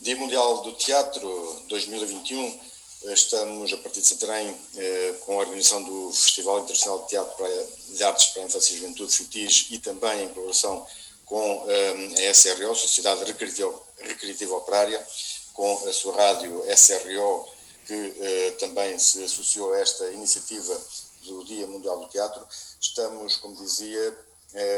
Dia 0.00 0.14
Mundial 0.16 0.62
do 0.62 0.72
Teatro 0.74 1.60
2021, 1.66 2.60
estamos 3.06 3.72
a 3.72 3.76
partir 3.78 4.00
de 4.00 4.06
Santarém 4.06 4.56
eh, 4.76 5.14
com 5.26 5.32
a 5.32 5.42
organização 5.42 5.82
do 5.82 6.12
Festival 6.12 6.60
Internacional 6.60 7.02
de 7.02 7.08
Teatro 7.08 7.36
para, 7.36 7.66
de 7.96 8.04
Artes 8.04 8.26
para 8.28 8.42
a 8.42 8.46
Infância 8.46 8.74
e 8.74 8.76
Juventude, 8.78 9.12
FITIS, 9.12 9.66
e 9.70 9.78
também 9.80 10.22
em 10.22 10.28
colaboração 10.28 10.86
com 11.26 11.66
eh, 11.68 12.28
a 12.28 12.32
SRO, 12.32 12.76
Sociedade 12.76 13.24
Recreativa, 13.24 13.74
Recreativa 13.98 14.54
Operária, 14.54 15.04
com 15.52 15.88
a 15.88 15.92
sua 15.92 16.14
rádio 16.14 16.62
SRO, 16.76 17.48
que 17.84 18.14
eh, 18.20 18.50
também 18.60 18.96
se 19.00 19.24
associou 19.24 19.74
a 19.74 19.80
esta 19.80 20.08
iniciativa 20.12 20.80
do 21.24 21.44
Dia 21.44 21.66
Mundial 21.66 21.98
do 21.98 22.06
Teatro. 22.06 22.46
Estamos, 22.80 23.36
como 23.38 23.56
dizia, 23.56 24.16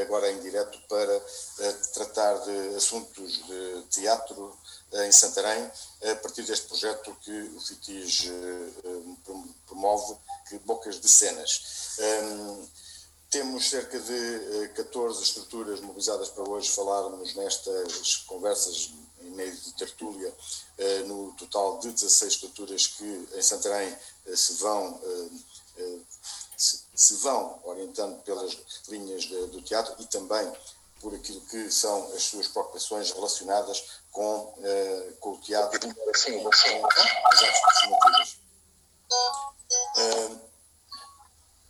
agora 0.03 0.31
em 0.33 0.41
direto 0.41 0.79
para 0.89 1.17
eh, 1.61 1.73
tratar 1.93 2.35
de 2.39 2.77
assuntos 2.77 3.47
de 3.47 3.83
teatro 3.91 4.57
eh, 4.93 5.07
em 5.07 5.13
Santarém, 5.13 5.71
a 6.11 6.17
partir 6.17 6.43
deste 6.43 6.67
projeto 6.67 7.17
que 7.21 7.43
o 7.57 7.61
FITIS 7.61 8.31
promove, 9.67 10.17
que 10.49 10.59
Bocas 10.61 11.01
de 11.01 11.09
Cenas. 11.09 11.97
Ehm, 11.99 12.69
temos 13.31 13.71
cerca 13.71 13.97
de 14.01 14.69
14 14.75 15.23
estruturas 15.23 15.81
mobilizadas 15.81 16.31
para 16.31 16.49
hoje 16.49 16.69
falarmos 16.71 17.37
nestas 17.37 18.17
conversas 18.27 18.91
em 19.21 19.31
meio 19.31 19.55
de 19.55 19.73
tertúlia, 19.75 20.35
no 21.07 21.33
total 21.35 21.79
de 21.79 21.93
16 21.93 22.33
estruturas 22.33 22.89
que 22.89 23.29
em 23.37 23.43
Santarém 23.43 23.97
se 24.35 24.55
vão 24.55 25.01
se, 26.61 26.85
se 26.95 27.15
vão 27.17 27.59
orientando 27.65 28.23
pelas 28.23 28.55
linhas 28.89 29.23
de, 29.23 29.47
do 29.47 29.63
teatro 29.63 29.95
e 29.99 30.07
também 30.07 30.53
por 31.01 31.15
aquilo 31.15 31.41
que 31.47 31.71
são 31.71 32.13
as 32.13 32.25
suas 32.25 32.49
preocupações 32.49 33.11
relacionadas 33.13 33.83
com, 34.13 34.55
uh, 34.59 35.17
com 35.21 35.31
o 35.31 35.41
teatro 35.41 35.81
sim. 36.15 36.43
com 36.43 36.49
as 36.51 36.63
artes 37.43 37.61
performativas. 37.65 38.39
Uh, 39.97 40.41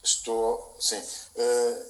estou, 0.02 0.76
sim. 0.80 0.98
Uh, 0.98 1.86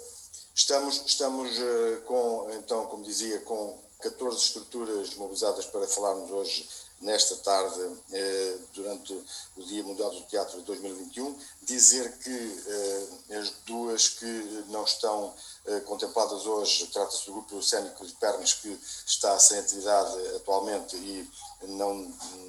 estamos 0.55 1.03
estamos 1.07 1.57
com, 2.05 2.51
então, 2.53 2.87
como 2.87 3.03
dizia, 3.03 3.41
com 3.41 3.83
14 4.01 4.37
estruturas 4.37 5.15
mobilizadas 5.15 5.65
para 5.65 5.89
falarmos 5.89 6.31
hoje 6.31 6.69
nesta 7.01 7.35
tarde, 7.37 7.81
eh, 8.13 8.59
durante 8.75 9.13
o 9.57 9.63
Dia 9.63 9.83
Mundial 9.83 10.11
do 10.11 10.21
Teatro 10.23 10.59
de 10.59 10.65
2021, 10.65 11.39
dizer 11.63 12.19
que 12.19 12.65
eh, 12.67 13.39
as 13.39 13.51
duas 13.65 14.09
que 14.11 14.65
não 14.69 14.85
estão 14.85 15.35
eh, 15.65 15.81
contempladas 15.81 16.45
hoje, 16.45 16.87
trata-se 16.89 17.27
do 17.27 17.33
grupo 17.33 17.63
cénico 17.63 18.07
de 18.07 18.13
Pernas, 18.15 18.53
que 18.55 18.79
está 19.07 19.39
sem 19.39 19.59
atividade 19.59 20.37
atualmente 20.37 20.97
e 20.97 21.31
não, 21.69 21.95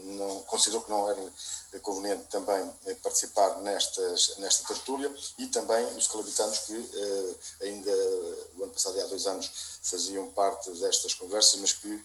não 0.03 0.41
considerou 0.43 0.81
que 0.81 0.89
não 0.89 1.09
era 1.09 1.31
conveniente 1.81 2.23
também 2.29 2.69
participar 3.01 3.59
nestas, 3.61 4.37
nesta 4.37 4.67
tertúlia, 4.73 5.13
e 5.37 5.47
também 5.47 5.85
os 5.97 6.07
calabitanos 6.07 6.59
que 6.59 6.89
ainda 7.61 7.91
o 8.57 8.63
ano 8.63 8.73
passado 8.73 8.99
há 9.01 9.05
dois 9.07 9.27
anos 9.27 9.51
faziam 9.81 10.29
parte 10.31 10.71
destas 10.71 11.13
conversas, 11.13 11.59
mas 11.59 11.73
que 11.73 12.03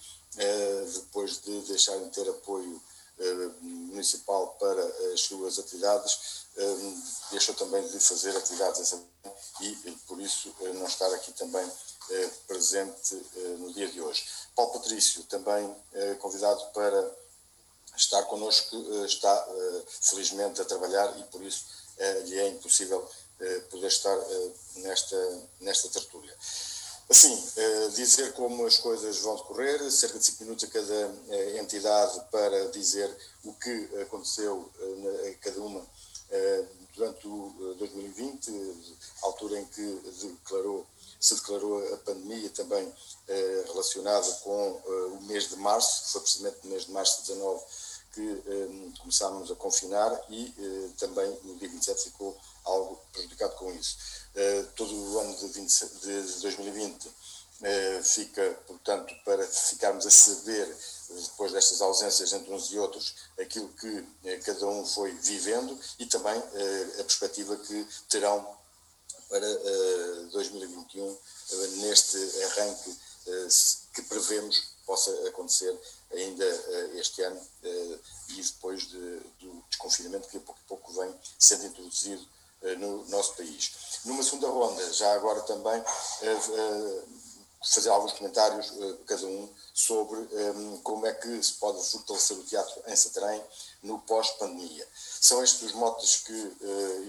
depois 0.94 1.40
de 1.40 1.60
deixarem 1.62 2.04
de 2.04 2.10
ter 2.10 2.28
apoio 2.28 2.82
eh, 3.18 3.50
municipal 3.62 4.48
para 4.60 4.84
as 5.14 5.22
suas 5.22 5.58
atividades, 5.58 6.46
eh, 6.56 6.76
deixou 7.30 7.54
também 7.54 7.86
de 7.88 7.98
fazer 7.98 8.36
atividades 8.36 8.94
e 9.60 9.90
por 10.06 10.20
isso 10.20 10.54
não 10.74 10.86
estar 10.86 11.12
aqui 11.14 11.32
também 11.32 11.66
presente 12.46 13.14
no 13.58 13.72
dia 13.72 13.88
de 13.88 14.00
hoje. 14.00 14.24
Paulo 14.54 14.74
Patrício, 14.74 15.24
também 15.24 15.74
convidado 16.20 16.64
para 16.66 17.16
estar 17.96 18.22
connosco, 18.24 18.76
está 19.04 19.48
felizmente 20.02 20.60
a 20.60 20.64
trabalhar 20.64 21.18
e 21.18 21.24
por 21.24 21.42
isso 21.42 21.64
lhe 22.26 22.38
é 22.38 22.48
impossível 22.48 23.08
poder 23.70 23.88
estar 23.88 24.16
nesta, 24.76 25.42
nesta 25.60 25.88
tertúlia. 25.88 26.36
Assim, 27.08 27.40
dizer 27.94 28.32
como 28.32 28.66
as 28.66 28.78
coisas 28.78 29.18
vão 29.18 29.36
decorrer, 29.36 29.90
cerca 29.92 30.18
de 30.18 30.24
5 30.24 30.42
minutos 30.42 30.64
a 30.64 30.66
cada 30.66 31.14
eh, 31.28 31.58
entidade 31.60 32.20
para 32.32 32.68
dizer 32.72 33.08
o 33.44 33.52
que 33.52 33.88
aconteceu 34.02 34.68
eh, 34.80 35.30
em 35.30 35.34
cada 35.34 35.60
uma 35.60 35.86
durante 36.94 37.28
o 37.28 37.74
2020, 37.78 38.50
altura 39.22 39.60
em 39.60 39.64
que 39.66 40.00
declarou, 40.20 40.84
se 41.20 41.36
declarou 41.36 41.94
a 41.94 41.96
pandemia 41.98 42.50
também 42.50 42.92
relacionada 43.66 44.28
com 44.42 44.72
o 45.12 45.22
mês 45.22 45.48
de 45.48 45.56
março, 45.56 46.10
foi 46.10 46.22
precisamente 46.22 46.58
no 46.64 46.70
mês 46.70 46.86
de 46.86 46.90
março 46.90 47.22
de 47.22 47.28
19 47.28 47.64
que 48.12 48.42
começámos 48.98 49.50
a 49.52 49.54
confinar 49.54 50.20
e 50.28 50.52
também 50.98 51.38
no 51.44 51.54
dia 51.56 51.68
27 51.68 52.04
ficou 52.04 52.36
algo 52.66 53.00
prejudicado 53.12 53.54
com 53.56 53.72
isso. 53.72 53.96
Eh, 54.34 54.66
todo 54.76 54.94
o 54.94 55.18
ano 55.18 55.34
de, 55.34 55.46
20, 55.48 55.86
de 56.02 56.40
2020 56.42 57.10
eh, 57.62 58.02
fica, 58.02 58.58
portanto, 58.66 59.14
para 59.24 59.46
ficarmos 59.46 60.06
a 60.06 60.10
saber, 60.10 60.76
depois 61.08 61.52
destas 61.52 61.80
ausências 61.80 62.32
entre 62.34 62.52
uns 62.52 62.70
e 62.70 62.78
outros, 62.78 63.14
aquilo 63.40 63.68
que 63.68 64.04
eh, 64.24 64.36
cada 64.44 64.66
um 64.66 64.84
foi 64.84 65.12
vivendo 65.12 65.78
e 65.98 66.06
também 66.06 66.36
a 66.36 67.02
perspectiva 67.04 67.56
que 67.56 67.86
terão 68.10 68.56
para 69.30 69.54
2021 70.32 71.18
neste 71.78 72.16
arranque 72.44 72.96
que 73.92 74.02
prevemos 74.02 74.76
possa 74.86 75.10
acontecer 75.28 75.76
ainda 76.12 76.44
este 76.94 77.22
ano 77.22 77.40
e 78.28 78.40
depois 78.40 78.86
de, 78.86 79.20
do 79.40 79.64
desconfinamento 79.68 80.28
que 80.28 80.36
a 80.36 80.40
pouco 80.40 80.60
a 80.64 80.68
pouco 80.68 80.92
vem 80.92 81.12
sendo 81.38 81.66
introduzido 81.66 82.24
no 82.74 83.04
nosso 83.06 83.34
país. 83.34 83.72
Numa 84.06 84.22
segunda 84.22 84.48
ronda, 84.48 84.92
já 84.92 85.12
agora 85.14 85.40
também, 85.42 85.82
eh, 86.22 86.26
eh, 86.26 87.02
fazer 87.74 87.88
alguns 87.88 88.12
comentários, 88.12 88.72
eh, 88.80 88.94
cada 89.04 89.26
um, 89.26 89.48
sobre 89.74 90.28
como 90.82 91.04
é 91.04 91.12
que 91.12 91.42
se 91.42 91.54
pode 91.54 91.84
fortalecer 91.84 92.38
o 92.38 92.42
teatro 92.44 92.82
em 92.86 92.96
Santarém 92.96 93.42
no 93.82 93.98
pós-pandemia. 93.98 94.86
São 95.20 95.42
estes 95.44 95.62
os 95.62 95.72
motes 95.72 96.22
que 96.24 96.56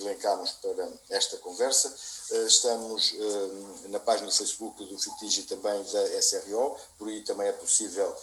elencamos 0.01 0.51
para 0.51 0.89
esta 1.09 1.37
conversa. 1.37 1.95
Estamos 2.45 3.13
na 3.85 4.01
página 4.01 4.27
do 4.27 4.35
Facebook 4.35 4.83
do 4.83 4.99
FITIG 4.99 5.39
e 5.39 5.43
também 5.43 5.81
da 5.83 6.21
SRO, 6.21 6.75
por 6.97 7.07
aí 7.07 7.21
também 7.23 7.47
é 7.47 7.53
possível, 7.53 8.13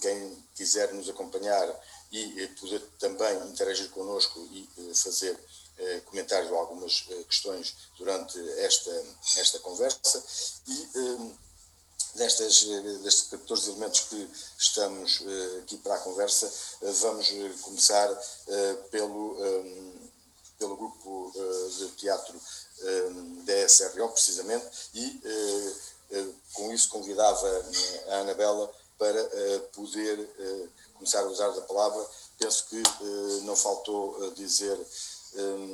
quem 0.00 0.44
quiser 0.56 0.92
nos 0.92 1.08
acompanhar 1.08 1.72
e 2.10 2.48
poder 2.60 2.80
também 2.98 3.36
interagir 3.46 3.88
connosco 3.90 4.40
e 4.50 4.68
fazer 4.92 5.38
eh, 5.80 6.00
comentários 6.06 6.50
ou 6.50 6.58
algumas 6.58 7.04
eh, 7.08 7.22
questões 7.22 7.76
durante 7.96 8.36
esta, 8.58 8.90
esta 9.36 9.60
conversa 9.60 10.20
e 10.66 10.88
eh, 10.96 11.30
destas, 12.16 12.64
destes 13.04 13.28
14 13.30 13.70
elementos 13.70 14.00
que 14.00 14.30
estamos 14.58 15.22
aqui 15.62 15.76
para 15.78 15.94
a 15.94 16.00
conversa, 16.00 16.52
vamos 16.80 17.28
começar 17.60 18.08
pelo, 18.90 19.36
pelo 20.58 20.76
grupo 20.76 21.32
de 21.78 21.88
teatro 21.92 22.40
da 23.44 23.68
SRO, 23.68 24.08
precisamente, 24.08 24.66
e 24.94 25.20
com 26.54 26.72
isso 26.72 26.88
convidava 26.88 27.64
a 28.08 28.16
Anabela 28.16 28.68
para 28.98 29.22
poder 29.74 30.28
começar 30.94 31.20
a 31.20 31.26
usar 31.26 31.50
da 31.50 31.60
palavra. 31.60 32.04
Penso 32.36 32.66
que 32.68 32.82
não 33.44 33.54
faltou 33.54 34.32
dizer 34.32 34.76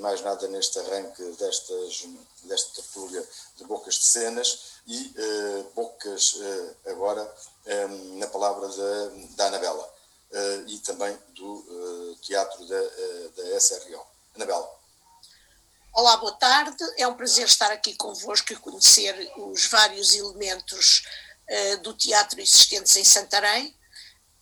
mais 0.01 0.21
nada 0.21 0.47
neste 0.49 0.79
arranque 0.79 1.23
destas, 1.39 2.05
desta 2.43 2.83
tertúlia 2.83 3.27
de 3.57 3.65
bocas 3.65 3.95
de 3.95 4.05
cenas 4.05 4.75
e 4.87 5.15
uh, 5.17 5.73
bocas 5.75 6.35
uh, 6.35 6.77
agora 6.87 7.35
um, 7.67 8.19
na 8.19 8.27
palavra 8.27 8.69
da, 8.69 9.09
da 9.37 9.47
Anabela 9.47 9.95
uh, 10.33 10.69
e 10.69 10.79
também 10.81 11.17
do 11.35 12.17
teatro 12.23 12.67
da, 12.67 12.81
da 13.37 13.61
SRO. 13.61 14.07
Anabela. 14.35 14.69
Olá, 15.93 16.17
boa 16.17 16.33
tarde. 16.33 16.85
É 16.97 17.07
um 17.07 17.15
prazer 17.15 17.47
estar 17.47 17.71
aqui 17.71 17.95
convosco 17.95 18.53
e 18.53 18.57
conhecer 18.57 19.33
os 19.37 19.67
vários 19.67 20.15
elementos 20.15 21.05
do 21.83 21.93
teatro 21.95 22.41
existentes 22.41 22.97
em 22.97 23.05
Santarém 23.05 23.77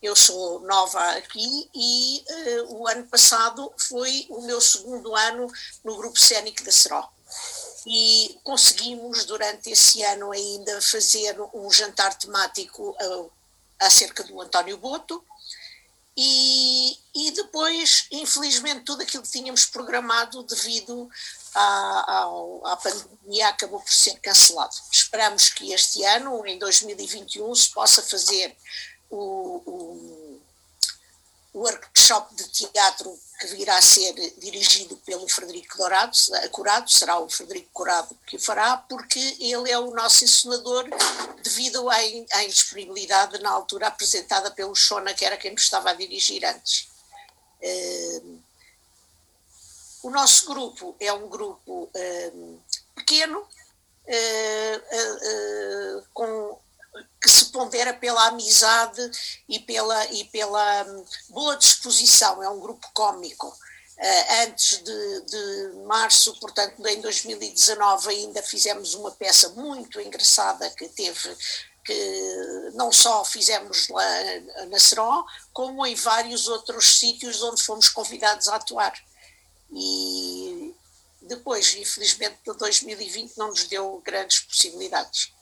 eu 0.03 0.17
sou 0.17 0.61
nova 0.61 1.01
aqui 1.13 1.71
e 1.73 2.25
uh, 2.29 2.75
o 2.75 2.89
ano 2.89 3.07
passado 3.07 3.73
foi 3.79 4.27
o 4.29 4.43
meu 4.43 4.61
segundo 4.61 5.15
ano 5.15 5.47
no 5.85 5.97
grupo 5.97 6.19
cénico 6.19 6.65
da 6.65 6.73
Seró. 6.73 7.09
E 7.87 8.39
conseguimos 8.43 9.25
durante 9.25 9.71
esse 9.71 10.03
ano 10.03 10.33
ainda 10.33 10.83
fazer 10.83 11.37
um 11.55 11.71
jantar 11.71 12.19
temático 12.19 12.97
uh, 13.01 13.31
acerca 13.79 14.25
do 14.25 14.41
António 14.41 14.77
Boto. 14.77 15.25
E, 16.15 16.99
e 17.15 17.31
depois, 17.31 18.07
infelizmente, 18.11 18.85
tudo 18.85 19.03
aquilo 19.03 19.23
que 19.23 19.31
tínhamos 19.31 19.65
programado 19.65 20.43
devido 20.43 21.09
à, 21.55 21.63
à, 21.63 22.73
à 22.73 22.77
pandemia 22.77 23.49
acabou 23.49 23.81
por 23.81 23.91
ser 23.91 24.19
cancelado. 24.21 24.75
Esperamos 24.91 25.49
que 25.49 25.73
este 25.73 26.05
ano, 26.05 26.47
em 26.47 26.59
2021, 26.59 27.55
se 27.55 27.71
possa 27.71 28.03
fazer 28.03 28.55
o, 29.13 29.63
o, 29.67 30.41
o 31.53 31.59
workshop 31.59 32.35
de 32.35 32.49
teatro 32.49 33.17
que 33.39 33.47
virá 33.49 33.77
a 33.77 33.83
ser 33.83 34.15
dirigido 34.39 34.97
pelo 34.99 35.29
Frederico 35.29 35.77
Dourado, 35.77 36.17
Curado, 36.51 36.89
será 36.89 37.19
o 37.19 37.29
Frederico 37.29 37.69
Curado 37.73 38.17
que 38.27 38.37
o 38.37 38.41
fará, 38.41 38.77
porque 38.77 39.19
ele 39.41 39.71
é 39.71 39.79
o 39.79 39.91
nosso 39.91 40.25
encenador 40.25 40.89
devido 41.43 41.91
à, 41.91 41.97
à 41.97 42.45
indisponibilidade 42.45 43.39
na 43.41 43.51
altura 43.51 43.89
apresentada 43.89 44.51
pelo 44.51 44.75
Shona, 44.75 45.13
que 45.13 45.25
era 45.25 45.37
quem 45.37 45.53
nos 45.53 45.63
estava 45.63 45.91
a 45.91 45.95
dirigir 45.95 46.45
antes. 46.45 46.89
Uh, 47.61 48.39
o 50.05 50.11
nosso 50.11 50.47
grupo 50.47 50.97
é 50.99 51.13
um 51.13 51.29
grupo 51.29 51.91
uh, 51.95 52.61
pequeno, 52.95 53.41
uh, 53.41 53.47
com 56.15 56.62
que 57.21 57.29
se 57.29 57.47
pondera 57.47 57.95
pela 57.95 58.27
amizade 58.27 59.11
e 59.49 59.59
pela, 59.61 60.07
e 60.07 60.25
pela 60.25 60.85
hum, 60.85 61.05
boa 61.31 61.57
disposição, 61.57 62.43
é 62.43 62.49
um 62.49 62.61
grupo 62.61 62.87
cômico. 62.93 63.47
Uh, 63.49 64.45
antes 64.45 64.83
de, 64.83 65.21
de, 65.27 65.73
março, 65.87 66.35
portanto, 66.41 66.85
em 66.87 67.01
2019, 67.01 68.09
ainda 68.09 68.43
fizemos 68.43 68.95
uma 68.95 69.13
peça 69.13 69.51
muito 69.51 70.01
engraçada 70.01 70.69
que 70.71 70.89
teve. 70.89 71.37
Que 71.85 72.71
não 72.75 72.93
só 72.93 73.25
fizemos 73.25 73.89
lá 73.89 74.07
na 74.71 74.79
Seró, 74.79 75.25
como 75.53 75.85
em 75.85 75.97
vários 75.97 76.47
outros 76.47 76.97
sítios 76.97 77.43
onde 77.43 77.63
fomos 77.63 77.89
convidados 77.89 78.49
a 78.49 78.55
atuar. 78.55 78.95
E 79.73 80.75
depois, 81.23 81.75
infelizmente, 81.75 82.39
2020 82.45 83.37
não 83.37 83.49
nos 83.49 83.65
deu 83.65 84.01
grandes 84.05 84.41
possibilidades. 84.41 85.33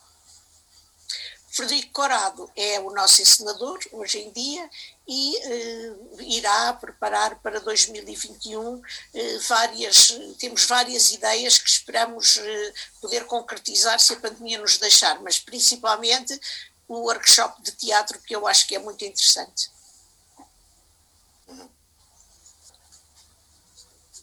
Frederico 1.51 1.93
Corado 1.93 2.49
é 2.55 2.79
o 2.79 2.95
nosso 2.95 3.21
encenador 3.21 3.81
hoje 3.91 4.21
em 4.21 4.31
dia 4.31 4.71
e 5.07 5.37
uh, 5.37 6.23
irá 6.23 6.73
preparar 6.75 7.41
para 7.41 7.59
2021 7.59 8.75
uh, 8.77 8.83
eh, 9.13 9.39
várias, 9.39 10.17
temos 10.39 10.65
várias 10.65 11.11
ideias 11.11 11.59
que 11.59 11.69
esperamos 11.69 12.37
uh, 12.37 12.73
poder 13.01 13.25
concretizar 13.27 13.99
se 13.99 14.13
a 14.13 14.21
pandemia 14.21 14.61
nos 14.61 14.79
deixar, 14.79 15.21
mas 15.23 15.41
principalmente 15.41 16.41
o 16.87 16.99
workshop 16.99 17.61
de 17.63 17.73
teatro 17.73 18.21
que 18.21 18.35
eu 18.35 18.47
acho 18.47 18.69
que 18.69 18.77
é 18.77 18.79
muito 18.79 19.05
interessante. 19.05 19.73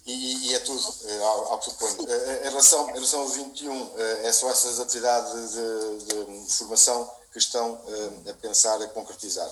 E, 0.06 0.48
e, 0.48 0.56
é 0.56 0.60
tudo, 0.60 0.82
ao, 1.22 1.52
ao 1.52 1.60
que 1.60 1.66
suponho. 1.66 1.98
Em 2.04 2.50
relação, 2.50 2.90
em 2.92 2.94
relação 2.94 3.20
ao 3.20 3.28
21, 3.28 4.00
é 4.24 4.32
só 4.32 4.50
essas 4.50 4.80
atividades 4.80 5.52
de, 5.52 6.46
de 6.46 6.54
formação 6.54 7.17
que 7.38 7.44
estão 7.44 7.80
eh, 7.88 8.32
a 8.32 8.34
pensar 8.34 8.82
a 8.82 8.88
concretizar? 8.88 9.48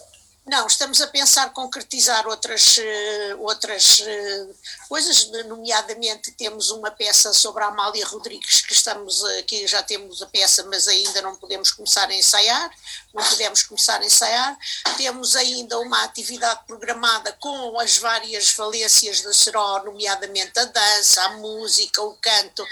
Não, 0.47 0.67
estamos 0.67 1.01
a 1.01 1.07
pensar 1.07 1.51
concretizar 1.53 2.27
outras, 2.27 2.77
eh, 2.77 3.35
outras 3.39 3.99
eh, 3.99 4.47
coisas, 4.87 5.27
nomeadamente 5.47 6.31
temos 6.31 6.69
uma 6.69 6.91
peça 6.91 7.33
sobre 7.33 7.63
a 7.63 7.67
Amália 7.67 8.05
Rodrigues 8.05 8.61
que 8.61 8.73
estamos 8.73 9.23
aqui, 9.39 9.65
já 9.65 9.81
temos 9.81 10.21
a 10.21 10.27
peça, 10.27 10.63
mas 10.65 10.87
ainda 10.87 11.19
não 11.23 11.35
podemos 11.35 11.71
começar 11.71 12.07
a 12.07 12.13
ensaiar, 12.13 12.69
não 13.11 13.23
podemos 13.23 13.63
começar 13.63 13.99
a 13.99 14.05
ensaiar. 14.05 14.55
Temos 14.97 15.35
ainda 15.35 15.79
uma 15.79 16.03
atividade 16.03 16.61
programada 16.67 17.33
com 17.39 17.79
as 17.79 17.97
várias 17.97 18.51
valências 18.53 19.21
da 19.21 19.33
Seró, 19.33 19.83
nomeadamente 19.83 20.59
a 20.59 20.65
dança, 20.65 21.23
a 21.23 21.29
música, 21.37 22.03
o 22.03 22.15
canto, 22.17 22.63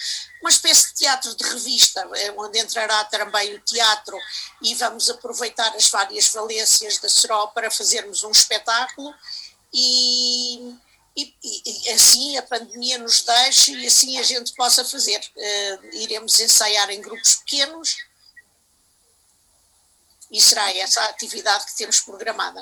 uma 0.44 0.50
espécie 0.50 0.90
de 0.90 0.96
teatro 0.96 1.34
de 1.36 1.44
revista, 1.46 2.06
onde 2.36 2.60
entrará 2.60 3.06
também 3.06 3.56
o 3.56 3.60
teatro 3.62 4.18
e 4.62 4.76
vamos 4.76 5.10
aproveitar 5.10 5.74
as 5.74 5.90
várias 5.90 6.28
valências 6.28 6.98
da 6.98 7.08
Seró 7.08 7.48
para 7.48 7.72
fazermos 7.72 8.26
um 8.26 8.32
espetáculo 8.32 9.16
e, 9.74 10.76
e, 11.16 11.34
e, 11.42 11.90
assim 11.92 12.38
a 12.38 12.44
pandemia 12.44 12.98
nos 12.98 13.22
deixe 13.22 13.72
e 13.72 13.88
assim 13.88 14.18
a 14.20 14.24
gente 14.24 14.52
possa 14.54 14.84
fazer. 14.84 15.20
Uh, 15.34 15.96
iremos 15.96 16.38
ensaiar 16.38 16.90
em 16.90 17.00
grupos 17.00 17.36
pequenos 17.38 17.96
e 20.30 20.42
será 20.42 20.76
essa 20.76 21.00
a 21.04 21.10
atividade 21.10 21.68
que 21.68 21.78
temos 21.78 22.02
programada. 22.02 22.62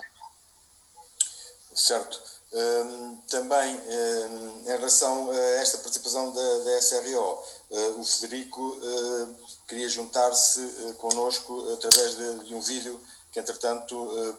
Certo. 1.74 2.31
Um, 2.53 3.15
também 3.30 3.77
um, 3.77 4.62
em 4.63 4.68
relação 4.77 5.31
a 5.31 5.38
esta 5.62 5.77
participação 5.77 6.33
da, 6.33 6.57
da 6.65 6.81
SRO, 6.81 7.42
uh, 7.69 8.00
o 8.01 8.03
Federico 8.03 8.62
uh, 8.62 9.36
queria 9.69 9.88
juntar-se 9.88 10.59
uh, 10.59 10.94
connosco 10.95 11.71
através 11.71 12.18
de, 12.18 12.39
de, 12.48 12.53
um 12.53 12.59
vídeo 12.59 13.00
que, 13.31 13.39
entretanto, 13.39 14.38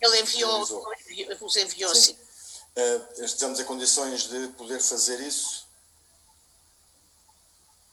ele 0.00 0.20
enviou, 0.20 0.66
vos 1.38 1.54
enviou, 1.54 1.94
sim. 1.94 2.16
sim. 2.16 3.24
estamos 3.24 3.60
em 3.60 3.64
condições 3.64 4.24
de 4.24 4.48
poder 4.48 4.80
fazer 4.80 5.20
isso? 5.20 5.68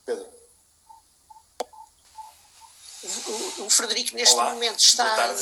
Pedro? 0.03 0.36
O, 3.57 3.65
o 3.65 3.69
Frederico, 3.69 4.15
neste 4.15 4.36
Olá, 4.36 4.50
momento, 4.51 4.80
está 4.80 5.36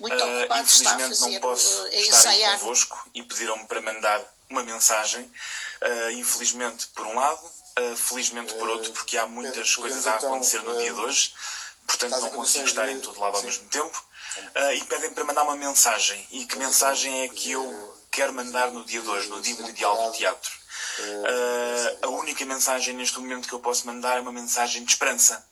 muito 0.00 0.16
uh, 0.16 0.38
ocupado, 0.38 0.68
está 0.68 0.94
a 0.94 0.98
fazer, 0.98 1.30
não 1.30 1.40
posso 1.40 1.82
a 1.84 1.94
ensaiar. 1.96 2.58
convosco 2.58 3.10
e 3.14 3.22
pediram-me 3.22 3.66
para 3.66 3.80
mandar 3.82 4.22
uma 4.48 4.62
mensagem, 4.62 5.22
uh, 5.22 6.10
infelizmente 6.12 6.86
por 6.88 7.06
um 7.06 7.14
lado, 7.14 7.44
uh, 7.44 7.96
felizmente 7.96 8.54
por 8.54 8.68
outro, 8.68 8.90
porque 8.92 9.18
há 9.18 9.26
muitas 9.26 9.74
coisas 9.76 10.06
a 10.06 10.16
então, 10.16 10.30
acontecer 10.30 10.62
no 10.62 10.76
dia 10.78 10.94
de 10.94 11.00
hoje, 11.00 11.34
portanto 11.86 12.20
não 12.20 12.30
consigo 12.30 12.64
estar 12.64 12.88
em 12.88 12.98
todo 13.00 13.20
lado 13.20 13.36
ao 13.36 13.42
mesmo 13.42 13.68
tempo, 13.68 14.04
e 14.74 14.84
pedem 14.84 15.12
para 15.12 15.24
mandar 15.24 15.42
uma 15.44 15.56
mensagem. 15.56 16.26
E 16.32 16.44
que 16.44 16.56
mensagem 16.58 17.22
é 17.22 17.28
que 17.28 17.52
eu 17.52 17.98
quero 18.10 18.32
mandar 18.32 18.70
no 18.72 18.84
dia 18.84 19.00
de 19.00 19.08
hoje, 19.08 19.28
no 19.28 19.40
Dia 19.40 19.54
Mundial 19.56 20.06
do 20.06 20.16
Teatro? 20.16 20.64
Uh, 20.98 22.06
a 22.06 22.08
única 22.08 22.44
mensagem 22.44 22.94
neste 22.94 23.18
momento 23.18 23.48
que 23.48 23.54
eu 23.54 23.58
posso 23.58 23.86
mandar 23.86 24.18
é 24.18 24.20
uma 24.20 24.32
mensagem 24.32 24.84
de 24.84 24.92
esperança. 24.92 25.44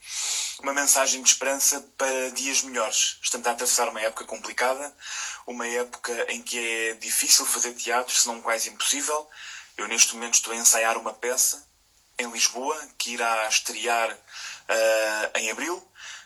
Uma 0.60 0.72
mensagem 0.72 1.22
de 1.22 1.28
esperança 1.28 1.80
para 1.96 2.30
dias 2.30 2.62
melhores. 2.62 3.18
Estamos 3.22 3.46
a 3.46 3.52
atravessar 3.52 3.88
uma 3.88 4.00
época 4.00 4.24
complicada, 4.24 4.94
uma 5.46 5.66
época 5.66 6.12
em 6.32 6.42
que 6.42 6.58
é 6.58 6.94
difícil 6.94 7.46
fazer 7.46 7.74
teatro, 7.74 8.14
se 8.14 8.26
não 8.26 8.40
quase 8.40 8.68
impossível. 8.68 9.28
Eu 9.76 9.88
neste 9.88 10.14
momento 10.14 10.34
estou 10.34 10.52
a 10.52 10.56
ensaiar 10.56 10.98
uma 10.98 11.14
peça 11.14 11.66
em 12.18 12.30
Lisboa 12.30 12.78
que 12.98 13.12
irá 13.12 13.48
estrear 13.48 14.12
uh, 14.12 15.38
em 15.38 15.50
abril 15.50 15.82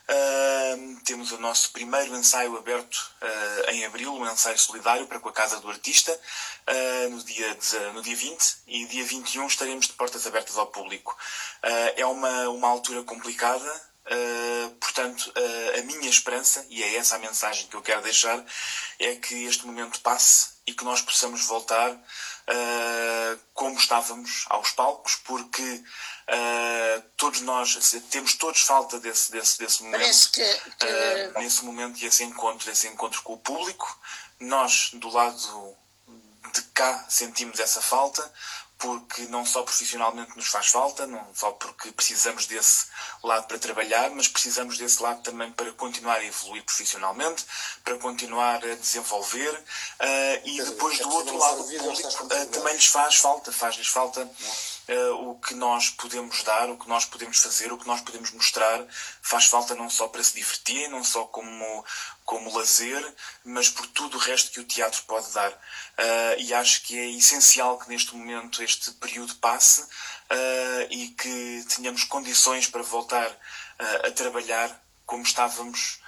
Uh, 0.09 1.01
temos 1.03 1.33
o 1.33 1.37
nosso 1.37 1.73
primeiro 1.73 2.15
ensaio 2.15 2.57
aberto 2.57 2.95
uh, 3.21 3.71
em 3.71 3.83
abril, 3.83 4.13
um 4.13 4.25
ensaio 4.25 4.57
solidário 4.57 5.05
para 5.05 5.19
com 5.19 5.27
a 5.27 5.33
Casa 5.33 5.59
do 5.59 5.69
Artista, 5.69 6.13
uh, 6.13 7.09
no, 7.09 7.21
dia, 7.25 7.57
no 7.93 8.01
dia 8.01 8.15
20 8.15 8.57
e 8.67 8.85
dia 8.85 9.03
21 9.03 9.47
estaremos 9.47 9.87
de 9.87 9.93
portas 9.93 10.25
abertas 10.25 10.57
ao 10.57 10.67
público. 10.67 11.17
é 11.97 12.05
uma, 12.05 12.47
uma 12.49 12.69
altura 12.69 13.03
complicada, 13.03 13.86
portanto, 14.79 15.31
a 15.77 15.81
minha 15.83 16.09
esperança, 16.09 16.65
e 16.69 16.81
é 16.83 16.95
essa 16.95 17.15
a 17.15 17.19
mensagem 17.19 17.67
que 17.67 17.75
eu 17.75 17.81
quero 17.81 18.01
deixar, 18.01 18.43
é 18.99 19.15
que 19.15 19.45
este 19.45 19.65
momento 19.65 19.99
passe 20.01 20.49
e 20.65 20.73
que 20.73 20.83
nós 20.83 21.01
possamos 21.01 21.45
voltar 21.45 21.97
como 23.53 23.77
estávamos 23.77 24.45
aos 24.49 24.71
palcos, 24.71 25.15
porque 25.17 25.83
Uh, 26.27 27.01
todos 27.15 27.39
nós 27.39 27.73
temos 28.11 28.35
todos 28.35 28.59
falta 28.59 28.99
desse, 28.99 29.31
desse, 29.31 29.57
desse 29.59 29.81
momento. 29.81 30.31
Que, 30.33 30.43
que... 30.77 30.85
Uh, 30.85 31.39
nesse 31.39 31.63
momento 31.63 31.97
e 31.99 32.05
esse 32.05 32.21
encontro, 32.25 32.69
esse 32.69 32.85
encontro 32.87 33.21
com 33.21 33.33
o 33.33 33.37
público. 33.37 33.97
Nós, 34.37 34.89
do 34.93 35.07
lado 35.07 35.77
de 36.53 36.61
cá, 36.73 37.05
sentimos 37.07 37.61
essa 37.61 37.81
falta, 37.81 38.29
porque 38.77 39.23
não 39.23 39.45
só 39.45 39.63
profissionalmente 39.63 40.35
nos 40.35 40.47
faz 40.47 40.67
falta, 40.67 41.07
não 41.07 41.25
só 41.33 41.51
porque 41.51 41.91
precisamos 41.91 42.45
desse 42.45 42.85
lado 43.23 43.47
para 43.47 43.57
trabalhar, 43.57 44.09
mas 44.11 44.27
precisamos 44.27 44.77
desse 44.77 45.01
lado 45.01 45.21
também 45.21 45.51
para 45.51 45.71
continuar 45.73 46.17
a 46.17 46.25
evoluir 46.25 46.63
profissionalmente, 46.63 47.45
para 47.83 47.97
continuar 47.97 48.63
a 48.63 48.75
desenvolver 48.75 49.51
uh, 49.53 50.47
e 50.47 50.61
depois 50.61 50.99
do 50.99 51.09
outro 51.09 51.37
lado 51.37 51.61
o 51.61 51.77
público 51.77 52.23
uh, 52.25 52.47
também 52.47 52.73
lhes 52.73 52.85
faz 52.85 53.15
falta, 53.15 53.51
faz-lhes 53.51 53.87
falta 53.87 54.29
uh, 54.89 55.29
o 55.29 55.39
que 55.39 55.53
nós 55.53 55.89
podemos 55.89 56.43
dar, 56.43 56.69
o 56.69 56.77
que 56.77 56.87
nós 56.87 57.05
podemos 57.05 57.39
fazer, 57.39 57.71
o 57.71 57.77
que 57.77 57.87
nós 57.87 58.01
podemos 58.01 58.31
mostrar, 58.31 58.85
faz 59.21 59.45
falta 59.45 59.75
não 59.75 59.89
só 59.89 60.07
para 60.07 60.23
se 60.23 60.35
divertir, 60.35 60.89
não 60.89 61.03
só 61.03 61.25
como, 61.25 61.85
como 62.25 62.55
lazer, 62.57 63.15
mas 63.43 63.69
por 63.69 63.85
tudo 63.87 64.17
o 64.17 64.19
resto 64.19 64.51
que 64.51 64.59
o 64.59 64.65
teatro 64.65 65.03
pode 65.03 65.31
dar. 65.33 65.51
Uh, 65.51 66.39
e 66.39 66.53
acho 66.53 66.83
que 66.83 66.97
é 66.97 67.09
essencial 67.11 67.77
que 67.77 67.89
neste 67.89 68.15
momento 68.15 68.63
este 68.63 68.91
período 68.91 69.35
passe 69.35 69.81
uh, 69.81 70.87
e 70.89 71.09
que 71.09 71.65
tenhamos 71.75 72.03
condições 72.03 72.67
para 72.67 72.83
voltar 72.83 73.35
a 74.03 74.09
trabalhar 74.09 74.83
como 75.05 75.21
estávamos 75.21 75.99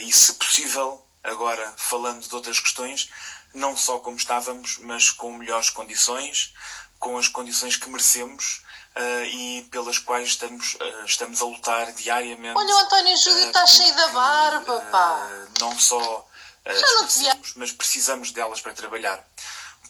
e, 0.00 0.12
se 0.12 0.34
possível, 0.34 1.06
agora 1.22 1.72
falando 1.76 2.26
de 2.26 2.34
outras 2.34 2.58
questões, 2.58 3.08
não 3.54 3.76
só 3.76 3.98
como 3.98 4.16
estávamos, 4.16 4.78
mas 4.78 5.10
com 5.10 5.32
melhores 5.32 5.70
condições, 5.70 6.52
com 6.98 7.16
as 7.16 7.28
condições 7.28 7.76
que 7.76 7.88
merecemos 7.88 8.62
uh, 8.96 9.24
e 9.24 9.62
pelas 9.70 9.98
quais 9.98 10.28
estamos, 10.28 10.74
uh, 10.74 11.04
estamos 11.04 11.40
a 11.40 11.44
lutar 11.44 11.92
diariamente. 11.92 12.58
Olha, 12.58 12.74
o 12.74 12.78
António 12.78 13.16
Júlio 13.16 13.46
está 13.46 13.64
uh, 13.64 13.68
cheio 13.68 13.94
da 13.94 14.08
barba, 14.08 14.80
pá! 14.90 15.28
não 15.60 15.78
só 15.78 16.20
uh, 16.20 17.48
mas 17.56 17.72
precisamos 17.72 18.32
delas 18.32 18.60
para 18.60 18.72
trabalhar. 18.74 19.24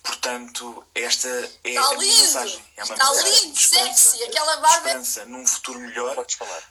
Portanto, 0.03 0.87
esta 0.95 1.29
é 1.65 1.71
Está 1.71 1.88
a 1.88 1.91
lindo. 1.91 1.99
minha 2.03 2.23
mensagem. 2.23 2.65
É 2.77 2.85
uma 2.85 2.95
Está 2.95 3.11
mensagem 3.11 3.41
lindo, 3.41 3.53
de 3.53 3.61
esperança, 3.61 4.11
sexy, 4.11 4.25
aquela 4.25 4.57
barba. 4.57 4.77
esperança 4.77 5.25
num 5.27 5.47
futuro 5.47 5.81
melhor. 5.81 6.15
Podes 6.15 6.37
falar. 6.37 6.62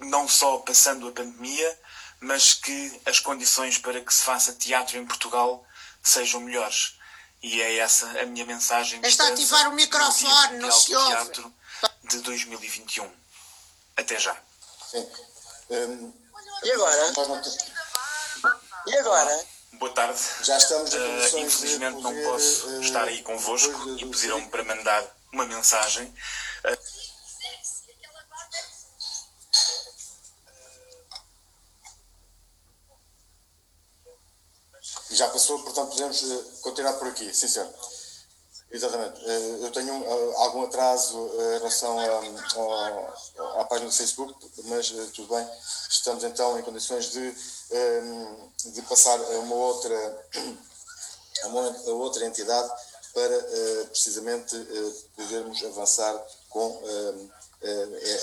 Não 0.00 0.28
só 0.28 0.58
passando 0.58 1.08
a 1.08 1.12
pandemia, 1.12 1.78
mas 2.20 2.54
que 2.54 3.00
as 3.06 3.18
condições 3.20 3.78
para 3.78 4.00
que 4.00 4.12
se 4.12 4.24
faça 4.24 4.52
teatro 4.52 4.98
em 4.98 5.06
Portugal 5.06 5.64
sejam 6.02 6.40
melhores. 6.40 6.96
E 7.42 7.60
é 7.60 7.78
essa 7.78 8.06
a 8.20 8.26
minha 8.26 8.46
mensagem 8.46 9.00
de 9.00 9.08
Está 9.08 9.24
a 9.24 9.28
ativar 9.28 9.68
o 9.68 9.72
microfone, 9.72 10.58
não 10.58 10.70
se 10.70 10.86
de 10.86 10.96
ouve. 10.96 11.10
Teatro 11.10 11.54
de 12.04 12.18
2021. 12.20 13.10
Até 13.96 14.18
já. 14.18 14.36
Sim. 14.90 15.08
Um, 15.70 16.12
E 16.62 16.72
agora? 16.72 17.12
E 18.86 18.96
agora? 18.96 19.46
Boa 19.72 19.92
tarde. 19.92 20.20
Já 20.42 20.56
estamos 20.58 20.90
de 20.90 21.40
infelizmente 21.40 22.00
não 22.00 22.14
posso 22.22 22.70
eh, 22.70 22.80
estar 22.80 23.04
aí 23.04 23.22
convosco 23.22 23.88
e 23.98 24.06
pediram-me 24.06 24.48
para 24.48 24.62
mandar 24.62 25.04
uma 25.32 25.44
mensagem. 25.46 26.14
Ah, 26.62 26.78
Já 35.12 35.28
passou, 35.28 35.58
portanto 35.60 35.90
podemos 35.90 36.22
eh, 36.30 36.44
continuar 36.62 36.94
por 36.94 37.08
aqui, 37.08 37.32
sim 37.34 37.48
senhor. 37.48 37.68
Exatamente. 38.70 39.20
Eh, 39.24 39.58
Eu 39.66 39.70
tenho 39.70 39.92
eh, 40.04 40.34
algum 40.38 40.64
atraso 40.64 41.18
em 41.34 41.58
relação 41.58 41.98
ao- 42.56 43.60
à 43.60 43.64
página 43.66 43.90
do 43.90 43.94
Facebook, 43.94 44.34
mas 44.64 44.88
tudo 45.14 45.34
bem. 45.34 45.46
Estamos 45.90 46.24
então 46.24 46.58
em 46.58 46.62
condições 46.62 47.10
de, 47.10 47.36
eh, 47.70 48.02
de 48.66 48.82
passar 48.82 49.18
a 49.20 49.38
uma 49.40 49.54
outra, 49.54 50.26
a 51.44 51.46
uma 51.48 51.76
outra 51.92 52.24
entidade 52.26 52.70
para 53.12 53.38
precisamente 53.90 54.56
podermos 55.14 55.62
avançar 55.64 56.14
com 56.48 56.80
eh, 56.82 57.14
eh, 57.14 57.41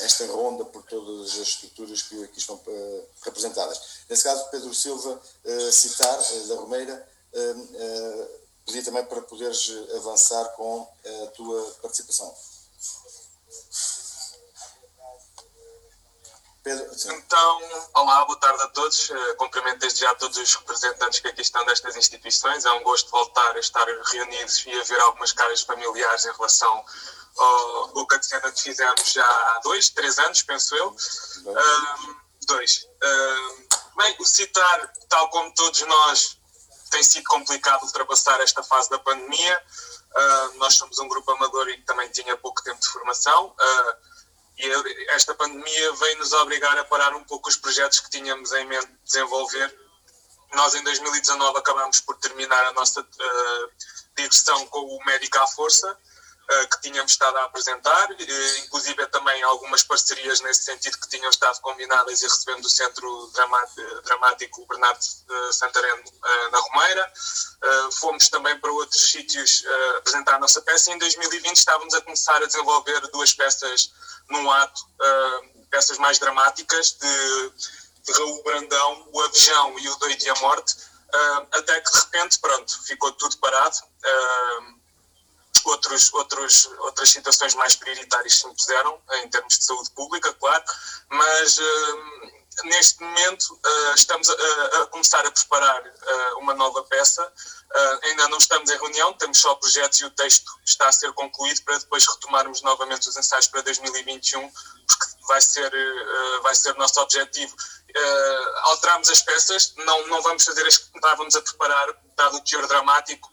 esta 0.03 0.25
ronda 0.27 0.65
por 0.65 0.83
todas 0.83 1.31
as 1.31 1.47
estruturas 1.47 2.01
que 2.01 2.23
aqui 2.23 2.39
estão 2.39 2.59
eh, 2.67 3.03
representadas. 3.21 3.79
Nesse 4.09 4.23
caso, 4.23 4.49
Pedro 4.49 4.73
Silva 4.73 5.21
eh, 5.45 5.71
citar 5.71 6.19
eh, 6.19 6.47
da 6.47 6.55
Romeira, 6.55 7.09
eh, 7.33 7.55
eh, 7.75 8.27
pedir 8.65 8.83
também 8.83 9.05
para 9.05 9.21
poderes 9.21 9.69
eh, 9.69 9.97
avançar 9.97 10.45
com 10.55 10.87
a 11.05 11.27
tua 11.27 11.71
participação. 11.81 12.35
Então, 16.71 17.61
olá, 17.95 18.23
boa 18.25 18.39
tarde 18.39 18.61
a 18.61 18.67
todos. 18.67 19.09
Eh, 19.09 19.33
Cumprimento 19.35 19.79
desde 19.79 20.01
já 20.01 20.13
todos 20.13 20.37
os 20.37 20.53
representantes 20.53 21.19
que 21.19 21.27
aqui 21.27 21.41
estão 21.41 21.65
destas 21.65 21.95
instituições. 21.95 22.63
É 22.63 22.71
um 22.73 22.83
gosto 22.83 23.09
voltar 23.09 23.55
a 23.55 23.59
estar 23.59 23.87
reunidos 24.11 24.63
e 24.67 24.79
a 24.79 24.83
ver 24.83 24.99
algumas 25.01 25.33
caras 25.33 25.61
familiares 25.63 26.25
em 26.25 26.31
relação 26.31 26.85
ao 27.37 27.87
Boca 27.87 28.19
de 28.19 28.25
Cena 28.27 28.51
que 28.51 28.61
fizemos 28.61 29.11
já 29.11 29.25
há 29.25 29.61
dois, 29.63 29.89
três 29.89 30.19
anos, 30.19 30.43
penso 30.43 30.75
eu. 30.75 30.95
Ahm, 31.47 32.15
dois. 32.45 32.87
Ahm, 33.01 33.67
bem, 33.97 34.15
o 34.19 34.25
citar, 34.25 34.93
tal 35.09 35.27
como 35.31 35.51
todos 35.55 35.81
nós, 35.81 36.37
tem 36.91 37.01
sido 37.01 37.23
complicado 37.23 37.81
ultrapassar 37.83 38.39
esta 38.41 38.61
fase 38.61 38.91
da 38.91 38.99
pandemia. 38.99 39.63
Ah, 40.15 40.51
nós 40.55 40.75
somos 40.75 40.99
um 40.99 41.07
grupo 41.07 41.31
amador 41.31 41.67
e 41.69 41.77
que 41.77 41.85
também 41.85 42.09
tinha 42.09 42.37
pouco 42.37 42.63
tempo 42.63 42.79
de 42.79 42.87
formação. 42.87 43.55
Ah, 43.59 43.97
e 44.59 45.05
esta 45.11 45.33
pandemia 45.33 45.93
veio 45.93 46.17
nos 46.17 46.33
obrigar 46.33 46.77
a 46.77 46.83
parar 46.83 47.15
um 47.15 47.23
pouco 47.23 47.47
os 47.47 47.55
projetos 47.55 48.01
que 48.01 48.09
tínhamos 48.09 48.51
em 48.51 48.65
mente 48.65 48.91
desenvolver. 49.05 49.73
Nós, 50.53 50.75
em 50.75 50.83
2019, 50.83 51.57
acabamos 51.57 52.01
por 52.01 52.17
terminar 52.17 52.65
a 52.65 52.73
nossa 52.73 53.01
uh, 53.01 53.71
digressão 54.17 54.67
com 54.67 54.79
o 54.79 55.05
Médica 55.05 55.41
à 55.41 55.47
Força, 55.47 55.97
que 56.71 56.81
tínhamos 56.81 57.11
estado 57.11 57.37
a 57.37 57.43
apresentar, 57.45 58.09
uh, 58.09 58.59
inclusive 58.65 59.05
também 59.07 59.41
algumas 59.43 59.83
parcerias 59.83 60.41
nesse 60.41 60.63
sentido 60.63 60.97
que 60.97 61.07
tinham 61.07 61.29
estado 61.29 61.59
combinadas 61.61 62.21
e 62.21 62.25
recebendo 62.25 62.61
do 62.63 62.69
Centro 62.69 63.31
Dramático 64.03 64.65
Bernardo 64.65 64.99
Santareno 65.51 66.03
na 66.51 66.59
Romeira. 66.59 67.13
fomos 67.99 68.29
também 68.29 68.59
para 68.59 68.71
outros 68.71 69.11
sítios 69.11 69.63
apresentar 69.97 70.35
a 70.35 70.39
nossa 70.39 70.61
peça 70.61 70.89
e 70.89 70.93
em 70.95 70.97
2020 70.97 71.55
estávamos 71.55 71.93
a 71.93 72.01
começar 72.01 72.41
a 72.41 72.45
desenvolver 72.45 72.99
duas 73.11 73.33
peças 73.33 73.91
num 74.29 74.49
ato, 74.51 74.81
peças 75.69 75.97
mais 75.97 76.17
dramáticas 76.17 76.93
de, 76.93 77.49
de 78.05 78.13
Raul 78.13 78.43
Brandão, 78.43 79.07
o 79.13 79.21
Avejão 79.21 79.79
e 79.79 79.87
o 79.87 79.95
Doido 79.97 80.23
e 80.23 80.29
a 80.29 80.35
Morte, 80.35 80.75
até 81.51 81.79
que 81.81 81.91
de 81.91 81.99
repente, 81.99 82.39
pronto, 82.39 82.83
ficou 82.83 83.11
tudo 83.13 83.37
parado. 83.37 83.77
Uh, 85.65 85.69
outros, 85.69 86.13
outros, 86.13 86.65
outras 86.79 87.09
situações 87.09 87.55
mais 87.55 87.75
prioritárias 87.75 88.39
se 88.39 88.47
impuseram, 88.47 89.01
em 89.23 89.29
termos 89.29 89.57
de 89.57 89.65
saúde 89.65 89.89
pública, 89.91 90.33
claro, 90.33 90.63
mas 91.09 91.59
neste 92.65 93.01
momento 93.01 93.53
uh, 93.53 93.93
estamos 93.95 94.29
a, 94.29 94.33
a, 94.33 94.87
começar 94.87 95.25
a 95.25 95.31
preparar 95.31 95.81
uh, 95.81 96.39
uma 96.39 96.53
nova 96.53 96.83
peça. 96.83 97.25
Uh, 97.25 98.05
ainda 98.05 98.27
não 98.29 98.37
estamos 98.37 98.69
em 98.69 98.77
reunião, 98.77 99.13
temos 99.13 99.37
só 99.37 99.55
projetos 99.55 99.99
e 100.01 100.05
o 100.05 100.11
texto 100.11 100.51
está 100.65 100.87
a 100.87 100.91
ser 100.91 101.11
concluído 101.13 101.61
para 101.63 101.77
depois 101.77 102.05
retomarmos 102.07 102.61
novamente 102.61 103.07
os 103.07 103.15
ensaios 103.15 103.47
para 103.47 103.61
2021, 103.61 104.51
porque 104.87 105.05
vai 105.27 105.41
ser, 105.41 105.71
vai 106.41 106.55
ser 106.55 106.75
nosso 106.75 106.99
objetivo. 106.99 107.55
alterarmos 108.63 109.09
as 109.09 109.21
peças, 109.21 109.73
não, 109.77 110.07
não 110.07 110.21
vamos 110.23 110.43
fazer 110.43 110.65
as 110.65 110.77
que 110.77 110.97
estávamos 110.97 111.35
a 111.35 111.41
preparar, 111.41 111.95
dado 112.15 112.37
o 112.37 112.41
teor 112.41 112.67
dramático. 112.67 113.29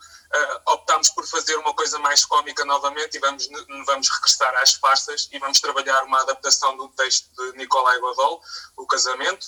Optámos 0.66 1.10
por 1.10 1.26
fazer 1.26 1.56
uma 1.56 1.72
coisa 1.74 1.98
mais 1.98 2.24
cómica 2.24 2.64
novamente 2.64 3.16
e 3.16 3.20
vamos, 3.20 3.48
vamos 3.86 4.08
regressar 4.08 4.54
às 4.56 4.74
farsas 4.74 5.28
e 5.32 5.38
vamos 5.38 5.60
trabalhar 5.60 6.02
uma 6.04 6.20
adaptação 6.20 6.76
do 6.76 6.88
texto 6.90 7.28
de 7.34 7.58
Nicolai 7.58 7.98
Godol, 8.00 8.42
O 8.76 8.86
Casamento, 8.86 9.46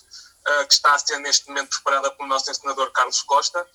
uh, 0.48 0.66
que 0.66 0.74
está 0.74 0.94
a 0.94 0.98
ser 0.98 1.18
neste 1.18 1.48
momento 1.48 1.70
preparada 1.70 2.10
pelo 2.12 2.28
nosso 2.28 2.50
encenador 2.50 2.90
Carlos 2.92 3.22
Costa, 3.22 3.66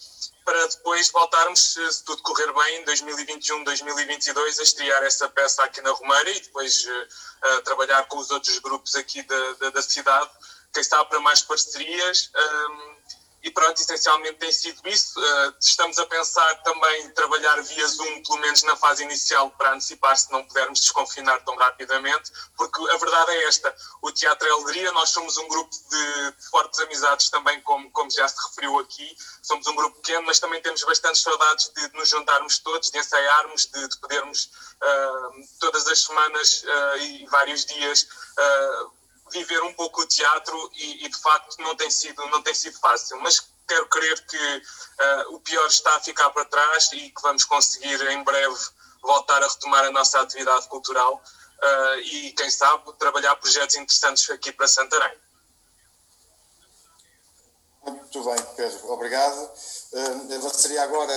para 0.45 0.67
depois 0.67 1.09
voltarmos, 1.11 1.73
se 1.73 2.03
tudo 2.03 2.21
correr 2.21 2.51
bem, 2.51 2.81
em 2.81 2.85
2021, 2.85 3.63
2022, 3.63 4.59
a 4.59 4.63
estrear 4.63 5.03
essa 5.03 5.29
peça 5.29 5.63
aqui 5.63 5.81
na 5.81 5.91
Romeira 5.91 6.29
e 6.31 6.39
depois 6.39 6.85
uh, 6.85 7.61
trabalhar 7.63 8.05
com 8.07 8.17
os 8.17 8.29
outros 8.31 8.59
grupos 8.59 8.95
aqui 8.95 9.21
da, 9.23 9.53
da, 9.53 9.69
da 9.69 9.81
cidade, 9.81 10.29
quem 10.73 10.83
sabe 10.83 11.09
para 11.09 11.19
mais 11.19 11.41
parcerias. 11.41 12.31
Um, 12.35 13.02
e 13.43 13.51
pronto, 13.51 13.77
essencialmente 13.77 14.39
tem 14.39 14.51
sido 14.51 14.81
isso. 14.87 15.19
Uh, 15.19 15.53
estamos 15.59 15.99
a 15.99 16.05
pensar 16.05 16.63
também 16.63 17.09
trabalhar 17.11 17.61
via 17.61 17.85
Zoom, 17.87 18.23
pelo 18.23 18.39
menos 18.39 18.63
na 18.63 18.77
fase 18.77 19.03
inicial, 19.03 19.51
para 19.51 19.73
antecipar 19.73 20.15
se 20.15 20.31
não 20.31 20.45
pudermos 20.45 20.79
desconfinar 20.79 21.43
tão 21.43 21.55
rapidamente, 21.57 22.31
porque 22.55 22.81
a 22.89 22.97
verdade 22.97 23.31
é 23.31 23.47
esta: 23.47 23.75
o 24.01 24.11
Teatro 24.13 24.49
Alegria, 24.53 24.93
nós 24.93 25.09
somos 25.09 25.35
um 25.37 25.47
grupo 25.49 25.75
de, 25.89 26.31
de 26.31 26.49
fortes 26.49 26.79
amizades 26.79 27.29
também, 27.29 27.59
como, 27.61 27.91
como 27.91 28.09
já 28.09 28.25
se 28.29 28.47
referiu 28.47 28.79
aqui. 28.79 29.13
Somos 29.41 29.67
um 29.67 29.75
grupo 29.75 29.97
pequeno, 29.97 30.25
mas 30.25 30.39
também 30.39 30.61
temos 30.61 30.81
bastantes 30.83 31.21
saudades 31.21 31.69
de, 31.75 31.89
de 31.89 31.97
nos 31.97 32.07
juntarmos 32.07 32.59
todos, 32.59 32.89
de 32.89 32.97
ensaiarmos, 32.97 33.65
de, 33.65 33.87
de 33.89 33.97
podermos 33.97 34.45
uh, 34.81 35.59
todas 35.59 35.85
as 35.87 35.99
semanas 35.99 36.63
uh, 36.63 36.97
e 36.97 37.25
vários 37.25 37.65
dias 37.65 38.07
viver 39.33 39.61
um 39.63 39.73
pouco 39.73 40.01
o 40.01 40.05
teatro 40.05 40.71
e, 40.75 41.05
e, 41.05 41.09
de 41.09 41.17
facto 41.17 41.57
não 41.59 41.75
tem 41.75 41.89
sido 41.89 42.25
não 42.27 42.41
tem 42.41 42.53
sido 42.53 42.79
fácil. 42.79 43.19
Mas 43.21 43.41
quero 43.67 43.87
crer 43.87 44.25
que 44.25 44.57
uh, 44.57 45.35
o 45.35 45.39
pior 45.39 45.67
está 45.67 45.95
a 45.95 45.99
ficar 45.99 46.29
para 46.29 46.45
trás 46.45 46.91
e 46.93 47.09
que 47.09 47.21
vamos 47.21 47.43
conseguir 47.43 47.99
em 48.09 48.23
breve 48.23 48.59
voltar 49.01 49.43
a 49.43 49.47
retomar 49.47 49.83
a 49.85 49.91
nossa 49.91 50.21
atividade 50.21 50.67
cultural 50.67 51.15
uh, 51.15 51.99
e 51.99 52.31
quem 52.33 52.49
sabe 52.49 52.93
trabalhar 52.93 53.35
projetos 53.35 53.75
interessantes 53.75 54.29
aqui 54.29 54.51
para 54.51 54.67
Santarém. 54.67 55.17
Muito 57.85 58.23
bem 58.23 58.45
Pedro 58.55 58.91
obrigado. 58.91 59.51
Uh, 59.91 60.49
seria 60.53 60.83
agora 60.83 61.13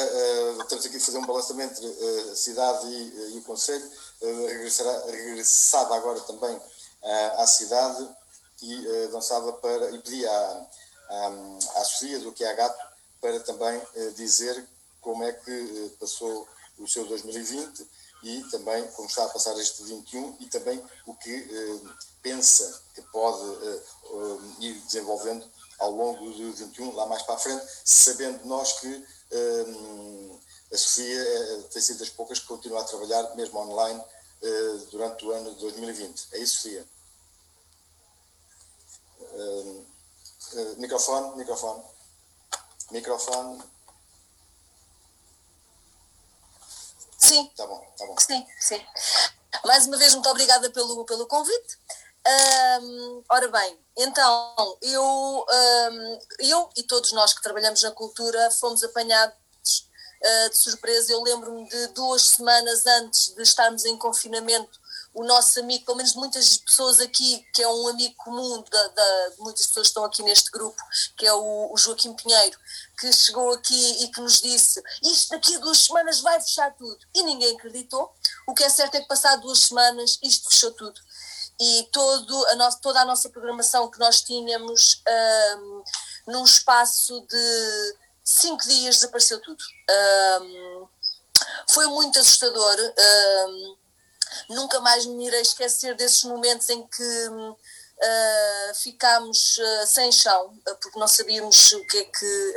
estamos 0.63 0.87
aqui 0.87 0.99
fazer 0.99 1.19
um 1.19 1.27
balançamento 1.27 1.85
entre 1.85 2.31
a 2.31 2.35
cidade 2.35 2.87
e, 2.87 3.37
e 3.37 3.39
o 3.39 3.43
conselho. 3.43 3.89
Regressará 4.21 5.97
agora 5.97 6.19
também 6.21 6.61
à 7.39 7.47
cidade 7.47 8.09
e 8.63 8.87
uh, 8.87 9.09
dançava 9.13 9.53
para 9.55 9.91
e 9.91 9.99
pedia 9.99 10.31
à, 10.31 10.67
à, 11.09 11.81
à 11.81 11.85
Sofia 11.85 12.19
do 12.21 12.33
que 12.33 12.45
Gato 12.55 12.87
para 13.21 13.41
também 13.41 13.79
uh, 13.79 14.13
dizer 14.13 14.67
como 15.01 15.25
é 15.25 15.33
que 15.33 15.51
uh, 15.51 15.91
passou 16.01 16.49
o 16.79 16.87
seu 16.89 17.07
2020 17.07 17.87
e 18.23 18.43
também 18.51 18.87
como 18.93 19.09
está 19.09 19.25
a 19.25 19.29
passar 19.29 19.57
este 19.59 19.83
21 19.85 20.37
e 20.41 20.47
também 20.47 20.83
o 21.07 21.15
que 21.15 21.81
pensa 22.23 22.83
que 22.95 23.03
pode 23.03 23.45
ir 24.59 24.75
desenvolvendo 24.81 25.49
ao 25.79 25.91
longo 25.91 26.31
do 26.31 26.53
21 26.53 26.95
lá 26.95 27.07
mais 27.07 27.23
para 27.23 27.35
a 27.35 27.39
frente, 27.39 27.65
sabendo 27.85 28.45
nós 28.47 28.81
que 28.81 29.07
a 30.73 30.77
Sofia 30.77 31.25
tem 31.71 31.81
sido 31.81 31.99
das 31.99 32.09
poucas 32.09 32.41
que 32.41 32.47
continua 32.47 32.81
a 32.81 32.85
trabalhar 32.85 33.37
mesmo 33.37 33.61
online 33.61 34.03
durante 34.91 35.25
o 35.25 35.33
ano 35.33 35.55
de 35.55 35.61
2020. 35.61 36.29
É 36.33 36.39
isso, 36.39 36.57
Sofia? 36.57 36.87
Uh, 39.21 39.87
uh, 40.55 40.77
microfone, 40.79 41.37
microfone. 41.37 41.83
Microfone. 42.91 43.63
Sim. 47.19 47.51
Tá 47.57 47.67
bom, 47.67 47.95
tá 47.99 48.07
bom. 48.07 48.17
Sim, 48.19 48.47
sim. 48.61 48.87
Mais 49.65 49.87
uma 49.87 49.97
vez, 49.97 50.15
muito 50.15 50.29
obrigada 50.29 50.71
pelo, 50.71 51.05
pelo 51.05 51.27
convite. 51.27 51.79
Um, 52.83 53.23
ora 53.29 53.49
bem, 53.49 53.79
então, 53.97 54.79
eu, 54.83 55.03
um, 55.05 56.19
eu 56.41 56.71
e 56.77 56.83
todos 56.83 57.13
nós 57.13 57.33
que 57.33 57.41
trabalhamos 57.41 57.81
na 57.83 57.93
cultura 57.93 58.51
fomos 58.51 58.83
apanhados 58.83 59.37
uh, 60.27 60.51
de 60.51 60.57
surpresa. 60.57 61.13
Eu 61.13 61.23
lembro-me 61.23 61.69
de 61.69 61.87
duas 61.89 62.23
semanas 62.23 62.85
antes 62.87 63.35
de 63.35 63.43
estarmos 63.43 63.85
em 63.85 63.97
confinamento, 63.97 64.81
o 65.15 65.25
nosso 65.25 65.59
amigo, 65.61 65.85
pelo 65.87 65.97
menos 65.97 66.15
muitas 66.15 66.59
pessoas 66.59 67.01
aqui, 67.01 67.43
que 67.55 67.63
é 67.63 67.69
um 67.69 67.89
amigo 67.89 68.15
comum, 68.19 68.63
da, 68.71 68.89
da 68.89 69.31
muitas 69.39 69.67
pessoas 69.67 69.87
estão 69.87 70.05
aqui 70.05 70.23
neste 70.23 70.51
grupo, 70.51 70.77
que 71.17 71.27
é 71.27 71.33
o, 71.33 71.73
o, 71.73 71.77
Joaquim 71.79 72.13
Pinheiro, 72.13 72.59
que 73.01 73.11
chegou 73.13 73.53
aqui 73.55 74.05
e 74.05 74.09
que 74.09 74.21
nos 74.21 74.43
disse: 74.43 74.83
Isto 75.03 75.31
daqui 75.31 75.57
a 75.57 75.59
duas 75.59 75.79
semanas 75.79 76.21
vai 76.21 76.39
fechar 76.41 76.71
tudo. 76.77 76.99
E 77.15 77.23
ninguém 77.23 77.57
acreditou. 77.57 78.13
O 78.47 78.53
que 78.53 78.63
é 78.63 78.69
certo 78.69 78.97
é 78.97 79.01
que, 79.01 79.09
passado 79.09 79.43
duas 79.43 79.61
semanas, 79.61 80.19
isto 80.23 80.51
fechou 80.51 80.73
tudo 80.73 81.01
e 81.59 81.89
todo 81.91 82.47
a 82.49 82.55
nossa, 82.57 82.79
toda 82.81 83.01
a 83.01 83.05
nossa 83.05 83.31
programação 83.31 83.91
que 83.91 83.99
nós 83.99 84.21
tínhamos 84.21 85.03
um, 85.59 85.85
num 86.27 86.45
espaço 86.45 87.21
de 87.29 87.97
cinco 88.27 88.67
dias 88.67 88.97
desapareceu 88.97 89.41
tudo. 89.41 89.63
Um, 90.43 90.89
foi 91.71 91.87
muito 91.87 92.19
assustador. 92.19 92.77
Um, 93.49 93.77
nunca 94.51 94.81
mais 94.81 95.07
me 95.07 95.27
irei 95.27 95.41
esquecer 95.41 95.95
desses 95.95 96.25
momentos 96.25 96.69
em 96.69 96.85
que 96.87 97.29
uh, 97.29 98.75
ficámos 98.75 99.57
uh, 99.59 99.87
sem 99.87 100.11
chão, 100.11 100.47
uh, 100.69 100.77
porque 100.83 100.99
não 100.99 101.07
sabíamos 101.07 101.73
o 101.73 101.87
que 101.87 101.99
é 101.99 102.05
que 102.05 102.55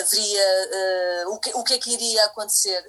haveria, 0.00 1.28
o, 1.28 1.38
que, 1.38 1.50
o 1.54 1.62
que 1.62 1.74
é 1.74 1.78
que 1.78 1.92
iria 1.92 2.24
acontecer. 2.24 2.82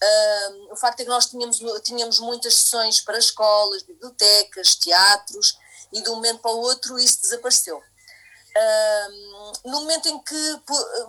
Uh, 0.00 0.72
o 0.72 0.76
facto 0.76 1.00
é 1.00 1.04
que 1.04 1.10
nós 1.10 1.26
tínhamos, 1.26 1.58
tínhamos 1.82 2.20
muitas 2.20 2.54
sessões 2.54 3.00
para 3.00 3.18
escolas, 3.18 3.82
bibliotecas, 3.82 4.76
teatros, 4.76 5.58
e 5.92 6.00
de 6.00 6.08
um 6.10 6.16
momento 6.16 6.40
para 6.40 6.52
o 6.52 6.60
outro 6.60 6.98
isso 6.98 7.20
desapareceu. 7.20 7.82
Uh, 8.58 9.68
no 9.68 9.80
momento 9.80 10.08
em 10.08 10.18
que, 10.18 10.60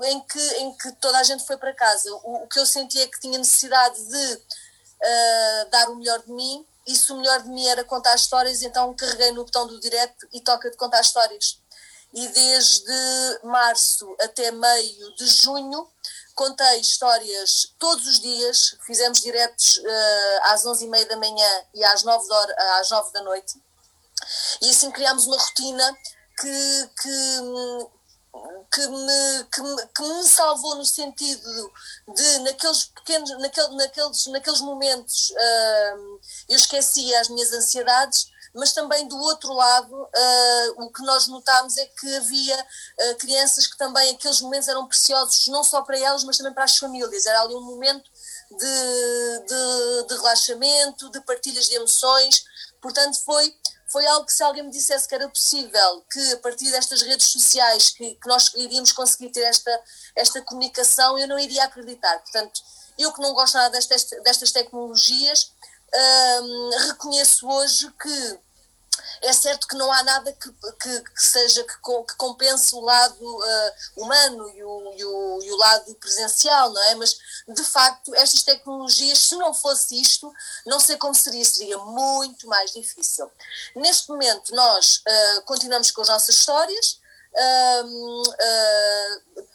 em, 0.04 0.22
que, 0.22 0.40
em 0.58 0.78
que 0.78 0.92
toda 0.94 1.18
a 1.18 1.24
gente 1.24 1.46
foi 1.46 1.58
para 1.58 1.74
casa, 1.74 2.14
o, 2.24 2.44
o 2.44 2.48
que 2.48 2.60
eu 2.60 2.66
senti 2.66 3.00
é 3.02 3.08
que 3.08 3.20
tinha 3.20 3.38
necessidade 3.38 4.00
de 4.04 4.34
uh, 4.36 5.70
dar 5.72 5.90
o 5.90 5.96
melhor 5.96 6.22
de 6.22 6.32
mim, 6.32 6.66
e 6.86 6.96
se 6.96 7.12
o 7.12 7.18
melhor 7.18 7.42
de 7.42 7.50
mim 7.50 7.66
era 7.68 7.84
contar 7.84 8.16
histórias, 8.16 8.62
então 8.62 8.94
carreguei 8.94 9.32
no 9.32 9.46
botão 9.46 9.68
do 9.68 9.80
direto 9.80 10.28
e 10.34 10.42
toca 10.42 10.70
de 10.70 10.78
contar 10.78 11.02
histórias. 11.02 11.60
E 12.14 12.28
desde 12.30 13.40
março 13.44 14.16
até 14.20 14.52
meio 14.52 15.16
de 15.16 15.28
junho 15.28 15.88
contei 16.34 16.80
histórias 16.80 17.74
todos 17.78 18.08
os 18.08 18.20
dias, 18.20 18.76
fizemos 18.86 19.22
diretos 19.22 19.78
uh, 19.78 20.40
às 20.44 20.64
11h30 20.64 21.08
da 21.08 21.18
manhã 21.18 21.66
e 21.74 21.84
às 21.84 22.04
9, 22.04 22.28
da 22.28 22.80
às 22.80 22.90
9 22.90 23.12
da 23.12 23.22
noite, 23.24 23.62
e 24.62 24.70
assim 24.70 24.92
criámos 24.92 25.28
uma 25.28 25.38
rotina 25.38 25.98
que, 26.40 26.90
que, 27.02 27.90
que, 28.72 28.88
me, 28.88 29.44
que, 29.52 29.62
me, 29.62 29.88
que 29.96 30.02
me 30.02 30.24
salvou 30.24 30.76
no 30.76 30.86
sentido 30.86 31.72
de, 32.16 32.40
naqueles 32.40 32.86
pequenos, 32.86 33.30
naquele, 33.40 33.76
naqueles, 33.76 34.26
naqueles 34.28 34.62
momentos, 34.62 35.32
uh, 35.32 36.20
eu 36.48 36.56
esquecia 36.56 37.20
as 37.20 37.30
minhas 37.30 37.52
ansiedades 37.52 38.30
mas 38.54 38.74
também 38.74 39.08
do 39.08 39.18
outro 39.18 39.54
lado, 39.54 39.94
uh, 39.94 40.84
o 40.84 40.92
que 40.92 41.04
nós 41.04 41.28
notámos 41.28 41.78
é 41.78 41.86
que 41.86 42.16
havia 42.16 42.58
uh, 42.60 43.16
crianças 43.18 43.68
que 43.68 43.78
também 43.78 44.12
aqueles 44.12 44.42
momentos 44.42 44.68
eram 44.68 44.88
preciosos, 44.88 45.48
não 45.48 45.64
só 45.64 45.82
para 45.82 46.00
elas, 46.00 46.24
mas 46.24 46.38
também 46.38 46.54
para 46.54 46.64
as 46.64 46.78
famílias. 46.78 47.26
Era 47.26 47.42
ali 47.42 47.54
um 47.54 47.62
momento 47.62 48.10
de, 48.50 49.46
de, 49.48 50.08
de 50.08 50.14
relaxamento, 50.16 51.10
de 51.12 51.22
partilhas 51.22 51.66
de 51.66 51.76
emoções. 51.76 52.44
Portanto, 52.82 53.22
foi, 53.24 53.56
foi 53.92 54.06
algo 54.06 54.26
que 54.26 54.34
se 54.34 54.44
alguém 54.44 54.64
me 54.64 54.72
dissesse 54.72 55.08
que 55.08 55.16
era 55.16 55.28
possível, 55.28 56.06
que 56.12 56.34
a 56.34 56.38
partir 56.38 56.72
destas 56.72 57.02
redes 57.02 57.28
sociais 57.28 57.90
que, 57.90 58.16
que 58.16 58.28
nós 58.28 58.54
iríamos 58.56 58.92
conseguir 58.92 59.30
ter 59.30 59.42
esta, 59.42 59.82
esta 60.16 60.42
comunicação, 60.42 61.18
eu 61.18 61.28
não 61.28 61.40
iria 61.40 61.64
acreditar. 61.64 62.20
Portanto, 62.20 62.62
eu 62.98 63.12
que 63.12 63.22
não 63.22 63.34
gosto 63.34 63.56
nada 63.56 63.70
destas, 63.70 64.08
destas 64.24 64.52
tecnologias, 64.52 65.52
reconheço 66.88 67.48
hoje 67.48 67.92
que 68.02 68.40
é 69.22 69.34
certo 69.34 69.68
que 69.68 69.76
não 69.76 69.92
há 69.92 70.04
nada 70.04 70.32
que, 70.34 70.52
que, 70.52 71.02
que 71.02 71.26
seja 71.26 71.64
que, 71.64 71.74
que, 71.74 72.16
compense 72.16 72.74
o 72.76 72.82
lado 72.82 73.22
uh, 73.22 73.72
humano 73.98 74.50
e 74.50 74.64
o, 74.64 74.94
e, 74.96 75.06
o, 75.06 75.40
e 75.44 75.52
o, 75.52 75.58
lado 75.58 75.96
presencial, 75.96 76.72
não 76.72 76.82
é? 76.84 76.96
Mas 76.96 77.18
de 77.48 77.64
facto 77.64 78.14
estas 78.16 78.44
tecnologias, 78.44 79.20
se 79.20 79.36
não 79.36 79.54
fosse 79.54 80.00
isto, 80.00 80.32
não 80.66 80.80
sei 80.80 80.98
como 80.98 81.16
seria, 81.16 81.46
seria 81.46 81.78
muito 81.78 82.48
mais 82.48 82.72
difícil. 82.72 83.30
Neste 83.76 84.10
momento 84.10 84.54
nós 84.54 84.98
uh, 84.98 85.42
continuamos 85.44 85.92
com 85.92 86.02
as 86.02 86.10
nossas 86.10 86.36
histórias. 86.36 87.00
Uh, 87.32 88.34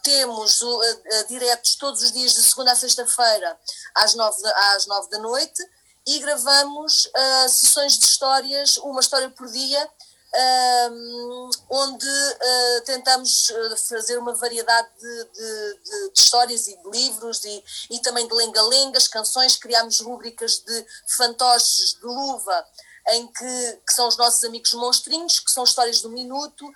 temos 0.05 0.63
uh, 0.63 0.81
diretos 1.29 1.75
todos 1.75 2.03
os 2.03 2.13
dias 2.13 2.33
de 2.33 2.43
segunda 2.43 2.71
a 2.71 2.77
sexta-feira 2.77 3.59
às 3.97 4.15
às 4.17 4.87
nove 4.87 5.11
da 5.11 5.19
noite 5.19 5.61
e 6.07 6.19
gravamos 6.19 7.07
uh, 7.07 7.49
sessões 7.49 7.99
de 7.99 8.05
histórias, 8.05 8.77
uma 8.79 9.01
história 9.01 9.31
por 9.31 9.51
dia, 9.51 9.89
uh, 10.35 11.51
onde 11.71 12.07
uh, 12.07 12.81
tentamos 12.85 13.51
fazer 13.89 14.19
uma 14.19 14.35
variedade 14.35 14.89
de, 15.01 15.25
de, 15.25 16.11
de, 16.11 16.21
histórias 16.21 16.69
e 16.69 16.77
de 16.77 16.91
livros 16.91 17.45
e, 17.45 17.65
e 17.91 18.01
também 18.01 18.27
de 18.29 18.35
lenga-lengas, 18.35 19.09
canções, 19.09 19.57
criámos 19.57 20.01
rubricas 20.01 20.59
de 20.59 20.87
fantoches 21.09 21.95
de 21.95 22.07
luva, 22.07 22.67
em 23.09 23.27
que, 23.27 23.81
que, 23.87 23.93
são 23.93 24.09
os 24.09 24.17
nossos 24.17 24.43
amigos 24.45 24.73
monstrinhos, 24.75 25.39
que 25.39 25.51
são 25.51 25.65
histórias 25.65 26.01
do 26.01 26.09
minuto, 26.09 26.67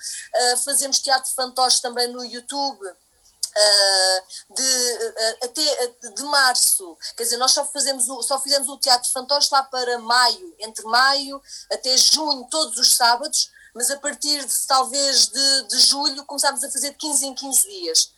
fazemos 0.63 0.99
teatro 0.99 1.27
de 1.27 1.35
fantoches 1.35 1.81
também 1.81 2.07
no 2.09 2.23
YouTube, 2.23 2.87
Uh, 3.59 4.55
de, 4.55 4.63
uh, 4.63 5.39
até 5.43 5.85
uh, 5.85 6.15
de 6.15 6.23
março, 6.25 6.97
quer 7.17 7.25
dizer, 7.25 7.39
nós 7.39 7.51
só, 7.51 7.65
fazemos 7.65 8.09
o, 8.09 8.23
só 8.23 8.39
fizemos 8.39 8.69
o 8.69 8.79
Teatro 8.79 9.11
Fantoche 9.11 9.49
lá 9.51 9.65
para 9.65 9.99
maio, 9.99 10.55
entre 10.61 10.85
maio 10.85 11.43
até 11.73 11.97
junho, 11.97 12.47
todos 12.49 12.79
os 12.79 12.95
sábados, 12.95 13.51
mas 13.75 13.91
a 13.91 13.97
partir 13.97 14.45
de 14.45 14.67
talvez 14.67 15.27
de, 15.27 15.63
de 15.65 15.81
julho 15.81 16.25
começámos 16.25 16.63
a 16.63 16.71
fazer 16.71 16.91
de 16.91 16.99
15 16.99 17.27
em 17.27 17.35
15 17.35 17.69
dias. 17.69 18.13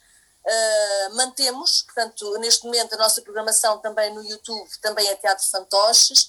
mantemos, 1.12 1.82
portanto, 1.82 2.38
neste 2.38 2.64
momento 2.64 2.94
a 2.94 2.98
nossa 2.98 3.22
programação 3.22 3.78
também 3.78 4.12
no 4.12 4.22
YouTube, 4.22 4.68
também 4.82 5.08
é 5.08 5.16
Teatro 5.16 5.46
Fantoches, 5.46 6.28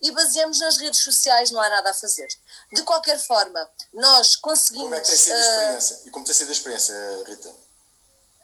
e 0.00 0.10
baseamos 0.12 0.60
nas 0.60 0.76
redes 0.76 1.00
sociais, 1.00 1.50
não 1.50 1.60
há 1.60 1.68
nada 1.68 1.90
a 1.90 1.94
fazer. 1.94 2.28
De 2.72 2.82
qualquer 2.82 3.18
forma, 3.18 3.68
nós 3.92 4.36
conseguimos. 4.36 4.84
Como 4.84 4.94
é 4.94 5.00
que 5.00 5.06
tem 5.08 5.16
sido 5.16 5.34
a 5.34 5.40
experiência? 5.40 6.00
E 6.06 6.10
como 6.10 6.24
tem 6.24 6.34
sido 6.34 6.48
a 6.48 6.52
experiência, 6.52 7.24
Rita? 7.26 7.59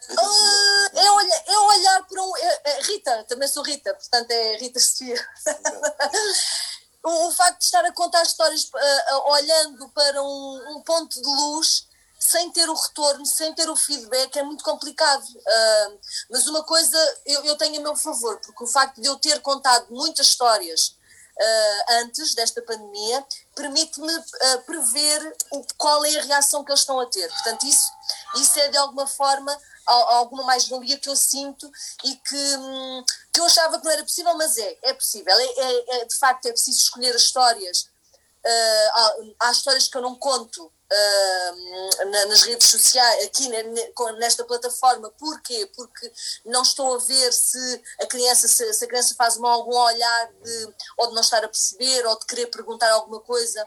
Uh, 0.08 0.98
é, 0.98 1.10
olhar, 1.10 1.42
é 1.46 1.58
olhar 1.58 2.06
para 2.06 2.22
um. 2.22 2.36
É, 2.36 2.60
é, 2.64 2.80
Rita, 2.82 3.24
também 3.24 3.48
sou 3.48 3.62
Rita, 3.62 3.92
portanto 3.94 4.30
é 4.30 4.56
Rita 4.56 4.78
Sofia. 4.78 5.28
o, 7.02 7.28
o, 7.28 7.32
facto 7.32 7.58
de 7.58 7.64
estar 7.64 7.84
a 7.84 7.92
contar 7.92 8.22
histórias 8.22 8.64
uh, 8.64 9.30
olhando 9.30 9.88
para 9.90 10.22
um, 10.22 10.76
um, 10.76 10.82
ponto 10.82 11.20
de 11.20 11.26
luz 11.26 11.86
sem 12.18 12.50
ter 12.50 12.68
o 12.68 12.74
retorno, 12.74 13.26
sem 13.26 13.54
ter 13.54 13.68
o 13.68 13.76
feedback, 13.76 14.36
é 14.36 14.42
muito 14.42 14.64
complicado. 14.64 15.24
Uh, 15.24 15.98
mas 16.30 16.46
uma 16.46 16.62
coisa 16.64 16.98
eu, 17.26 17.44
eu 17.44 17.56
tenho 17.56 17.80
a 17.80 17.82
meu 17.82 17.96
favor, 17.96 18.40
porque 18.40 18.64
o 18.64 18.68
facto 18.68 19.00
de 19.00 19.08
eu 19.08 19.16
ter 19.16 19.40
contado 19.40 19.86
muitas 19.90 20.26
histórias 20.26 20.96
antes 22.00 22.34
desta 22.34 22.62
pandemia 22.62 23.22
permite-me 23.56 24.12
prever 24.66 25.36
o, 25.50 25.66
qual 25.76 26.04
é 26.04 26.18
a 26.18 26.22
reação 26.22 26.62
que 26.62 26.70
eles 26.70 26.80
estão 26.80 27.00
a 27.00 27.06
ter. 27.06 27.28
Portanto, 27.28 27.66
isso, 27.66 27.90
isso 28.36 28.60
é 28.60 28.68
de 28.68 28.76
alguma 28.76 29.06
forma 29.06 29.58
alguma 29.86 30.42
mais-valia 30.42 30.98
que 30.98 31.08
eu 31.08 31.16
sinto 31.16 31.70
e 32.04 32.16
que, 32.16 32.56
hum, 32.56 33.04
que 33.32 33.40
eu 33.40 33.44
achava 33.44 33.78
que 33.78 33.84
não 33.84 33.92
era 33.92 34.02
possível, 34.02 34.36
mas 34.36 34.58
é, 34.58 34.78
é 34.82 34.92
possível. 34.92 35.32
É, 35.32 35.44
é, 35.44 36.00
é 36.00 36.04
de 36.04 36.16
facto, 36.16 36.46
é 36.46 36.52
preciso 36.52 36.80
escolher 36.80 37.14
as 37.14 37.22
histórias. 37.22 37.88
Uh, 38.46 38.90
há, 38.94 39.16
há 39.40 39.50
histórias 39.50 39.88
que 39.88 39.96
eu 39.96 40.02
não 40.02 40.14
conto 40.14 40.64
uh, 40.66 42.28
nas 42.28 42.42
redes 42.42 42.68
sociais, 42.70 43.24
aqui 43.24 43.48
nesta 44.18 44.44
plataforma. 44.44 45.10
Porquê? 45.18 45.68
Porque 45.74 46.12
não 46.44 46.62
estou 46.62 46.94
a 46.94 46.98
ver 46.98 47.32
se 47.32 47.82
a 48.00 48.06
criança, 48.06 48.46
se, 48.46 48.72
se 48.72 48.84
a 48.84 48.88
criança 48.88 49.14
faz 49.16 49.36
algum 49.36 49.76
olhar 49.76 50.32
de, 50.32 50.74
ou 50.98 51.08
de 51.08 51.14
não 51.14 51.22
estar 51.22 51.44
a 51.44 51.48
perceber 51.48 52.06
ou 52.06 52.18
de 52.18 52.26
querer 52.26 52.46
perguntar 52.46 52.90
alguma 52.90 53.20
coisa. 53.20 53.66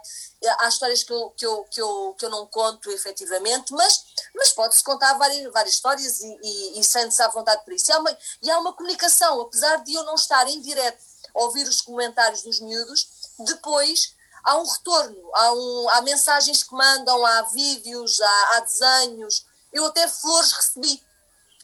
Há 0.59 0.69
histórias 0.69 1.03
que 1.03 1.11
eu, 1.11 1.29
que 1.31 1.45
eu, 1.45 1.63
que 1.65 1.81
eu, 1.81 2.15
que 2.17 2.25
eu 2.25 2.29
não 2.29 2.47
conto 2.47 2.89
efetivamente, 2.91 3.73
mas, 3.73 4.05
mas 4.33 4.53
pode-se 4.53 4.83
contar 4.83 5.13
várias, 5.15 5.51
várias 5.51 5.75
histórias 5.75 6.21
e, 6.21 6.39
e, 6.41 6.79
e 6.79 6.83
sente-se 6.83 7.21
à 7.21 7.27
vontade 7.27 7.63
por 7.65 7.73
isso. 7.73 7.91
E 7.91 7.93
há, 7.93 7.99
uma, 7.99 8.17
e 8.41 8.49
há 8.49 8.59
uma 8.59 8.73
comunicação, 8.73 9.41
apesar 9.41 9.83
de 9.83 9.93
eu 9.93 10.03
não 10.03 10.15
estar 10.15 10.47
em 10.47 10.61
direto 10.61 11.03
a 11.35 11.43
ouvir 11.43 11.67
os 11.67 11.81
comentários 11.81 12.41
dos 12.43 12.61
miúdos, 12.61 13.07
depois 13.39 14.17
há 14.43 14.57
um 14.57 14.67
retorno, 14.67 15.31
há, 15.33 15.53
um, 15.53 15.89
há 15.91 16.01
mensagens 16.01 16.63
que 16.63 16.73
mandam, 16.73 17.25
há 17.25 17.41
vídeos, 17.43 18.19
há, 18.21 18.55
há 18.55 18.59
desenhos, 18.61 19.45
eu 19.73 19.85
até 19.85 20.07
flores 20.07 20.51
recebi 20.51 21.01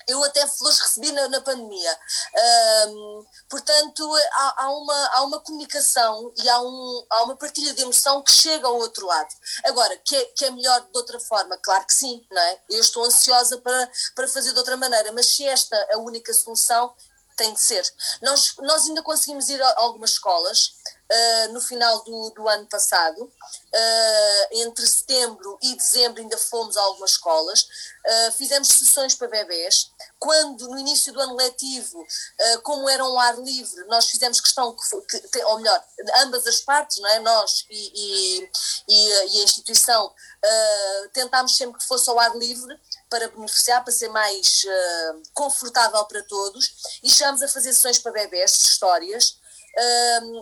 eu 0.07 0.23
até 0.23 0.45
flores 0.47 0.79
recebi 0.79 1.11
na, 1.11 1.27
na 1.29 1.41
pandemia. 1.41 1.99
Um, 2.87 3.25
portanto, 3.49 4.15
há, 4.33 4.63
há, 4.63 4.69
uma, 4.69 5.07
há 5.07 5.23
uma 5.23 5.39
comunicação 5.39 6.31
e 6.37 6.49
há, 6.49 6.61
um, 6.61 7.05
há 7.09 7.23
uma 7.23 7.35
partilha 7.35 7.73
de 7.73 7.81
emoção 7.81 8.21
que 8.21 8.31
chega 8.31 8.67
ao 8.67 8.77
outro 8.77 9.05
lado. 9.05 9.33
Agora, 9.65 9.97
que 9.97 10.15
é, 10.15 10.25
que 10.25 10.45
é 10.45 10.51
melhor 10.51 10.81
de 10.81 10.97
outra 10.97 11.19
forma? 11.19 11.57
Claro 11.57 11.85
que 11.85 11.93
sim, 11.93 12.25
não 12.29 12.41
é? 12.41 12.61
Eu 12.69 12.81
estou 12.81 13.03
ansiosa 13.03 13.57
para, 13.57 13.91
para 14.13 14.27
fazer 14.27 14.51
de 14.51 14.59
outra 14.59 14.77
maneira, 14.77 15.11
mas 15.11 15.27
se 15.27 15.45
esta 15.45 15.75
é 15.75 15.95
a 15.95 15.99
única 15.99 16.33
solução, 16.33 16.93
tem 17.35 17.53
de 17.53 17.59
ser. 17.59 17.83
Nós, 18.21 18.55
nós 18.59 18.87
ainda 18.87 19.01
conseguimos 19.01 19.49
ir 19.49 19.61
a 19.61 19.73
algumas 19.77 20.11
escolas 20.11 20.75
uh, 21.11 21.53
no 21.53 21.61
final 21.61 22.03
do, 22.03 22.29
do 22.31 22.47
ano 22.47 22.65
passado, 22.67 23.23
uh, 23.23 24.47
entre 24.51 24.85
setembro 24.85 25.57
e 25.61 25.75
dezembro 25.75 26.21
ainda 26.21 26.37
fomos 26.37 26.75
a 26.77 26.81
algumas 26.81 27.11
escolas, 27.11 27.61
uh, 27.61 28.31
fizemos 28.33 28.67
sessões 28.67 29.15
para 29.15 29.27
bebés, 29.27 29.91
quando 30.19 30.67
no 30.67 30.77
início 30.77 31.13
do 31.13 31.19
ano 31.19 31.35
letivo, 31.35 32.05
como 32.63 32.89
era 32.89 33.05
um 33.05 33.19
ar 33.19 33.37
livre, 33.37 33.83
nós 33.85 34.09
fizemos 34.09 34.41
questão 34.41 34.75
que, 34.75 35.19
que 35.19 35.43
ou 35.43 35.57
melhor, 35.57 35.83
ambas 36.17 36.47
as 36.47 36.61
partes, 36.61 36.97
não 36.97 37.09
é? 37.09 37.19
nós 37.19 37.65
e, 37.69 37.91
e, 37.93 38.49
e, 38.87 39.37
e 39.37 39.41
a 39.41 39.43
instituição, 39.43 40.11
tentámos 41.13 41.55
sempre 41.55 41.79
que 41.79 41.85
fosse 41.85 42.09
ao 42.09 42.19
ar 42.19 42.35
livre, 42.35 42.75
para 43.09 43.29
beneficiar, 43.29 43.83
para 43.83 43.93
ser 43.93 44.09
mais 44.09 44.63
uh, 44.65 45.21
confortável 45.33 46.03
para 46.05 46.23
todos, 46.23 46.99
e 47.03 47.07
estamos 47.07 47.41
a 47.41 47.47
fazer 47.47 47.73
sessões 47.73 47.99
para 47.99 48.11
bebés, 48.11 48.51
histórias. 48.51 49.37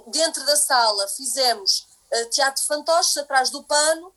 Dentro 0.08 0.46
da 0.46 0.56
sala 0.56 1.08
fizemos 1.10 1.88
uh, 2.12 2.30
teatro 2.30 2.64
fantoches 2.66 3.18
atrás 3.18 3.50
do 3.50 3.64
pano 3.64 4.14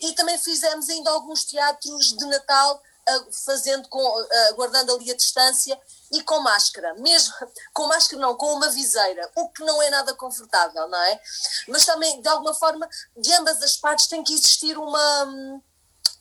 e 0.00 0.12
também 0.14 0.36
fizemos 0.36 0.88
ainda 0.88 1.10
alguns 1.10 1.44
teatros 1.44 2.16
de 2.16 2.26
Natal 2.26 2.82
fazendo 3.30 3.88
com, 3.88 4.26
guardando 4.56 4.92
ali 4.94 5.12
a 5.12 5.16
distância 5.16 5.80
e 6.12 6.22
com 6.22 6.40
máscara, 6.40 6.94
mesmo 6.94 7.32
com 7.72 7.86
máscara 7.86 8.20
não, 8.20 8.36
com 8.36 8.52
uma 8.52 8.68
viseira, 8.68 9.30
o 9.34 9.48
que 9.48 9.64
não 9.64 9.80
é 9.82 9.90
nada 9.90 10.14
confortável, 10.14 10.88
não 10.88 11.02
é? 11.02 11.20
Mas 11.68 11.86
também, 11.86 12.20
de 12.20 12.28
alguma 12.28 12.54
forma, 12.54 12.88
de 13.16 13.32
ambas 13.34 13.62
as 13.62 13.76
partes 13.76 14.06
tem 14.06 14.22
que 14.22 14.34
existir 14.34 14.76
uma 14.76 15.24
hum, 15.24 15.62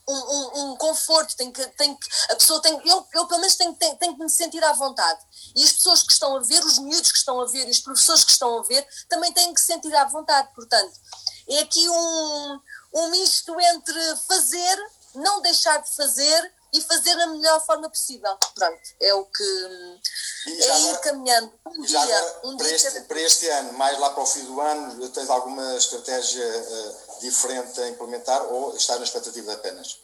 um, 0.08 0.14
um, 0.14 0.72
um, 0.72 0.76
conforto, 0.78 1.36
tem 1.36 1.52
que, 1.52 1.66
tem 1.78 1.96
que, 1.96 2.08
a 2.30 2.36
pessoa 2.36 2.62
tem, 2.62 2.74
eu, 2.86 3.08
eu 3.14 3.28
pelo 3.28 3.40
menos 3.40 3.56
tenho, 3.56 3.74
tenho, 3.76 3.96
tenho 3.98 4.16
que 4.16 4.24
me 4.24 4.30
sentir 4.30 4.64
à 4.64 4.74
vontade. 4.74 5.20
E 5.56 5.64
as 5.64 5.72
pessoas 5.74 6.04
que 6.04 6.14
estão 6.14 6.36
a 6.36 6.42
ver, 6.42 6.64
os 6.64 6.80
miúdos 6.80 7.12
que 7.12 7.18
estão 7.18 7.40
a 7.40 7.46
ver 7.46 7.68
e 7.68 7.72
os 7.72 7.80
professores 7.80 8.24
que 8.24 8.32
estão 8.32 8.60
a 8.60 8.64
ver, 8.64 8.86
também 9.10 9.32
têm 9.34 9.54
que 9.54 9.60
se 9.60 9.68
sentir 9.68 9.96
à 9.96 10.06
vontade. 10.06 10.50
Portanto, 10.54 10.94
é 11.50 11.60
aqui 11.60 11.88
um, 11.90 12.60
um 12.94 13.08
misto 13.10 13.60
entre 13.60 14.16
fazer, 14.28 14.90
não 15.16 15.42
deixar 15.42 15.78
de 15.78 15.90
fazer 15.96 16.54
e 16.74 16.82
fazer 16.82 17.16
da 17.16 17.28
melhor 17.28 17.64
forma 17.66 17.90
possível. 17.90 18.36
Pronto, 18.56 18.82
é 19.02 19.14
o 19.14 19.26
que 19.26 20.00
é 20.48 20.80
ir 20.80 20.98
caminhando 21.00 21.52
um 21.66 21.82
dia, 21.82 22.00
agora, 22.00 22.40
um 22.46 22.58
para 22.58 22.68
dia 22.68 22.76
este, 22.76 23.02
para 23.02 23.22
este 23.22 23.48
ano, 23.50 23.74
mais 23.74 24.00
lá 24.00 24.10
para 24.12 24.24
o 24.24 24.26
fim 24.26 24.46
do 24.46 24.60
ano, 24.60 25.10
tens 25.10 25.30
alguma 25.30 25.76
estratégia 25.76 26.46
uh, 26.46 27.11
diferente 27.22 27.80
a 27.80 27.90
implementar 27.90 28.42
ou 28.52 28.76
estás 28.76 29.00
na 29.00 29.06
expectativa 29.06 29.54
apenas? 29.54 30.00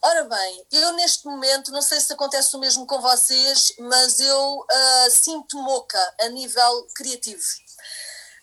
Ora 0.00 0.24
bem, 0.24 0.66
eu 0.70 0.92
neste 0.92 1.26
momento, 1.26 1.72
não 1.72 1.82
sei 1.82 2.00
se 2.00 2.12
acontece 2.12 2.54
o 2.54 2.60
mesmo 2.60 2.86
com 2.86 3.00
vocês, 3.00 3.72
mas 3.80 4.20
eu 4.20 4.58
uh, 4.58 5.10
sinto 5.10 5.56
moca 5.58 6.14
a 6.20 6.28
nível 6.28 6.86
criativo. 6.94 7.42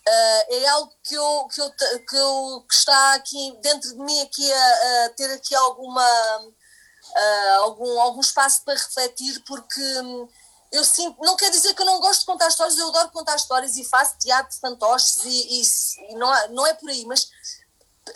Uh, 0.08 0.54
é 0.54 0.68
algo 0.68 0.94
que, 1.02 1.16
eu, 1.16 1.48
que, 1.48 1.62
eu, 1.62 1.72
que, 1.72 2.16
eu, 2.18 2.66
que 2.70 2.76
está 2.76 3.14
aqui 3.14 3.58
dentro 3.62 3.90
de 3.90 4.00
mim 4.00 4.22
aqui 4.22 4.52
a, 4.52 5.06
a 5.06 5.10
ter 5.10 5.32
aqui 5.32 5.56
alguma, 5.56 6.06
uh, 6.42 7.62
algum, 7.62 8.02
algum 8.02 8.22
espaço 8.22 8.62
para 8.64 8.74
refletir, 8.74 9.42
porque 9.48 9.82
hum, 10.02 10.28
eu 10.76 10.84
sinto, 10.84 11.18
não 11.22 11.36
quer 11.36 11.50
dizer 11.52 11.74
que 11.74 11.82
eu 11.82 11.86
não 11.86 12.00
gosto 12.00 12.22
de 12.22 12.26
contar 12.26 12.48
histórias, 12.48 12.78
eu 12.78 12.90
adoro 12.90 13.10
contar 13.12 13.36
histórias 13.36 13.78
e 13.78 13.84
faço 13.84 14.18
teatro, 14.18 14.58
fantoches 14.60 15.20
e, 15.24 15.62
e, 15.62 16.12
e 16.12 16.16
não, 16.16 16.48
não 16.50 16.68
é 16.68 16.74
por 16.74 16.90
aí, 16.90 17.06
mas 17.06 17.30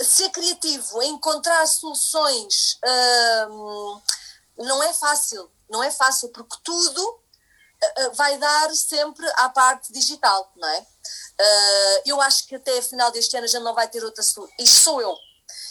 ser 0.01 0.29
criativo, 0.29 1.01
encontrar 1.03 1.65
soluções 1.67 2.79
hum, 3.49 4.01
não 4.57 4.83
é 4.83 4.93
fácil, 4.93 5.49
não 5.69 5.83
é 5.83 5.91
fácil, 5.91 6.29
porque 6.29 6.57
tudo 6.63 7.01
uh, 7.01 8.13
vai 8.13 8.37
dar 8.37 8.75
sempre 8.75 9.25
à 9.35 9.49
parte 9.49 9.91
digital, 9.91 10.51
não 10.55 10.67
é? 10.67 10.79
Uh, 10.79 12.01
eu 12.05 12.21
acho 12.21 12.45
que 12.45 12.55
até 12.55 12.77
a 12.77 12.83
final 12.83 13.11
deste 13.11 13.35
ano 13.37 13.47
já 13.47 13.59
não 13.59 13.73
vai 13.73 13.87
ter 13.87 14.03
outra 14.03 14.21
solução. 14.21 14.53
Isto 14.59 14.79
sou 14.79 15.01
eu. 15.01 15.15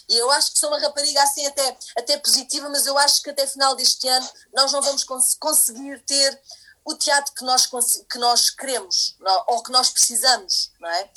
E 0.09 0.17
eu 0.17 0.31
acho 0.31 0.53
que 0.53 0.59
sou 0.59 0.71
uma 0.71 0.81
rapariga 0.81 1.23
assim 1.23 1.47
até, 1.47 1.77
até 1.97 2.17
positiva, 2.17 2.69
mas 2.71 2.87
eu 2.87 2.97
acho 2.97 3.23
que 3.23 3.31
até 3.31 3.47
final 3.47 3.77
deste 3.77 4.09
ano 4.09 4.29
nós 4.55 4.73
não 4.73 4.81
vamos 4.81 5.05
cons 5.05 5.37
conseguir 5.39 6.03
ter 6.07 6.41
o 6.89 6.95
teatro 6.95 7.35
que 7.35 7.45
nós, 7.45 7.67
que 7.67 8.19
nós 8.19 8.51
queremos 8.51 9.15
não, 9.21 9.45
ou 9.49 9.63
que 9.63 9.71
nós 9.71 9.91
precisamos, 9.91 10.73
não 10.81 10.89
é? 10.89 11.11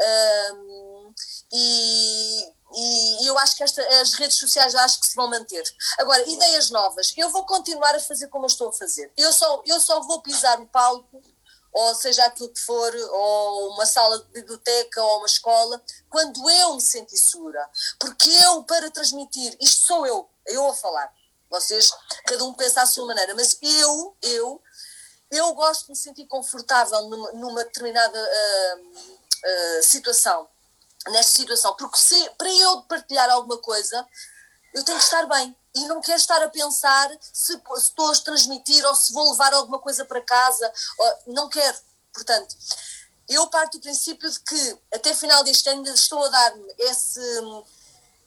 Um, 0.00 1.14
e, 1.52 2.52
e 2.76 3.26
eu 3.26 3.36
acho 3.38 3.56
que 3.56 3.64
esta, 3.64 3.82
as 4.00 4.14
redes 4.14 4.36
sociais 4.36 4.76
acho 4.76 5.00
que 5.00 5.08
se 5.08 5.16
vão 5.16 5.28
manter. 5.28 5.64
Agora, 5.98 6.22
ideias 6.28 6.70
novas. 6.70 7.12
Eu 7.16 7.30
vou 7.30 7.44
continuar 7.44 7.96
a 7.96 8.00
fazer 8.00 8.28
como 8.28 8.44
eu 8.44 8.48
estou 8.48 8.68
a 8.68 8.72
fazer. 8.72 9.12
Eu 9.16 9.32
só, 9.32 9.62
eu 9.66 9.80
só 9.80 10.00
vou 10.02 10.22
pisar 10.22 10.56
no 10.58 10.68
palco, 10.68 11.20
ou 11.72 11.94
seja 11.96 12.24
aquilo 12.24 12.50
que 12.50 12.60
for, 12.60 12.94
ou 12.94 13.70
uma 13.70 13.86
sala 13.86 14.20
de 14.20 14.28
biblioteca, 14.30 15.02
ou 15.02 15.18
uma 15.18 15.26
escola, 15.26 15.82
quando 16.08 16.48
eu 16.48 16.74
me 16.74 16.80
sentir 16.80 17.18
segura. 17.18 17.68
Porque 17.98 18.30
eu, 18.30 18.62
para 18.62 18.88
transmitir, 18.90 19.56
isto 19.60 19.84
sou 19.84 20.06
eu, 20.06 20.28
eu 20.46 20.68
a 20.68 20.74
falar. 20.74 21.12
Vocês, 21.50 21.90
cada 22.26 22.44
um 22.44 22.52
pensa 22.52 22.82
à 22.82 22.86
sua 22.86 23.06
maneira, 23.06 23.34
mas 23.34 23.58
eu, 23.62 24.16
eu, 24.22 24.62
eu 25.30 25.52
gosto 25.54 25.84
de 25.84 25.90
me 25.90 25.96
sentir 25.96 26.26
confortável 26.26 27.02
numa, 27.08 27.32
numa 27.32 27.64
determinada 27.64 28.18
uh, 28.18 28.80
uh, 28.80 29.82
situação, 29.82 30.48
nesta 31.08 31.36
situação, 31.36 31.74
porque 31.76 32.00
se, 32.00 32.30
para 32.30 32.50
eu 32.50 32.82
partilhar 32.82 33.30
alguma 33.30 33.58
coisa, 33.58 34.06
eu 34.74 34.84
tenho 34.84 34.98
que 34.98 35.04
estar 35.04 35.26
bem 35.26 35.56
e 35.74 35.86
não 35.86 36.00
quero 36.00 36.18
estar 36.18 36.42
a 36.42 36.48
pensar 36.48 37.10
se, 37.20 37.52
se 37.52 37.62
estou 37.78 38.10
a 38.10 38.16
transmitir 38.16 38.84
ou 38.84 38.94
se 38.94 39.12
vou 39.12 39.30
levar 39.30 39.52
alguma 39.54 39.78
coisa 39.78 40.04
para 40.04 40.20
casa, 40.20 40.72
ou, 40.98 41.34
não 41.34 41.48
quero. 41.48 41.76
Portanto, 42.12 42.56
eu 43.28 43.46
parto 43.48 43.78
do 43.78 43.82
princípio 43.82 44.30
de 44.30 44.40
que 44.40 44.78
até 44.92 45.14
final 45.14 45.44
deste 45.44 45.68
ano 45.68 45.86
estou 45.88 46.24
a 46.24 46.28
dar-me 46.28 46.74
esse 46.78 47.20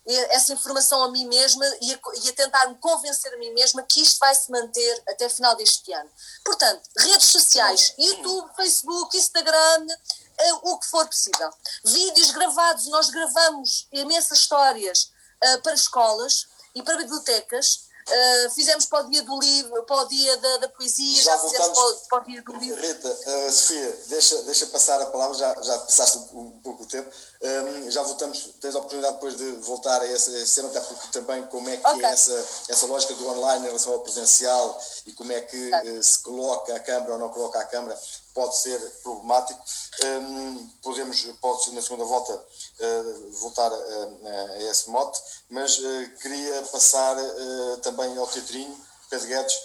essa 0.05 0.53
informação 0.53 1.03
a 1.03 1.11
mim 1.11 1.27
mesma 1.27 1.65
e 1.81 1.93
a, 1.93 1.99
e 2.23 2.29
a 2.29 2.33
tentar-me 2.33 2.75
convencer 2.75 3.33
a 3.33 3.37
mim 3.37 3.51
mesma 3.51 3.83
que 3.83 4.01
isto 4.01 4.19
vai 4.19 4.33
se 4.33 4.51
manter 4.51 5.03
até 5.07 5.29
final 5.29 5.55
deste 5.55 5.93
ano. 5.93 6.09
Portanto, 6.43 6.81
redes 6.97 7.27
sociais, 7.27 7.93
YouTube, 7.97 8.51
Facebook, 8.55 9.15
Instagram, 9.15 9.85
uh, 9.85 10.71
o 10.71 10.79
que 10.79 10.87
for 10.87 11.05
possível. 11.07 11.49
Vídeos 11.85 12.31
gravados, 12.31 12.87
nós 12.87 13.09
gravamos 13.09 13.87
imensas 13.91 14.39
histórias 14.39 15.11
uh, 15.43 15.61
para 15.61 15.73
escolas 15.73 16.47
e 16.73 16.81
para 16.81 16.97
bibliotecas 16.97 17.90
Uh, 18.09 18.49
fizemos 18.51 18.85
para 18.85 19.05
o 19.05 19.09
dia 19.09 19.21
do 19.23 19.39
livro, 19.39 19.83
para 19.83 20.01
o 20.01 20.05
dia 20.05 20.37
da, 20.37 20.57
da 20.57 20.69
poesia, 20.69 21.23
já, 21.23 21.31
já 21.31 21.37
fizemos 21.39 21.69
para 21.69 21.85
o, 21.85 21.95
para 22.09 22.19
o, 22.19 22.25
dia 22.25 22.41
do 22.41 22.53
livro. 22.57 22.81
Rita, 22.81 23.07
uh, 23.09 23.51
Sofia, 23.51 23.99
deixa, 24.07 24.41
deixa 24.43 24.65
passar 24.67 25.01
a 25.01 25.05
palavra, 25.05 25.37
já, 25.37 25.53
já 25.61 25.77
passaste 25.79 26.17
um, 26.33 26.39
um 26.39 26.59
pouco 26.61 26.83
o 26.83 26.85
tempo. 26.87 27.09
Um, 27.41 27.89
já 27.89 28.03
voltamos, 28.03 28.49
tens 28.59 28.75
a 28.75 28.79
oportunidade 28.79 29.15
depois 29.15 29.35
de 29.37 29.51
voltar 29.61 30.01
a 30.01 30.07
esse, 30.07 30.55
tema, 30.55 30.69
até 30.69 30.81
porque 30.81 31.07
também 31.11 31.43
como 31.47 31.69
é 31.69 31.77
que 31.77 31.87
okay. 31.87 32.05
é 32.05 32.11
essa, 32.11 32.45
essa 32.69 32.85
lógica 32.85 33.13
do 33.13 33.27
online 33.27 33.63
em 33.63 33.67
relação 33.67 33.93
ao 33.93 33.99
presencial 33.99 34.79
e 35.05 35.11
como 35.13 35.31
é 35.31 35.41
que 35.41 35.71
uh, 35.71 36.03
se 36.03 36.19
coloca 36.19 36.75
a 36.75 36.79
câmara 36.79 37.13
ou 37.13 37.19
não 37.19 37.29
coloca 37.29 37.59
a 37.59 37.65
câmara 37.65 37.99
pode 38.33 38.57
ser 38.57 38.79
problemático. 39.03 39.63
Um, 40.03 40.67
podemos, 40.81 41.21
pode 41.39 41.71
na 41.73 41.81
segunda 41.81 42.05
volta 42.05 42.33
uh, 42.33 43.31
voltar 43.31 43.71
a, 43.71 43.75
a, 43.75 44.63
esse 44.63 44.89
mote, 44.89 45.21
mas 45.49 45.77
uh, 45.77 46.09
queria 46.21 46.61
passar 46.63 47.17
uh, 47.17 47.77
também 47.77 48.17
ao 48.17 48.27
teatrinho, 48.27 48.75
Pedro 49.09 49.27
Guedes, 49.27 49.55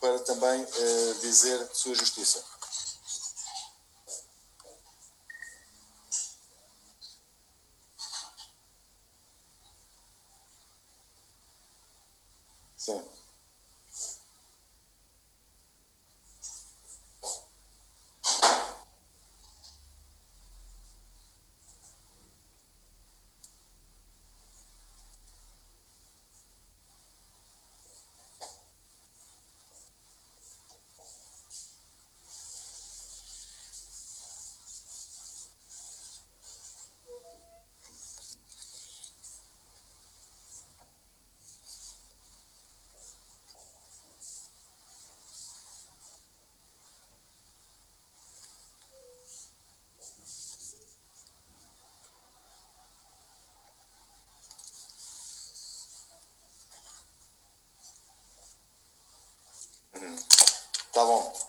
para 0.00 0.18
também 0.20 0.66
dizer 1.20 1.68
sua 1.72 1.94
justiça. 1.94 2.42
Sim. 12.76 13.11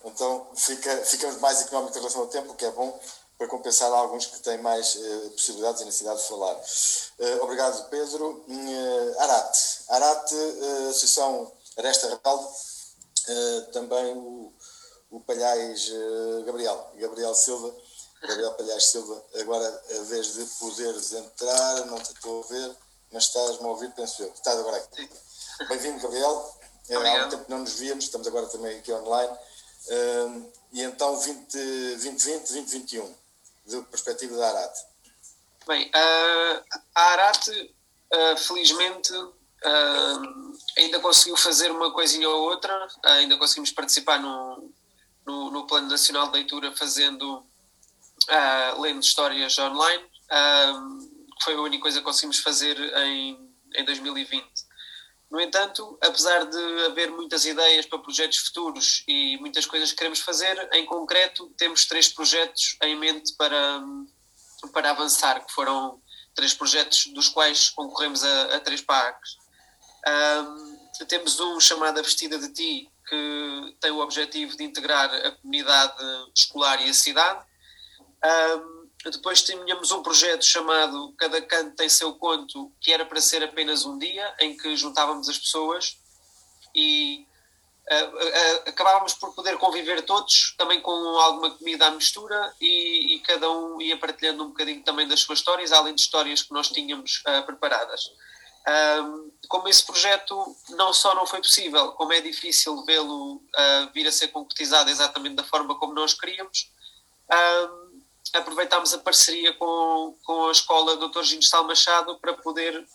Então 0.06 0.48
fica, 0.56 0.98
ficamos 1.06 1.39
mais 1.39 1.62
económicos 1.62 1.96
em 1.96 2.00
relação 2.00 2.22
ao 2.22 2.28
tempo, 2.28 2.52
o 2.52 2.56
que 2.56 2.66
é 2.66 2.72
bom 2.72 3.00
para 3.38 3.48
compensar 3.48 3.92
alguns 3.92 4.26
que 4.26 4.39
têm 4.39 4.58
mais 4.60 4.96
uh, 4.96 5.30
possibilidades 5.32 5.82
e 5.82 5.86
necessidade 5.86 6.22
de 6.22 6.28
falar. 6.28 6.56
Uh, 6.56 7.44
obrigado, 7.44 7.89
Pedro. 7.89 8.46
Uh, 8.48 9.20
Arate. 9.20 9.60
Arate, 9.89 10.36
uh, 10.36 10.89
Associação 10.89 11.52
Aresta 11.78 12.08
Rebelde, 12.08 12.48
também 13.72 14.13
o, 14.16 14.54
o 15.10 15.20
Palhais 15.22 15.89
Gabriel, 16.46 16.92
Gabriel 16.96 17.34
Silva, 17.34 17.74
Gabriel 18.22 18.54
Palhais 18.54 18.86
Silva. 18.86 19.24
Agora, 19.39 19.84
a 19.98 20.04
vez 20.04 20.34
de 20.34 20.46
poderes 20.60 21.13
entrar, 21.13 21.86
não 21.86 22.00
te 22.00 22.12
estou 22.12 22.44
a 22.44 22.48
ver, 22.48 22.78
mas 23.12 23.24
estás-me 23.24 23.66
a 23.66 23.70
ouvir, 23.70 23.92
penso 23.96 24.22
eu. 24.24 24.32
Estás 24.34 24.60
agora 24.60 24.78
aqui. 24.78 25.10
Bem-vindo, 25.70 26.00
Gabriel. 26.02 26.62
Obrigado. 26.89 27.24
Há 27.24 27.26
um 27.26 27.30
tempo 27.30 27.46
que 27.46 27.52
não 27.52 27.60
nos 27.60 27.80
víamos, 27.80 28.04
estamos 28.04 28.28
agora 28.28 28.48
também 28.48 28.78
aqui 28.78 28.91
online. 28.91 29.38
e 30.74 30.82
então, 30.82 31.13
2020, 31.13 32.24
2021 32.24 33.15
de 33.65 33.82
perspectiva 33.84 34.36
da 34.36 34.50
Arate? 34.50 34.93
Bem, 35.65 35.88
uh, 35.88 36.63
a 36.96 37.02
Arate, 37.02 37.76
uh, 38.13 38.38
felizmente, 38.38 39.13
uh, 39.13 40.58
ainda 40.78 41.00
conseguiu 41.00 41.38
fazer 41.38 41.72
uma 41.72 41.91
coisinha 41.93 42.28
ou 42.30 42.50
outra, 42.50 42.88
ainda 43.04 43.38
conseguimos 43.38 43.72
participar 43.72 44.19
no, 44.19 44.69
no, 45.26 45.52
no, 45.52 45.67
Plano 45.67 45.88
Nacional 45.88 46.28
de 46.28 46.34
Leitura 46.34 46.76
fazendo, 46.76 47.46
lendo 48.80 49.02
histórias 49.02 49.58
online, 49.58 50.04
que 51.38 51.43
foi 51.43 51.56
a 51.56 51.62
única 51.62 51.84
coisa 51.84 52.00
que 52.00 52.06
conseguimos 52.06 52.39
fazer 52.39 52.78
em, 52.98 53.50
em 53.76 53.86
2020. 53.86 54.46
No 55.34 55.41
entanto, 55.41 55.98
apesar 56.00 56.46
de 56.46 56.86
haver 56.86 57.10
muitas 57.10 57.43
ideias 57.43 57.88
para 57.88 57.98
projetos 57.98 58.38
futuros 58.38 59.04
e 59.08 59.36
muitas 59.39 59.65
coisas 59.65 59.89
que 59.89 59.98
queremos 59.98 60.19
fazer, 60.19 60.69
em 60.72 60.86
concreto 60.86 61.52
temos 61.58 61.88
três 61.88 62.08
projetos 62.08 62.78
em 62.84 62.96
mente 62.96 63.34
para, 63.36 63.82
para 64.72 64.91
avançar, 64.91 65.43
que 65.43 65.52
foram 65.52 66.00
três 66.36 66.54
projetos 66.54 67.08
dos 67.08 67.30
quais 67.30 67.69
concorremos 67.72 68.24
a, 68.24 68.58
a 68.58 68.60
três 68.60 68.82
PACs. 68.82 69.38
Um, 70.08 71.06
temos 71.08 71.39
um 71.39 71.60
chamado 71.60 72.00
A 72.00 72.04
Vestida 72.04 72.38
de 72.38 72.54
Ti, 72.54 72.91
que 73.10 73.76
tem 73.82 73.89
o 73.89 74.02
objetivo 74.02 74.56
de 74.56 74.63
integrar 74.63 75.12
a 75.12 75.32
comunidade 75.32 75.96
escolar 76.38 76.80
e 76.86 76.91
a 76.91 76.93
cidade. 76.93 77.43
Um, 78.24 78.73
depois 79.12 79.42
tínhamos 79.42 79.92
um 79.92 80.02
projeto 80.02 80.46
chamado 80.46 81.13
Cada 81.18 81.42
Canto 81.42 81.76
Tem 81.76 81.89
Seu 81.89 82.13
Conto, 82.16 82.72
que 82.80 82.94
era 82.94 83.06
para 83.06 83.20
ser 83.20 83.44
apenas 83.44 83.86
um 83.86 83.98
dia, 83.98 84.34
em 84.39 84.56
que 84.56 84.76
juntávamos 84.78 85.28
as 85.28 85.38
pessoas 85.38 85.98
e 86.74 87.28
uh, 87.92 88.16
uh, 88.16 88.70
acabávamos 88.70 89.13
por 89.13 89.34
poder 89.36 89.58
conviver 89.58 90.02
todos, 90.04 90.56
também 90.58 90.82
com 90.82 90.92
alguma 90.92 91.52
comida 91.52 91.88
à 91.88 91.92
mistura, 91.92 92.54
e, 92.62 93.16
e, 93.16 93.20
cada 93.20 93.50
um 93.52 93.82
ia 93.82 93.98
partilhando 93.98 94.44
um 94.44 94.48
bocadinho 94.48 94.82
também 94.84 95.08
das 95.08 95.20
suas 95.20 95.39
histórias, 95.39 95.72
além 95.72 95.94
de 95.94 96.02
histórias 96.02 96.42
que 96.42 96.54
nós 96.54 96.70
tínhamos 96.70 97.22
uh, 97.28 97.46
preparadas. 97.46 98.10
como 99.50 99.68
esse 99.68 99.86
projeto 99.86 100.56
não 100.70 100.94
só 100.94 101.13
não 101.13 101.26
foi 101.26 101.42
possível, 101.42 101.92
como 101.92 102.13
é 102.13 102.22
difícil 102.22 102.86
vê-lo 102.86 103.42
vir 103.94 104.08
a 104.08 104.12
ser 104.12 104.30
concretizado 104.30 104.89
exatamente 104.89 105.36
da 105.36 105.44
forma 105.44 105.78
como 105.78 105.94
nós 105.94 106.13
queríamos, 106.13 106.72
aproveitámos 108.34 108.93
a 108.93 108.98
parceria 108.98 109.54
com, 109.54 110.17
com 110.24 110.48
a 110.48 110.52
escola 110.52 110.98
Dr. 110.98 111.24
Gino 111.24 111.43
Sal 111.43 111.63
Machado 111.63 112.17
para 112.19 112.34
poder 112.34 112.86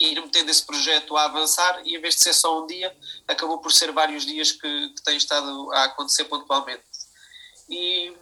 ir 0.00 0.20
metendo 0.20 0.50
esse 0.50 0.64
projeto 0.64 1.16
a 1.16 1.24
avançar 1.24 1.82
e 1.84 1.96
em 1.96 2.00
vez 2.00 2.14
de 2.14 2.22
ser 2.22 2.32
só 2.32 2.62
um 2.62 2.66
dia, 2.66 2.96
acabou 3.26 3.58
por 3.58 3.72
ser 3.72 3.90
vários 3.90 4.24
dias 4.24 4.52
que, 4.52 4.88
que 4.90 5.02
tem 5.02 5.16
estado 5.16 5.72
a 5.72 5.84
acontecer 5.84 6.24
pontualmente. 6.24 6.84
E 7.68 8.16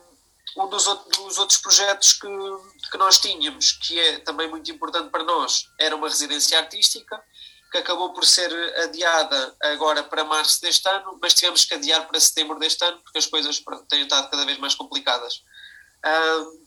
um 0.56 0.68
dos, 0.68 0.86
outros, 0.86 1.18
dos 1.18 1.38
outros 1.38 1.58
projetos 1.58 2.14
que, 2.14 2.28
que 2.90 2.96
nós 2.96 3.18
tínhamos, 3.18 3.72
que 3.72 3.98
é 3.98 4.18
também 4.20 4.48
muito 4.48 4.70
importante 4.70 5.10
para 5.10 5.22
nós, 5.22 5.68
era 5.78 5.94
uma 5.94 6.08
residência 6.08 6.58
artística, 6.58 7.22
que 7.70 7.78
acabou 7.78 8.12
por 8.14 8.24
ser 8.24 8.50
adiada 8.80 9.54
agora 9.60 10.02
para 10.02 10.24
março 10.24 10.62
deste 10.62 10.88
ano, 10.88 11.18
mas 11.20 11.34
tivemos 11.34 11.64
que 11.64 11.74
adiar 11.74 12.06
para 12.06 12.18
setembro 12.18 12.58
deste 12.58 12.82
ano, 12.84 12.98
porque 13.02 13.18
as 13.18 13.26
coisas 13.26 13.62
têm 13.88 14.02
estado 14.02 14.30
cada 14.30 14.46
vez 14.46 14.56
mais 14.58 14.74
complicadas. 14.74 15.42
Uh, 16.06 16.66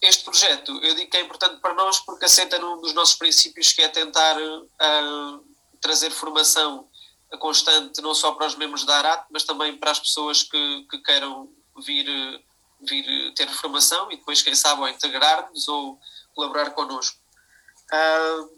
este 0.00 0.24
projeto, 0.24 0.72
eu 0.84 0.94
digo 0.94 1.10
que 1.10 1.16
é 1.16 1.20
importante 1.20 1.60
para 1.60 1.74
nós 1.74 1.98
porque 2.00 2.24
assenta 2.24 2.58
num 2.58 2.80
dos 2.80 2.94
nossos 2.94 3.14
princípios 3.14 3.72
que 3.72 3.82
é 3.82 3.88
tentar 3.88 4.36
uh, 4.38 5.44
trazer 5.80 6.10
formação 6.10 6.88
constante 7.38 8.00
não 8.00 8.14
só 8.14 8.32
para 8.32 8.46
os 8.46 8.54
membros 8.54 8.84
da 8.84 8.96
ARAT, 8.98 9.26
mas 9.30 9.44
também 9.44 9.76
para 9.76 9.90
as 9.90 9.98
pessoas 9.98 10.42
que, 10.42 10.86
que 10.90 10.98
queiram 10.98 11.52
vir, 11.84 12.06
vir 12.80 13.34
ter 13.34 13.48
formação 13.48 14.10
e 14.12 14.16
depois, 14.16 14.42
quem 14.42 14.54
sabe, 14.54 14.80
ou 14.80 14.88
integrar-nos 14.88 15.68
ou 15.68 15.98
colaborar 16.34 16.70
connosco. 16.70 17.18
Uh, 17.92 18.56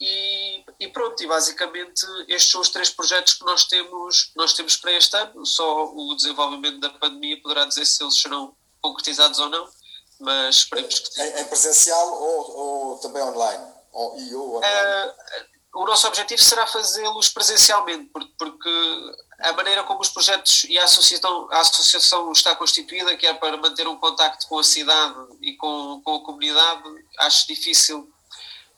e, 0.00 0.64
e, 0.80 0.88
pronto, 0.88 1.22
e 1.22 1.26
basicamente 1.26 2.04
estes 2.28 2.50
são 2.50 2.60
os 2.60 2.68
três 2.68 2.90
projetos 2.90 3.34
que 3.34 3.44
nós 3.44 3.64
temos, 3.64 4.32
nós 4.34 4.52
temos 4.52 4.76
para 4.76 4.92
este 4.92 5.16
ano. 5.16 5.46
Só 5.46 5.86
o 5.86 6.14
desenvolvimento 6.14 6.80
da 6.80 6.90
pandemia 6.90 7.40
poderá 7.40 7.64
dizer 7.64 7.86
se 7.86 8.02
eles 8.02 8.20
serão 8.20 8.55
concretizados 8.80 9.38
ou 9.38 9.48
não, 9.48 9.68
mas 10.20 10.56
esperemos 10.56 10.98
que 10.98 11.22
Em, 11.22 11.40
em 11.40 11.44
presencial 11.44 12.12
ou, 12.12 12.56
ou, 12.56 12.98
também 12.98 13.22
online? 13.22 13.64
Ou, 13.92 14.18
e 14.18 14.34
ou 14.34 14.56
online? 14.56 15.10
Uh, 15.10 15.82
o 15.82 15.84
nosso 15.84 16.06
objetivo 16.06 16.42
será 16.42 16.66
fazê-los 16.66 17.28
presencialmente, 17.28 18.06
porque, 18.06 18.32
porque, 18.38 19.14
a 19.40 19.52
maneira 19.52 19.82
como 19.82 20.00
os 20.00 20.08
projetos 20.08 20.64
e 20.64 20.78
a 20.78 20.84
associação, 20.84 21.48
a 21.50 21.60
associação 21.60 22.32
está 22.32 22.56
constituída, 22.56 23.14
que 23.16 23.26
é 23.26 23.34
para 23.34 23.58
manter 23.58 23.86
um 23.86 23.96
contacto 23.98 24.48
com 24.48 24.58
a 24.58 24.64
cidade 24.64 25.14
e 25.42 25.54
com, 25.56 26.00
com 26.02 26.14
a 26.16 26.24
comunidade, 26.24 26.82
acho 27.18 27.46
difícil 27.46 28.10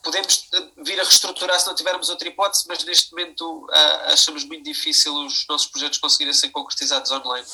podemos 0.02 0.48
vir 0.78 0.98
a 1.00 1.04
reestruturar 1.04 1.58
se 1.61 1.66
não 1.66 1.74
tivermos 1.74 2.08
outra 2.08 2.28
hipótese, 2.28 2.64
mas 2.66 2.82
neste 2.84 3.11
momento 3.12 3.66
uh, 3.66 4.12
achamos 4.12 4.44
muito 4.44 4.64
difícil 4.64 5.14
os 5.14 5.46
nossos 5.48 5.66
projetos 5.66 5.98
conseguirem 5.98 6.32
ser 6.32 6.50
concretizados 6.50 7.11
online. 7.11 7.46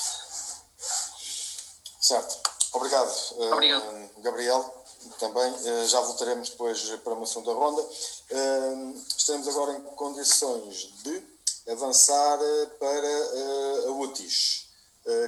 Certo. 2.05 2.39
Obrigado, 2.75 3.11
Obrigado. 3.51 3.83
Uh, 3.83 4.21
Gabriel. 4.21 4.85
Também 5.19 5.51
uh, 5.51 5.87
já 5.87 6.01
voltaremos 6.01 6.51
depois 6.51 6.87
para 7.03 7.15
uma 7.15 7.25
segunda 7.25 7.55
ronda. 7.55 7.81
Uh, 7.81 9.03
estamos 9.17 9.49
agora 9.49 9.73
em 9.73 9.81
condições 9.81 10.93
de 11.03 11.23
avançar 11.71 12.39
para 12.79 13.89
a 13.89 13.93
UTIS. 13.93 14.69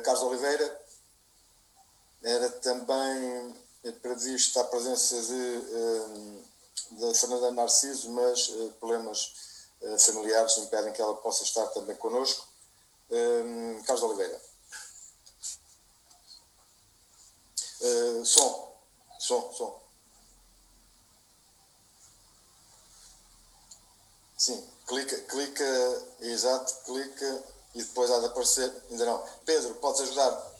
Carlos 0.04 0.22
Oliveira, 0.24 0.80
era 2.22 2.50
também 2.50 3.56
previsto 4.02 4.60
a 4.60 4.64
presença 4.64 5.18
de 5.22 6.42
da 6.90 7.14
Fernanda 7.14 7.50
Narciso, 7.52 8.10
mas 8.10 8.50
problemas 8.78 9.32
familiares 9.98 10.58
impedem 10.58 10.92
que 10.92 11.00
ela 11.00 11.14
possa 11.14 11.42
estar 11.42 11.66
também 11.68 11.96
connosco. 11.96 12.46
Carlos 13.86 14.02
Oliveira. 14.02 14.38
Uh, 17.86 18.24
som, 18.24 18.72
som, 19.18 19.52
som. 19.52 19.80
Sim, 24.36 24.68
clica, 24.86 25.16
clica, 25.22 25.64
exato, 26.20 26.74
clica 26.84 27.44
e 27.74 27.82
depois 27.82 28.10
há 28.10 28.18
de 28.18 28.26
aparecer, 28.26 28.72
ainda 28.90 29.04
não. 29.04 29.24
Pedro, 29.44 29.74
podes 29.76 30.00
ajudar? 30.00 30.56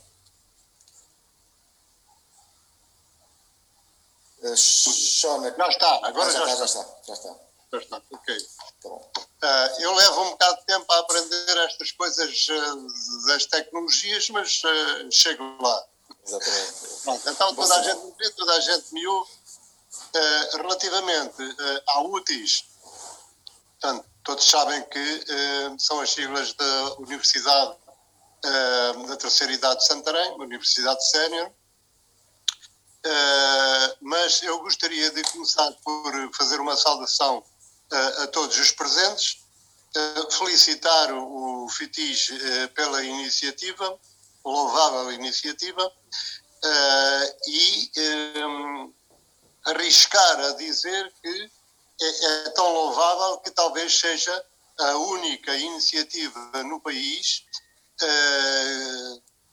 Já 5.56 5.68
está, 5.68 6.06
agora 6.06 6.30
já, 6.30 6.46
já, 6.46 6.54
já, 6.54 6.64
está. 6.64 6.86
Já 7.06 7.14
está. 7.14 7.36
Já 7.72 7.78
está, 7.78 8.02
ok. 8.12 8.48
Tá 8.82 8.88
uh, 8.88 9.80
eu 9.80 9.92
levo 9.94 10.22
um 10.22 10.30
bocado 10.30 10.60
de 10.60 10.66
tempo 10.66 10.92
a 10.92 10.98
aprender 11.00 11.56
estas 11.64 11.90
coisas 11.92 12.46
uh, 12.48 13.26
das 13.26 13.46
tecnologias, 13.46 14.30
mas 14.30 14.62
chego 15.10 15.42
lá. 15.60 15.86
Exatamente. 16.26 16.72
Pronto, 17.04 17.30
então 17.30 17.54
toda 17.54 17.76
a 17.76 17.82
gente 17.82 18.30
toda 18.36 18.52
a 18.52 18.60
gente 18.60 18.92
me 18.92 19.06
ouve. 19.06 19.30
relativamente 20.52 21.56
à 21.88 22.00
UTIs, 22.02 22.64
portanto, 23.80 24.06
todos 24.24 24.50
sabem 24.50 24.82
que 24.84 25.24
são 25.78 26.00
as 26.00 26.10
siglas 26.10 26.52
da 26.54 26.94
Universidade 26.98 27.76
da 29.08 29.16
Terceira 29.16 29.52
Idade 29.52 29.80
de 29.80 29.86
Santarém, 29.86 30.32
Universidade 30.40 31.08
Sénior, 31.10 31.52
Uh, 33.06 33.96
mas 34.00 34.42
eu 34.42 34.58
gostaria 34.58 35.12
de 35.12 35.22
começar 35.30 35.70
por 35.84 36.12
fazer 36.36 36.58
uma 36.58 36.76
saudação 36.76 37.38
uh, 37.38 38.22
a 38.22 38.26
todos 38.26 38.58
os 38.58 38.72
presentes, 38.72 39.44
uh, 39.96 40.32
felicitar 40.32 41.12
o, 41.12 41.66
o 41.66 41.68
FITIS 41.68 42.32
pela 42.74 43.04
iniciativa, 43.04 43.96
louvável 44.50 45.12
iniciativa, 45.12 45.92
e 47.46 47.90
um, 48.44 48.92
arriscar 49.66 50.40
a 50.40 50.52
dizer 50.52 51.12
que 51.22 51.50
é, 52.00 52.46
é 52.46 52.50
tão 52.50 52.72
louvável 52.72 53.38
que 53.38 53.50
talvez 53.50 53.98
seja 53.98 54.44
a 54.78 54.96
única 54.96 55.54
iniciativa 55.56 56.62
no 56.64 56.80
país 56.80 57.44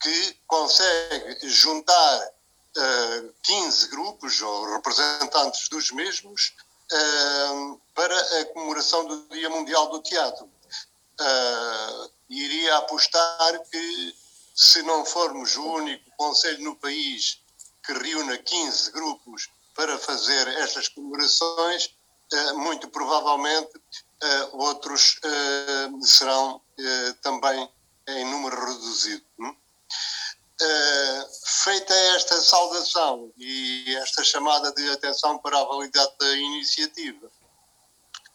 que 0.02 0.38
consegue 0.48 1.48
juntar 1.48 2.32
15 3.44 3.88
grupos 3.90 4.42
ou 4.42 4.74
representantes 4.74 5.70
dos 5.70 5.92
mesmos 5.92 6.54
para 7.96 8.42
a 8.42 8.46
comemoração 8.46 9.06
do 9.06 9.28
Dia 9.30 9.50
Mundial 9.50 9.90
do 9.90 10.02
Teatro. 10.02 10.50
iria 12.30 12.78
apostar 12.78 13.60
que, 13.72 14.16
se 14.54 14.82
não 14.84 15.06
formos 15.06 15.56
o 15.56 15.64
único 15.64 16.12
conselho 16.18 16.64
no 16.64 16.76
país 16.76 17.42
que 17.86 17.94
reúna 17.94 18.38
15 18.38 18.92
grupos 18.92 19.50
para 19.76 19.98
fazer 19.98 20.48
estas 20.60 20.88
comemorações, 20.88 21.94
muito 22.56 22.88
provavelmente 22.90 23.72
outros 24.54 25.20
serão 26.02 26.62
também 27.22 27.70
em 28.08 28.26
número 28.26 28.66
reduzido. 28.66 29.26
Feita 31.64 31.94
esta 32.16 32.40
saudação 32.40 33.34
e 33.38 33.96
esta 33.96 34.24
chamada 34.24 34.72
de 34.72 34.90
atenção 34.92 35.38
para 35.40 35.60
a 35.60 35.66
validade 35.66 36.14
da 36.20 36.34
iniciativa, 36.36 37.30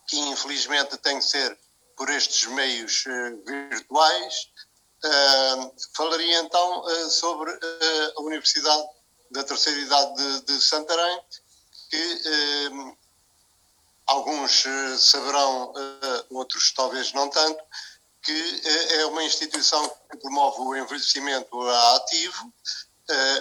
que 0.07 0.19
infelizmente 0.19 0.97
tem 0.99 1.19
que 1.19 1.25
ser 1.25 1.59
por 1.97 2.11
estes 2.11 2.47
meios 2.49 3.05
virtuais, 3.47 4.51
uh, 5.05 5.75
falaria 5.95 6.41
então 6.41 6.85
sobre 7.11 7.51
a 8.17 8.21
Universidade 8.23 8.89
da 9.31 9.45
Terceira 9.45 9.81
Idade 9.81 10.15
de, 10.15 10.41
de 10.47 10.61
Santarém, 10.61 11.21
que 11.91 12.23
alguns 14.07 14.65
saberão, 14.99 15.73
outros 16.31 16.73
talvez 16.73 17.13
não 17.13 17.29
tanto, 17.29 17.63
que 18.23 18.63
é 18.95 19.07
uma 19.07 19.23
instituição 19.23 19.89
que 20.11 20.17
promove 20.19 20.61
o 20.61 20.77
envelhecimento 20.77 21.61
ativo, 21.97 22.53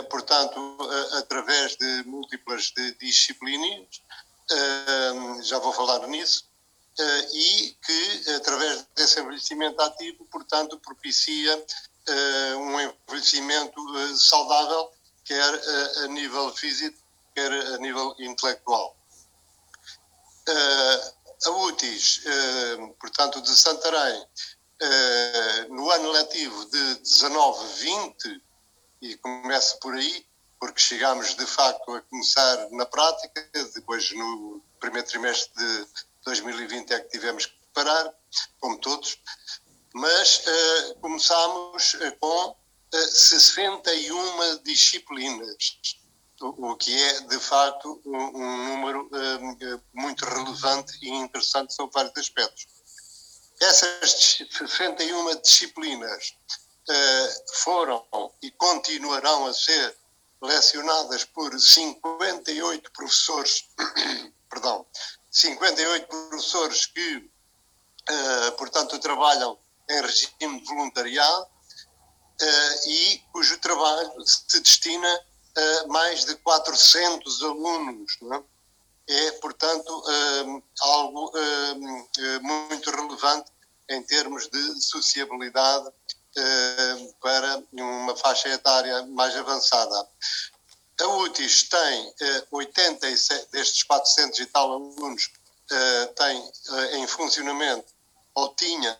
portanto, 0.09 0.77
através 1.17 1.75
de 1.77 2.03
múltiplas 2.03 2.73
disciplinas, 2.99 4.01
eh, 4.49 5.43
já 5.43 5.59
vou 5.59 5.73
falar 5.73 6.07
nisso, 6.07 6.46
e 7.33 7.77
que, 7.85 8.31
através 8.35 8.87
desse 8.95 9.19
envelhecimento 9.19 9.81
ativo, 9.81 10.25
portanto, 10.25 10.79
propicia 10.79 11.65
um 12.57 12.79
envelhecimento 12.79 13.79
saudável, 14.17 14.91
quer 15.25 15.61
a 16.03 16.07
nível 16.07 16.51
físico, 16.55 16.97
quer 17.35 17.51
a 17.51 17.77
nível 17.77 18.15
intelectual. 18.19 18.95
A 21.45 21.49
UTIS, 21.49 22.21
portanto, 22.99 23.41
de 23.41 23.55
Santarém, 23.55 24.25
eh, 24.79 25.65
no 25.69 25.89
ano 25.89 26.11
letivo 26.11 26.65
de 26.65 26.99
19-20, 27.01 28.41
e 29.01 29.17
começo 29.17 29.79
por 29.79 29.95
aí, 29.95 30.25
porque 30.59 30.79
chegámos 30.79 31.35
de 31.35 31.45
facto 31.45 31.95
a 31.95 32.01
começar 32.01 32.69
na 32.71 32.85
prática, 32.85 33.49
depois 33.73 34.11
no 34.11 34.61
primeiro 34.79 35.07
trimestre 35.07 35.51
de 35.55 35.87
2020 36.27 36.91
é 36.91 36.99
que 36.99 37.09
tivemos 37.09 37.45
que 37.45 37.53
parar, 37.73 38.13
como 38.59 38.77
todos, 38.79 39.17
mas 39.93 40.43
uh, 40.45 40.95
começámos 40.99 41.93
uh, 41.93 42.17
com 42.19 42.49
uh, 42.49 43.07
61 43.07 44.63
disciplinas, 44.63 45.79
o, 46.41 46.71
o, 46.71 46.75
que 46.75 46.93
é 46.93 47.21
de 47.21 47.39
facto 47.39 48.01
um, 48.05 48.17
um 48.17 48.67
número 48.67 49.09
muito 49.93 50.25
relevante 50.25 50.97
e 51.01 51.09
interessante 51.09 51.73
sobre 51.73 51.93
vários 51.93 52.17
aspectos. 52.17 52.67
Essas 53.61 54.37
61 54.51 55.41
disciplinas 55.41 56.35
uh, 56.89 57.53
foram 57.63 58.05
e 58.41 58.51
continuarão 58.51 59.47
a 59.47 59.53
ser 59.53 59.95
lecionadas 60.41 61.23
por 61.23 61.57
58 61.57 62.91
professores, 62.91 63.65
perdão, 64.49 64.85
58 65.31 66.07
professores 66.07 66.85
que, 66.85 67.17
uh, 67.17 68.51
portanto, 68.57 68.97
trabalham 68.99 69.57
em 69.89 70.01
regime 70.01 70.59
de 70.59 70.65
voluntariado 70.65 71.43
uh, 71.43 72.89
e 72.89 73.19
cujo 73.31 73.57
trabalho 73.59 74.11
se 74.25 74.59
destina 74.59 75.25
a 75.57 75.87
mais 75.87 76.23
de 76.23 76.35
400 76.35 77.43
alunos, 77.43 78.17
é? 79.09 79.27
é, 79.27 79.31
portanto, 79.33 80.03
um, 80.45 80.61
algo 80.81 81.31
eh, 81.35 82.39
muito 82.39 82.91
relevante 82.91 83.51
em 83.89 84.03
termos 84.03 84.47
de 84.49 84.81
sociabilidade 84.81 85.89
para 87.19 87.63
uma 87.73 88.15
faixa 88.15 88.49
etária 88.49 89.01
mais 89.07 89.35
avançada. 89.35 90.07
A 90.99 91.07
UTIS 91.07 91.63
tem 91.69 92.13
87 92.51 93.43
uh, 93.43 93.51
destes 93.51 93.83
400 93.83 94.39
e 94.39 94.45
tal 94.47 94.71
alunos, 94.71 95.31
uh, 95.71 96.13
tem 96.13 96.39
uh, 96.39 96.95
em 96.95 97.07
funcionamento, 97.07 97.93
ou 98.33 98.53
tinha, 98.55 98.99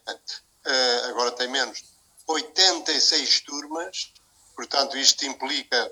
agora 1.09 1.31
tem 1.31 1.47
menos, 1.47 1.83
86 2.27 3.41
turmas, 3.41 4.11
portanto, 4.55 4.97
isto 4.97 5.25
implica, 5.25 5.91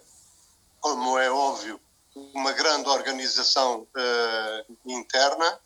como 0.81 1.17
é 1.19 1.29
óbvio, 1.29 1.79
uma 2.33 2.53
grande 2.53 2.89
organização 2.89 3.81
uh, 3.81 4.77
interna 4.85 5.59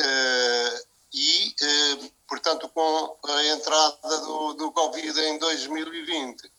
uh, 0.00 0.86
e, 1.12 1.54
uh, 1.60 2.12
portanto, 2.28 2.68
com 2.68 3.18
a 3.24 3.46
entrada 3.46 4.20
do, 4.20 4.52
do 4.54 4.72
Covid 4.72 5.20
em 5.20 5.38
2020, 5.38 6.50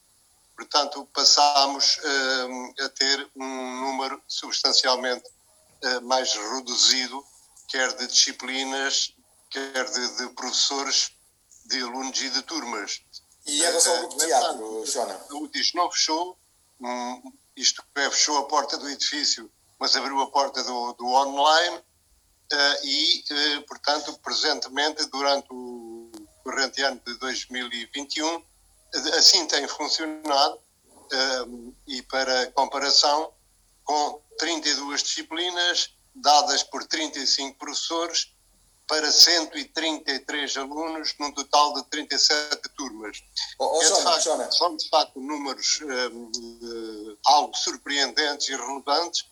portanto, 0.58 1.08
passámos 1.14 2.00
a 2.84 2.88
ter 2.88 3.30
um 3.36 3.80
número 3.80 4.20
substancialmente 4.26 5.22
mais 6.02 6.32
reduzido, 6.32 7.24
quer 7.68 7.96
de 7.96 8.08
disciplinas, 8.08 9.14
quer 9.50 9.84
de, 9.84 10.16
de 10.16 10.28
professores, 10.34 11.12
de 11.66 11.80
alunos 11.80 12.20
e 12.20 12.30
de 12.30 12.42
turmas. 12.42 13.02
E 13.46 13.60
em 13.60 13.62
relação 13.62 13.92
ao 13.92 13.98
grupo 14.00 14.18
de 14.18 14.26
teatro, 14.26 14.86
Jona? 14.86 15.20
O 15.30 15.44
UTIS 15.44 15.72
não 15.74 15.90
fechou, 15.90 16.36
um, 16.80 17.32
isto 17.56 17.82
é, 17.94 18.10
fechou 18.10 18.38
a 18.38 18.44
porta 18.44 18.76
do 18.76 18.88
edifício, 18.88 19.50
mas 19.78 19.94
abriu 19.94 20.20
a 20.20 20.30
porta 20.30 20.62
do, 20.64 20.92
do 20.94 21.06
online 21.06 21.76
uh, 21.76 22.84
e, 22.84 23.24
uh, 23.30 23.62
portanto, 23.62 24.18
presentemente, 24.18 25.06
durante 25.06 25.46
o 25.50 26.10
corrente 26.42 26.82
ano 26.82 27.00
de 27.06 27.14
2021, 27.18 28.44
assim 28.94 29.46
tem 29.46 29.66
funcionado 29.68 30.56
uh, 30.56 31.74
e 31.86 32.02
para 32.02 32.50
comparação, 32.52 33.32
com 33.84 34.20
32 34.38 35.02
disciplinas 35.02 35.90
dadas 36.14 36.62
por 36.62 36.84
35 36.84 37.58
professores 37.58 38.32
para 38.86 39.12
133 39.12 40.56
alunos, 40.56 41.14
num 41.20 41.30
total 41.32 41.74
de 41.74 41.84
37 41.90 42.68
turmas. 42.74 43.22
Oh, 43.58 43.76
oh, 43.76 43.82
é, 43.82 43.86
de 43.86 44.02
facto, 44.02 44.56
São, 44.56 44.76
de 44.76 44.88
facto, 44.88 45.20
números 45.20 45.80
uh, 45.82 47.18
algo 47.26 47.54
surpreendentes 47.54 48.48
e 48.48 48.56
relevantes 48.56 49.26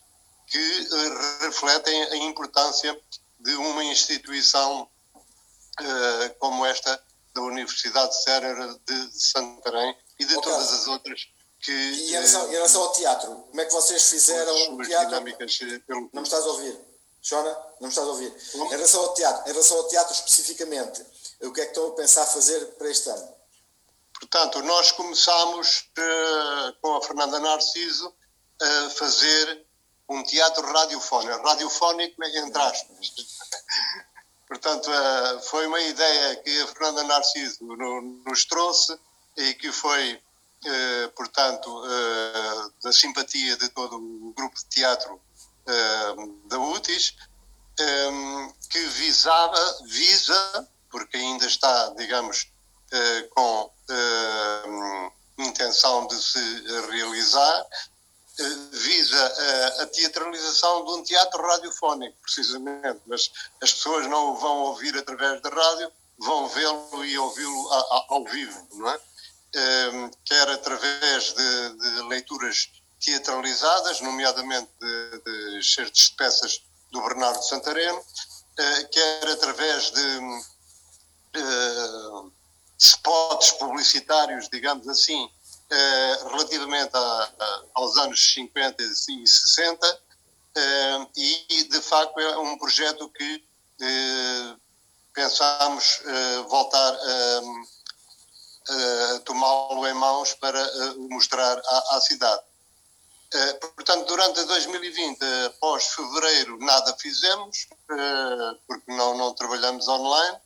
que 0.45 0.59
uh, 0.59 1.45
refletem 1.45 2.03
a 2.03 2.15
importância 2.17 2.97
de 3.39 3.55
uma 3.55 3.83
instituição 3.83 4.83
uh, 4.83 6.35
como 6.39 6.63
esta 6.63 7.03
da 7.37 7.43
Universidade 7.43 8.23
Séria 8.23 8.55
de 8.85 9.09
Santarém 9.11 9.95
e 10.19 10.25
de 10.25 10.35
okay. 10.35 10.51
todas 10.51 10.73
as 10.73 10.87
outras 10.87 11.27
que... 11.61 11.71
E 11.71 12.09
em 12.09 12.11
relação, 12.11 12.47
em 12.47 12.51
relação, 12.51 12.81
ao 12.81 12.91
teatro, 12.93 13.29
como 13.29 13.61
é 13.61 13.65
que 13.65 13.73
vocês 13.73 14.09
fizeram 14.09 14.73
o 14.73 14.83
teatro? 14.83 15.09
Dinâmicas, 15.09 15.57
pelo... 15.85 16.09
Não 16.11 16.21
me 16.21 16.27
estás 16.27 16.43
a 16.43 16.47
ouvir? 16.47 16.79
Jona, 17.21 17.51
não 17.79 17.87
me 17.87 17.89
estás 17.89 18.07
a 18.07 18.11
ouvir? 18.11 18.33
Em 18.55 18.69
relação 18.69 19.01
ao 19.01 19.13
teatro, 19.13 19.49
em 19.49 19.53
relação 19.53 19.77
ao 19.77 19.87
teatro 19.87 20.13
especificamente, 20.13 21.05
o 21.41 21.53
que 21.53 21.61
é 21.61 21.65
que 21.65 21.71
estão 21.71 21.87
a 21.87 21.91
pensar 21.91 22.25
fazer 22.25 22.65
para 22.77 22.89
este 22.89 23.09
ano? 23.09 23.35
Portanto, 24.19 24.61
nós 24.63 24.91
começámos 24.91 25.91
uh, 25.99 26.73
com 26.81 26.95
a 26.95 27.01
Fernanda 27.03 27.39
Narciso 27.39 28.11
a 28.59 28.89
fazer 28.89 29.67
um 30.09 30.23
teatro 30.23 30.65
radiofónico, 30.65 31.47
radiofónico 31.47 32.23
entre 32.23 32.61
aspas. 32.61 33.13
Portanto, 34.47 34.89
uh, 34.89 35.39
foi 35.41 35.67
uma 35.67 35.81
ideia 35.81 36.35
que 36.37 36.61
a 36.61 36.67
Fernanda 36.67 37.03
Narciso 37.03 37.65
no, 37.65 38.01
nos 38.25 38.45
trouxe 38.45 38.97
e 39.35 39.53
que 39.55 39.71
foi, 39.71 40.13
uh, 40.13 41.09
portanto, 41.15 41.83
da 42.81 42.91
simpatia 42.91 43.57
de 43.57 43.69
todo 43.69 43.97
o 43.97 44.33
grupo 44.33 44.57
de 44.57 44.65
teatro 44.65 45.21
da 46.45 46.57
UTIS, 46.57 47.13
que 48.69 48.79
visava, 48.79 49.77
visa, 49.83 50.67
porque 50.89 51.17
ainda 51.17 51.45
está, 51.45 51.89
digamos, 51.97 52.49
com 53.31 53.69
intenção 55.37 56.07
de 56.07 56.15
se 56.15 56.39
realizar, 56.89 57.65
visa 58.71 59.33
a 59.81 59.87
teatralização 59.87 60.85
de 60.85 60.91
um 60.91 61.03
teatro 61.03 61.41
radiofónico, 61.41 62.15
precisamente, 62.21 63.01
mas 63.05 63.31
as 63.61 63.73
pessoas 63.73 64.07
não 64.07 64.31
o 64.31 64.35
vão 64.35 64.57
ouvir 64.59 64.95
através 64.97 65.41
da 65.41 65.49
rádio, 65.49 65.91
vão 66.19 66.47
vê-lo 66.47 67.05
e 67.05 67.17
ouvi-lo 67.17 67.69
ao 68.09 68.23
vivo, 68.25 68.67
não 68.73 68.89
é? 68.89 68.99
quer 70.25 70.49
através 70.49 71.33
de, 71.33 71.69
de, 71.77 72.01
leituras 72.09 72.69
teatralizadas, 72.99 74.01
nomeadamente 74.01 74.69
de, 74.79 75.61
de 75.91 76.11
peças 76.15 76.61
do 76.91 77.01
Bernardo 77.01 77.41
Santareno, 77.43 78.03
quer 78.91 79.29
através 79.29 79.91
de 79.91 80.43
spots 82.77 83.51
publicitários, 83.51 84.49
digamos 84.49 84.87
assim, 84.87 85.29
relativamente 86.29 86.95
a, 86.95 86.99
a, 86.99 87.63
aos 87.75 87.97
anos 87.97 88.33
50 88.33 88.81
e 88.81 89.27
60, 89.27 90.01
e 91.15 91.63
de 91.69 91.81
facto 91.81 92.19
é 92.19 92.37
um 92.37 92.57
projeto 92.57 93.09
que 93.09 93.43
pensámos 95.13 96.01
voltar 96.47 96.93
a 96.93 97.41
uh, 98.69 99.19
tomá-lo 99.21 99.87
em 99.87 99.93
mãos 99.93 100.33
para 100.35 100.59
mostrar 101.09 101.57
à, 101.57 101.95
à 101.95 102.01
cidade. 102.01 102.41
Portanto, 103.75 104.07
durante 104.07 104.43
2020, 104.45 105.19
após 105.47 105.87
fevereiro, 105.87 106.57
nada 106.59 106.95
fizemos, 106.97 107.67
porque 108.65 108.91
não, 108.91 109.17
não 109.17 109.33
trabalhamos 109.33 109.87
online, 109.87 110.37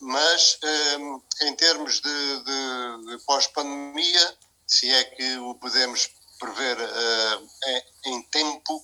mas 0.00 0.58
em 1.42 1.56
termos 1.56 2.00
de, 2.00 2.44
de, 2.44 3.06
de 3.06 3.24
pós-pandemia, 3.24 4.38
se 4.66 4.90
é 4.90 5.04
que 5.04 5.36
o 5.38 5.54
podemos 5.56 6.10
prever 6.38 6.78
em, 7.66 8.12
em 8.12 8.22
tempo, 8.22 8.82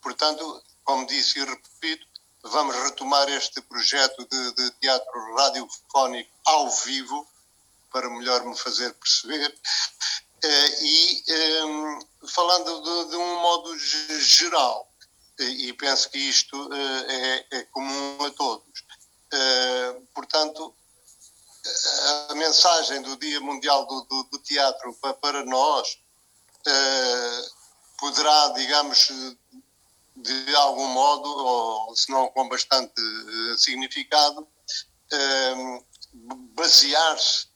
portanto, 0.00 0.62
como 0.84 1.06
disse 1.06 1.38
e 1.38 1.44
repito, 1.44 2.06
vamos 2.42 2.76
retomar 2.76 3.28
este 3.28 3.60
projeto 3.62 4.26
de, 4.26 4.52
de 4.54 4.70
teatro 4.72 5.34
radiofónico 5.36 6.30
ao 6.44 6.68
vivo, 6.70 7.26
para 7.92 8.08
melhor 8.08 8.44
me 8.44 8.56
fazer 8.56 8.92
perceber, 8.94 9.54
eh, 10.42 10.82
e 10.82 11.24
falando 12.28 12.82
de, 12.82 13.10
de, 13.10 13.16
um 13.16 13.40
modo 13.40 13.78
geral, 13.78 14.91
e 15.42 15.72
penso 15.74 16.10
que 16.10 16.18
isto 16.18 16.72
eh, 16.72 17.46
é, 17.50 17.58
é 17.58 17.62
comum 17.64 18.24
a 18.24 18.30
todos. 18.30 18.84
Portanto, 20.12 20.74
a 22.28 22.34
mensagem 22.34 23.00
do 23.00 23.16
Dia 23.16 23.40
Mundial 23.40 23.86
do, 23.86 24.02
do, 24.02 24.22
do 24.24 24.38
Teatro 24.40 24.94
para 25.22 25.42
nós 25.46 25.98
poderá, 27.98 28.48
digamos, 28.48 29.08
de 30.16 30.54
algum 30.56 30.88
modo, 30.88 31.28
ou 31.28 31.96
se 31.96 32.10
não 32.10 32.28
com 32.28 32.46
bastante 32.46 33.00
significado, 33.56 34.46
basear-se 36.54 37.46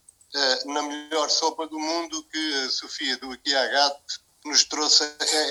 na 0.65 0.83
melhor 0.83 1.29
sopa 1.31 1.67
do 1.67 1.79
mundo 1.79 2.23
que 2.25 2.55
a 2.65 2.71
Sofia 2.71 3.17
do 3.19 3.35
IKEA 3.35 3.93
nos 4.47 4.65
trouxe 4.65 5.05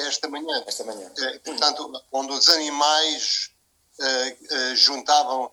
esta 0.08 0.28
manhã. 0.30 0.64
Esta 0.66 0.84
manhã. 0.84 1.12
portanto, 1.44 2.04
onde 2.12 2.34
os 2.34 2.50
animais 2.50 3.52
juntavam 4.76 5.52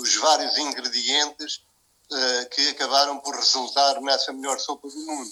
os 0.00 0.14
vários 0.16 0.56
ingredientes 0.56 1.62
que 2.52 2.68
acabaram 2.68 3.18
por 3.18 3.34
resultar 3.34 4.00
nessa 4.00 4.32
melhor 4.32 4.58
sopa 4.58 4.88
do 4.88 4.96
mundo. 4.96 5.30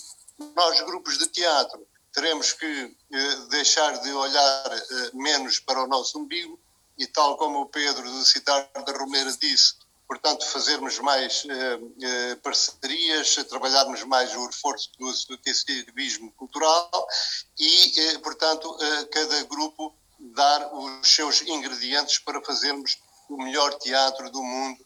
Nós, 0.57 0.81
grupos 0.83 1.19
de 1.19 1.29
teatro, 1.29 1.87
teremos 2.13 2.53
que 2.53 2.97
eh, 3.13 3.37
deixar 3.51 3.99
de 4.01 4.13
olhar 4.13 4.73
eh, 4.73 5.11
menos 5.15 5.59
para 5.61 5.83
o 5.83 5.87
nosso 5.87 6.19
umbigo 6.19 6.59
e, 6.99 7.07
tal 7.07 7.37
como 7.37 7.63
o 7.63 7.69
Pedro 7.69 8.03
do 8.03 8.25
Citar 8.25 8.69
da 8.85 8.93
Romeira 8.93 9.33
disse, 9.33 9.75
portanto, 10.13 10.45
fazermos 10.45 10.99
mais 10.99 11.43
eh, 11.49 12.35
parcerias, 12.43 13.35
trabalharmos 13.49 14.03
mais 14.05 14.37
o 14.37 14.45
reforço 14.45 14.91
do 14.99 15.09
associativismo 15.09 16.31
cultural 16.33 16.91
e, 17.59 18.19
portanto, 18.23 18.77
cada 19.11 19.43
grupo 19.45 19.97
dar 20.35 20.71
os 20.75 21.09
seus 21.09 21.41
ingredientes 21.41 22.19
para 22.19 22.45
fazermos 22.45 22.99
o 23.31 23.39
melhor 23.39 23.73
teatro 23.79 24.31
do 24.31 24.43
mundo, 24.43 24.85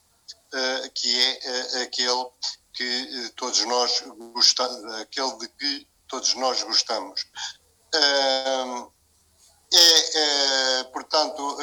que 0.95 1.21
é 1.21 1.83
aquele 1.83 2.27
que 2.73 3.33
todos 3.35 3.65
nós 3.65 4.05
gostamos, 4.33 4.95
aquele 5.01 5.39
de 5.39 5.49
que 5.49 5.89
todos 6.07 6.35
nós 6.35 6.63
gostamos. 6.63 7.27
É, 9.75 10.81
é 10.81 10.85
portanto, 10.85 11.59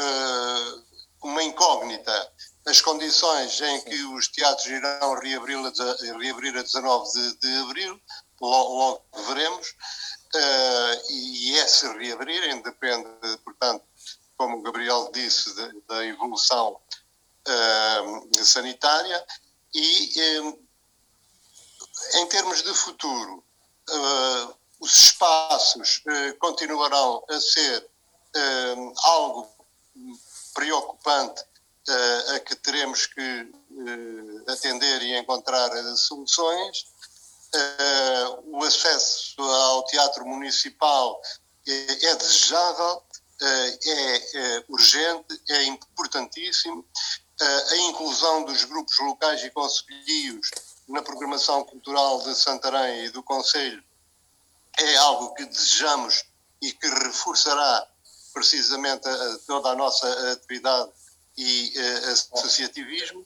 uma 1.24 1.42
incógnita 1.42 2.34
as 2.66 2.82
condições 2.82 3.60
em 3.62 3.82
que 3.82 4.04
os 4.06 4.28
teatros 4.30 4.68
irão 4.68 5.20
reabrir 5.20 5.58
a, 5.58 6.18
reabrir 6.18 6.58
a 6.58 6.62
19 6.62 7.12
de, 7.12 7.38
de 7.40 7.58
abril, 7.58 8.02
logo, 8.42 8.74
logo 8.74 9.04
veremos, 9.28 9.76
e 11.10 11.58
é 11.58 11.68
se 11.68 11.88
reabrirem, 11.98 12.62
depende, 12.62 13.08
portanto, 13.44 13.84
como 14.38 14.58
o 14.58 14.62
Gabriel 14.62 15.12
disse, 15.14 15.54
de, 15.54 15.82
da 15.88 16.06
evolução 16.06 16.80
sanitária, 18.44 19.24
e 19.74 20.14
em 22.16 22.28
termos 22.28 22.62
de 22.64 22.74
futuro, 22.74 23.44
uh, 23.90 24.56
os 24.80 25.04
espaços 25.04 26.02
uh, 26.06 26.38
continuarão 26.40 27.24
a 27.30 27.40
ser 27.40 27.90
uh, 28.36 28.94
algo 29.04 29.50
preocupante 30.54 31.44
a 32.36 32.40
que 32.40 32.56
teremos 32.56 33.06
que 33.08 33.52
atender 34.48 35.02
e 35.02 35.18
encontrar 35.18 35.70
soluções. 35.96 36.86
o 38.46 38.64
acesso 38.64 39.42
ao 39.42 39.86
teatro 39.86 40.26
municipal 40.26 41.22
é, 41.68 42.16
desejável, 42.16 43.04
é, 43.42 44.64
urgente, 44.70 45.42
é 45.50 45.64
importantíssimo. 45.66 46.86
a 47.42 47.78
inclusão 47.90 48.46
dos 48.46 48.64
grupos 48.64 48.98
locais 49.00 49.44
e 49.44 49.50
conselhos 49.50 50.50
na 50.88 51.02
programação 51.02 51.64
cultural 51.64 52.22
de 52.22 52.36
Santarém 52.36 53.06
e 53.06 53.10
do 53.10 53.24
Conselho 53.24 53.84
é 54.78 54.96
algo 54.98 55.34
que 55.34 55.46
desejamos 55.46 56.26
e 56.62 56.72
que 56.72 56.88
reforçará 56.88 57.88
precisamente 58.34 59.08
toda 59.46 59.70
a 59.70 59.76
nossa 59.76 60.32
atividade 60.32 60.92
e 61.38 61.74
uh, 61.76 62.12
associativismo. 62.12 63.26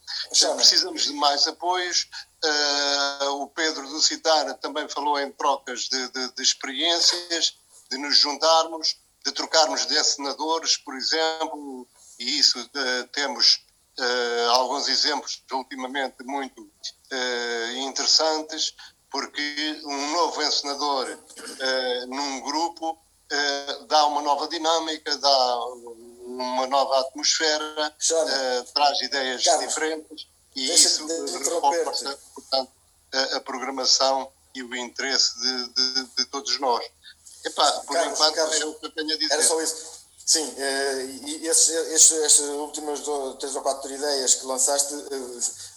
Precisamos 0.56 1.04
de 1.04 1.14
mais 1.14 1.48
apoios. 1.48 2.08
Uh, 2.44 3.42
o 3.42 3.48
Pedro 3.50 3.88
do 3.90 4.02
Citar 4.02 4.54
também 4.56 4.88
falou 4.88 5.20
em 5.20 5.32
trocas 5.32 5.90
de, 5.90 6.08
de, 6.10 6.32
de 6.34 6.42
experiências, 6.42 7.58
de 7.90 7.98
nos 7.98 8.18
juntarmos, 8.18 8.96
de 9.26 9.32
trocarmos 9.32 9.86
de 9.86 10.02
senadores, 10.04 10.78
por 10.78 10.96
exemplo, 10.96 11.88
e 12.20 12.40
isso 12.40 12.60
uh, 12.60 13.08
temos 13.12 13.66
alguns 14.52 14.88
exemplos 14.88 15.44
ultimamente 15.52 16.24
muito 16.24 16.70
interessantes, 17.82 18.76
porque 19.10 19.82
um 19.84 20.12
novo 20.12 20.40
encenador 20.44 21.18
num 22.08 22.42
grupo 22.42 22.96
dá 23.88 24.06
uma 24.06 24.22
nova 24.22 24.48
dinâmica, 24.50 25.18
dá 25.18 25.60
uma 26.42 26.68
nova 26.68 27.00
atmosfera, 27.02 27.96
traz 28.74 29.02
ideias 29.02 29.44
Carlos, 29.44 29.68
diferentes 29.68 30.28
e 30.56 30.74
isso 30.74 31.06
reforça, 31.06 32.18
portanto, 32.34 32.72
a, 33.14 33.38
a, 33.38 33.42
programação 33.42 34.32
e 34.56 34.64
o 34.64 34.76
interesse 34.76 35.40
de, 35.40 35.68
de, 35.70 36.04
de 36.18 36.26
todos 36.26 36.60
nós. 36.60 36.84
Epá, 37.46 37.72
por 37.82 37.94
Carlos, 37.94 38.14
enquanto 38.14 38.36
Carlos, 38.36 38.62
é 38.62 38.66
o 38.66 38.74
que 38.74 38.86
eu 38.88 38.92
tenho 38.92 39.14
a 39.14 39.18
dizer. 39.18 39.34
Era 39.34 39.44
só 39.44 39.62
isso. 39.62 39.98
Sim, 40.26 40.54
eh, 40.58 41.06
e 41.26 41.48
estas 41.48 42.40
últimas 42.40 43.00
três 43.40 43.56
ou 43.56 43.62
quatro 43.62 43.90
ideias 43.90 44.34
que 44.34 44.46
lançaste 44.46 44.94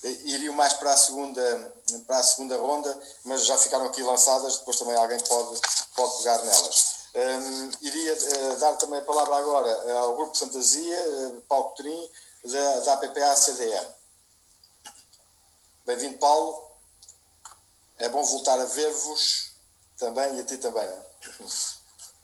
eh, 0.03 0.09
iriam 0.25 0.55
mais 0.55 0.73
para 0.73 0.93
a 0.93 0.97
segunda 0.97 1.73
para 2.07 2.19
a 2.19 2.23
segunda 2.23 2.57
ronda, 2.57 3.01
mas 3.25 3.47
já 3.47 3.57
ficaram 3.57 3.87
aqui 3.87 4.03
lançadas, 4.03 4.59
depois 4.59 4.77
também 4.77 4.97
alguém 4.97 5.21
pode, 5.21 5.61
pode 5.95 6.19
pegar 6.19 6.39
nelas. 6.39 7.00
Um, 7.13 7.71
iria 7.81 8.15
uh, 8.15 8.61
dar 8.61 8.77
também 8.77 9.01
a 9.01 9.05
palavra 9.05 9.37
agora 9.37 9.93
ao 9.99 10.15
Grupo 10.15 10.37
Fantasia, 10.37 10.97
uh, 11.09 11.41
Paulo 11.43 11.71
Coutinho, 11.71 12.09
da, 12.45 12.81
da. 12.81 13.95
Bem-vindo, 15.87 16.19
Paulo. 16.19 16.71
É 17.99 18.09
bom 18.09 18.23
voltar 18.23 18.61
a 18.61 18.65
ver-vos 18.65 19.51
também 19.99 20.37
e 20.37 20.41
a 20.41 20.45
ti 20.45 20.57
também. 20.59 20.89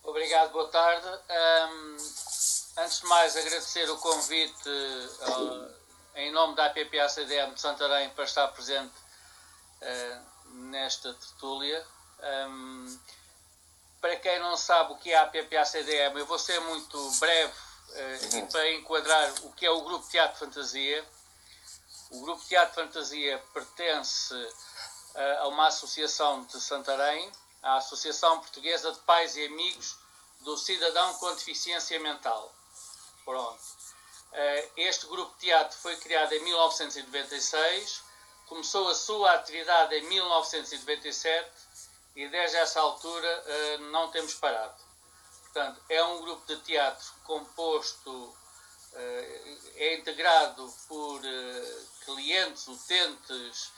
Obrigado, 0.05 0.53
boa 0.53 0.69
tarde. 0.69 1.07
Um, 1.09 1.97
antes 2.79 3.01
de 3.01 3.07
mais, 3.07 3.37
agradecer 3.37 3.91
o 3.91 3.99
convite 3.99 4.71
em 6.15 6.33
nome 6.33 6.55
da 6.55 6.67
APPA-CDM 6.67 7.55
de 7.55 7.61
Santarém 7.61 8.09
para 8.11 8.25
estar 8.25 8.47
presente 8.49 8.95
nesta 10.71 11.13
tertúlia. 11.13 11.85
Um, 12.49 12.99
para 14.01 14.17
quem 14.17 14.39
não 14.39 14.57
sabe 14.57 14.93
o 14.93 14.97
que 14.97 15.13
é 15.13 15.17
a 15.17 15.23
APPA-CDM, 15.23 16.19
eu 16.19 16.27
vou 16.27 16.39
ser 16.39 16.61
muito 16.61 17.11
breve 17.19 17.53
uh, 17.53 18.37
e 18.37 18.43
para 18.51 18.73
enquadrar 18.73 19.33
o 19.43 19.53
que 19.53 19.67
é 19.67 19.71
o 19.71 19.83
Grupo 19.83 20.09
Teatro 20.09 20.39
Fantasia. 20.39 21.05
O 22.11 22.21
Grupo 22.21 22.45
Teatro 22.45 22.75
Fantasia 22.75 23.43
pertence 23.53 24.35
uh, 24.35 25.39
a 25.41 25.49
uma 25.49 25.69
associação 25.69 26.45
de 26.45 26.61
Santarém, 26.61 27.31
a 27.63 27.77
Associação 27.77 28.41
Portuguesa 28.41 28.93
de 28.93 28.99
Pais 29.01 29.37
e 29.37 29.47
Amigos 29.47 29.97
do 30.41 30.57
Cidadão 30.57 31.15
com 31.15 31.35
Deficiência 31.35 31.99
Mental. 31.99 32.55
Pronto. 33.25 33.61
Uh, 34.33 34.71
este 34.77 35.07
grupo 35.07 35.33
de 35.35 35.47
teatro 35.47 35.77
foi 35.79 35.97
criado 35.97 36.33
em 36.33 36.45
1996, 36.45 38.03
começou 38.47 38.89
a 38.89 38.95
sua 38.95 39.33
atividade 39.33 39.95
em 39.97 40.09
1997 40.09 41.66
e 42.17 42.27
desde 42.29 42.57
essa 42.57 42.81
altura 42.81 43.45
uh, 43.45 43.79
não 43.91 44.11
temos 44.11 44.35
parado. 44.35 44.75
Portanto, 45.43 45.81
é 45.89 46.03
um 46.03 46.23
grupo 46.23 46.47
de 46.47 46.57
teatro 46.63 47.07
composto 47.25 48.37
eh, 48.95 49.59
é 49.77 49.95
integrado 49.97 50.73
por 50.89 51.21
eh, 51.25 51.83
clientes, 52.05 52.67
utentes 52.69 53.73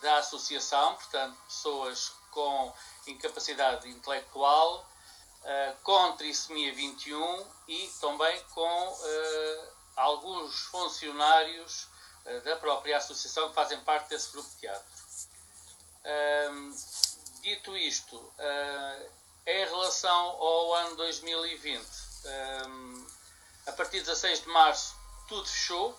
da 0.00 0.18
associação, 0.18 0.94
portanto, 0.94 1.36
pessoas 1.46 2.12
com 2.30 2.72
incapacidade 3.06 3.88
intelectual, 3.88 4.88
com 5.82 6.12
trissomia 6.16 6.72
21 6.72 7.46
e 7.68 7.88
também 8.00 8.42
com 8.54 8.98
alguns 9.94 10.60
funcionários 10.66 11.88
da 12.44 12.56
própria 12.56 12.96
associação 12.96 13.48
que 13.50 13.54
fazem 13.54 13.78
parte 13.80 14.08
desse 14.08 14.32
grupo 14.32 14.48
de 14.50 14.56
teatro. 14.56 15.04
Dito 17.44 17.76
isto, 17.76 18.32
em 19.46 19.64
relação 19.66 20.10
ao 20.10 20.74
ano 20.76 20.96
2020, 20.96 21.86
a 23.66 23.72
partir 23.72 23.98
de 23.98 24.06
16 24.06 24.40
de 24.40 24.48
março 24.48 24.96
tudo 25.28 25.46
fechou. 25.46 25.94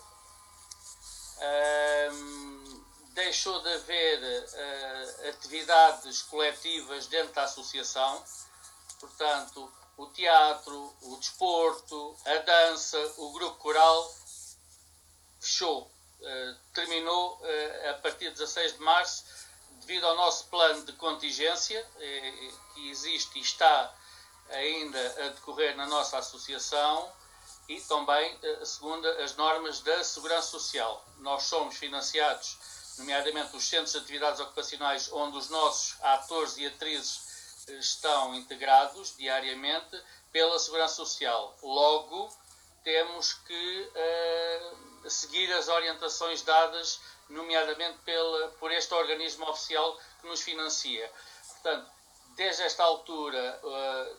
Um, 2.11 2.83
deixou 3.09 3.61
de 3.61 3.73
haver 3.75 4.19
uh, 4.23 5.29
atividades 5.29 6.23
coletivas 6.23 7.05
dentro 7.05 7.33
da 7.33 7.43
associação, 7.43 8.25
portanto, 8.99 9.71
o 9.97 10.07
teatro, 10.07 10.95
o 11.03 11.15
desporto, 11.17 12.17
a 12.25 12.37
dança, 12.37 12.97
o 13.17 13.31
grupo 13.33 13.57
coral 13.57 14.15
fechou, 15.39 15.83
uh, 15.83 16.55
terminou 16.73 17.35
uh, 17.35 17.89
a 17.91 17.93
partir 17.95 18.31
de 18.31 18.37
16 18.37 18.73
de 18.73 18.79
março, 18.79 19.25
devido 19.85 20.05
ao 20.05 20.15
nosso 20.15 20.47
plano 20.47 20.83
de 20.85 20.93
contingência, 20.93 21.85
que 22.73 22.89
existe 22.89 23.37
e 23.37 23.41
está 23.41 23.93
ainda 24.49 25.25
a 25.25 25.29
decorrer 25.29 25.75
na 25.75 25.85
nossa 25.85 26.17
associação 26.17 27.11
e 27.67 27.81
também 27.81 28.37
eh, 28.41 28.65
segundo 28.65 29.07
as 29.07 29.35
normas 29.35 29.79
da 29.81 30.03
Segurança 30.03 30.49
Social. 30.49 31.03
Nós 31.17 31.43
somos 31.43 31.77
financiados, 31.77 32.57
nomeadamente 32.97 33.55
os 33.55 33.63
centros 33.63 33.93
de 33.93 33.97
atividades 33.97 34.39
ocupacionais, 34.39 35.11
onde 35.11 35.37
os 35.37 35.49
nossos 35.49 35.95
atores 36.01 36.57
e 36.57 36.65
atrizes 36.67 37.65
eh, 37.67 37.73
estão 37.73 38.35
integrados 38.35 39.15
diariamente 39.17 40.01
pela 40.31 40.59
Segurança 40.59 40.95
Social. 40.95 41.57
Logo, 41.63 42.31
temos 42.83 43.33
que 43.33 43.91
uh, 43.95 45.09
seguir 45.09 45.51
as 45.53 45.67
orientações 45.67 46.43
dadas, 46.43 46.99
nomeadamente 47.29 47.97
pela, 47.99 48.49
por 48.59 48.71
este 48.71 48.93
organismo 48.93 49.49
oficial 49.49 49.99
que 50.21 50.27
nos 50.27 50.41
financia. 50.41 51.11
Portanto, 51.47 51.91
desde 52.35 52.63
esta 52.63 52.83
altura, 52.83 53.59
uh, 53.63 54.17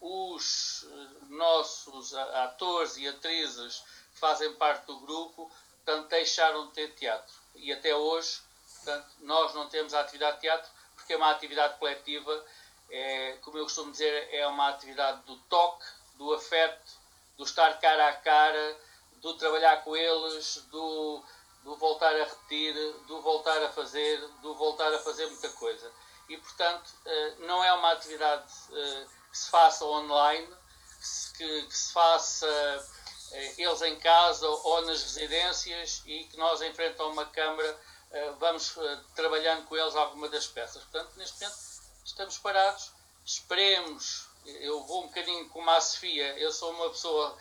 os 0.00 0.84
eh, 0.84 1.08
nossos 1.30 2.14
atores 2.14 2.96
e 2.98 3.08
atrizes 3.08 3.82
que 4.12 4.20
fazem 4.20 4.52
parte 4.54 4.84
do 4.86 5.00
grupo 5.00 5.50
portanto, 5.86 6.08
deixaram 6.08 6.66
de 6.66 6.72
ter 6.72 6.94
teatro. 6.94 7.34
E 7.54 7.72
até 7.72 7.94
hoje, 7.94 8.40
portanto, 8.74 9.08
nós 9.20 9.54
não 9.54 9.68
temos 9.68 9.94
a 9.94 10.00
atividade 10.00 10.36
de 10.36 10.42
teatro 10.42 10.70
porque 10.96 11.12
é 11.12 11.16
uma 11.16 11.30
atividade 11.30 11.78
coletiva, 11.78 12.44
é, 12.90 13.38
como 13.42 13.56
eu 13.58 13.64
costumo 13.64 13.92
dizer, 13.92 14.28
é 14.34 14.46
uma 14.46 14.68
atividade 14.68 15.22
do 15.22 15.36
toque, 15.42 15.86
do 16.14 16.34
afeto, 16.34 16.92
do 17.36 17.44
estar 17.44 17.78
cara 17.78 18.08
a 18.08 18.12
cara, 18.14 18.76
do 19.22 19.34
trabalhar 19.34 19.84
com 19.84 19.96
eles, 19.96 20.56
do, 20.70 21.22
do 21.66 21.76
voltar 21.76 22.14
a 22.14 22.24
repetir, 22.24 22.74
do 23.08 23.20
voltar 23.20 23.60
a 23.60 23.68
fazer, 23.68 24.20
do 24.40 24.54
voltar 24.54 24.94
a 24.94 25.00
fazer 25.00 25.26
muita 25.26 25.48
coisa. 25.50 25.92
E, 26.28 26.36
portanto, 26.36 26.88
eh, 27.04 27.34
não 27.40 27.62
é 27.62 27.72
uma 27.72 27.92
atividade 27.92 28.52
eh, 28.72 29.06
que 29.30 29.36
se 29.36 29.50
faça 29.50 29.84
online, 29.84 30.48
que 31.36 31.66
se, 31.68 31.92
faça 31.92 32.46
eh, 33.32 33.54
eles 33.58 33.82
em 33.82 33.98
casa 33.98 34.48
ou 34.48 34.82
nas 34.82 35.02
residências 35.02 36.02
e 36.06 36.24
que 36.24 36.36
nós, 36.36 36.62
em 36.62 36.72
frente 36.72 37.00
a 37.00 37.06
uma 37.06 37.26
câmara, 37.26 37.78
vamos 38.38 38.74
trabalhando 39.14 39.66
com 39.66 39.76
eles 39.76 39.94
alguma 39.94 40.28
das 40.28 40.46
peças. 40.46 40.82
Portanto, 40.84 41.10
neste 41.16 41.38
momento 41.40 41.58
estamos 42.04 42.38
parados, 42.38 42.92
esperemos. 43.24 44.28
Eu 44.46 44.84
vou 44.84 45.02
um 45.02 45.08
bocadinho 45.08 45.48
como 45.48 45.68
a 45.68 45.80
Sofia, 45.80 46.38
eu 46.38 46.52
sou 46.52 46.70
uma 46.70 46.88
pessoa 46.90 47.36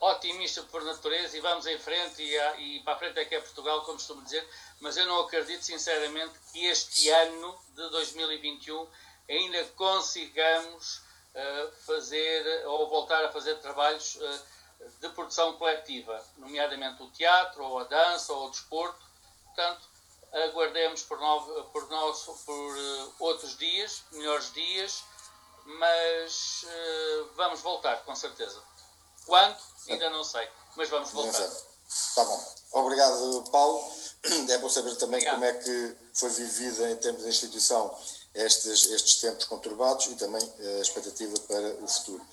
otimista 0.00 0.62
por 0.64 0.82
natureza 0.84 1.36
e 1.36 1.40
vamos 1.40 1.66
em 1.66 1.78
frente 1.78 2.22
e, 2.22 2.76
e, 2.76 2.80
para 2.80 2.94
a 2.94 2.98
frente 2.98 3.18
é 3.18 3.24
que 3.24 3.34
é 3.34 3.40
Portugal, 3.40 3.82
como 3.82 3.98
costumo 3.98 4.22
dizer, 4.22 4.46
mas 4.80 4.96
eu 4.96 5.06
não 5.06 5.20
acredito 5.20 5.62
sinceramente 5.62 6.34
que 6.52 6.66
este 6.66 7.08
ano 7.10 7.58
de 7.74 7.90
2021 7.90 8.88
ainda 9.28 9.64
consigamos 9.76 11.04
fazer 11.84 12.66
ou 12.66 12.88
voltar 12.88 13.24
a 13.24 13.30
fazer 13.30 13.56
trabalhos 13.56 14.18
eh, 14.20 14.40
de 15.00 15.08
produção 15.10 15.54
coletiva, 15.54 16.22
nomeadamente 16.36 17.02
o 17.02 17.10
teatro, 17.10 17.64
ou 17.64 17.78
a 17.78 17.84
dança, 17.84 18.32
ou 18.32 18.46
o 18.46 18.50
desporto. 18.50 19.04
Portanto, 19.44 19.88
aguardemos 20.32 21.02
por, 21.02 21.18
novo, 21.18 21.64
por, 21.64 21.88
nosso, 21.88 22.34
por 22.44 22.76
uh, 22.76 23.14
outros 23.20 23.56
dias, 23.56 24.04
melhores 24.12 24.52
dias, 24.52 25.04
mas 25.64 26.64
uh, 26.64 27.30
vamos 27.34 27.60
voltar, 27.60 28.02
com 28.04 28.14
certeza. 28.14 28.62
Quando? 29.26 29.56
Ainda 29.88 30.10
não 30.10 30.24
sei, 30.24 30.48
mas 30.76 30.88
vamos 30.88 31.10
voltar. 31.10 31.50
Está 31.88 32.24
bom. 32.24 32.54
Obrigado, 32.72 33.44
Paulo. 33.50 33.96
É 34.48 34.58
bom 34.58 34.68
saber 34.68 34.96
também 34.96 35.20
Obrigado. 35.20 35.34
como 35.34 35.44
é 35.44 35.52
que 35.52 35.96
foi 36.14 36.30
vivida 36.30 36.90
em 36.90 36.96
termos 36.96 37.22
de 37.22 37.28
instituição 37.28 37.96
estes, 38.34 38.86
estes 38.90 39.20
tempos 39.20 39.44
conturbados 39.44 40.06
e 40.06 40.16
também 40.16 40.42
eh, 40.58 40.78
a 40.78 40.82
expectativa 40.82 41.38
para 41.40 41.74
o 41.82 41.86
futuro. 41.86 42.26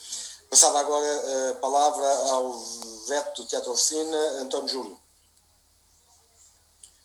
Passava 0.50 0.80
agora 0.80 1.06
eh, 1.06 1.50
a 1.52 1.56
palavra 1.56 2.08
ao 2.32 2.60
veto 3.08 3.44
do 3.44 3.48
Teatro 3.48 3.72
Oficina, 3.72 4.18
António 4.41 4.70
Júlio. 4.70 5.00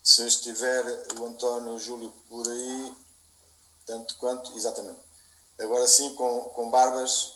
Se 0.03 0.27
estiver 0.27 0.85
o 1.19 1.27
António 1.27 1.79
Júlio 1.79 2.11
por 2.29 2.49
aí, 2.49 2.97
tanto 3.87 4.17
quanto, 4.17 4.57
exatamente. 4.57 5.01
Agora 5.59 5.87
sim, 5.87 6.15
com, 6.15 6.45
com 6.51 6.71
barbas, 6.71 7.35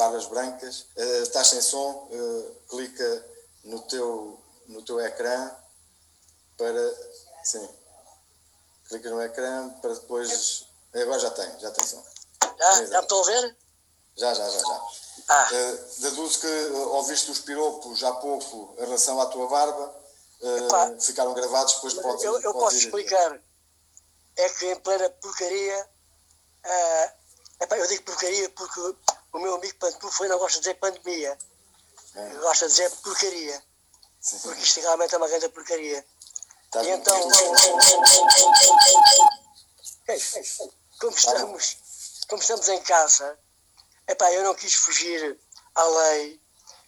barbas 0.00 0.26
brancas. 0.26 0.86
Uh, 0.96 1.22
estás 1.22 1.48
sem 1.48 1.60
som, 1.60 2.08
uh, 2.10 2.56
clica 2.68 3.26
no 3.64 3.80
teu, 3.82 4.40
no 4.66 4.82
teu 4.82 5.00
ecrã 5.00 5.50
para. 6.56 6.94
Sim. 7.44 7.68
Clica 8.88 9.10
no 9.10 9.22
ecrã 9.22 9.70
para 9.80 9.94
depois 9.94 10.66
Agora 10.94 11.20
já 11.20 11.30
tem, 11.30 11.60
já 11.60 11.70
tem 11.70 11.86
som. 11.86 12.02
Já? 12.58 12.84
Já 12.86 13.00
estou 13.00 13.22
a 13.22 13.26
ver? 13.26 13.56
Já, 14.16 14.34
já, 14.34 14.48
já, 14.48 14.58
já. 14.58 14.82
Ah. 15.28 15.48
Uh, 15.52 16.00
deduzo 16.00 16.40
que 16.40 16.46
uh, 16.46 16.88
ouviste 16.94 17.30
os 17.30 17.38
piropos 17.40 18.02
há 18.02 18.12
pouco 18.14 18.74
em 18.78 18.84
relação 18.84 19.20
à 19.20 19.26
tua 19.26 19.48
barba, 19.48 19.94
uh, 20.40 21.00
ficaram 21.00 21.32
gravados, 21.32 21.74
depois 21.74 21.94
podes 21.94 22.24
Eu, 22.24 22.40
eu 22.40 22.52
posso 22.52 22.76
explicar. 22.76 23.40
É 24.36 24.48
que 24.48 24.72
em 24.72 24.76
plena 24.76 25.08
porcaria, 25.10 25.88
uh, 26.64 27.62
epá, 27.62 27.78
eu 27.78 27.86
digo 27.86 28.02
porcaria 28.02 28.48
porque 28.50 28.80
o 29.32 29.38
meu 29.38 29.54
amigo 29.54 29.78
Pantu 29.78 30.10
foi 30.10 30.28
não 30.28 30.38
gosta 30.38 30.58
de 30.58 30.64
dizer 30.64 30.74
pandemia. 30.74 31.38
É. 32.14 32.28
Gosta 32.40 32.66
de 32.66 32.72
dizer 32.72 32.90
porcaria. 33.02 33.62
Sim, 34.20 34.38
sim. 34.38 34.48
Porque 34.48 34.62
isto 34.62 34.80
realmente 34.80 35.14
é 35.14 35.18
uma 35.18 35.28
grande 35.28 35.48
porcaria. 35.50 36.04
Tá 36.70 36.82
e 36.82 36.90
então. 36.90 37.20
como 41.00 41.16
estamos, 41.16 41.76
como 42.28 42.42
estamos 42.42 42.68
em 42.68 42.82
casa, 42.82 43.38
epá, 44.06 44.32
eu 44.32 44.44
não 44.44 44.54
quis 44.54 44.74
fugir 44.74 45.38
à 45.74 45.84
lei 45.84 46.40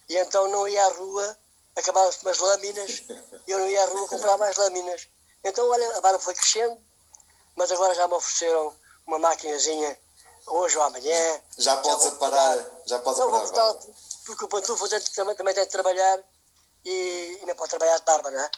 e 0.09 0.17
então 0.19 0.49
não 0.49 0.69
ia 0.69 0.85
à 0.85 0.89
rua, 0.93 1.39
acabavam-se 1.77 2.23
umas 2.23 2.39
lâminas 2.39 3.03
e 3.47 3.51
eu 3.51 3.59
não 3.59 3.69
ia 3.69 3.83
à 3.83 3.87
rua 3.87 4.09
comprar 4.09 4.37
mais 4.37 4.57
lâminas. 4.57 5.09
Então, 5.43 5.69
olha, 5.69 5.97
a 5.97 6.01
barba 6.01 6.19
foi 6.19 6.35
crescendo, 6.35 6.79
mas 7.57 7.73
agora 7.73 7.95
já 7.95 8.07
me 8.07 8.15
ofereceram 8.15 8.77
uma 9.07 9.19
maquinazinha 9.19 9.99
hoje 10.47 10.77
ou 10.77 10.83
amanhã. 10.85 11.41
Já 11.59 11.77
podes 11.79 12.11
parar, 12.15 12.59
já 12.87 12.99
podes 13.01 13.21
não, 13.21 13.31
parar. 13.31 13.73
Vou 13.73 13.95
porque 14.25 14.45
o 14.45 14.49
pantufo 14.49 14.89
também, 15.15 15.35
também 15.35 15.55
tem 15.55 15.65
de 15.65 15.71
trabalhar 15.71 16.21
e, 16.85 17.41
e 17.43 17.47
não 17.47 17.55
pode 17.57 17.71
trabalhar 17.71 17.99
de 17.99 18.05
barba, 18.05 18.31
não 18.31 18.41
é? 18.41 18.51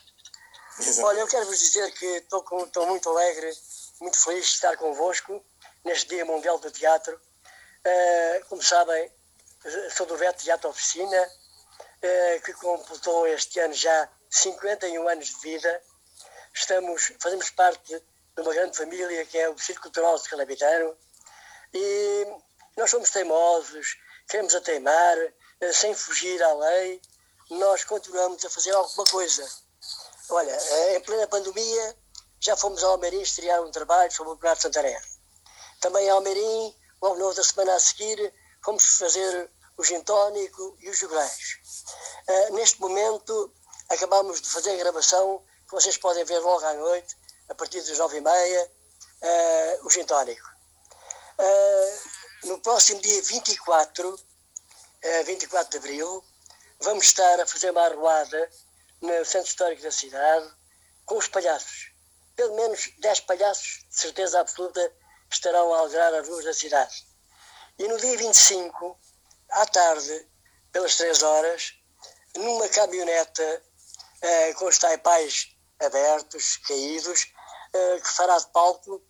Exato. 0.78 1.08
Olha, 1.08 1.20
eu 1.20 1.26
quero 1.26 1.46
vos 1.46 1.58
dizer 1.58 1.90
que 1.92 2.06
estou 2.06 2.86
muito 2.86 3.08
alegre 3.08 3.50
muito 4.00 4.20
feliz 4.22 4.46
de 4.46 4.54
estar 4.54 4.76
convosco 4.76 5.42
neste 5.84 6.08
Dia 6.08 6.24
Mundial 6.24 6.58
do 6.58 6.70
Teatro. 6.70 7.14
Uh, 7.14 8.44
como 8.48 8.62
sabem, 8.62 9.10
sou 9.96 10.04
do 10.06 10.16
VET 10.16 10.42
Teatro 10.42 10.68
Oficina, 10.68 11.22
uh, 11.22 12.42
que 12.42 12.52
completou 12.54 13.26
este 13.28 13.60
ano 13.60 13.74
já 13.74 14.08
51 14.30 15.08
anos 15.08 15.28
de 15.28 15.40
vida 15.40 15.82
estamos, 16.54 17.12
fazemos 17.20 17.50
parte 17.50 17.98
de 18.36 18.40
uma 18.42 18.54
grande 18.54 18.76
família 18.76 19.26
que 19.26 19.38
é 19.38 19.48
o 19.48 19.58
Círculo 19.58 19.92
Cultural 19.92 20.18
de 20.18 20.28
Calabitano 20.28 20.96
e 21.74 22.26
nós 22.76 22.90
somos 22.90 23.10
teimosos, 23.10 23.96
queremos 24.28 24.54
a 24.54 24.60
teimar, 24.60 25.18
eh, 25.60 25.72
sem 25.72 25.92
fugir 25.92 26.40
à 26.42 26.52
lei, 26.54 27.02
nós 27.50 27.84
continuamos 27.84 28.44
a 28.44 28.50
fazer 28.50 28.70
alguma 28.70 29.04
coisa. 29.06 29.48
Olha, 30.30 30.52
eh, 30.52 30.96
em 30.96 31.00
plena 31.00 31.26
pandemia, 31.26 31.96
já 32.40 32.56
fomos 32.56 32.82
ao 32.84 32.92
Almeirim 32.92 33.20
estrear 33.20 33.60
um 33.62 33.70
trabalho 33.70 34.10
sobre 34.12 34.32
o 34.32 34.36
Bernardo 34.36 34.62
Santarém. 34.62 34.96
Também 35.80 36.08
ao 36.08 36.18
Almeirim, 36.18 36.74
logo 37.02 37.16
na 37.16 37.26
outra 37.26 37.42
semana 37.42 37.74
a 37.74 37.80
seguir, 37.80 38.32
fomos 38.64 38.98
fazer 38.98 39.50
o 39.76 39.84
gin 39.84 40.00
tónico 40.02 40.76
e 40.80 40.88
os 40.88 40.98
jograis. 40.98 41.58
Uh, 42.28 42.54
neste 42.54 42.80
momento, 42.80 43.52
acabamos 43.88 44.40
de 44.40 44.48
fazer 44.48 44.70
a 44.70 44.76
gravação, 44.76 45.44
que 45.66 45.72
vocês 45.72 45.98
podem 45.98 46.24
ver 46.24 46.38
logo 46.38 46.64
à 46.64 46.74
noite, 46.74 47.16
a 47.48 47.54
partir 47.54 47.82
das 47.82 47.98
nove 47.98 48.18
e 48.18 48.20
meia, 48.20 48.70
o 49.82 49.90
gin 49.90 50.04
tónico. 50.04 50.53
Uh, 51.38 52.48
no 52.48 52.60
próximo 52.60 53.00
dia 53.00 53.22
24, 53.22 54.18
24 55.26 55.70
de 55.70 55.76
abril, 55.78 56.24
vamos 56.80 57.04
estar 57.04 57.40
a 57.40 57.46
fazer 57.46 57.70
uma 57.70 57.84
arruada 57.84 58.50
no 59.00 59.24
centro 59.24 59.48
histórico 59.48 59.82
da 59.82 59.90
cidade 59.90 60.50
com 61.04 61.16
os 61.16 61.28
palhaços. 61.28 61.92
Pelo 62.36 62.56
menos 62.56 62.90
10 62.98 63.20
palhaços, 63.20 63.84
de 63.88 63.98
certeza 63.98 64.40
absoluta, 64.40 64.92
estarão 65.30 65.72
a 65.74 65.80
alegrar 65.80 66.14
as 66.14 66.28
ruas 66.28 66.44
da 66.44 66.54
cidade. 66.54 67.06
E 67.78 67.88
no 67.88 67.98
dia 67.98 68.16
25, 68.16 68.98
à 69.50 69.66
tarde, 69.66 70.28
pelas 70.72 70.96
3 70.96 71.22
horas, 71.22 71.74
numa 72.36 72.68
caminhoneta 72.68 73.62
eh, 74.20 74.54
com 74.54 74.66
os 74.66 74.78
taipais 74.78 75.54
abertos, 75.80 76.56
caídos, 76.58 77.26
eh, 77.72 78.00
que 78.00 78.08
fará 78.08 78.38
de 78.38 78.46
palco, 78.48 79.02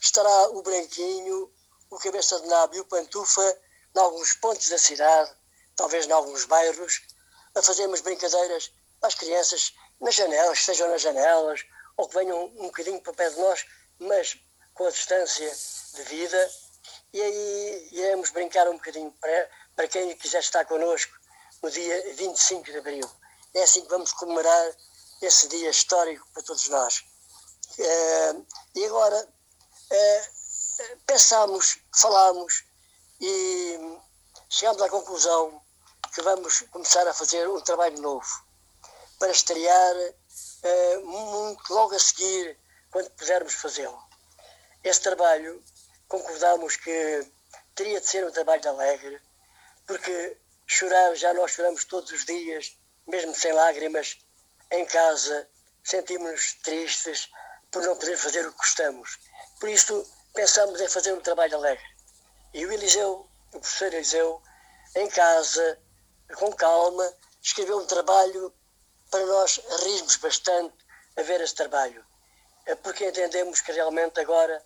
estará 0.00 0.50
o 0.50 0.62
Branquinho, 0.62 1.52
o 1.92 1.98
Cabeça 1.98 2.40
de 2.40 2.46
Nabo 2.46 2.74
e 2.74 2.80
o 2.80 2.86
Pantufa, 2.86 3.58
em 3.94 3.98
alguns 3.98 4.32
pontos 4.36 4.66
da 4.70 4.78
cidade, 4.78 5.30
talvez 5.76 6.06
em 6.06 6.10
alguns 6.12 6.46
bairros, 6.46 7.02
a 7.54 7.62
fazermos 7.62 8.00
brincadeiras 8.00 8.72
as 9.02 9.14
crianças 9.14 9.74
nas 10.00 10.14
janelas, 10.14 10.58
estejam 10.58 10.88
nas 10.88 11.02
janelas, 11.02 11.60
ou 11.98 12.08
que 12.08 12.14
venham 12.14 12.46
um 12.46 12.62
bocadinho 12.62 12.98
para 13.02 13.12
pé 13.12 13.28
de 13.28 13.38
nós, 13.38 13.66
mas 13.98 14.38
com 14.72 14.86
a 14.86 14.90
distância 14.90 15.54
de 15.94 16.02
vida. 16.04 16.50
E 17.12 17.20
aí 17.20 17.88
iremos 17.92 18.30
brincar 18.30 18.66
um 18.68 18.78
bocadinho 18.78 19.12
para, 19.20 19.50
para 19.76 19.88
quem 19.88 20.16
quiser 20.16 20.40
estar 20.40 20.64
connosco 20.64 21.12
no 21.62 21.70
dia 21.70 22.14
25 22.14 22.64
de 22.64 22.78
abril. 22.78 23.10
É 23.52 23.64
assim 23.64 23.82
que 23.82 23.90
vamos 23.90 24.14
comemorar 24.14 24.76
esse 25.20 25.46
dia 25.48 25.68
histórico 25.68 26.26
para 26.32 26.42
todos 26.42 26.66
nós. 26.70 27.04
Uh, 27.78 28.46
e 28.76 28.84
agora 28.86 29.28
uh, 29.28 30.41
pensamos, 31.06 31.78
falamos 31.94 32.64
e 33.20 33.98
chegamos 34.48 34.82
à 34.82 34.88
conclusão 34.88 35.62
que 36.14 36.22
vamos 36.22 36.60
começar 36.70 37.06
a 37.06 37.14
fazer 37.14 37.48
um 37.48 37.60
trabalho 37.60 38.00
novo 38.00 38.44
para 39.18 39.30
estrear 39.30 39.96
uh, 39.96 41.06
muito 41.06 41.72
logo 41.72 41.94
a 41.94 41.98
seguir, 41.98 42.58
quando 42.90 43.10
pudermos 43.10 43.54
fazê-lo. 43.54 44.02
Esse 44.84 45.00
trabalho 45.00 45.62
concordámos 46.08 46.76
que 46.76 47.26
teria 47.74 48.00
de 48.00 48.06
ser 48.06 48.26
um 48.26 48.32
trabalho 48.32 48.68
alegre, 48.68 49.20
porque 49.86 50.36
chorar, 50.66 51.14
já 51.14 51.32
nós 51.32 51.52
choramos 51.52 51.84
todos 51.84 52.10
os 52.10 52.24
dias, 52.24 52.76
mesmo 53.06 53.34
sem 53.34 53.52
lágrimas, 53.52 54.18
em 54.70 54.84
casa, 54.86 55.48
sentimos-nos 55.84 56.54
tristes 56.62 57.30
por 57.70 57.82
não 57.82 57.96
poder 57.96 58.16
fazer 58.18 58.46
o 58.46 58.52
que 58.52 58.58
gostamos. 58.58 59.18
Por 59.58 59.68
isso, 59.68 60.06
pensamos 60.32 60.80
em 60.80 60.88
fazer 60.88 61.12
um 61.12 61.20
trabalho 61.20 61.56
alegre. 61.56 61.84
E 62.54 62.66
o 62.66 62.72
Eliseu, 62.72 63.26
o 63.52 63.60
professor 63.60 63.92
Eliseu, 63.92 64.42
em 64.96 65.08
casa, 65.08 65.78
com 66.34 66.52
calma, 66.52 67.12
escreveu 67.40 67.78
um 67.78 67.86
trabalho 67.86 68.52
para 69.10 69.24
nós 69.26 69.60
rirmos 69.82 70.16
bastante 70.16 70.74
a 71.16 71.22
ver 71.22 71.40
esse 71.40 71.54
trabalho. 71.54 72.04
É 72.66 72.74
porque 72.74 73.08
entendemos 73.08 73.60
que 73.60 73.72
realmente 73.72 74.20
agora 74.20 74.62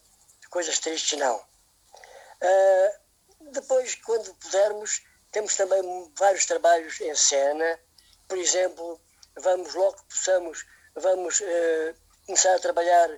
coisas 0.50 0.78
tristes 0.78 1.18
não. 1.18 1.36
Uh, 1.36 3.52
depois, 3.52 3.94
quando 3.96 4.34
pudermos, 4.34 5.02
temos 5.32 5.56
também 5.56 6.12
vários 6.16 6.46
trabalhos 6.46 7.00
em 7.00 7.14
cena. 7.14 7.80
Por 8.28 8.38
exemplo, 8.38 9.00
vamos 9.36 9.74
logo 9.74 9.96
que 9.96 10.04
possamos, 10.04 10.64
vamos 10.94 11.40
uh, 11.40 11.94
começar 12.26 12.54
a 12.54 12.58
trabalhar 12.58 13.10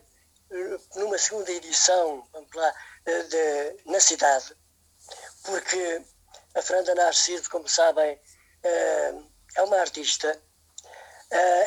numa 0.96 1.18
segunda 1.18 1.50
edição, 1.50 2.26
vamos 2.32 2.54
lá, 2.54 2.74
de, 3.04 3.82
na 3.86 4.00
cidade, 4.00 4.56
porque 5.44 6.02
a 6.54 6.62
Fernanda 6.62 6.94
Narciso, 6.94 7.50
como 7.50 7.68
sabem, 7.68 8.20
é 9.56 9.62
uma 9.62 9.78
artista, 9.78 10.40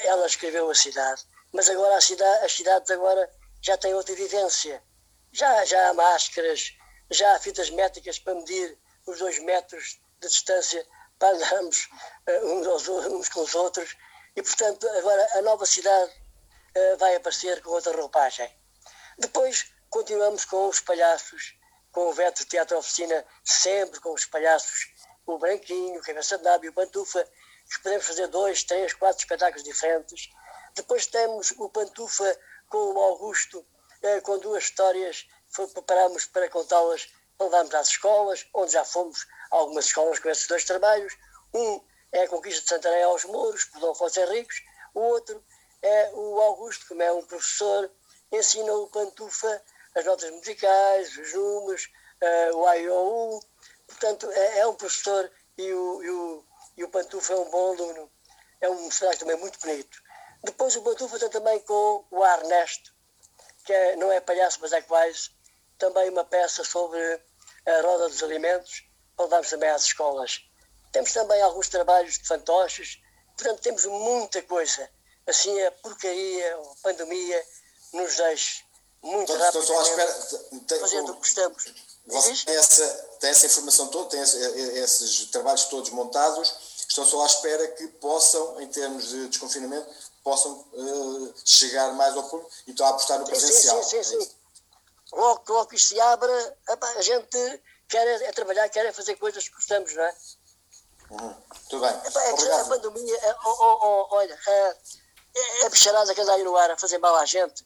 ela 0.03 0.25
escreveu 0.25 0.69
a 0.69 0.75
cidade, 0.75 1.23
mas 1.51 1.69
agora 1.69 1.97
a 1.97 2.01
cidade, 2.01 2.45
as 2.45 2.53
cidades 2.53 2.89
agora 2.91 3.29
já 3.61 3.77
têm 3.77 3.93
outra 3.93 4.15
vivência. 4.15 4.81
Já, 5.31 5.63
já 5.65 5.89
há 5.89 5.93
máscaras, 5.93 6.73
já 7.09 7.35
há 7.35 7.39
fitas 7.39 7.69
métricas 7.69 8.19
para 8.19 8.35
medir 8.35 8.77
os 9.07 9.19
dois 9.19 9.39
metros 9.39 9.99
de 10.19 10.27
distância 10.27 10.85
para 11.17 11.35
andarmos 11.35 11.89
uns, 12.43 12.67
aos, 12.67 12.87
uns, 12.87 13.29
com 13.29 13.41
os 13.41 13.55
outros 13.55 13.95
e, 14.35 14.41
portanto, 14.41 14.87
agora 14.89 15.27
a 15.35 15.41
nova 15.41 15.65
cidade 15.65 16.11
vai 16.97 17.15
aparecer 17.15 17.61
com 17.61 17.69
outra 17.71 17.95
roupagem. 17.95 18.60
Depois 19.21 19.71
continuamos 19.87 20.45
com 20.45 20.67
os 20.67 20.79
palhaços, 20.79 21.55
com 21.91 22.09
o 22.09 22.11
Veto 22.11 22.43
Teatro 22.43 22.79
Oficina, 22.79 23.23
sempre 23.43 23.99
com 23.99 24.11
os 24.15 24.25
palhaços, 24.25 24.91
o 25.27 25.37
Branquinho, 25.37 25.99
o 25.99 26.03
Cabeça 26.03 26.39
de 26.39 26.43
Nabo 26.43 26.65
e 26.65 26.69
o 26.69 26.73
Pantufa, 26.73 27.23
que 27.69 27.83
podemos 27.83 28.07
fazer 28.07 28.25
dois, 28.29 28.63
três, 28.63 28.95
quatro 28.95 29.19
espetáculos 29.19 29.63
diferentes. 29.63 30.27
Depois 30.73 31.05
temos 31.05 31.51
o 31.59 31.69
Pantufa 31.69 32.35
com 32.67 32.95
o 32.95 32.99
Augusto, 32.99 33.63
eh, 34.01 34.21
com 34.21 34.39
duas 34.39 34.63
histórias, 34.63 35.27
preparámos 35.71 36.25
para 36.25 36.49
contá-las, 36.49 37.07
levámos 37.39 37.75
às 37.75 37.89
escolas, 37.89 38.47
onde 38.55 38.71
já 38.71 38.83
fomos 38.83 39.27
a 39.51 39.57
algumas 39.57 39.85
escolas 39.85 40.17
com 40.17 40.29
esses 40.29 40.47
dois 40.47 40.63
trabalhos. 40.63 41.15
Um 41.53 41.79
é 42.11 42.23
a 42.23 42.27
Conquista 42.27 42.63
de 42.63 42.69
Santarém 42.69 43.03
aos 43.03 43.23
Mouros, 43.25 43.65
por 43.65 43.81
Dom 43.81 43.91
Afonso 43.91 44.19
Henriques, 44.19 44.63
o 44.95 44.99
outro 44.99 45.45
é 45.79 46.09
o 46.11 46.41
Augusto, 46.41 46.87
como 46.87 47.03
é 47.03 47.11
um 47.11 47.23
professor, 47.23 47.91
ensina 48.31 48.73
o 48.73 48.87
Pantufa 48.87 49.61
as 49.95 50.05
notas 50.05 50.31
musicais, 50.31 51.17
os 51.17 51.33
números, 51.33 51.89
uh, 52.21 52.57
o 52.57 52.73
IOU, 52.73 53.39
portanto 53.87 54.31
é, 54.31 54.59
é 54.59 54.67
um 54.67 54.73
professor 54.73 55.29
e 55.57 55.73
o, 55.73 56.03
e, 56.03 56.09
o, 56.09 56.45
e 56.77 56.83
o 56.83 56.89
Pantufa 56.89 57.33
é 57.33 57.35
um 57.35 57.49
bom 57.49 57.73
aluno, 57.73 58.11
é 58.61 58.69
um 58.69 58.87
espetáculo 58.87 59.19
também 59.19 59.37
muito 59.37 59.59
bonito. 59.59 60.01
Depois 60.43 60.75
o 60.75 60.81
Pantufa 60.81 61.19
tem 61.19 61.29
também 61.29 61.59
com 61.59 62.05
o 62.09 62.25
Ernesto, 62.25 62.93
que 63.65 63.73
é, 63.73 63.95
não 63.95 64.11
é 64.11 64.19
palhaço, 64.19 64.59
mas 64.61 64.71
é 64.71 64.81
quase, 64.81 65.29
também 65.77 66.09
uma 66.09 66.23
peça 66.23 66.63
sobre 66.63 66.99
a 67.65 67.81
roda 67.81 68.09
dos 68.09 68.23
alimentos, 68.23 68.83
para 69.15 69.25
levarmos 69.25 69.49
também 69.49 69.69
às 69.69 69.83
escolas. 69.85 70.41
Temos 70.91 71.13
também 71.13 71.41
alguns 71.41 71.69
trabalhos 71.69 72.17
de 72.17 72.27
fantoches, 72.27 73.01
portanto 73.37 73.61
temos 73.61 73.85
muita 73.85 74.41
coisa. 74.41 74.89
Assim 75.27 75.61
a 75.63 75.71
porcaria, 75.71 76.55
a 76.55 76.81
pandemia, 76.81 77.45
nos 77.93 78.15
deixa 78.15 78.63
muito 79.01 79.33
então, 79.33 79.37
rápido 79.37 80.79
fazendo 80.79 81.11
o 81.11 81.15
que 81.19 81.27
estamos. 81.27 81.73
Você 82.05 82.45
tem 82.45 82.55
essa, 82.55 82.87
tem 83.19 83.29
essa 83.29 83.45
informação 83.45 83.87
toda, 83.87 84.09
tem 84.09 84.21
esses 84.21 85.25
trabalhos 85.25 85.65
todos 85.65 85.89
montados, 85.91 86.53
estão 86.87 87.05
só 87.05 87.21
à 87.21 87.25
espera 87.25 87.67
que 87.69 87.87
possam, 87.87 88.61
em 88.61 88.67
termos 88.67 89.09
de 89.09 89.27
desconfinamento, 89.27 89.87
possam 90.23 90.51
uh, 90.73 91.33
chegar 91.43 91.93
mais 91.93 92.15
ao 92.15 92.23
público 92.23 92.51
e 92.67 92.71
estão 92.71 92.85
a 92.85 92.89
apostar 92.89 93.19
no 93.19 93.25
presencial. 93.25 93.83
Sim, 93.83 94.03
sim, 94.03 94.19
sim. 94.19 94.21
sim. 94.21 94.31
Logo, 95.13 95.43
logo 95.49 95.67
que 95.67 95.75
isto 95.75 95.89
se 95.89 95.99
abra, 95.99 96.57
a 96.67 97.01
gente 97.01 97.61
quer 97.87 98.07
é, 98.07 98.25
é, 98.25 98.31
trabalhar, 98.31 98.69
quer 98.69 98.85
é 98.85 98.93
fazer 98.93 99.15
coisas 99.15 99.47
que 99.47 99.55
gostamos, 99.55 99.93
não 99.93 100.03
é? 100.03 100.15
Uhum. 101.09 101.35
Tudo 101.69 101.85
bem. 101.85 102.07
Epá, 102.07 102.21
é 102.23 102.61
a 102.61 102.65
pandemia, 102.65 103.17
é, 103.17 103.35
oh, 103.45 103.57
oh, 103.59 103.77
oh, 103.81 104.15
olha, 104.15 104.39
é, 104.47 104.77
é 105.35 105.65
a 105.65 105.69
bicharada 105.69 106.13
que 106.13 106.21
anda 106.21 106.33
aí 106.33 106.43
no 106.43 106.55
ar 106.55 106.71
a 106.71 106.77
fazer 106.77 106.97
mal 106.99 107.15
à 107.15 107.25
gente. 107.25 107.65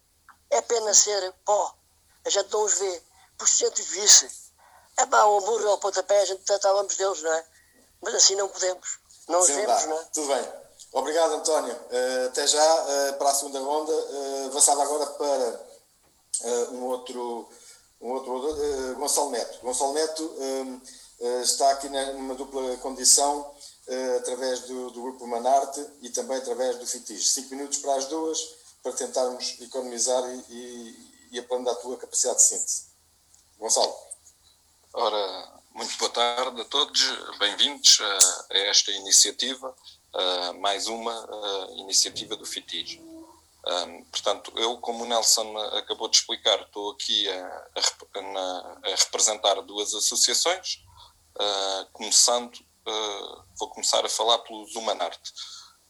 É 0.56 0.62
pena 0.62 0.94
ser 0.94 1.34
pó. 1.44 1.76
A 2.24 2.30
gente 2.30 2.52
não 2.52 2.64
os 2.64 2.74
vê. 2.80 3.02
Por 3.38 3.48
se 3.48 3.66
a 3.66 3.68
gente 3.68 3.82
os 3.82 3.88
visse, 3.88 4.30
é 4.98 5.06
pá, 5.06 5.26
o 5.26 5.42
burro 5.42 5.70
ao 5.70 5.78
pontapé, 5.78 6.22
a 6.22 6.26
gente 6.26 6.44
tratávamos 6.44 6.96
deles, 6.96 7.22
não 7.22 7.34
é? 7.34 7.46
Mas 8.02 8.16
assim 8.16 8.36
não 8.36 8.48
podemos. 8.48 9.00
Não 9.28 9.40
os 9.42 9.48
Sim, 9.48 9.56
vemos, 9.56 9.86
não 9.86 10.00
é? 10.00 10.04
Tudo 10.14 10.28
bem. 10.28 10.66
Obrigado, 10.94 11.34
António. 11.34 11.74
Uh, 11.74 12.28
até 12.28 12.48
já, 12.48 12.84
uh, 12.84 13.14
para 13.18 13.30
a 13.30 13.36
segunda 13.36 13.60
ronda. 13.60 13.92
Uh, 13.92 14.46
avançava 14.46 14.82
agora 14.82 15.06
para 15.08 15.76
um 16.72 16.84
outro, 16.86 17.50
um 18.00 18.12
outro 18.14 18.96
Gonçalo 18.96 19.32
Neto. 19.32 19.60
Gonçalo 19.62 19.94
Neto 19.94 20.36
está 21.44 21.72
aqui 21.72 21.90
numa 21.90 22.36
dupla 22.36 22.78
condição, 22.78 23.54
através 24.18 24.62
do, 24.62 24.92
do, 24.92 25.02
Grupo 25.02 25.28
Manarte 25.28 25.86
e 26.02 26.10
também 26.10 26.38
através 26.38 26.78
do 26.78 26.86
FITIS. 26.86 27.30
Cinco 27.30 27.56
minutos 27.56 27.78
para 27.78 27.96
as 27.96 28.06
duas, 28.06 28.56
para 28.86 28.94
tentarmos 28.94 29.60
economizar 29.62 30.24
e, 30.30 30.54
e, 30.54 31.30
e 31.32 31.40
aprender 31.40 31.72
a 31.72 31.76
tua 31.76 31.98
capacidade 31.98 32.38
de 32.38 32.44
síntese. 32.44 32.86
Gonçalo. 33.58 33.96
Ora, 34.94 35.62
muito 35.74 35.98
boa 35.98 36.12
tarde 36.12 36.62
a 36.62 36.66
todos, 36.66 37.02
bem-vindos 37.40 38.00
a, 38.00 38.54
a, 38.54 38.58
esta 38.60 38.92
iniciativa, 38.92 39.76
a 40.14 40.54
mais 40.54 40.86
uma 40.86 41.28
iniciativa 41.78 42.36
do 42.36 42.46
FITIS. 42.46 43.00
Um, 43.66 44.04
portanto, 44.04 44.54
eu, 44.56 44.78
como 44.78 45.04
o 45.04 45.08
Nelson 45.08 45.58
acabou 45.80 46.08
de 46.08 46.18
explicar, 46.18 46.62
estou 46.62 46.92
aqui 46.92 47.28
a, 47.28 47.68
a, 47.74 48.82
a 48.84 48.96
representar 48.96 49.60
duas 49.64 49.96
associações, 49.96 50.86
uh, 51.36 51.88
começando, 51.92 52.54
uh, 52.54 53.44
vou 53.58 53.68
começar 53.70 54.06
a 54.06 54.10
falar 54.10 54.38
pelo 54.40 54.68
Zumanarte. 54.68 55.34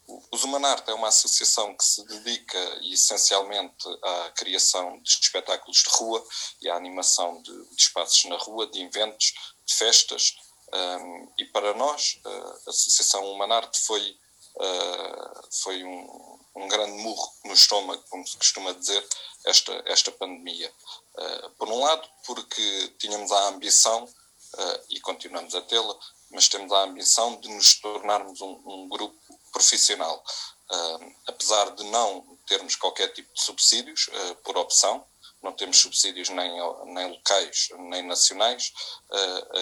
O 0.07 0.37
Zumanarte 0.37 0.89
é 0.89 0.93
uma 0.93 1.07
associação 1.07 1.75
que 1.75 1.83
se 1.83 2.05
dedica 2.05 2.79
essencialmente 2.83 3.87
à 4.03 4.31
criação 4.35 5.01
de 5.01 5.09
espetáculos 5.09 5.77
de 5.77 5.89
rua 5.89 6.25
e 6.61 6.69
à 6.69 6.75
animação 6.75 7.41
de, 7.41 7.51
de 7.51 7.81
espaços 7.81 8.23
na 8.25 8.37
rua, 8.37 8.67
de 8.67 8.81
eventos, 8.81 9.33
de 9.65 9.73
festas, 9.73 10.35
um, 10.73 11.31
e 11.37 11.45
para 11.45 11.73
nós, 11.73 12.19
a 12.25 12.69
Associação 12.69 13.31
Humanarte 13.31 13.79
foi, 13.79 14.17
uh, 14.55 15.47
foi 15.63 15.83
um, 15.83 16.39
um 16.55 16.67
grande 16.67 17.01
murro 17.01 17.31
no 17.45 17.53
estômago, 17.53 18.03
como 18.09 18.27
se 18.27 18.37
costuma 18.37 18.73
dizer, 18.73 19.07
esta, 19.45 19.83
esta 19.85 20.11
pandemia. 20.11 20.71
Uh, 21.17 21.49
por 21.51 21.69
um 21.69 21.79
lado, 21.79 22.07
porque 22.25 22.93
tínhamos 22.99 23.31
a 23.31 23.47
ambição, 23.47 24.03
uh, 24.03 24.85
e 24.89 24.99
continuamos 24.99 25.55
a 25.55 25.61
tê-la, 25.61 25.97
mas 26.31 26.49
temos 26.49 26.71
a 26.71 26.83
ambição 26.83 27.39
de 27.39 27.47
nos 27.49 27.79
tornarmos 27.79 28.41
um, 28.41 28.61
um 28.65 28.89
grupo 28.89 29.15
profissional. 29.55 30.21
Uh, 30.69 31.15
apesar 31.27 31.69
de 31.75 31.83
não 31.85 32.37
termos 32.45 32.75
qualquer 32.75 33.07
tipo 33.13 33.33
de 33.33 33.41
subsídios, 33.41 34.09
por 34.43 34.57
opção, 34.57 35.03
não 35.41 35.51
temos 35.53 35.77
subsídios 35.77 36.29
nem, 36.29 36.51
nem 36.93 37.11
locais 37.11 37.69
nem 37.89 38.05
nacionais, 38.05 38.71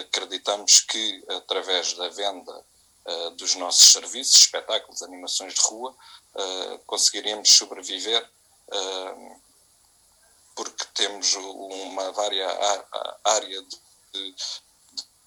acreditamos 0.01 0.81
que 0.81 1.23
através 1.29 1.93
da 1.93 2.09
venda 2.09 2.65
dos 3.37 3.55
nossos 3.55 3.91
serviços, 3.91 4.41
espetáculos, 4.41 5.01
animações 5.01 5.53
de 5.53 5.61
rua, 5.61 5.95
uh, 6.35 6.79
conseguiríamos 6.85 7.49
sobreviver 7.49 8.29
uh, 8.69 9.41
porque 10.55 10.85
temos 10.93 11.35
uma 11.35 12.11
vária 12.11 12.47
área 13.23 13.61
de, 13.63 14.35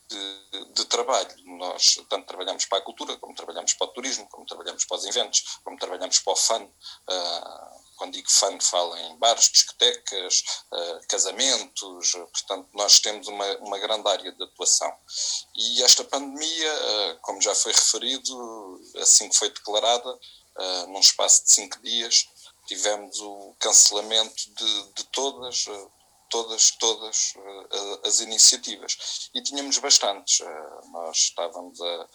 de, 0.09 0.65
de, 0.73 0.85
trabalho. 0.87 1.29
Nós 1.59 1.97
tanto 2.09 2.27
trabalhamos 2.27 2.65
para 2.67 2.79
a 2.79 2.83
cultura, 2.83 3.17
como 3.19 3.35
trabalhamos 3.35 3.75
para 3.75 3.87
o 3.87 3.93
turismo, 3.93 4.29
como 4.29 4.47
trabalhamos 4.47 4.85
para 4.85 4.97
os 4.97 5.05
eventos, 5.05 5.59
como 5.65 5.79
trabalhamos 5.79 6.19
para 6.21 6.33
o 6.33 6.37
fun. 6.37 6.65
Uh, 6.65 7.87
quando 7.97 8.13
digo 8.13 8.31
fun, 8.31 8.59
falo 8.61 8.97
em 8.97 9.19
bares, 9.19 9.51
discotecas, 9.51 10.43
uh, 10.73 11.07
casamentos, 11.09 12.13
portanto, 12.13 12.69
nós 12.75 13.01
temos 13.01 13.27
uma, 13.27 13.57
uma 13.59 13.79
grande 13.79 14.09
área 14.09 14.33
de 14.33 14.45
atuação. 14.45 14.93
E 15.55 15.83
esta 15.83 16.05
pandemia, 16.05 16.73
uh, 16.75 17.19
como 17.23 17.41
já 17.41 17.55
foi 17.55 17.73
referido, 17.73 18.81
assim 18.97 19.29
que 19.29 19.37
foi 19.37 19.51
declarada, 19.51 20.19
num 20.89 21.01
espaço 21.01 21.45
de 21.45 21.51
cinco 21.53 21.79
dias, 21.83 22.29
tivemos 22.67 23.21
o 23.21 23.55
cancelamento 23.61 24.55
de, 24.55 24.93
de 24.95 25.05
todas, 25.13 25.67
todas, 26.29 26.71
todas 26.73 27.35
uh, 27.37 28.07
as 28.07 28.21
iniciativas. 28.21 29.31
E 29.35 29.43
tínhamos 29.43 29.79
bastantes. 29.79 30.41
nós 30.93 31.17
estávamos 31.17 31.81
a. 31.81 32.09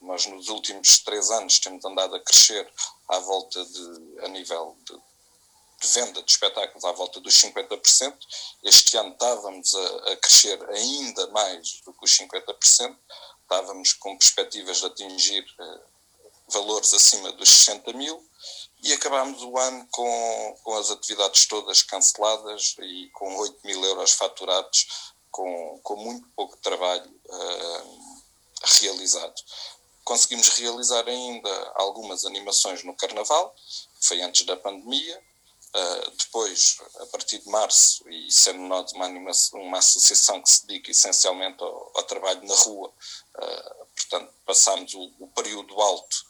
nós 0.00 0.26
nos 0.26 0.48
últimos 0.48 0.98
três 1.00 1.30
anos 1.30 1.58
temos 1.58 1.84
andado 1.84 2.16
a 2.16 2.20
crescer 2.20 2.70
à 3.08 3.18
volta 3.18 3.64
de. 3.64 4.24
a 4.24 4.28
nível 4.28 4.76
de, 4.84 4.94
de 5.80 5.88
venda 5.88 6.22
de 6.22 6.30
espetáculos 6.30 6.84
à 6.84 6.92
volta 6.92 7.20
dos 7.20 7.34
50%. 7.34 8.16
Este 8.62 8.96
ano 8.96 9.12
estávamos 9.12 9.74
a, 9.74 10.12
a, 10.12 10.16
crescer 10.16 10.62
ainda 10.70 11.26
mais 11.28 11.80
do 11.84 11.92
que 11.92 12.04
os 12.04 12.16
50%. 12.16 12.96
Estávamos 13.42 13.92
com 13.92 14.18
perspectivas 14.18 14.78
de 14.78 14.86
atingir 14.86 15.44
valores 16.48 16.92
acima 16.94 17.32
dos 17.32 17.48
60 17.48 17.92
mil 17.92 18.25
e 18.82 18.92
acabámos 18.92 19.42
o 19.42 19.58
ano 19.58 19.86
com, 19.90 20.58
com 20.62 20.76
as 20.76 20.90
atividades 20.90 21.46
todas 21.46 21.82
canceladas 21.82 22.76
e 22.80 23.08
com 23.10 23.36
8 23.36 23.66
mil 23.66 23.84
euros 23.84 24.12
faturados, 24.12 25.12
com, 25.30 25.80
com 25.82 25.96
muito 25.96 26.26
pouco 26.36 26.56
trabalho 26.58 27.10
uh, 27.26 28.22
realizado. 28.80 29.34
Conseguimos 30.04 30.48
realizar 30.50 31.06
ainda 31.08 31.72
algumas 31.74 32.24
animações 32.24 32.84
no 32.84 32.94
Carnaval, 32.94 33.54
foi 34.00 34.20
antes 34.22 34.46
da 34.46 34.56
pandemia. 34.56 35.22
Uh, 35.74 36.10
depois, 36.12 36.78
a 37.00 37.06
partir 37.06 37.38
de 37.38 37.48
março, 37.50 38.08
e 38.08 38.30
sendo 38.30 38.60
nós 38.60 38.92
uma, 38.92 39.08
uma 39.54 39.78
associação 39.78 40.40
que 40.40 40.50
se 40.50 40.66
dedica 40.66 40.90
essencialmente 40.90 41.62
ao, 41.62 41.92
ao 41.94 42.02
trabalho 42.04 42.46
na 42.46 42.54
rua, 42.54 42.88
uh, 42.88 43.86
portanto, 43.94 44.32
passámos 44.46 44.94
o, 44.94 45.12
o 45.20 45.28
período 45.28 45.80
alto 45.80 46.24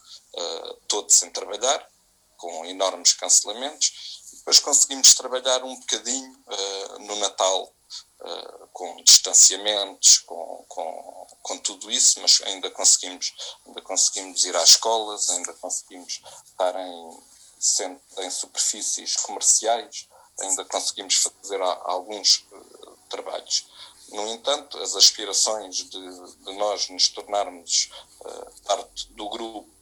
todo 0.86 1.10
sem 1.10 1.30
trabalhar, 1.30 1.88
com 2.36 2.64
enormes 2.66 3.12
cancelamentos. 3.12 3.92
Depois 4.32 4.58
conseguimos 4.60 5.14
trabalhar 5.14 5.64
um 5.64 5.74
bocadinho 5.74 6.32
uh, 6.46 6.98
no 7.00 7.16
Natal, 7.16 7.72
uh, 8.20 8.66
com 8.72 9.02
distanciamentos, 9.02 10.18
com, 10.18 10.64
com, 10.68 11.26
com 11.42 11.58
tudo 11.58 11.90
isso, 11.90 12.20
mas 12.20 12.40
ainda 12.42 12.70
conseguimos, 12.70 13.34
ainda 13.66 13.82
conseguimos 13.82 14.44
ir 14.44 14.54
às 14.56 14.70
escolas, 14.70 15.30
ainda 15.30 15.52
conseguimos 15.54 16.22
estar 16.44 16.74
em, 16.76 17.20
em 18.18 18.30
superfícies 18.30 19.16
comerciais, 19.16 20.08
ainda 20.40 20.64
conseguimos 20.64 21.14
fazer 21.16 21.60
alguns 21.60 22.46
uh, 22.52 22.98
trabalhos. 23.08 23.66
No 24.10 24.28
entanto, 24.28 24.78
as 24.78 24.94
aspirações 24.94 25.78
de, 25.78 26.34
de 26.44 26.52
nós 26.52 26.88
nos 26.88 27.08
tornarmos 27.08 27.90
parte 28.64 29.12
do 29.14 29.28
grupo 29.28 29.75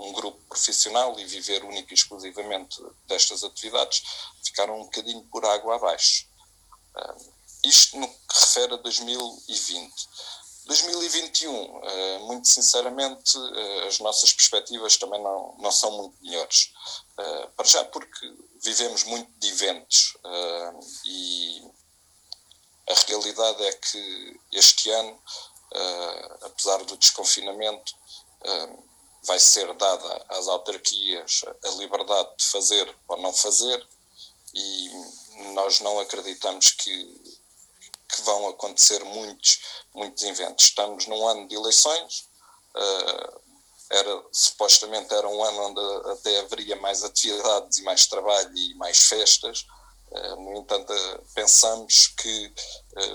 um 0.00 0.12
grupo 0.12 0.40
profissional 0.48 1.18
e 1.20 1.26
viver 1.26 1.62
única 1.62 1.92
e 1.92 1.94
exclusivamente 1.94 2.82
destas 3.06 3.44
atividades, 3.44 4.02
ficaram 4.42 4.80
um 4.80 4.84
bocadinho 4.84 5.22
por 5.24 5.44
água 5.44 5.76
abaixo. 5.76 6.26
Uh, 6.96 7.32
isto 7.64 7.98
no 7.98 8.08
que 8.08 8.40
refere 8.40 8.74
a 8.74 8.76
2020. 8.78 10.08
2021, 10.64 11.52
uh, 11.52 12.20
muito 12.20 12.48
sinceramente, 12.48 13.36
uh, 13.36 13.86
as 13.86 13.98
nossas 13.98 14.32
perspectivas 14.32 14.96
também 14.96 15.22
não, 15.22 15.54
não 15.58 15.70
são 15.70 15.90
muito 15.92 16.16
melhores. 16.22 16.72
Para 17.54 17.66
já, 17.66 17.84
porque 17.84 18.34
vivemos 18.62 19.04
muito 19.04 19.30
de 19.38 19.48
eventos 19.48 20.16
e 21.04 21.62
a 22.88 22.94
realidade 23.06 23.62
é 23.62 23.72
que 23.74 24.40
este 24.52 24.88
ano, 24.88 25.22
apesar 26.40 26.82
do 26.84 26.96
desconfinamento, 26.96 27.94
vai 29.24 29.38
ser 29.38 29.72
dada 29.74 30.24
às 30.28 30.48
autarquias 30.48 31.42
a 31.64 31.68
liberdade 31.70 32.30
de 32.38 32.44
fazer 32.46 32.96
ou 33.08 33.16
não 33.18 33.32
fazer 33.32 33.86
e 34.54 34.90
nós 35.52 35.80
não 35.80 35.98
acreditamos 36.00 36.70
que, 36.72 37.38
que 38.08 38.22
vão 38.22 38.48
acontecer 38.48 39.02
muitos, 39.04 39.60
muitos 39.94 40.22
eventos. 40.24 40.66
Estamos 40.66 41.06
num 41.06 41.26
ano 41.26 41.46
de 41.48 41.54
eleições, 41.54 42.28
uh, 42.76 43.40
era, 43.90 44.24
supostamente 44.32 45.12
era 45.12 45.28
um 45.28 45.42
ano 45.42 45.68
onde 45.68 46.10
até 46.12 46.40
haveria 46.40 46.76
mais 46.76 47.02
atividades 47.02 47.78
e 47.78 47.82
mais 47.82 48.06
trabalho 48.06 48.56
e 48.56 48.74
mais 48.74 48.98
festas, 49.08 49.66
uh, 50.10 50.36
no 50.36 50.58
entanto 50.58 50.92
uh, 50.92 51.26
pensamos 51.34 52.08
que 52.08 52.52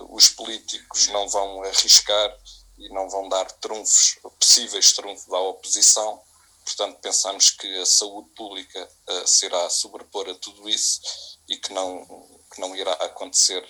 os 0.09 0.29
políticos 0.29 1.07
não 1.09 1.27
vão 1.27 1.61
arriscar 1.63 2.35
e 2.77 2.89
não 2.89 3.09
vão 3.09 3.29
dar 3.29 3.49
trunfos, 3.53 4.17
possíveis 4.39 4.93
trunfos 4.93 5.31
à 5.33 5.39
oposição. 5.39 6.21
Portanto, 6.63 6.99
pensamos 6.99 7.51
que 7.51 7.79
a 7.79 7.85
saúde 7.85 8.29
pública 8.29 8.89
uh, 9.09 9.69
sobrepor 9.69 10.29
a 10.29 10.35
tudo 10.35 10.67
isso 10.67 11.01
e 11.47 11.57
que 11.57 11.71
não, 11.71 12.05
que 12.51 12.59
não 12.59 12.75
irá 12.75 12.93
acontecer 12.93 13.63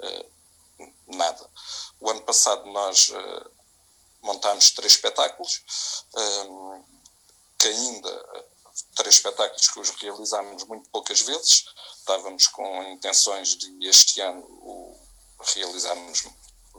uh, 0.00 0.86
nada. 1.16 1.50
O 2.00 2.10
ano 2.10 2.20
passado 2.22 2.66
nós 2.66 3.08
uh, 3.08 3.50
montámos 4.22 4.70
três 4.70 4.92
espetáculos, 4.92 5.62
que 7.58 7.68
ainda 7.68 8.44
três 8.94 9.16
espetáculos 9.16 9.68
que 9.68 9.80
os 9.80 9.90
realizámos 9.90 10.64
muito 10.64 10.88
poucas 10.90 11.20
vezes. 11.20 11.64
Estávamos 11.98 12.46
com 12.48 12.82
intenções 12.84 13.56
de 13.56 13.88
este 13.88 14.20
ano 14.20 14.96
realizarmos 15.54 16.24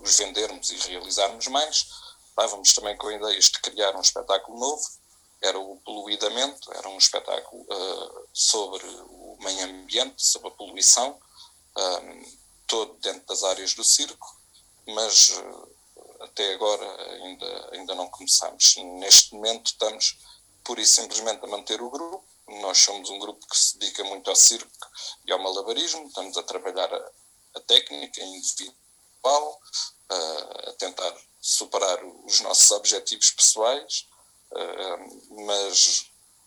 os 0.04 0.18
vendermos 0.18 0.70
e 0.70 0.76
realizarmos 0.90 1.48
mais. 1.48 1.88
Estávamos 2.28 2.74
também 2.74 2.98
com 2.98 3.12
ideias 3.12 3.46
de 3.46 3.60
criar 3.60 3.96
um 3.96 4.02
espetáculo 4.02 4.60
novo, 4.60 4.84
era 5.42 5.60
o 5.60 5.78
Poluidamento, 5.78 6.74
era 6.74 6.88
um 6.90 6.98
espetáculo 6.98 7.64
uh, 7.64 8.28
sobre 8.34 8.86
o 8.86 9.38
meio 9.42 9.66
ambiente, 9.66 10.24
sobre 10.24 10.48
a 10.48 10.52
poluição, 10.52 11.20
um, 11.76 11.82
eh, 11.82 12.26
todo 12.66 12.94
dentro 13.00 13.26
das 13.28 13.44
áreas 13.44 13.74
do 13.74 13.84
circo, 13.84 14.40
mas 14.88 15.30
uh, 15.30 15.76
até 16.22 16.54
agora 16.54 16.86
ainda, 17.16 17.70
ainda 17.74 17.96
não 17.96 18.08
começamos. 18.10 18.76
Neste 18.78 19.36
momento 19.36 19.68
estamos 19.68 20.18
pura 20.64 20.82
e 20.82 20.86
simplesmente 20.86 21.44
a 21.44 21.48
manter 21.48 21.82
o 21.82 21.90
grupo, 21.90 22.24
nós 22.62 22.78
somos 22.78 23.10
um 23.10 23.20
grupo 23.20 23.46
que 23.46 23.58
se 23.58 23.78
dedica 23.78 24.04
muito 24.06 24.30
ao 24.30 24.36
circo 24.36 24.70
e 25.26 25.32
ao 25.32 25.40
malabarismo, 25.40 26.08
estamos 26.08 26.38
a 26.38 26.44
trabalhar 26.44 26.94
a, 26.94 27.12
a 27.56 27.60
técnica 27.62 28.22
individual, 28.24 28.74
a, 29.30 30.70
a 30.70 30.74
tentar 30.74 31.16
superar 31.42 32.04
os 32.26 32.40
nossos 32.42 32.72
objetivos 32.72 33.32
pessoais, 33.32 34.08
mas 35.30 36.06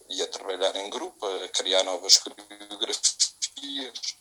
e 0.08 0.22
a 0.22 0.28
trabalhar 0.28 0.74
em 0.76 0.88
grupo, 0.88 1.26
a 1.26 1.48
criar 1.48 1.82
novas 1.82 2.18
coreografias, 2.18 4.16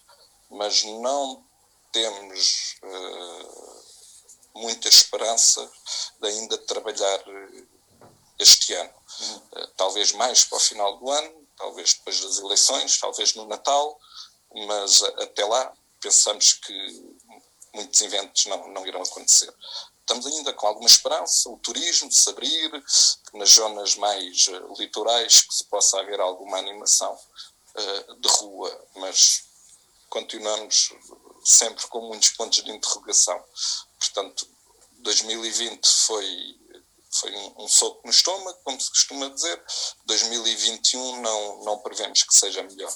mas 0.50 0.84
não 0.84 1.46
temos 1.92 2.76
muita 4.56 4.88
esperança 4.88 5.72
de 6.20 6.28
ainda 6.28 6.58
trabalhar 6.60 7.24
este 8.40 8.74
ano. 8.74 8.94
Talvez 9.78 10.12
mais 10.14 10.44
para 10.44 10.58
o 10.58 10.62
final 10.62 10.98
do 10.98 11.10
ano, 11.12 11.48
talvez 11.56 11.94
depois 11.94 12.20
das 12.20 12.40
eleições, 12.40 13.00
talvez 13.00 13.34
no 13.36 13.46
Natal, 13.46 14.00
mas 14.68 15.04
até 15.04 15.46
lá 15.46 15.74
pensamos 16.02 16.54
que 16.54 17.18
muitos 17.76 18.02
eventos 18.02 18.46
não, 18.48 18.68
não 18.70 18.88
irão 18.88 19.02
acontecer. 19.02 19.54
Estamos 20.00 20.26
ainda 20.28 20.54
com 20.54 20.68
alguma 20.68 20.88
esperança, 20.88 21.50
o 21.50 21.58
turismo 21.58 22.12
se 22.12 22.30
abrir, 22.30 22.72
nas 23.34 23.50
zonas 23.50 23.96
mais 23.96 24.48
uh, 24.48 24.74
litorais 24.78 25.42
que 25.42 25.54
se 25.54 25.66
possa 25.66 26.00
haver 26.00 26.20
alguma 26.20 26.58
animação 26.58 27.14
uh, 27.14 28.16
de 28.20 28.28
rua, 28.30 28.88
mas 28.96 29.44
continuamos 30.10 30.94
sempre 31.44 31.88
com 31.88 32.02
muitos 32.02 32.30
pontos 32.30 32.64
de 32.64 32.72
interrogação. 32.72 33.44
Portanto, 34.00 34.48
2020 35.00 35.88
foi 35.88 36.60
foi 37.12 37.34
um, 37.34 37.64
um, 37.64 37.68
soco 37.68 38.02
no 38.04 38.12
estômago, 38.12 38.60
como 38.64 38.80
se 38.80 38.90
costuma 38.90 39.30
dizer. 39.30 39.64
2021 40.06 41.22
não, 41.22 41.64
não 41.64 41.80
prevemos 41.80 42.24
que 42.24 42.36
seja 42.36 42.62
melhor. 42.62 42.94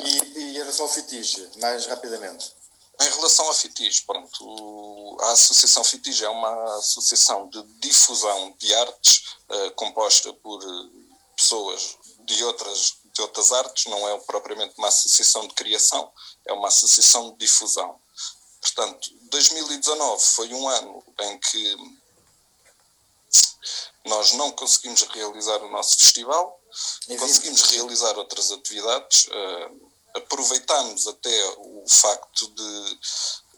E, 0.00 0.38
e 0.38 0.52
relação 0.52 0.86
ao 0.86 0.92
Fitige, 0.92 1.46
mais 1.58 1.86
rapidamente? 1.86 2.55
Em 2.98 3.10
relação 3.10 3.46
ao 3.46 3.54
Fitige, 3.54 4.02
pronto, 4.02 5.16
a 5.20 5.32
Associação 5.32 5.84
Fitige 5.84 6.24
é 6.24 6.28
uma 6.28 6.76
associação 6.76 7.48
de 7.48 7.62
difusão 7.80 8.54
de 8.58 8.74
artes 8.74 9.36
uh, 9.50 9.70
composta 9.72 10.32
por 10.32 10.64
uh, 10.64 10.90
pessoas 11.36 11.98
de 12.20 12.42
outras, 12.44 12.96
de 13.14 13.22
outras 13.22 13.52
artes, 13.52 13.86
não 13.86 14.08
é 14.08 14.18
propriamente 14.20 14.74
uma 14.78 14.88
associação 14.88 15.46
de 15.46 15.54
criação, 15.54 16.10
é 16.46 16.52
uma 16.52 16.68
associação 16.68 17.30
de 17.32 17.38
difusão. 17.38 18.00
Portanto, 18.60 19.10
2019 19.30 20.24
foi 20.24 20.52
um 20.54 20.68
ano 20.68 21.04
em 21.20 21.38
que 21.38 21.76
nós 24.06 24.32
não 24.32 24.52
conseguimos 24.52 25.02
realizar 25.02 25.62
o 25.62 25.70
nosso 25.70 25.98
festival, 25.98 26.60
conseguimos 27.18 27.62
realizar 27.62 28.16
outras 28.16 28.50
atividades, 28.50 29.26
uh, 29.26 29.85
aproveitamos 30.16 31.06
até 31.06 31.54
o 31.58 31.84
facto 31.88 32.48
de, 32.50 32.98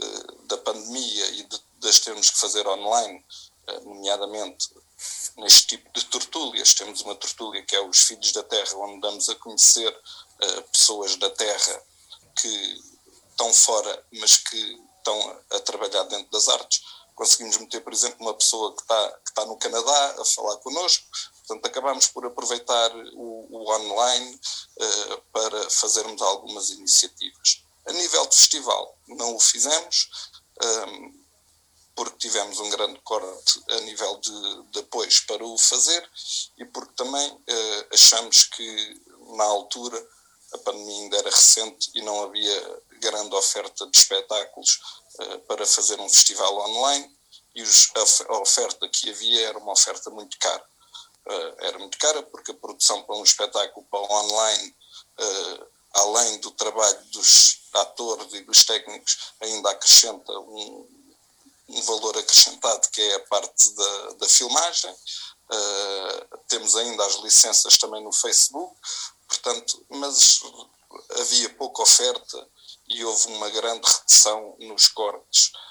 uh, 0.01 0.43
da 0.45 0.59
pandemia 0.59 1.29
e 1.31 1.45
de, 1.45 1.63
de 1.79 1.89
as 1.89 2.01
termos 2.01 2.31
que 2.31 2.39
fazer 2.39 2.67
online, 2.67 3.25
uh, 3.69 3.81
nomeadamente 3.85 4.69
neste 5.37 5.69
tipo 5.69 5.91
de 5.93 6.05
tertúlias. 6.07 6.75
Temos 6.75 7.01
uma 7.03 7.15
tertúlia 7.15 7.63
que 7.63 7.77
é 7.77 7.81
os 7.81 8.03
Filhos 8.03 8.33
da 8.33 8.43
Terra, 8.43 8.77
onde 8.79 9.01
damos 9.01 9.29
a 9.29 9.35
conhecer 9.37 9.97
pessoas 10.73 11.17
da 11.17 11.31
Terra 11.31 11.83
que 12.35 12.83
estão 13.31 13.53
fora, 13.53 14.05
mas 14.13 14.39
que 14.39 14.81
estão 14.99 15.41
a 15.51 15.61
trabalhar 15.61 16.03
dentro 16.05 16.31
das 16.31 16.49
artes 16.49 16.83
conseguimos 17.19 17.59
meter, 17.59 17.81
por 17.81 17.93
exemplo, 17.93 18.19
uma 18.21 18.35
pessoa 18.35 18.73
que 18.77 18.83
está, 18.83 19.11
que 19.25 19.31
está 19.31 19.45
no 19.45 19.57
Canadá 19.57 20.17
a 20.21 20.25
falar 20.25 20.57
connosco. 20.59 21.05
Portanto, 21.49 21.67
acabamos 21.67 22.09
por 22.09 22.27
aproveitar 22.27 22.95
o, 23.15 23.47
o 23.51 23.73
online 23.73 24.35
uh, 24.35 25.23
para 25.33 25.71
fazermos 25.71 26.21
algumas 26.21 26.69
iniciativas. 26.69 27.63
A 27.87 27.93
nível 27.93 28.27
de 28.27 28.37
festival, 28.37 28.99
não 29.09 29.35
o 29.35 29.41
fizemos, 29.41 30.11
um, 30.63 30.67
ehm, 30.67 31.29
porque 31.97 32.19
tivemos 32.19 32.61
um 32.61 32.69
grande 32.69 33.01
corte 33.01 33.63
a 33.71 33.81
nível 33.81 34.19
de, 34.19 34.63
de 34.73 34.81
apoios 34.81 35.21
para 35.21 35.43
o 35.43 35.57
fazer 35.57 36.09
e 36.59 36.67
porque 36.67 36.93
também 36.95 37.31
uh, 37.31 37.87
achamos 37.95 38.45
que, 38.45 39.03
na 39.37 39.45
altura, 39.45 40.07
a 40.53 40.59
pandemia 40.59 41.03
ainda 41.03 41.17
era 41.17 41.31
recente 41.31 41.91
e 41.95 42.03
não 42.03 42.25
havia 42.25 42.83
grande 43.01 43.35
oferta 43.35 43.87
de 43.87 43.99
espetáculos 43.99 44.81
uh, 45.19 45.39
para 45.41 45.67
fazer 45.67 45.99
um 45.99 46.09
festival 46.11 46.59
online 46.59 47.11
e 47.55 47.63
os, 47.63 47.91
a, 47.97 48.35
a, 48.35 48.39
oferta 48.39 48.89
que 48.89 49.11
havia 49.11 49.49
era 49.49 49.59
uma 49.59 49.73
oferta 49.73 50.11
muito 50.11 50.39
cara. 50.39 50.65
Uh, 51.29 51.55
era 51.59 51.79
muito 51.79 51.99
cara 51.99 52.23
porque 52.23 52.53
a 52.53 52.55
produção 52.55 53.03
para 53.03 53.17
um 53.17 53.23
espetáculo 53.23 53.87
para 53.91 54.01
online, 54.01 54.75
uh, 55.21 55.67
além 55.95 56.39
do 56.39 56.51
trabalho 56.53 57.05
dos 57.13 57.61
atores 57.75 58.33
e 58.33 58.41
dos 58.43 58.65
técnicos, 58.65 59.33
ainda 59.41 59.71
acrescenta 59.71 60.33
um, 60.33 60.89
um 61.69 61.83
valor 61.83 62.17
acrescentado 62.17 62.89
que 62.91 63.03
é 63.03 63.15
a 63.17 63.27
parte 63.27 63.75
da, 63.75 64.13
da 64.15 64.29
filmagem. 64.29 64.95
temos 66.49 66.77
ainda 66.77 67.05
as 67.05 67.17
licenças 67.17 67.77
também 67.77 68.03
no 68.03 68.13
Facebook, 68.13 68.75
portanto, 69.29 69.85
mas 69.91 70.41
havia 71.21 71.51
pouca 71.51 71.83
oferta 71.83 72.49
e 72.89 73.05
houve 73.05 73.29
uma 73.29 73.51
grande 73.51 73.87
redução 73.87 74.57
nos 74.61 74.89
cortes, 74.89 75.49
uh, 75.49 75.68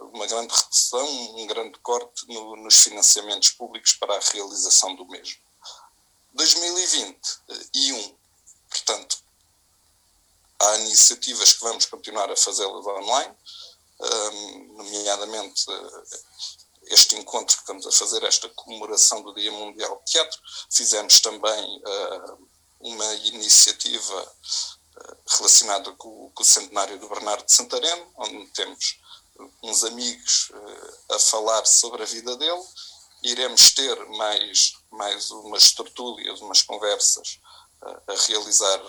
uma 0.00 0.26
grande 0.26 0.54
redução, 0.54 1.36
um 1.36 1.46
grande 1.46 1.78
corte 1.80 2.26
no, 2.28 2.56
nos 2.56 2.82
financiamentos 2.82 3.50
públicos 3.50 3.94
para 3.94 4.14
a 4.14 4.20
realização 4.20 4.94
do 4.94 5.06
mesmo. 5.06 5.40
2021, 6.34 7.98
uh, 7.98 8.16
portanto, 8.70 9.18
há 10.60 10.78
iniciativas 10.78 11.52
que 11.52 11.60
vamos 11.60 11.86
continuar 11.86 12.30
a 12.30 12.36
fazê-las 12.36 12.86
online, 12.86 13.34
um, 14.00 14.76
nomeadamente 14.76 15.70
uh, 15.70 16.02
este 16.86 17.16
encontro 17.16 17.56
que 17.56 17.62
estamos 17.62 17.86
a 17.86 17.92
fazer, 17.92 18.22
esta 18.24 18.48
comemoração 18.50 19.22
do 19.22 19.34
Dia 19.34 19.52
Mundial 19.52 20.02
de 20.04 20.12
Teatro. 20.12 20.40
Fizemos 20.70 21.20
também 21.20 21.82
uh, 21.86 22.48
uma 22.80 23.14
iniciativa 23.14 24.34
relacionado 25.26 25.94
com, 25.96 26.30
com, 26.30 26.42
o 26.42 26.46
centenário 26.46 26.98
do 26.98 27.08
Bernardo 27.08 27.44
de 27.44 27.52
Santareno, 27.52 28.12
onde 28.16 28.46
temos 28.48 29.00
uns 29.62 29.84
amigos 29.84 30.50
uh, 30.50 31.14
a 31.14 31.18
falar 31.18 31.64
sobre 31.64 32.02
a 32.02 32.06
vida 32.06 32.36
dele. 32.36 32.62
Iremos 33.22 33.72
ter 33.72 33.96
mais, 34.06 34.72
mais 34.90 35.30
umas 35.30 35.72
tertúlias, 35.72 36.40
umas 36.40 36.62
conversas 36.62 37.40
uh, 37.82 38.12
a 38.12 38.26
realizar, 38.26 38.80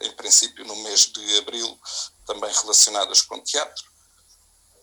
em 0.00 0.12
princípio, 0.12 0.64
no 0.64 0.76
mês 0.76 1.06
de 1.06 1.38
abril, 1.38 1.78
também 2.26 2.52
relacionadas 2.52 3.22
com 3.22 3.40
teatro. 3.40 3.84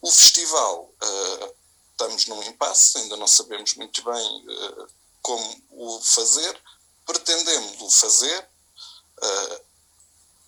O 0.02 0.12
festival, 0.12 0.94
uh, 1.02 1.56
estamos 1.92 2.28
num 2.28 2.44
impasse, 2.44 2.98
ainda 2.98 3.18
não 3.18 3.28
sabemos 3.28 3.76
muito 3.76 4.04
bem 4.04 4.46
como 5.22 5.64
o 5.70 6.02
fazer, 6.02 6.62
pretendemos 7.06 7.82
o 7.82 7.90
fazer, 7.90 8.50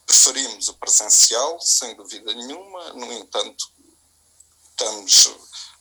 Preferimos 0.05 0.67
o 0.67 0.73
presencial, 0.75 1.59
sem 1.59 1.95
dúvida 1.95 2.31
nenhuma, 2.33 2.93
no 2.93 3.11
entanto, 3.13 3.71
estamos 4.75 5.27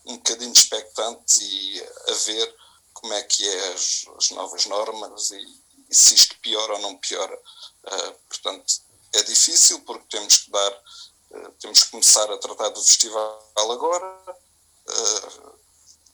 um 0.07 0.16
bocadinho 0.16 0.53
expectantes 0.53 1.38
e 1.40 1.82
a 2.09 2.14
ver 2.14 2.57
como 2.92 3.12
é 3.12 3.22
que 3.22 3.47
é 3.47 3.72
as, 3.72 4.07
as 4.16 4.30
novas 4.30 4.66
normas 4.66 5.30
e, 5.30 5.62
e, 5.90 5.95
se 5.95 6.14
isto 6.14 6.38
piora 6.40 6.74
ou 6.74 6.78
não 6.80 6.97
piora. 6.99 7.36
Uh, 7.84 8.12
portanto, 8.28 8.74
é 9.12 9.22
difícil 9.22 9.80
porque 9.80 10.16
temos 10.16 10.38
que 10.38 10.51
dar, 10.51 10.72
uh, 11.30 11.53
temos 11.61 11.82
que 11.82 11.90
começar 11.90 12.30
a 12.30 12.38
tratar 12.38 12.68
do 12.70 12.82
festival 12.82 13.53
agora. 13.57 14.38
Uh, 14.88 15.59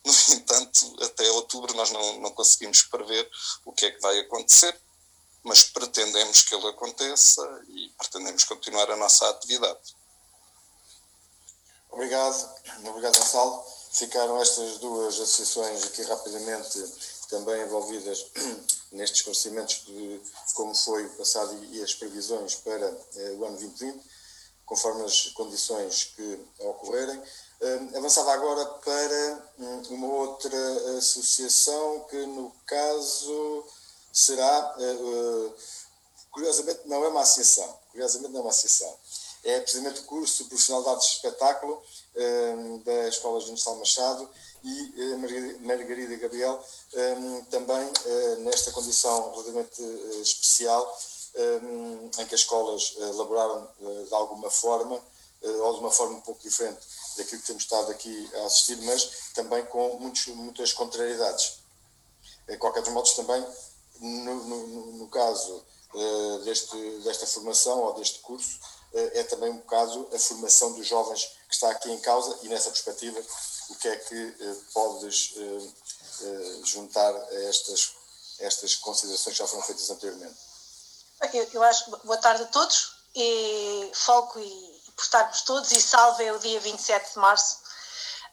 no 0.04 0.12
entanto, 0.34 1.04
até 1.04 1.30
outubro 1.32 1.74
nós 1.74 1.90
não, 1.90 2.20
não 2.20 2.30
conseguimos 2.30 2.82
prever 2.82 3.30
o 3.64 3.72
que 3.72 3.86
é 3.86 3.90
que 3.90 4.00
vai 4.00 4.18
acontecer 4.20 4.80
mas 5.42 5.64
pretendemos 5.64 6.42
que 6.42 6.54
ele 6.54 6.68
aconteça 6.68 7.64
e 7.68 7.88
pretendemos 7.96 8.44
continuar 8.44 8.90
a 8.90 8.96
nossa 8.96 9.28
atividade. 9.30 9.94
Obrigado, 11.90 12.50
obrigado 12.86 13.18
Gonçalo. 13.18 13.64
Ficaram 13.90 14.40
estas 14.40 14.78
duas 14.78 15.14
associações 15.14 15.84
aqui 15.84 16.02
rapidamente 16.02 16.78
também 17.28 17.62
envolvidas 17.62 18.26
nestes 18.92 19.18
esclarecimentos 19.18 19.84
de 19.86 20.20
como 20.54 20.74
foi 20.74 21.06
o 21.06 21.10
passado 21.10 21.52
e 21.64 21.82
as 21.82 21.94
previsões 21.94 22.54
para 22.56 22.86
eh, 23.16 23.30
o 23.38 23.44
ano 23.44 23.56
2020, 23.56 24.00
conforme 24.64 25.04
as 25.04 25.26
condições 25.30 26.12
que 26.16 26.46
ocorrerem. 26.60 27.18
Uh, 27.18 27.98
avançava 27.98 28.32
agora 28.32 28.64
para 28.64 29.50
um, 29.58 29.82
uma 29.90 30.06
outra 30.06 30.96
associação 30.96 32.06
que, 32.08 32.24
no 32.24 32.50
caso, 32.64 33.64
será, 34.12 34.76
uh, 34.78 35.54
curiosamente, 36.30 36.80
não 36.86 37.04
é 37.04 37.08
uma 37.08 37.20
associação, 37.20 37.78
curiosamente 37.90 38.32
não 38.32 38.40
é 38.40 38.42
uma 38.42 38.50
associação, 38.50 38.96
é 39.44 39.60
precisamente 39.60 40.00
o 40.00 40.04
curso 40.04 40.44
profissional 40.46 40.96
de 40.98 41.04
espetáculo 41.04 41.82
uh, 42.14 42.78
da 42.84 43.08
Escola 43.08 43.40
General 43.40 43.76
Machado 43.76 44.28
e 44.62 45.14
uh, 45.14 45.18
Margarida 45.60 46.16
Gabriel, 46.16 46.62
um, 47.18 47.44
também 47.44 47.90
nesta 48.40 48.70
condição 48.72 49.30
relativamente 49.32 49.82
especial, 50.20 50.98
em 52.18 52.26
que 52.26 52.34
as 52.34 52.40
escolas 52.40 52.94
elaboraram 52.98 53.68
de 54.06 54.14
alguma 54.14 54.50
forma, 54.50 55.00
ou 55.42 55.74
de 55.74 55.80
uma 55.80 55.90
forma 55.90 56.16
um 56.16 56.20
pouco 56.20 56.42
diferente 56.42 56.80
daquilo 57.16 57.40
que 57.40 57.46
temos 57.46 57.62
estado 57.62 57.90
aqui 57.90 58.30
a 58.34 58.46
assistir, 58.46 58.76
mas 58.82 59.30
também 59.32 59.64
com 59.66 59.96
muitos, 59.98 60.26
muitas 60.26 60.72
contrariedades. 60.72 61.60
De 62.46 62.56
qualquer 62.58 62.82
dos 62.82 62.92
modos, 62.92 63.12
também, 63.14 63.46
no, 64.00 64.34
no, 64.44 64.86
no 64.98 65.08
caso 65.08 65.64
deste, 66.44 66.76
desta 67.04 67.26
formação 67.26 67.78
ou 67.80 67.94
deste 67.94 68.18
curso, 68.20 68.58
é 68.92 69.22
também 69.24 69.50
um 69.50 69.58
bocado 69.58 70.08
a 70.14 70.18
formação 70.18 70.72
dos 70.72 70.86
jovens 70.86 71.24
que 71.48 71.54
está 71.54 71.70
aqui 71.70 71.90
em 71.90 72.00
causa 72.00 72.38
e 72.42 72.48
nessa 72.48 72.70
perspectiva 72.70 73.20
o 73.68 73.74
que 73.76 73.88
é 73.88 73.96
que 73.96 74.36
podes 74.72 75.34
juntar 76.64 77.14
a 77.14 77.44
estas, 77.44 77.92
estas 78.40 78.74
considerações 78.76 79.36
que 79.36 79.42
já 79.42 79.48
foram 79.48 79.62
feitas 79.62 79.88
anteriormente? 79.90 80.36
Eu, 81.32 81.48
eu 81.52 81.62
acho 81.62 81.90
boa 82.04 82.16
tarde 82.16 82.42
a 82.42 82.46
todos 82.46 82.96
e 83.14 83.90
foco 83.94 84.38
e, 84.38 84.42
e 84.88 84.92
por 84.92 85.02
estarmos 85.02 85.42
todos 85.42 85.70
e 85.72 85.80
salve 85.80 86.24
é 86.24 86.32
o 86.32 86.38
dia 86.38 86.60
27 86.60 87.12
de 87.12 87.18
março. 87.18 87.58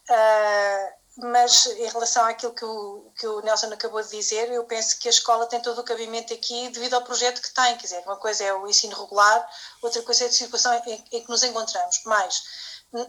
Uh, 0.09 0.96
mas 1.17 1.65
em 1.65 1.87
relação 1.89 2.23
àquilo 2.25 2.53
que 2.53 2.63
o, 2.63 3.11
que 3.17 3.27
o 3.27 3.41
Nelson 3.41 3.73
acabou 3.73 4.01
de 4.03 4.09
dizer, 4.09 4.51
eu 4.51 4.63
penso 4.65 4.99
que 4.99 5.07
a 5.07 5.11
escola 5.11 5.47
tem 5.47 5.59
todo 5.59 5.79
o 5.79 5.83
cabimento 5.83 6.33
aqui 6.33 6.69
devido 6.69 6.93
ao 6.93 7.01
projeto 7.01 7.41
que 7.41 7.51
tem. 7.51 7.75
Quer 7.77 7.83
dizer, 7.83 8.03
uma 8.05 8.17
coisa 8.17 8.43
é 8.43 8.53
o 8.53 8.67
ensino 8.67 8.95
regular, 8.95 9.49
outra 9.81 10.01
coisa 10.03 10.25
é 10.25 10.27
a 10.27 10.31
situação 10.31 10.73
em, 10.73 11.05
em 11.11 11.23
que 11.23 11.29
nos 11.29 11.43
encontramos. 11.43 12.01
Mas 12.05 12.43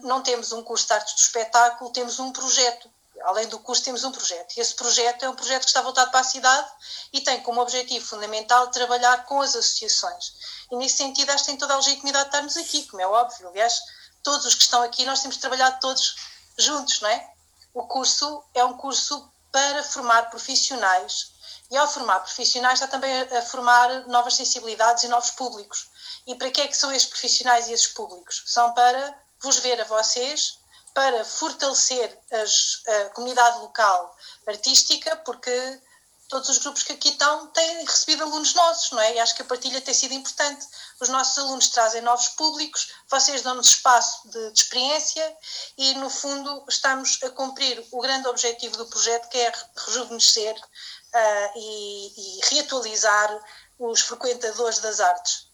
não 0.01 0.23
temos 0.23 0.51
um 0.51 0.63
curso 0.63 0.87
de 0.87 0.93
artes 0.93 1.13
do 1.13 1.19
espetáculo, 1.19 1.91
temos 1.91 2.19
um 2.19 2.31
projeto 2.31 2.89
além 3.23 3.47
do 3.47 3.59
curso, 3.59 3.83
temos 3.83 4.03
um 4.03 4.11
projeto. 4.11 4.55
E 4.57 4.61
esse 4.61 4.73
projeto 4.73 5.23
é 5.23 5.29
um 5.29 5.35
projeto 5.35 5.63
que 5.63 5.67
está 5.67 5.81
voltado 5.81 6.09
para 6.09 6.21
a 6.21 6.23
cidade 6.23 6.67
e 7.11 7.21
tem 7.21 7.41
como 7.41 7.61
objetivo 7.61 8.05
fundamental 8.05 8.69
trabalhar 8.71 9.25
com 9.25 9.41
as 9.41 9.55
associações. 9.55 10.33
E 10.71 10.75
nesse 10.77 10.97
sentido, 10.97 11.29
acho 11.29 11.43
que 11.43 11.49
tem 11.49 11.57
toda 11.57 11.73
a 11.73 11.77
legitimidade 11.77 12.25
de 12.25 12.29
estarmos 12.29 12.57
aqui, 12.57 12.87
como 12.87 13.01
é 13.01 13.07
óbvio. 13.07 13.49
Aliás, 13.49 13.81
todos 14.23 14.45
os 14.45 14.55
que 14.55 14.63
estão 14.63 14.81
aqui, 14.81 15.05
nós 15.05 15.21
temos 15.21 15.37
trabalhado 15.37 15.79
todos 15.79 16.15
juntos, 16.57 17.01
não 17.01 17.09
é? 17.09 17.38
O 17.73 17.83
curso 17.87 18.43
é 18.53 18.63
um 18.63 18.77
curso 18.77 19.31
para 19.51 19.83
formar 19.83 20.29
profissionais 20.29 21.31
e 21.71 21.77
ao 21.77 21.87
formar 21.87 22.19
profissionais 22.19 22.79
está 22.79 22.87
também 22.87 23.21
a 23.21 23.41
formar 23.43 24.07
novas 24.07 24.35
sensibilidades 24.35 25.03
e 25.03 25.07
novos 25.07 25.31
públicos. 25.31 25.89
E 26.25 26.35
para 26.35 26.49
que 26.51 26.61
é 26.61 26.67
que 26.67 26.77
são 26.77 26.91
esses 26.91 27.07
profissionais 27.07 27.67
e 27.67 27.73
esses 27.73 27.87
públicos? 27.87 28.43
São 28.47 28.73
para 28.73 29.15
vos 29.39 29.57
ver 29.59 29.79
a 29.79 29.85
vocês 29.85 30.59
para 30.93 31.23
fortalecer 31.23 32.19
as, 32.31 32.81
a 32.87 33.09
comunidade 33.11 33.59
local 33.59 34.15
artística, 34.47 35.15
porque 35.17 35.81
todos 36.29 36.47
os 36.47 36.59
grupos 36.59 36.83
que 36.83 36.93
aqui 36.93 37.09
estão 37.09 37.47
têm 37.47 37.83
recebido 37.83 38.23
alunos 38.23 38.53
nossos, 38.53 38.91
não 38.91 39.01
é? 39.01 39.15
E 39.15 39.19
acho 39.19 39.35
que 39.35 39.41
a 39.41 39.45
partilha 39.45 39.81
tem 39.81 39.93
sido 39.93 40.13
importante. 40.13 40.65
Os 41.01 41.09
nossos 41.09 41.37
alunos 41.39 41.67
trazem 41.69 42.01
novos 42.03 42.29
públicos, 42.29 42.91
vocês 43.09 43.41
dão-nos 43.41 43.69
espaço 43.69 44.29
de, 44.29 44.51
de, 44.51 44.59
experiência 44.59 45.37
e, 45.77 45.95
no 45.95 46.09
fundo, 46.09 46.63
estamos 46.69 47.19
a 47.23 47.29
cumprir 47.31 47.83
o 47.91 47.99
grande 47.99 48.27
objetivo 48.27 48.77
do 48.77 48.85
projeto, 48.85 49.27
que 49.27 49.39
é 49.39 49.51
rejuvenescer 49.87 50.55
uh, 50.55 51.51
e, 51.57 52.37
e 52.37 52.39
reatualizar 52.45 53.43
os 53.79 54.01
frequentadores 54.01 54.79
das 54.79 54.99
artes. 54.99 55.49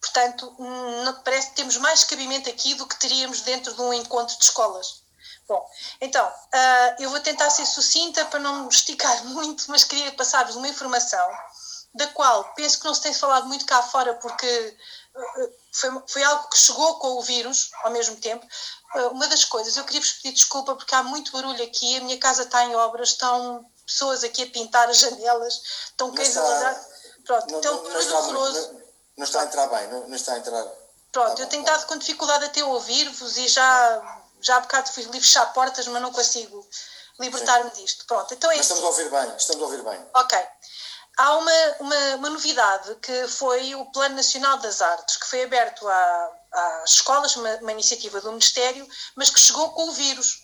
Portanto, 0.00 0.56
parece 1.24 1.50
que 1.50 1.56
temos 1.56 1.76
mais 1.76 2.04
cabimento 2.04 2.48
aqui 2.48 2.74
do 2.74 2.86
que 2.86 2.98
teríamos 2.98 3.42
dentro 3.42 3.74
de 3.74 3.82
um 3.82 3.92
encontro 3.92 4.36
de 4.38 4.44
escolas. 4.44 5.03
Bom, 5.46 5.70
então, 6.00 6.26
uh, 6.26 7.02
eu 7.02 7.10
vou 7.10 7.20
tentar 7.20 7.50
ser 7.50 7.66
sucinta 7.66 8.24
para 8.26 8.40
não 8.40 8.64
me 8.64 8.68
esticar 8.68 9.24
muito, 9.26 9.64
mas 9.68 9.84
queria 9.84 10.12
passar-vos 10.12 10.56
uma 10.56 10.68
informação 10.68 11.30
da 11.94 12.06
qual 12.08 12.44
penso 12.54 12.80
que 12.80 12.86
não 12.86 12.94
se 12.94 13.02
tem 13.02 13.14
falado 13.14 13.46
muito 13.46 13.66
cá 13.66 13.82
fora, 13.82 14.14
porque 14.14 14.76
uh, 15.14 15.52
foi, 15.72 15.90
foi 16.08 16.22
algo 16.22 16.48
que 16.48 16.58
chegou 16.58 16.98
com 16.98 17.18
o 17.18 17.22
vírus 17.22 17.70
ao 17.82 17.90
mesmo 17.90 18.16
tempo. 18.16 18.46
Uma 19.10 19.26
das 19.26 19.44
coisas, 19.44 19.76
eu 19.76 19.82
queria 19.82 20.00
vos 20.00 20.12
pedir 20.12 20.34
desculpa 20.34 20.76
porque 20.76 20.94
há 20.94 21.02
muito 21.02 21.32
barulho 21.32 21.64
aqui, 21.64 21.96
a 21.96 22.00
minha 22.02 22.16
casa 22.16 22.44
está 22.44 22.64
em 22.64 22.76
obras, 22.76 23.08
estão 23.08 23.66
pessoas 23.84 24.22
aqui 24.22 24.44
a 24.44 24.46
pintar 24.46 24.88
as 24.88 24.98
janelas, 24.98 25.60
estão 25.86 26.12
cães 26.14 26.36
a 26.36 26.42
ladrar. 26.42 26.86
Pronto, 27.24 27.50
não, 27.50 27.58
então, 27.58 27.82
não, 27.82 27.90
não, 27.90 28.00
está, 28.00 28.22
não, 28.22 28.82
não, 29.16 29.24
está 29.24 29.40
a 29.40 29.44
entrar 29.44 29.66
bem, 29.66 29.88
não, 29.88 30.14
está 30.14 30.32
a 30.34 30.38
entrar. 30.38 30.64
Pronto, 31.10 31.42
eu 31.42 31.48
tenho 31.48 31.62
estado 31.62 31.86
com 31.86 31.96
dificuldade 31.96 32.44
até 32.44 32.64
ouvir-vos 32.64 33.36
e 33.36 33.48
já 33.48 34.23
já 34.44 34.56
há 34.56 34.60
bocado 34.60 34.92
fui 34.92 35.04
fechar 35.04 35.52
portas, 35.52 35.86
mas 35.88 36.02
não 36.02 36.12
consigo 36.12 36.68
libertar-me 37.18 37.70
disto. 37.70 38.04
Pronto, 38.06 38.32
então 38.34 38.50
é 38.50 38.56
mas 38.56 38.66
estamos 38.66 38.84
a 38.84 38.88
ouvir 38.88 39.10
bem, 39.10 39.36
estamos 39.36 39.62
a 39.62 39.66
ouvir 39.66 39.82
bem. 39.82 40.06
Ok. 40.14 40.38
Há 41.16 41.36
uma, 41.36 41.76
uma, 41.78 42.14
uma 42.16 42.30
novidade 42.30 42.96
que 42.96 43.28
foi 43.28 43.74
o 43.76 43.86
Plano 43.92 44.16
Nacional 44.16 44.58
das 44.58 44.82
Artes, 44.82 45.16
que 45.16 45.28
foi 45.28 45.44
aberto 45.44 45.86
à, 45.86 46.30
às 46.52 46.90
escolas, 46.90 47.36
uma, 47.36 47.54
uma 47.56 47.72
iniciativa 47.72 48.20
do 48.20 48.30
Ministério, 48.30 48.86
mas 49.14 49.30
que 49.30 49.38
chegou 49.38 49.70
com 49.70 49.88
o 49.88 49.92
vírus. 49.92 50.42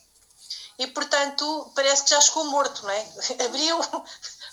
E, 0.78 0.86
portanto, 0.86 1.72
parece 1.74 2.04
que 2.04 2.10
já 2.10 2.20
chegou 2.20 2.44
morto, 2.44 2.84
não 2.84 2.90
é? 2.90 3.06
Abriu, 3.44 3.78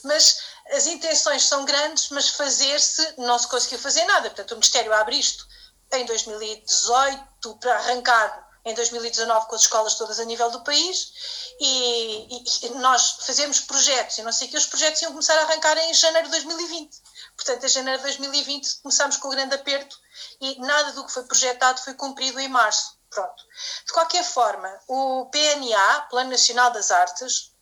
mas 0.03 0.39
as 0.71 0.87
intenções 0.87 1.43
são 1.43 1.65
grandes, 1.65 2.09
mas 2.09 2.29
fazer-se, 2.29 3.13
não 3.19 3.37
se 3.37 3.47
conseguiu 3.47 3.77
fazer 3.79 4.03
nada. 4.05 4.29
Portanto, 4.29 4.51
o 4.51 4.55
Ministério 4.55 4.93
abre 4.93 5.19
isto 5.19 5.47
em 5.93 6.05
2018 6.05 7.55
para 7.59 7.75
arrancar 7.75 8.46
em 8.67 8.73
2019 8.73 9.47
com 9.47 9.55
as 9.55 9.61
escolas 9.61 9.95
todas 9.95 10.19
a 10.19 10.25
nível 10.25 10.51
do 10.51 10.61
país 10.61 11.13
e, 11.57 12.43
e, 12.63 12.69
nós 12.75 13.17
fazemos 13.21 13.61
projetos 13.61 14.17
e 14.17 14.23
não 14.23 14.31
sei 14.33 14.49
que 14.49 14.57
os 14.57 14.65
projetos 14.65 15.01
iam 15.01 15.11
começar 15.11 15.37
a 15.39 15.43
arrancar 15.43 15.77
em 15.77 15.93
janeiro 15.93 16.27
de 16.27 16.31
2020. 16.31 17.01
Portanto, 17.37 17.63
em 17.63 17.69
janeiro 17.69 17.99
de 17.99 18.03
2020 18.03 18.81
começámos 18.81 19.17
com 19.17 19.29
o 19.29 19.31
grande 19.31 19.55
aperto 19.55 19.97
e 20.41 20.59
nada 20.59 20.91
do 20.91 21.05
que 21.05 21.13
foi 21.13 21.23
projetado 21.23 21.81
foi 21.81 21.93
cumprido 21.93 22.39
em 22.41 22.49
março. 22.49 22.97
Pronto. 23.09 23.43
De 23.85 23.93
qualquer 23.93 24.23
forma, 24.23 24.69
o 24.85 25.27
PNA, 25.27 26.01
Plano 26.09 26.29
Nacional 26.29 26.71
das 26.71 26.91
Artes, 26.91 27.53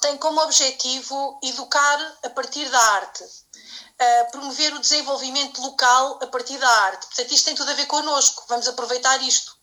tem 0.00 0.16
como 0.16 0.40
objetivo 0.42 1.40
educar 1.42 2.18
a 2.22 2.30
partir 2.30 2.68
da 2.70 2.80
arte, 2.80 3.24
uh, 3.24 4.30
promover 4.30 4.74
o 4.74 4.78
desenvolvimento 4.78 5.60
local 5.60 6.20
a 6.22 6.26
partir 6.28 6.56
da 6.56 6.68
arte. 6.68 7.04
Portanto, 7.08 7.34
isto 7.34 7.46
tem 7.46 7.56
tudo 7.56 7.72
a 7.72 7.74
ver 7.74 7.86
connosco. 7.86 8.44
Vamos 8.48 8.68
aproveitar 8.68 9.20
isto 9.22 9.57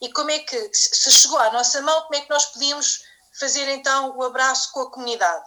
e 0.00 0.12
como 0.12 0.30
é 0.30 0.38
que, 0.38 0.70
se 0.72 1.10
chegou 1.12 1.38
à 1.38 1.50
nossa 1.52 1.80
mão, 1.82 2.02
como 2.02 2.14
é 2.14 2.20
que 2.22 2.30
nós 2.30 2.46
podíamos 2.46 3.02
fazer 3.38 3.68
então 3.68 4.16
o 4.16 4.22
abraço 4.22 4.72
com 4.72 4.80
a 4.80 4.90
comunidade? 4.90 5.44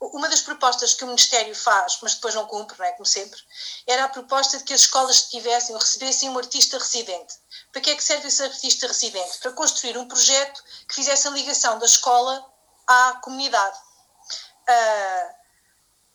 Uh, 0.00 0.16
uma 0.16 0.28
das 0.28 0.40
propostas 0.40 0.94
que 0.94 1.04
o 1.04 1.06
Ministério 1.06 1.54
faz, 1.54 1.98
mas 2.02 2.14
depois 2.14 2.34
não 2.34 2.46
cumpre, 2.46 2.76
não 2.78 2.86
é 2.86 2.92
como 2.92 3.06
sempre, 3.06 3.38
era 3.86 4.04
a 4.04 4.08
proposta 4.08 4.58
de 4.58 4.64
que 4.64 4.72
as 4.72 4.80
escolas 4.80 5.28
tivessem 5.28 5.74
ou 5.74 5.80
recebessem 5.80 6.30
um 6.30 6.38
artista 6.38 6.78
residente. 6.78 7.34
Para 7.70 7.80
que 7.80 7.90
é 7.90 7.96
que 7.96 8.02
serve 8.02 8.28
esse 8.28 8.42
artista 8.42 8.86
residente? 8.86 9.38
Para 9.38 9.52
construir 9.52 9.96
um 9.96 10.08
projeto 10.08 10.62
que 10.88 10.94
fizesse 10.94 11.28
a 11.28 11.30
ligação 11.30 11.78
da 11.78 11.86
escola 11.86 12.44
à 12.86 13.20
comunidade. 13.22 13.78
Uh, 14.68 15.39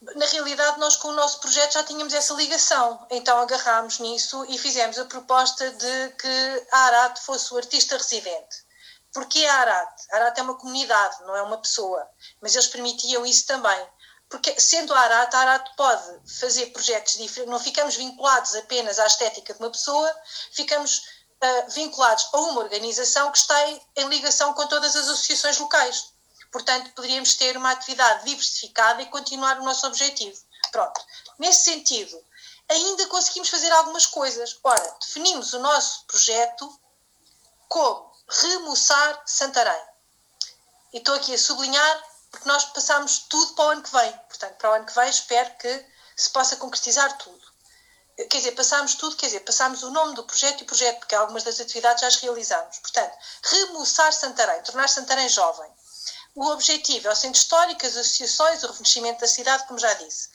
na 0.01 0.25
realidade, 0.25 0.79
nós 0.79 0.95
com 0.97 1.07
o 1.09 1.13
nosso 1.13 1.39
projeto 1.39 1.73
já 1.73 1.83
tínhamos 1.83 2.13
essa 2.13 2.33
ligação, 2.33 3.05
então 3.09 3.39
agarrámos 3.39 3.99
nisso 3.99 4.45
e 4.49 4.57
fizemos 4.57 4.99
a 4.99 5.05
proposta 5.05 5.71
de 5.71 6.09
que 6.11 6.67
a 6.71 6.77
Arat 6.79 7.19
fosse 7.21 7.53
o 7.53 7.57
artista 7.57 7.97
residente. 7.97 8.65
Porquê 9.13 9.45
a 9.45 9.55
Arat? 9.55 10.01
A 10.11 10.15
Arat 10.17 10.37
é 10.37 10.43
uma 10.43 10.57
comunidade, 10.57 11.23
não 11.23 11.35
é 11.35 11.41
uma 11.41 11.57
pessoa, 11.57 12.05
mas 12.41 12.53
eles 12.53 12.67
permitiam 12.67 13.25
isso 13.25 13.47
também. 13.47 13.89
Porque, 14.27 14.59
sendo 14.59 14.93
a 14.93 14.99
Arat, 14.99 15.33
a 15.33 15.39
Arat 15.39 15.75
pode 15.77 16.29
fazer 16.39 16.67
projetos 16.67 17.13
diferentes, 17.13 17.51
não 17.51 17.59
ficamos 17.59 17.95
vinculados 17.95 18.53
apenas 18.55 18.99
à 18.99 19.07
estética 19.07 19.53
de 19.53 19.59
uma 19.59 19.69
pessoa, 19.69 20.13
ficamos 20.51 20.97
uh, 20.97 21.71
vinculados 21.71 22.27
a 22.33 22.37
uma 22.39 22.61
organização 22.61 23.31
que 23.31 23.37
está 23.37 23.69
em, 23.69 23.81
em 23.95 24.09
ligação 24.09 24.53
com 24.53 24.67
todas 24.67 24.95
as 24.95 25.07
associações 25.07 25.57
locais. 25.59 26.14
Portanto, 26.55 26.89
poderíamos 26.91 27.35
ter 27.35 27.57
uma 27.57 27.71
atividade 27.71 28.23
diversificada 28.23 29.01
e 29.01 29.07
continuar 29.07 29.59
o 29.59 29.65
nosso 29.65 29.85
objetivo. 29.87 30.41
Pronto. 30.71 31.05
Nesse 31.37 31.65
sentido, 31.65 32.17
ainda 32.69 33.05
conseguimos 33.07 33.49
fazer 33.49 33.69
algumas 33.73 34.05
coisas. 34.05 34.57
Ora, 34.63 34.97
definimos 35.01 35.51
o 35.51 35.59
nosso 35.59 36.05
projeto 36.05 36.79
como 37.67 38.09
remoçar 38.29 39.21
Santarém. 39.25 39.83
E 40.93 40.99
estou 40.99 41.15
aqui 41.15 41.33
a 41.33 41.37
sublinhar 41.37 42.03
porque 42.31 42.47
nós 42.47 42.63
passamos 42.63 43.25
tudo 43.27 43.53
para 43.55 43.65
o 43.65 43.69
ano 43.71 43.83
que 43.83 43.91
vem. 43.91 44.11
Portanto, 44.29 44.55
para 44.55 44.71
o 44.71 44.73
ano 44.75 44.85
que 44.85 44.95
vem 44.95 45.09
espero 45.09 45.57
que 45.57 45.85
se 46.15 46.29
possa 46.29 46.55
concretizar 46.55 47.17
tudo. 47.17 47.45
Quer 48.15 48.37
dizer, 48.37 48.53
passámos 48.53 48.95
tudo, 48.95 49.17
quer 49.17 49.25
dizer, 49.25 49.41
passámos 49.41 49.83
o 49.83 49.91
nome 49.91 50.15
do 50.15 50.23
projeto 50.23 50.61
e 50.61 50.63
o 50.63 50.67
projeto, 50.67 50.99
porque 50.99 51.15
algumas 51.15 51.43
das 51.43 51.59
atividades 51.59 51.99
já 51.99 52.07
as 52.07 52.15
realizamos. 52.15 52.79
Portanto, 52.79 53.13
remoçar 53.43 54.13
Santarém, 54.13 54.63
tornar 54.63 54.87
Santarém 54.87 55.27
jovem. 55.27 55.69
O 56.35 56.47
objetivo 56.51 57.07
é 57.07 57.11
o 57.11 57.15
centro 57.15 57.39
histórico, 57.39 57.85
as 57.85 57.95
associações, 57.95 58.61
o 58.63 58.67
reconhecimento 58.67 59.21
da 59.21 59.27
cidade, 59.27 59.65
como 59.67 59.79
já 59.79 59.93
disse. 59.93 60.27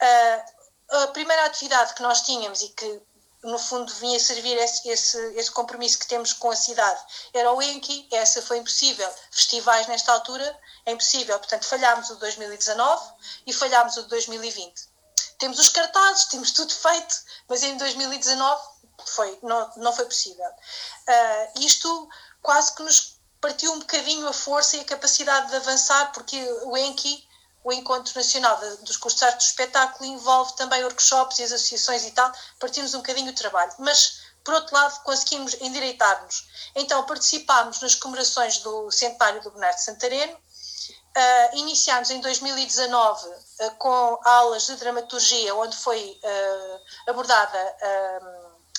Uh, 0.00 0.62
a 1.02 1.06
primeira 1.08 1.44
atividade 1.44 1.94
que 1.94 2.02
nós 2.02 2.22
tínhamos 2.22 2.62
e 2.62 2.68
que, 2.70 3.02
no 3.42 3.58
fundo, 3.58 3.92
vinha 3.94 4.18
servir 4.18 4.56
esse, 4.56 4.88
esse, 4.88 5.18
esse 5.34 5.50
compromisso 5.50 5.98
que 5.98 6.06
temos 6.06 6.32
com 6.32 6.50
a 6.50 6.56
cidade 6.56 7.00
era 7.34 7.52
o 7.52 7.60
Enki, 7.60 8.08
essa 8.12 8.40
foi 8.40 8.58
impossível. 8.58 9.08
Festivais 9.30 9.86
nesta 9.88 10.12
altura 10.12 10.58
é 10.86 10.92
impossível, 10.92 11.38
portanto, 11.38 11.66
falhámos 11.66 12.08
o 12.08 12.14
de 12.14 12.20
2019 12.20 13.12
e 13.46 13.52
falhámos 13.52 13.96
o 13.98 14.02
de 14.04 14.08
2020. 14.08 14.90
temos 15.38 15.58
os 15.58 15.68
cartazes, 15.68 16.26
temos 16.26 16.52
tudo 16.52 16.72
feito, 16.72 17.14
mas 17.48 17.62
em 17.62 17.76
2019 17.76 18.62
foi, 19.04 19.38
não, 19.42 19.70
não 19.76 19.92
foi 19.92 20.06
possível. 20.06 20.46
Uh, 20.46 21.60
isto 21.60 22.08
quase 22.40 22.74
que 22.74 22.82
nos 22.82 23.11
partiu 23.42 23.72
um 23.72 23.80
bocadinho 23.80 24.26
a 24.28 24.32
força 24.32 24.76
e 24.76 24.80
a 24.80 24.84
capacidade 24.84 25.48
de 25.48 25.56
avançar, 25.56 26.12
porque 26.12 26.40
o 26.62 26.76
ENCI, 26.76 27.28
o 27.64 27.72
Encontro 27.72 28.12
Nacional 28.16 28.58
dos 28.82 28.96
Cursos 28.96 29.20
de 29.20 29.26
Arte 29.26 29.38
do 29.38 29.48
Espetáculo, 29.48 30.08
envolve 30.08 30.54
também 30.56 30.82
workshops 30.84 31.38
e 31.40 31.42
associações 31.42 32.06
e 32.06 32.12
tal, 32.12 32.32
partimos 32.58 32.94
um 32.94 32.98
bocadinho 32.98 33.30
o 33.30 33.34
trabalho. 33.34 33.72
Mas, 33.80 34.22
por 34.44 34.54
outro 34.54 34.74
lado, 34.74 35.02
conseguimos 35.02 35.54
endireitar-nos. 35.60 36.48
Então, 36.74 37.04
participámos 37.04 37.80
nas 37.80 37.96
comemorações 37.96 38.58
do 38.58 38.90
centenário 38.90 39.42
do 39.42 39.50
Bernardo 39.50 39.78
Santareno, 39.78 40.34
uh, 40.34 41.56
iniciámos 41.56 42.10
em 42.10 42.20
2019 42.20 43.28
uh, 43.28 43.70
com 43.78 44.20
aulas 44.24 44.66
de 44.66 44.76
dramaturgia, 44.76 45.54
onde 45.56 45.76
foi 45.76 46.20
uh, 46.22 47.10
abordada 47.10 47.76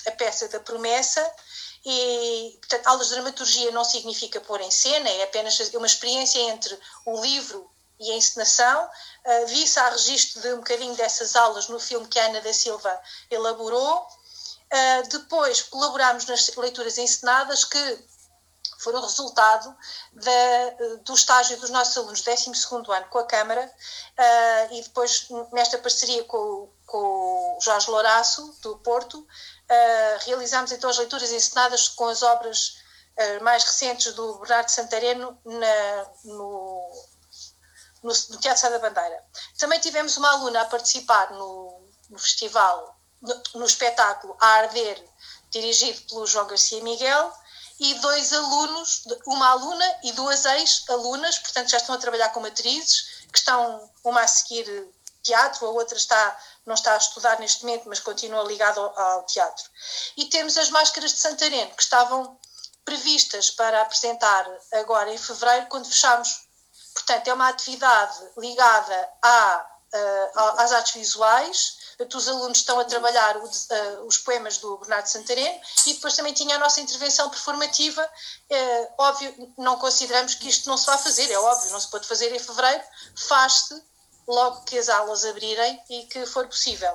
a 0.06 0.10
peça 0.12 0.48
da 0.48 0.60
promessa, 0.60 1.22
e, 1.84 2.56
portanto, 2.60 2.86
aulas 2.86 3.08
de 3.08 3.14
dramaturgia 3.14 3.70
não 3.70 3.84
significa 3.84 4.40
pôr 4.40 4.60
em 4.60 4.70
cena, 4.70 5.08
é 5.08 5.24
apenas 5.24 5.58
uma 5.74 5.86
experiência 5.86 6.38
entre 6.38 6.78
o 7.04 7.20
livro 7.20 7.70
e 8.00 8.10
a 8.10 8.16
encenação. 8.16 8.88
Uh, 9.24 9.46
Vi-se 9.46 9.78
a 9.78 9.90
registro 9.90 10.40
de 10.40 10.52
um 10.54 10.56
bocadinho 10.56 10.94
dessas 10.94 11.36
aulas 11.36 11.68
no 11.68 11.78
filme 11.78 12.06
que 12.06 12.18
a 12.18 12.26
Ana 12.26 12.40
da 12.40 12.52
Silva 12.52 13.00
elaborou. 13.30 14.06
Uh, 14.72 15.08
depois 15.08 15.62
colaborámos 15.62 16.26
nas 16.26 16.48
leituras 16.56 16.98
encenadas 16.98 17.64
que 17.64 18.04
foram 18.78 19.00
resultado 19.00 19.74
do 21.04 21.14
estágio 21.14 21.58
dos 21.58 21.70
nossos 21.70 21.96
alunos 21.96 22.20
do 22.20 22.30
12 22.30 22.50
ano 22.74 23.06
com 23.08 23.18
a 23.18 23.24
Câmara 23.24 23.64
uh, 23.64 24.74
e 24.74 24.82
depois 24.82 25.28
nesta 25.52 25.78
parceria 25.78 26.22
com, 26.24 26.68
com 26.86 27.56
o 27.56 27.58
Jorge 27.62 27.90
Louraço, 27.90 28.54
do 28.60 28.76
Porto, 28.78 29.26
Realizámos 30.24 30.72
então 30.72 30.90
as 30.90 30.98
leituras 30.98 31.32
encenadas 31.32 31.88
com 31.88 32.06
as 32.06 32.22
obras 32.22 32.76
uh, 33.18 33.44
mais 33.44 33.64
recentes 33.64 34.12
do 34.14 34.38
Bernardo 34.38 34.70
Santareno 34.70 35.38
na, 35.44 36.06
no, 36.24 36.90
no, 38.02 38.12
no, 38.30 38.40
Teatro 38.40 38.60
Sá 38.60 38.68
da 38.68 38.78
Bandeira. 38.78 39.22
Também 39.58 39.80
tivemos 39.80 40.16
uma 40.16 40.30
aluna 40.30 40.62
a 40.62 40.66
participar 40.66 41.32
no, 41.32 41.80
no 42.10 42.18
festival, 42.18 42.98
no, 43.20 43.42
no, 43.54 43.64
espetáculo 43.64 44.36
A 44.40 44.46
Arder, 44.46 45.02
dirigido 45.50 46.00
pelo 46.08 46.26
João 46.26 46.46
Garcia 46.46 46.82
Miguel, 46.82 47.32
e 47.80 47.94
dois 47.94 48.32
alunos, 48.32 49.04
uma 49.26 49.48
aluna 49.48 49.98
e 50.04 50.12
duas 50.12 50.44
ex-alunas, 50.44 51.38
portanto 51.38 51.70
já 51.70 51.78
estão 51.78 51.94
a 51.94 51.98
trabalhar 51.98 52.28
como 52.28 52.46
atrizes, 52.46 53.24
que 53.32 53.38
estão 53.38 53.90
uma 54.04 54.22
a 54.22 54.28
seguir 54.28 54.64
teatro, 55.22 55.66
a 55.66 55.70
outra 55.70 55.96
está 55.96 56.38
não 56.66 56.74
está 56.74 56.94
a 56.94 56.98
estudar 56.98 57.38
neste 57.38 57.64
momento, 57.64 57.88
mas 57.88 58.00
continua 58.00 58.42
ligado 58.44 58.80
ao, 58.80 59.22
teatro. 59.24 59.64
E 60.16 60.26
temos 60.26 60.56
as 60.56 60.70
máscaras 60.70 61.12
de 61.12 61.18
Santareno, 61.18 61.74
que 61.74 61.82
estavam 61.82 62.38
previstas 62.84 63.50
para 63.50 63.82
apresentar 63.82 64.46
agora 64.72 65.12
em 65.12 65.18
fevereiro, 65.18 65.66
quando 65.66 65.86
fechamos. 65.86 66.46
Portanto, 66.94 67.28
é 67.28 67.34
uma 67.34 67.48
atividade 67.48 68.18
ligada 68.36 69.08
à, 69.22 69.66
uh, 69.94 70.60
às 70.60 70.72
artes 70.72 70.94
visuais. 70.94 71.84
Os 72.12 72.28
alunos 72.28 72.58
estão 72.58 72.78
a 72.80 72.84
trabalhar 72.84 73.36
uh, 73.36 74.06
os 74.06 74.18
poemas 74.18 74.58
do 74.58 74.76
Bernardo 74.78 75.06
Santareno 75.06 75.60
e 75.86 75.94
depois 75.94 76.16
também 76.16 76.32
tinha 76.32 76.56
a 76.56 76.58
nossa 76.58 76.80
intervenção 76.80 77.28
performativa. 77.30 78.02
Uh, 78.50 78.94
óbvio, 78.98 79.54
não 79.58 79.76
consideramos 79.78 80.34
que 80.34 80.48
isto 80.48 80.68
não 80.68 80.76
se 80.76 80.86
vá 80.86 80.98
fazer, 80.98 81.30
é 81.30 81.38
óbvio, 81.38 81.70
não 81.70 81.80
se 81.80 81.88
pode 81.88 82.06
fazer 82.06 82.34
em 82.34 82.38
fevereiro, 82.38 82.82
faz-se 83.16 83.82
logo 84.26 84.62
que 84.62 84.78
as 84.78 84.88
aulas 84.88 85.24
abrirem 85.24 85.82
e 85.90 86.04
que 86.06 86.26
for 86.26 86.46
possível. 86.46 86.92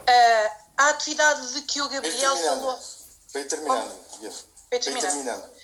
Uh, 0.00 0.64
a 0.76 0.88
atividade 0.90 1.52
de 1.52 1.62
que 1.62 1.80
o 1.80 1.88
Gabriel 1.88 2.36
falou. 2.36 2.78
Foi 3.28 3.44
terminando. 3.44 3.92
Foi 4.68 4.78
terminando. 4.78 5.54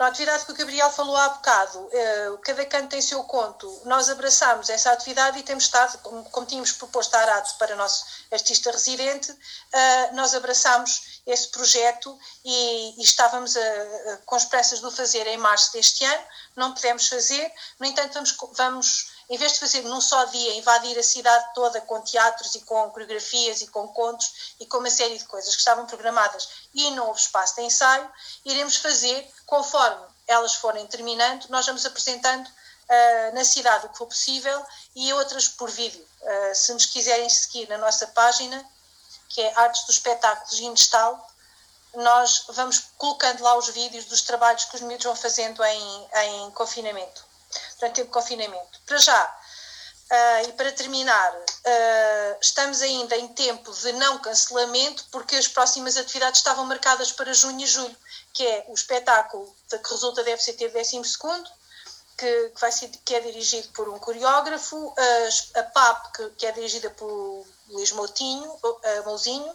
A 0.00 0.06
atividade 0.06 0.46
que 0.46 0.52
o 0.52 0.54
Gabriel 0.54 0.90
falou 0.90 1.14
há 1.14 1.28
bocado, 1.28 1.78
uh, 1.78 2.38
cada 2.38 2.64
canto 2.64 2.88
tem 2.88 3.02
seu 3.02 3.22
conto. 3.24 3.82
Nós 3.84 4.08
abraçamos 4.08 4.70
essa 4.70 4.90
atividade 4.92 5.38
e 5.38 5.42
temos 5.42 5.64
estado, 5.64 5.98
como, 5.98 6.24
como 6.30 6.46
tínhamos 6.46 6.72
proposto 6.72 7.14
a 7.14 7.20
Arate 7.20 7.52
para 7.58 7.74
o 7.74 7.76
nosso 7.76 8.06
artista 8.32 8.70
residente, 8.70 9.30
uh, 9.30 10.14
nós 10.14 10.34
abraçamos 10.34 11.20
esse 11.26 11.48
projeto 11.48 12.18
e, 12.42 12.98
e 12.98 13.02
estávamos 13.02 13.54
a, 13.54 13.60
a, 13.60 14.16
com 14.24 14.38
esperanças 14.38 14.80
de 14.80 14.86
o 14.86 14.90
fazer 14.90 15.26
em 15.26 15.36
março 15.36 15.70
deste 15.72 16.02
ano. 16.02 16.24
Não 16.56 16.72
podemos 16.72 17.06
fazer, 17.06 17.52
no 17.78 17.84
entanto, 17.84 18.14
vamos, 18.14 18.36
vamos 18.56 19.10
em 19.30 19.36
vez 19.36 19.52
de 19.52 19.60
fazer 19.60 19.82
num 19.82 20.00
só 20.00 20.24
dia, 20.24 20.56
invadir 20.56 20.98
a 20.98 21.04
cidade 21.04 21.54
toda 21.54 21.80
com 21.82 22.00
teatros 22.00 22.52
e 22.56 22.60
com 22.62 22.90
coreografias 22.90 23.62
e 23.62 23.68
com 23.68 23.86
contos 23.86 24.56
e 24.58 24.66
com 24.66 24.78
uma 24.78 24.90
série 24.90 25.16
de 25.16 25.24
coisas 25.24 25.54
que 25.54 25.60
estavam 25.60 25.86
programadas 25.86 26.48
e 26.74 26.90
não 26.90 27.06
houve 27.06 27.20
espaço 27.20 27.54
de 27.54 27.62
ensaio, 27.62 28.10
iremos 28.44 28.76
fazer 28.76 29.32
conforme 29.46 30.04
elas 30.26 30.54
forem 30.56 30.84
terminando, 30.88 31.46
nós 31.48 31.64
vamos 31.64 31.86
apresentando 31.86 32.44
uh, 32.44 33.34
na 33.34 33.44
cidade 33.44 33.86
o 33.86 33.90
que 33.90 33.98
for 33.98 34.06
possível 34.06 34.66
e 34.96 35.12
outras 35.12 35.46
por 35.46 35.70
vídeo. 35.70 36.04
Uh, 36.20 36.54
se 36.54 36.74
nos 36.74 36.86
quiserem 36.86 37.30
seguir 37.30 37.68
na 37.68 37.78
nossa 37.78 38.08
página, 38.08 38.64
que 39.28 39.40
é 39.40 39.58
Artes 39.60 39.84
do 39.84 39.92
Espetáculo 39.92 40.56
Ginestal, 40.56 41.30
nós 41.94 42.46
vamos 42.48 42.82
colocando 42.98 43.44
lá 43.44 43.56
os 43.56 43.68
vídeos 43.68 44.06
dos 44.06 44.22
trabalhos 44.22 44.64
que 44.64 44.74
os 44.74 44.80
miúdos 44.80 45.04
vão 45.04 45.14
fazendo 45.14 45.62
em, 45.62 46.08
em 46.14 46.50
confinamento 46.50 47.29
durante 47.80 48.02
o 48.02 48.04
de 48.04 48.10
confinamento. 48.10 48.80
Para 48.86 48.98
já, 48.98 49.24
uh, 49.24 50.48
e 50.48 50.52
para 50.52 50.70
terminar, 50.72 51.32
uh, 51.34 52.38
estamos 52.40 52.82
ainda 52.82 53.16
em 53.16 53.28
tempo 53.28 53.72
de 53.72 53.92
não 53.92 54.18
cancelamento, 54.18 55.06
porque 55.10 55.34
as 55.36 55.48
próximas 55.48 55.96
atividades 55.96 56.40
estavam 56.40 56.66
marcadas 56.66 57.10
para 57.10 57.32
junho 57.32 57.60
e 57.60 57.66
julho, 57.66 57.96
que 58.34 58.46
é 58.46 58.66
o 58.68 58.74
espetáculo 58.74 59.54
que 59.68 59.90
resulta 59.90 60.22
da 60.22 60.36
FCT 60.36 60.68
12 60.68 61.02
que, 62.18 62.48
que, 62.50 62.60
vai 62.60 62.70
ser, 62.70 62.88
que 63.02 63.14
é 63.14 63.20
dirigido 63.20 63.68
por 63.68 63.88
um 63.88 63.98
coreógrafo, 63.98 64.94
a, 65.54 65.60
a 65.60 65.62
PAP, 65.62 66.12
que, 66.14 66.30
que, 66.30 66.46
é 66.46 66.52
dirigida 66.52 66.90
por 66.90 67.46
Luís 67.68 67.92
Moutinho, 67.92 68.50
uh, 68.62 69.04
Mouzinho, 69.06 69.54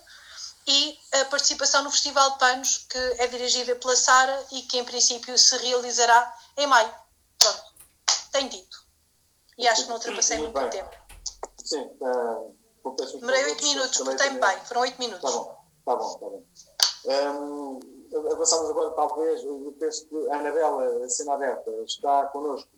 e 0.68 1.00
a 1.22 1.26
participação 1.26 1.84
no 1.84 1.92
Festival 1.92 2.32
de 2.32 2.40
Panos, 2.40 2.88
que 2.90 2.98
é 3.20 3.28
dirigida 3.28 3.76
pela 3.76 3.96
Sara 3.96 4.46
e 4.52 4.64
que 4.64 4.80
em 4.80 4.84
princípio 4.84 5.38
se 5.38 5.56
realizará 5.58 6.36
em 6.58 6.66
maio. 6.66 7.05
Pronto 8.36 8.50
tem 8.50 8.50
dito. 8.50 8.86
E 9.58 9.68
acho 9.68 9.84
que 9.84 9.88
não 9.88 9.96
ultrapassei 9.96 10.38
muito, 10.38 10.60
muito 10.60 10.72
tempo. 10.72 10.92
Sim, 11.64 11.90
uh, 12.02 12.56
Demorei 13.20 13.46
8 13.46 13.64
minutos, 13.64 13.98
portei-me 13.98 14.40
bem, 14.40 14.60
foram 14.66 14.82
8 14.82 15.00
minutos. 15.00 15.30
Está 15.30 15.40
bom, 15.40 15.58
está 15.80 15.96
bom, 15.96 16.14
está 16.14 16.30
bem. 16.30 17.28
Um, 17.30 17.80
avançamos 18.32 18.70
agora, 18.70 18.92
talvez, 18.92 19.44
eu 19.44 19.76
penso 19.80 20.08
que 20.08 20.30
a 20.30 20.36
Anabela, 20.38 21.06
a 21.06 21.10
cena 21.10 21.34
aberta, 21.34 21.72
está 21.86 22.26
connosco. 22.28 22.70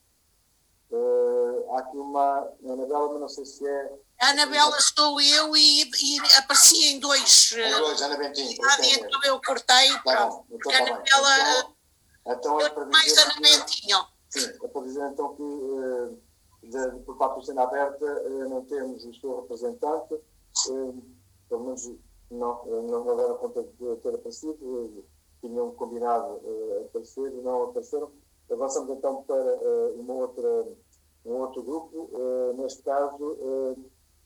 Uh, 0.89 1.73
há 1.73 1.79
aqui 1.79 1.97
uma 1.97 2.39
a 2.39 2.71
Anabela, 2.71 3.09
mas 3.09 3.19
não 3.19 3.29
sei 3.29 3.45
se 3.45 3.67
é. 3.67 3.91
A 4.21 4.29
Anabela 4.29 4.77
estou 4.77 5.19
eu 5.19 5.57
e, 5.57 5.83
e 5.83 6.19
apareci 6.37 6.93
em 6.93 6.99
dois. 6.99 7.51
Em 7.51 7.69
dois, 7.71 8.01
Ana 8.01 8.17
Bentinho. 8.17 8.55
Lá 8.61 8.77
dentro 8.77 9.19
eu 9.25 9.41
cortei. 9.41 9.99
Tá 10.05 10.27
bom, 10.27 10.45
então, 10.49 10.71
a 10.71 10.77
Anabela. 10.77 11.75
Então, 12.21 12.33
então 12.33 12.61
é 12.61 12.69
para 12.69 12.85
mais 12.85 13.17
Ana 13.17 13.35
Bentinho. 13.41 14.16
É 14.63 14.67
para 14.67 14.81
dizer 14.83 15.09
então 15.11 15.35
que 15.35 15.41
uh, 15.41 16.17
de, 16.61 16.99
por 17.03 17.17
parte 17.17 17.39
do 17.39 17.45
Cena 17.45 17.63
Aberta 17.63 18.05
uh, 18.05 18.49
não 18.49 18.63
temos 18.65 19.05
o 19.05 19.13
seu 19.13 19.41
representante, 19.41 20.13
uh, 20.13 21.03
pelo 21.49 21.63
menos 21.63 21.91
não, 22.29 22.65
não, 22.65 23.05
não 23.05 23.17
deram 23.17 23.37
conta 23.37 23.63
de 23.63 23.95
ter 23.97 24.13
aparecido, 24.13 25.05
tinham 25.41 25.71
combinado 25.71 26.41
aparecer 26.85 27.31
e 27.31 27.41
não 27.41 27.63
apareceram. 27.63 28.11
Avançamos 28.51 28.97
então 28.97 29.23
para 29.23 29.55
uma 29.95 30.13
outra, 30.13 30.67
um 31.25 31.33
outro 31.33 31.63
grupo, 31.63 32.09
neste 32.57 32.81
caso 32.83 33.37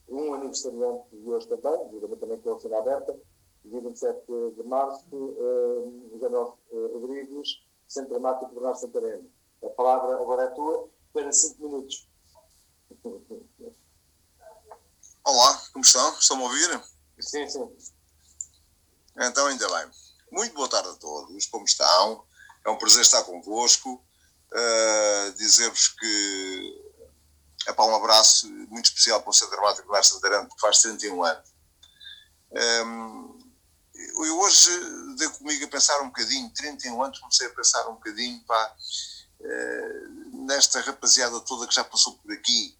um 0.10 0.34
aniversariante 0.34 1.16
de 1.16 1.30
hoje 1.30 1.48
também, 1.48 2.00
juntamente 2.00 2.42
com 2.42 2.54
a 2.54 2.60
Cena 2.60 2.80
Aberta, 2.80 3.20
dia 3.64 3.82
27 3.82 4.22
de 4.56 4.64
março, 4.64 5.36
José 6.12 6.28
Rodrigues, 6.94 7.50
Centro 7.88 8.12
Dramático 8.12 8.54
Bernardo 8.54 8.80
Santareno. 8.80 9.30
A 9.64 9.70
palavra 9.70 10.16
agora 10.16 10.44
é 10.44 10.48
tua 10.48 10.90
para 11.14 11.32
cinco 11.32 11.64
minutos. 11.64 12.08
Olá, 15.24 15.62
como 15.72 15.86
estão? 15.86 16.18
Estão-me 16.18 16.44
a 16.44 16.46
ouvir? 16.46 16.84
Sim, 17.20 17.48
sim. 17.48 17.78
Então, 19.18 19.46
ainda 19.48 19.68
bem. 19.70 19.92
Muito 20.32 20.56
boa 20.56 20.68
tarde 20.68 20.90
a 20.90 20.94
todos, 20.94 21.46
como 21.46 21.66
estão? 21.66 22.26
É 22.66 22.70
um 22.70 22.78
prazer 22.78 23.02
estar 23.02 23.24
convosco. 23.24 24.04
Uh, 24.52 25.32
Dizer-vos 25.34 25.90
que 25.90 26.92
é 27.68 27.74
para 27.74 27.86
um 27.86 27.96
abraço 27.96 28.48
muito 28.50 28.86
especial 28.86 29.22
para 29.22 29.30
o 29.30 29.34
Centro 29.34 29.56
Dramático 29.56 29.88
de 29.88 29.94
Larsa 29.94 30.20
de 30.20 30.50
que 30.50 30.60
faz 30.60 30.82
31 30.82 31.24
anos. 31.24 31.54
Um, 32.52 33.40
eu 33.94 34.40
hoje 34.40 34.70
dei 35.18 35.30
comigo 35.30 35.66
a 35.66 35.68
pensar 35.68 36.02
um 36.02 36.08
bocadinho, 36.08 36.52
31 36.54 37.04
anos, 37.04 37.20
comecei 37.20 37.48
a 37.48 37.54
pensar 37.54 37.88
um 37.88 37.94
bocadinho, 37.94 38.44
pá, 38.46 38.76
nesta 40.46 40.82
rapaziada 40.82 41.40
toda 41.42 41.68
que 41.68 41.76
já 41.76 41.84
passou 41.84 42.18
por 42.18 42.32
aqui 42.32 42.76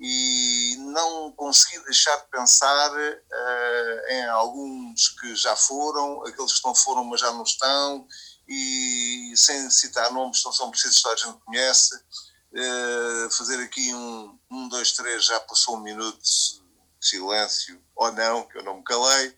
e 0.00 0.76
não 0.78 1.30
consegui 1.32 1.78
deixar 1.84 2.16
de 2.16 2.28
pensar 2.30 2.90
uh, 2.90 4.08
em 4.08 4.24
alguns 4.28 5.10
que 5.10 5.36
já 5.36 5.54
foram, 5.54 6.26
aqueles 6.26 6.58
que 6.58 6.66
não 6.66 6.74
foram 6.74 7.04
mas 7.04 7.20
já 7.20 7.30
não 7.32 7.42
estão, 7.42 8.08
e 8.48 9.34
sem 9.36 9.70
citar 9.70 10.10
nomes, 10.10 10.42
não 10.42 10.52
são 10.52 10.70
precisos, 10.70 11.02
toda 11.02 11.14
a 11.14 11.18
gente 11.18 11.38
conhece, 11.44 11.94
uh, 11.94 13.30
fazer 13.30 13.62
aqui 13.62 13.94
um, 13.94 14.38
um, 14.50 14.68
dois, 14.68 14.92
três, 14.92 15.26
já 15.26 15.38
passou 15.40 15.76
um 15.76 15.82
minuto 15.82 16.18
de 16.18 17.06
silêncio, 17.06 17.80
ou 17.94 18.10
não, 18.12 18.44
que 18.44 18.56
eu 18.56 18.64
não 18.64 18.78
me 18.78 18.84
calei, 18.84 19.36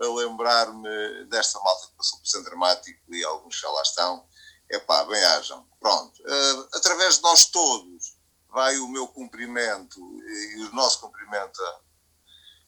a 0.00 0.06
lembrar-me 0.06 1.24
desta 1.26 1.60
malta 1.60 1.88
que 1.88 1.96
passou 1.96 2.18
por 2.18 2.26
centro 2.26 2.48
dramático 2.48 3.14
e 3.14 3.22
alguns 3.22 3.58
já 3.58 3.68
lá 3.68 3.82
estão, 3.82 4.26
é 4.70 4.78
pá, 4.78 5.04
bem 5.04 5.22
hajam. 5.22 5.69
Pronto, 5.80 6.22
uh, 6.22 6.68
através 6.74 7.16
de 7.16 7.22
nós 7.22 7.46
todos 7.46 8.16
vai 8.50 8.76
o 8.78 8.88
meu 8.88 9.08
cumprimento 9.08 9.98
e 9.98 10.64
o 10.64 10.74
nosso 10.74 11.00
cumprimento 11.00 11.60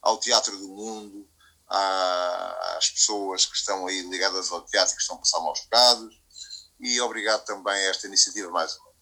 ao 0.00 0.18
Teatro 0.18 0.56
do 0.56 0.68
Mundo, 0.68 1.28
às 1.68 2.90
pessoas 2.90 3.46
que 3.46 3.56
estão 3.56 3.86
aí 3.86 4.02
ligadas 4.02 4.50
ao 4.50 4.62
teatro 4.62 4.94
que 4.94 5.00
estão 5.00 5.16
a 5.16 5.18
passar 5.18 5.40
maus 5.40 5.60
bocados, 5.60 6.14
e 6.80 7.00
obrigado 7.00 7.44
também 7.44 7.74
a 7.74 7.90
esta 7.90 8.06
iniciativa 8.06 8.50
mais 8.50 8.74
uma. 8.76 8.92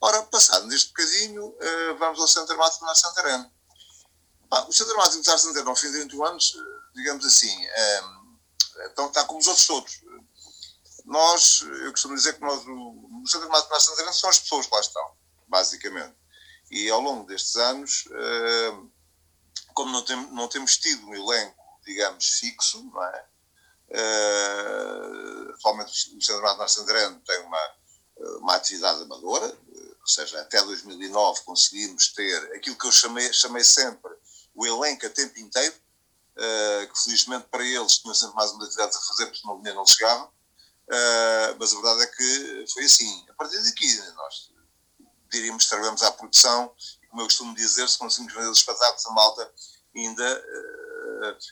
Ora, 0.00 0.22
passado 0.22 0.66
neste 0.66 0.88
bocadinho, 0.88 1.48
uh, 1.48 1.98
vamos 1.98 2.20
ao 2.20 2.28
Centro 2.28 2.48
Dramático 2.48 2.86
de 2.86 3.00
Santarém. 3.00 3.52
o 4.68 4.72
Centro 4.72 4.94
Dramático 4.94 5.22
de 5.22 5.40
Santarém, 5.40 5.68
ao 5.68 5.76
fim 5.76 5.90
de 5.90 5.98
21 5.98 6.24
anos, 6.24 6.54
uh, 6.54 6.94
digamos 6.94 7.24
assim, 7.26 7.56
então, 8.86 9.06
está 9.06 9.24
como 9.24 9.40
os 9.40 9.46
outros 9.46 9.66
todos. 9.66 10.00
Nós, 11.04 11.62
eu 11.62 11.90
costumo 11.90 12.14
dizer 12.14 12.34
que 12.34 12.40
nós, 12.40 12.64
o, 13.28 13.30
Centro 13.30 13.48
Dramático 13.48 13.76
de 13.76 13.84
Santarém 13.84 14.12
são 14.12 14.30
as 14.30 14.38
pessoas 14.38 14.66
que 14.66 14.74
lá 14.74 14.80
estão, 14.80 15.16
basicamente. 15.46 16.16
E 16.70 16.90
ao 16.90 17.00
longo 17.00 17.26
destes 17.26 17.56
anos, 17.56 18.06
uh, 18.06 18.90
como 19.74 19.92
não, 19.92 20.04
tem, 20.04 20.16
não 20.32 20.48
temos 20.48 20.76
tido 20.76 21.06
um 21.06 21.14
elenco 21.14 21.58
digamos, 21.88 22.38
fixo, 22.38 22.84
não 22.92 23.02
é? 23.02 23.24
Atualmente 25.54 25.90
o 26.16 26.22
Centro 26.22 26.42
Narciso 26.42 26.82
André 26.82 27.10
tem 27.26 27.40
uma, 27.40 27.74
uma 28.40 28.54
atividade 28.56 29.02
amadora, 29.02 29.46
ou 29.46 30.06
seja, 30.06 30.40
até 30.40 30.62
2009 30.62 31.40
conseguimos 31.42 32.12
ter 32.12 32.56
aquilo 32.56 32.76
que 32.76 32.86
eu 32.86 32.92
chamei, 32.92 33.32
chamei 33.32 33.64
sempre 33.64 34.12
o 34.54 34.66
elenco 34.66 35.06
a 35.06 35.10
tempo 35.10 35.38
inteiro, 35.38 35.74
que 36.92 37.02
felizmente 37.02 37.46
para 37.48 37.64
eles 37.64 37.98
tinham 37.98 38.14
sempre 38.14 38.36
mais 38.36 38.50
uma 38.52 38.64
atividade 38.64 38.96
a 38.96 39.00
fazer 39.00 39.26
porque 39.26 39.40
senão 39.40 39.54
o 39.54 39.58
dinheiro 39.58 39.78
não 39.78 39.86
chegava, 39.86 40.30
uh, 40.90 41.56
mas 41.58 41.72
a 41.72 41.76
verdade 41.76 42.02
é 42.02 42.06
que 42.06 42.64
foi 42.72 42.84
assim. 42.84 43.26
A 43.30 43.34
partir 43.34 43.62
daqui 43.62 43.96
nós 44.14 44.50
diríamos 45.30 45.64
que 45.64 45.70
trabalhamos 45.70 46.02
à 46.02 46.10
produção 46.12 46.72
e 47.02 47.06
como 47.06 47.22
eu 47.22 47.26
costumo 47.26 47.54
dizer, 47.54 47.88
se 47.88 47.98
conseguimos 47.98 48.34
vender 48.34 48.48
os 48.48 48.58
espetáculos 48.58 49.06
a 49.06 49.10
malta 49.10 49.52
ainda 49.94 50.44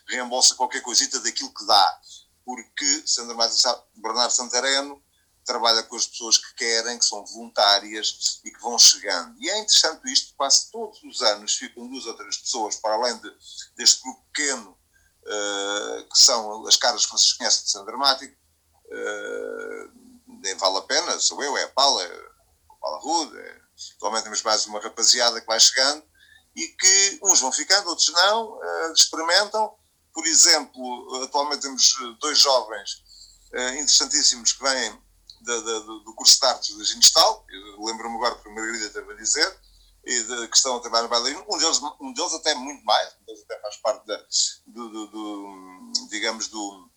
reembolsa 0.08 0.54
qualquer 0.54 0.80
coisita 0.82 1.18
daquilo 1.20 1.52
que 1.52 1.66
dá. 1.66 2.00
Porque 2.44 3.02
Sandra 3.04 3.34
Matos 3.34 3.62
Bernardo 3.96 4.30
Santareno 4.30 5.02
trabalha 5.46 5.82
com 5.84 5.96
as 5.96 6.06
pessoas 6.06 6.36
que 6.36 6.54
querem, 6.54 6.98
que 6.98 7.04
são 7.04 7.24
voluntárias 7.24 8.40
e 8.44 8.50
que 8.50 8.60
vão 8.60 8.78
chegando. 8.78 9.40
E 9.40 9.48
é 9.48 9.58
interessante 9.60 10.12
isto, 10.12 10.34
quase 10.36 10.70
todos 10.70 11.02
os 11.04 11.22
anos 11.22 11.56
ficam 11.56 11.88
duas 11.88 12.04
ou 12.04 12.14
três 12.14 12.36
pessoas, 12.36 12.76
para 12.76 12.94
além 12.94 13.16
de, 13.18 13.32
deste 13.76 14.02
grupo 14.02 14.22
pequeno, 14.32 14.70
uh, 14.70 16.08
que 16.08 16.18
são 16.18 16.66
as 16.66 16.76
caras 16.76 17.06
que 17.06 17.12
vocês 17.12 17.32
conhecem 17.34 17.64
de 17.64 17.70
Centro 17.70 17.86
Dramático, 17.86 18.34
uh, 18.34 18.45
nem 20.26 20.54
vale 20.56 20.78
a 20.78 20.82
pena, 20.82 21.18
sou 21.18 21.42
eu, 21.42 21.56
é 21.56 21.64
a 21.64 21.68
Paula, 21.68 22.02
é 22.02 22.06
a 22.06 22.74
Paula 22.80 22.98
Rude, 23.00 23.38
é, 23.38 23.60
atualmente 23.96 24.24
temos 24.24 24.42
mais 24.42 24.66
uma 24.66 24.80
rapaziada 24.80 25.40
que 25.40 25.46
vai 25.46 25.58
chegando, 25.58 26.04
e 26.54 26.68
que 26.68 27.20
uns 27.22 27.40
vão 27.40 27.52
ficando, 27.52 27.88
outros 27.90 28.08
não, 28.08 28.54
uh, 28.54 28.92
experimentam. 28.94 29.74
Por 30.12 30.26
exemplo, 30.26 31.22
atualmente 31.24 31.60
temos 31.60 31.94
dois 32.20 32.38
jovens 32.38 33.04
interessantíssimos 33.74 34.52
que 34.52 34.62
vêm 34.62 34.90
de, 35.40 35.62
de, 35.62 35.80
do 36.04 36.14
curso 36.14 36.40
de 36.40 36.46
artes 36.46 36.76
da 36.76 36.84
Ginestal, 36.84 37.44
lembro-me 37.78 38.16
agora 38.16 38.34
que 38.36 38.48
a 38.48 38.52
Margarida 38.52 38.86
estava 38.86 39.12
a 39.12 39.16
dizer, 39.16 39.60
e 40.04 40.22
de, 40.22 40.48
que 40.48 40.56
estão 40.56 40.76
a 40.76 40.80
trabalhar 40.80 41.02
no 41.02 41.08
bailarino. 41.08 41.44
Um 41.48 41.58
deles, 41.58 41.80
um 42.00 42.12
deles 42.12 42.34
até 42.34 42.54
muito 42.54 42.84
mais, 42.84 43.14
um 43.20 43.24
deles 43.24 43.42
até 43.42 43.60
faz 43.60 43.76
parte 43.76 44.06
da, 44.06 44.16
do, 44.66 44.88
do, 44.88 45.06
do, 45.08 45.92
digamos, 46.08 46.48
do, 46.48 46.90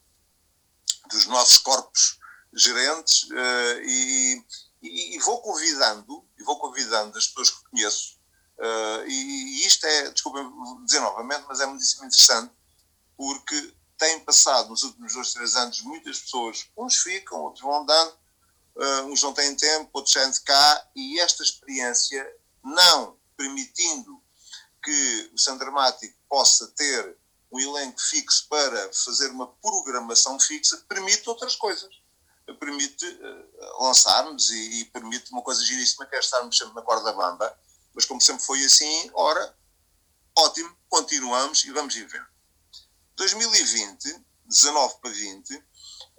dos 1.10 1.26
nossos 1.28 1.58
corpos 1.58 2.20
gerentes, 2.54 3.24
uh, 3.24 3.82
e, 3.84 4.46
e, 4.82 5.20
vou 5.20 5.42
convidando, 5.42 6.26
e 6.38 6.44
vou 6.44 6.58
convidando 6.60 7.18
as 7.18 7.28
pessoas 7.28 7.50
que 7.52 7.70
conheço 7.70 8.20
Uh, 8.60 9.08
e, 9.08 9.14
e, 9.14 9.66
isto 9.66 9.86
é, 9.86 10.12
desculpem 10.12 10.44
dizer 10.84 11.00
novamente, 11.00 11.46
mas 11.48 11.62
é 11.62 11.66
muitíssimo 11.66 12.06
interessante, 12.06 12.54
porque 13.16 13.74
têm 13.98 14.20
passado 14.20 14.70
nos 14.70 14.84
últimos 14.84 15.14
dois, 15.14 15.32
três 15.32 15.56
anos 15.56 15.82
muitas 15.82 16.20
pessoas, 16.20 16.68
uns 16.78 16.98
ficam, 16.98 17.40
outros 17.40 17.64
vão 17.64 17.82
andando, 17.82 18.14
uh, 18.76 19.06
uns 19.06 19.24
não 19.24 19.34
têm 19.34 19.56
tempo, 19.56 19.90
outros 19.94 20.12
saem 20.12 20.30
de 20.30 20.42
cá, 20.42 20.90
e 20.94 21.22
esta 21.22 21.42
experiência, 21.42 22.36
não 22.62 23.18
permitindo 23.38 24.22
que 24.84 25.32
o 25.34 25.38
Centro 25.38 25.60
Dramático 25.60 26.18
possa 26.28 26.68
ter 26.76 27.18
um 27.52 27.60
elenco 27.60 28.00
fixo 28.00 28.48
para 28.48 28.92
fazer 28.94 29.30
uma 29.32 29.48
programação 29.48 30.40
fixa, 30.40 30.78
permite 30.88 31.28
outras 31.30 31.56
coisas. 31.56 31.90
Permite 32.60 33.06
uh, 33.06 33.84
lançarmos 33.84 34.50
e, 34.50 34.82
e, 34.82 34.86
permite 34.86 35.32
uma 35.32 35.42
coisa 35.42 35.64
giríssima 35.64 36.06
que 36.06 36.16
é 36.16 36.20
estarmos 36.20 36.58
sempre 36.58 36.74
na 36.74 36.82
corda 36.82 37.14
bamba 37.14 37.56
mas 37.94 38.06
como 38.06 38.22
sempre 38.22 38.44
foi 38.44 38.64
assim, 38.64 39.12
ora, 39.14 39.56
ótimo, 40.38 40.74
continuamos 40.88 41.64
e 41.66 41.72
vamos 41.72 41.96
em 41.96 42.06
ver. 42.06 42.26
2020, 43.18 44.26
19 44.46 44.96
para 45.02 45.12
20, 45.12 45.54
um, 45.54 45.62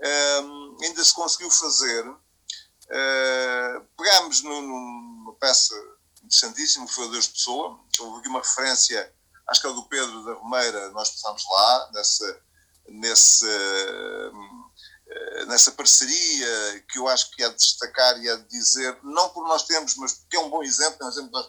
ehm, 0.03 0.77
ainda 0.83 1.03
se 1.03 1.15
conseguiu 1.15 1.51
fazer. 1.51 2.07
Uh, 2.07 3.87
pegámos 3.97 4.43
no, 4.43 4.61
numa 4.61 5.35
peça 5.37 5.75
interessantíssima, 6.23 6.87
que 6.87 6.93
foi 6.93 7.07
o 7.07 7.11
Deus 7.11 7.27
de 7.27 7.33
Pessoa. 7.33 7.81
Houve 7.99 8.19
aqui 8.19 8.29
uma 8.29 8.41
referência, 8.41 9.15
acho 9.51 9.61
que 9.61 9.67
é 9.67 9.73
do 9.73 9.85
Pedro 9.85 10.25
da 10.25 10.35
Romeira, 10.35 10.91
nós 10.91 11.11
passámos 11.11 11.45
lá, 11.51 11.91
nessa, 11.93 12.41
nesse, 12.89 13.47
uh, 13.47 15.47
nessa 15.49 15.73
parceria 15.73 16.85
que 16.89 16.99
eu 16.99 17.09
acho 17.09 17.31
que 17.33 17.43
é 17.43 17.49
de 17.49 17.57
destacar 17.57 18.23
e 18.23 18.29
é 18.29 18.37
de 18.37 18.49
dizer, 18.49 18.97
não 19.03 19.29
por 19.31 19.47
nós 19.49 19.65
termos, 19.65 19.97
mas 19.97 20.15
porque 20.15 20.37
é 20.37 20.41
um 20.41 20.49
bom 20.49 20.63
exemplo, 20.63 20.99
é 21.01 21.05
um 21.05 21.09
exemplo 21.09 21.29
que 21.29 21.35
nós 21.35 21.47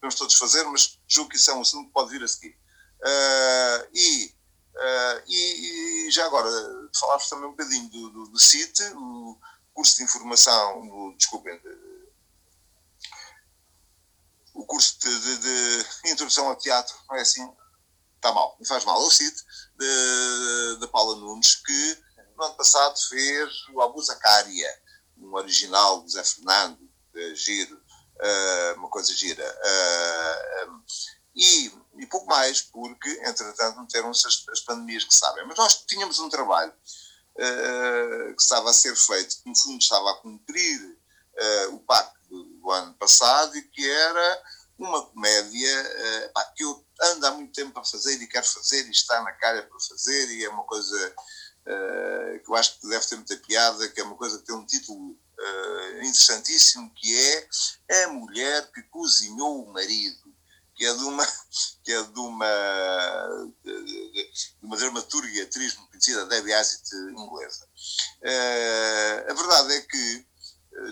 podemos 0.00 0.14
todos 0.16 0.34
fazer, 0.36 0.64
mas 0.64 0.98
julgo 1.06 1.30
que 1.30 1.36
isso 1.36 1.50
é 1.50 1.54
um 1.54 1.60
assunto 1.60 1.88
que 1.88 1.92
pode 1.92 2.10
vir 2.10 2.24
a 2.24 2.28
seguir. 2.28 2.56
Uh, 3.02 3.88
e, 3.92 4.34
uh, 4.74 5.22
e, 5.26 6.06
e, 6.06 6.10
já 6.10 6.24
agora, 6.24 6.48
falámos 6.98 7.28
também 7.28 7.46
um 7.46 7.50
bocadinho 7.50 7.90
do, 7.90 8.10
do, 8.10 8.24
do 8.28 8.38
CIT, 8.38 8.82
o 8.94 9.38
curso 9.74 9.98
de 9.98 10.04
informação, 10.04 10.86
do, 10.86 11.14
desculpem, 11.18 11.60
de, 11.60 11.91
o 14.54 14.66
curso 14.66 14.98
de, 15.00 15.20
de, 15.20 15.36
de, 15.38 16.10
introdução 16.10 16.48
ao 16.48 16.56
teatro, 16.56 16.94
não 17.08 17.16
é 17.16 17.22
assim? 17.22 17.48
Está 18.16 18.32
mal, 18.32 18.56
me 18.60 18.66
faz 18.66 18.84
mal. 18.84 19.00
O 19.00 19.10
CIT, 19.10 19.44
da 20.80 20.88
Paula 20.88 21.16
Nunes, 21.16 21.56
que 21.56 22.02
no 22.36 22.44
ano 22.44 22.54
passado 22.54 22.96
fez 23.08 23.50
o 23.72 23.80
Abusacaria, 23.80 24.82
um 25.18 25.34
original 25.34 26.04
de 26.04 26.12
Zé 26.12 26.22
Fernando, 26.22 26.78
de 27.12 27.34
Giro, 27.34 27.76
uh, 27.76 28.78
uma 28.78 28.88
coisa 28.88 29.12
gira. 29.14 29.44
Uh, 29.44 30.82
e, 31.34 31.72
e 31.98 32.06
pouco 32.06 32.26
mais, 32.26 32.62
porque, 32.62 33.10
entretanto, 33.24 33.80
meteram-se 33.80 34.26
as, 34.26 34.44
as, 34.50 34.60
pandemias 34.60 35.04
que 35.04 35.14
sabem. 35.14 35.46
Mas 35.46 35.56
nós 35.56 35.84
tínhamos 35.86 36.18
um 36.18 36.28
trabalho 36.28 36.72
que 37.34 38.42
estava 38.42 38.68
a 38.68 38.74
ser 38.74 38.94
feito, 38.94 39.42
que 39.42 39.48
no 39.48 39.56
fundo 39.56 39.78
estava 39.78 40.10
a 40.10 40.16
cumprir 40.16 40.98
o 41.70 41.78
pacto 41.78 42.20
do, 42.32 42.70
ano 42.70 42.94
passado 42.94 43.56
e 43.56 43.62
que 43.62 43.88
era 43.88 44.42
uma 44.78 45.04
comédia 45.06 46.30
pá, 46.34 46.44
que 46.56 46.64
eu 46.64 46.84
ando 47.00 47.26
há 47.26 47.30
muito 47.32 47.52
tempo 47.52 47.78
a 47.78 47.84
fazer 47.84 48.14
e 48.14 48.26
quero 48.26 48.46
fazer 48.46 48.86
e 48.86 48.90
está 48.90 49.22
na 49.22 49.32
cara 49.32 49.62
para 49.62 49.80
fazer 49.80 50.30
e 50.32 50.44
é 50.44 50.48
uma 50.48 50.64
coisa 50.64 51.14
uh, 51.66 52.38
que 52.44 52.50
eu 52.50 52.54
acho 52.54 52.78
que 52.78 52.88
deve 52.88 53.06
ter 53.06 53.16
muita 53.16 53.36
piada, 53.36 53.88
que 53.88 54.00
é 54.00 54.04
uma 54.04 54.16
coisa 54.16 54.38
que 54.38 54.44
tem 54.44 54.54
um 54.54 54.66
título 54.66 55.10
uh, 55.10 55.98
interessantíssimo, 55.98 56.92
que 56.94 57.16
é 57.88 58.04
A 58.04 58.08
Mulher 58.08 58.70
que 58.72 58.82
Cozinhou 58.84 59.64
o 59.64 59.72
Marido, 59.72 60.32
que 60.74 60.84
é 60.84 60.94
de 60.94 61.04
uma, 61.04 61.26
que 61.84 61.92
é 61.92 62.02
de 62.02 62.20
uma, 62.20 63.54
de, 63.64 64.32
uma 64.62 64.76
dramaturga 64.76 65.28
e 65.28 65.42
atriz 65.42 65.76
muito 65.76 65.90
conhecida, 65.90 66.26
Debbie 66.26 66.52
Hassett, 66.52 66.94
inglesa. 66.94 67.66
Uh, 68.22 69.30
a 69.30 69.34
verdade 69.34 69.72
é 69.74 69.80
que 69.82 70.26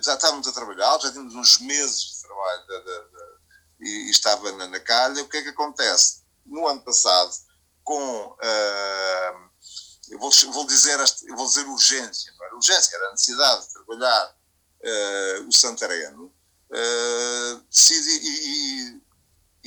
já 0.02 0.14
estávamos 0.14 0.46
a 0.46 0.52
trabalhar, 0.52 1.00
já 1.00 1.10
tínhamos 1.10 1.34
uns 1.34 1.58
meses 1.60 2.00
de 2.00 2.22
trabalho 2.22 2.66
de, 2.66 2.80
de, 2.80 3.00
de, 3.10 4.08
e, 4.08 4.10
estava 4.10 4.52
na, 4.52 4.66
na 4.68 4.80
calha. 4.80 5.22
O 5.22 5.28
que 5.28 5.38
é 5.38 5.42
que 5.42 5.48
acontece? 5.48 6.22
No 6.44 6.66
ano 6.66 6.82
passado, 6.82 7.32
com 7.82 8.26
uh, 8.26 9.50
eu 10.10 10.18
vou, 10.18 10.30
vou, 10.52 10.66
dizer, 10.66 10.98
vou 11.36 11.46
dizer 11.46 11.66
urgência, 11.66 12.32
não 12.36 12.46
era 12.46 12.56
urgência, 12.56 12.96
era 12.96 13.08
a 13.08 13.10
necessidade 13.12 13.66
de 13.66 13.72
trabalhar 13.72 14.36
uh, 14.80 15.48
o 15.48 15.52
Santareno, 15.52 16.24
uh, 16.24 17.60
decidi, 17.70 18.10
e, 18.10 18.48
e, 18.48 19.02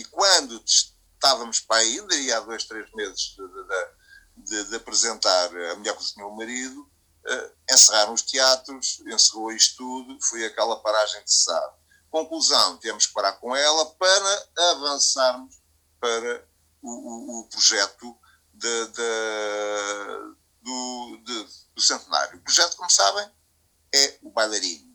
e, 0.02 0.06
quando 0.06 0.62
estávamos 0.66 1.62
para 1.62 1.78
aí, 1.78 2.02
daria 2.08 2.38
há 2.38 2.40
dois, 2.42 2.66
três 2.66 2.92
meses 2.94 3.36
de, 3.36 3.48
de, 3.48 4.64
de, 4.64 4.70
de 4.70 4.76
apresentar 4.76 5.46
A 5.72 5.76
Mulher 5.76 5.96
que 5.96 6.22
o 6.22 6.36
Marido, 6.36 6.92
encerraram 7.70 8.14
os 8.14 8.22
teatros, 8.22 9.02
encerrou 9.08 9.52
isto 9.52 9.78
tudo, 9.78 10.18
foi 10.22 10.46
aquela 10.46 10.80
paragem 10.82 11.22
se 11.26 11.44
sabe. 11.44 11.74
Conclusão, 12.10 12.78
tivemos 12.78 13.08
que 13.08 13.14
parar 13.14 13.34
com 13.34 13.56
ela 13.56 13.86
para 13.96 14.48
avançarmos 14.72 15.56
para 16.00 16.48
o, 16.82 16.92
o, 16.92 17.40
o 17.40 17.50
projeto 17.50 18.16
de, 18.54 18.88
de, 18.88 20.36
do, 20.62 21.18
de, 21.24 21.48
do 21.74 21.82
centenário. 21.82 22.38
O 22.38 22.42
projeto, 22.42 22.78
como 22.78 22.90
sabem, 22.90 23.30
é 23.94 24.20
o 24.22 24.30
bailarino. 24.30 24.94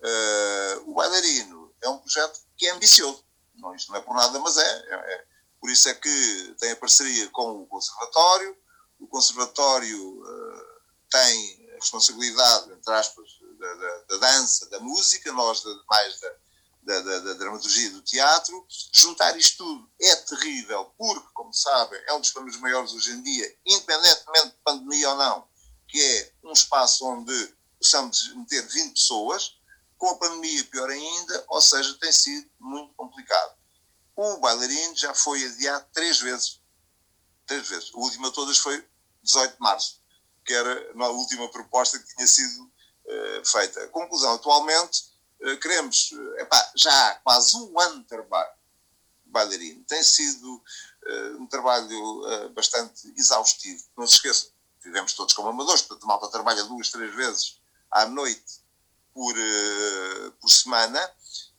Uh, 0.00 0.90
o 0.90 0.94
bailarino 0.94 1.74
é 1.82 1.88
um 1.88 1.98
projeto 1.98 2.40
que 2.56 2.66
é 2.66 2.70
ambicioso. 2.70 3.24
Não, 3.56 3.74
isto 3.74 3.90
não 3.92 3.98
é 3.98 4.02
por 4.02 4.14
nada, 4.14 4.38
mas 4.38 4.56
é, 4.56 4.62
é, 4.62 5.14
é. 5.14 5.24
Por 5.60 5.70
isso 5.70 5.88
é 5.88 5.94
que 5.94 6.56
tem 6.60 6.72
a 6.72 6.76
parceria 6.76 7.28
com 7.30 7.62
o 7.62 7.66
Conservatório. 7.66 8.56
O 8.98 9.06
Conservatório 9.06 10.22
uh, 10.22 10.80
tem 11.10 11.63
a 11.74 11.76
responsabilidade, 11.76 12.72
entre 12.72 12.92
aspas, 12.92 13.28
da, 13.58 13.74
da, 13.74 13.98
da, 14.08 14.16
dança, 14.18 14.68
da 14.70 14.80
música, 14.80 15.32
nós 15.32 15.62
mais 15.88 16.20
da, 16.20 16.34
da, 16.82 17.00
da, 17.00 17.18
da, 17.20 17.32
dramaturgia 17.34 17.90
do 17.90 18.02
teatro. 18.02 18.66
Juntar 18.92 19.36
isto 19.36 19.64
tudo 19.64 19.90
é 20.00 20.16
terrível, 20.16 20.92
porque, 20.96 21.26
como 21.34 21.52
sabem, 21.52 22.00
é 22.06 22.14
um 22.14 22.20
dos 22.20 22.30
problemas 22.30 22.60
maiores 22.60 22.92
hoje 22.92 23.10
em 23.12 23.22
dia, 23.22 23.56
independentemente 23.66 24.48
de 24.48 24.62
pandemia 24.64 25.10
ou 25.10 25.16
não, 25.16 25.48
que 25.88 26.00
é 26.00 26.32
um 26.44 26.52
espaço 26.52 27.06
onde 27.06 27.54
possamos 27.78 28.34
meter 28.34 28.66
20 28.66 28.92
pessoas, 28.92 29.56
com 29.96 30.08
a 30.10 30.16
pandemia 30.16 30.64
pior 30.64 30.90
ainda, 30.90 31.44
ou 31.48 31.60
seja, 31.60 31.96
tem 32.00 32.12
sido 32.12 32.48
muito 32.58 32.94
complicado. 32.94 33.54
O 34.16 34.36
bailarino 34.38 34.96
já 34.96 35.12
foi 35.14 35.44
adiado 35.44 35.86
três 35.92 36.20
vezes. 36.20 36.60
Três 37.46 37.68
vezes. 37.68 37.90
A 37.94 37.98
última 37.98 38.28
de 38.28 38.34
todas 38.34 38.58
foi 38.58 38.86
18 39.22 39.54
de 39.54 39.60
março, 39.60 40.00
que 40.44 40.52
era 40.52 40.92
a 40.98 41.08
última 41.08 41.48
proposta 41.48 41.98
que 41.98 42.14
tinha 42.14 42.26
sido 42.26 42.62
uh, 42.64 43.44
feita. 43.44 43.88
Conclusão, 43.88 44.34
atualmente 44.34 45.04
uh, 45.40 45.56
queremos, 45.58 46.12
uh, 46.12 46.38
epá, 46.38 46.72
já 46.76 47.08
há 47.08 47.14
quase 47.16 47.56
um 47.56 47.78
ano 47.80 48.02
de 48.02 48.08
trabalho 48.08 48.52
bailarino. 49.26 49.82
Tem 49.84 50.02
sido 50.02 50.62
um 51.38 51.46
trabalho 51.48 52.50
bastante 52.54 53.12
exaustivo. 53.16 53.82
Não 53.96 54.06
se 54.06 54.14
esqueçam, 54.14 54.48
vivemos 54.82 55.12
todos 55.12 55.34
como 55.34 55.48
amadores, 55.48 55.82
portanto 55.82 56.04
a 56.04 56.06
malta 56.06 56.28
trabalha 56.28 56.62
duas, 56.64 56.88
três 56.88 57.12
vezes 57.14 57.58
à 57.90 58.06
noite 58.06 58.64
por, 59.14 59.32
uh, 59.32 60.32
por 60.40 60.50
semana. 60.50 61.10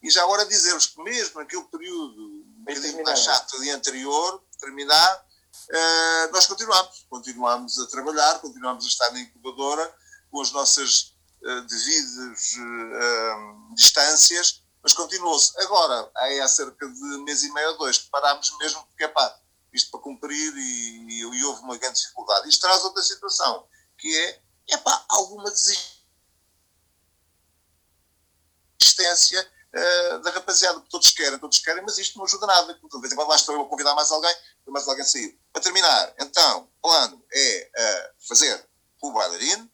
E 0.03 0.11
já 0.11 0.21
agora 0.21 0.45
dizer-vos 0.45 0.87
que 0.87 1.01
mesmo 1.01 1.39
naquele 1.39 1.63
período 1.63 2.21
um 2.21 2.63
bocadinho 2.65 3.03
mais 3.03 3.19
chato 3.19 3.59
dia 3.61 3.75
anterior, 3.75 4.43
terminar, 4.59 5.24
uh, 5.69 6.31
nós 6.31 6.45
continuamos. 6.45 7.05
Continuamos 7.09 7.79
a 7.79 7.87
trabalhar, 7.87 8.39
continuamos 8.39 8.85
a 8.85 8.87
estar 8.87 9.11
na 9.11 9.19
incubadora 9.19 9.95
com 10.31 10.41
as 10.41 10.51
nossas 10.51 11.15
uh, 11.41 11.61
devidas 11.61 12.55
distâncias, 13.73 14.63
mas 14.83 14.93
continuou-se. 14.93 15.59
Agora, 15.61 16.11
há 16.15 16.47
cerca 16.47 16.87
de 16.87 17.01
mês 17.23 17.43
e 17.43 17.51
meio 17.51 17.69
ou 17.69 17.77
dois 17.77 17.97
parámos 17.97 18.55
mesmo 18.59 18.85
porque, 18.87 19.03
é 19.03 19.07
pá, 19.07 19.39
isto 19.73 19.91
para 19.91 19.99
cumprir 19.99 20.53
e, 20.55 21.19
e, 21.19 21.43
houve 21.45 21.61
uma 21.61 21.77
grande 21.77 21.99
dificuldade. 21.99 22.47
Isto 22.47 22.61
traz 22.61 22.83
outra 22.83 23.03
situação, 23.03 23.67
que 23.97 24.07
é, 24.17 24.41
é 24.71 24.77
pá, 24.77 25.05
alguma 25.09 25.51
desistência 28.79 29.54
uh, 29.75 30.19
da 30.19 30.31
rapaziada, 30.31 30.79
todos 30.89 31.11
querem, 31.11 31.37
todos 31.37 31.59
querem, 31.59 31.83
mas 31.83 31.97
isto 31.97 32.17
não 32.17 32.25
ajuda 32.25 32.47
nada. 32.47 32.73
De 32.73 32.99
vez 32.99 33.11
em 33.11 33.15
quando 33.15 33.29
lá 33.29 33.35
estou 33.35 33.55
eu 33.55 33.61
a 33.61 33.69
convidar 33.69 33.93
mais 33.93 34.11
alguém, 34.11 34.35
mais 34.67 34.87
alguém 34.87 35.05
saiu. 35.05 35.37
Para 35.51 35.61
terminar, 35.61 36.13
então, 36.19 36.69
o 36.81 36.87
plano 36.87 37.23
é 37.31 37.71
uh, 37.77 38.27
fazer 38.27 38.67
o 39.01 39.11
bailarino. 39.11 39.69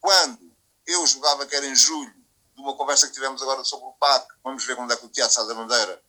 Quando 0.00 0.50
eu 0.86 1.06
jogava 1.06 1.46
que 1.46 1.54
era 1.54 1.66
em 1.66 1.74
julho, 1.74 2.14
de 2.54 2.62
uma 2.62 2.76
conversa 2.76 3.06
que 3.06 3.14
tivemos 3.14 3.40
agora 3.42 3.64
sobre 3.64 3.86
o 3.86 3.92
PAC, 3.92 4.26
vamos 4.42 4.64
ver 4.64 4.76
quando 4.76 4.92
é 4.92 4.96
que 4.96 5.06
o 5.06 5.08
Teatro 5.08 5.34
Sá 5.34 5.44
da 5.44 5.54
Bandeira 5.54 6.02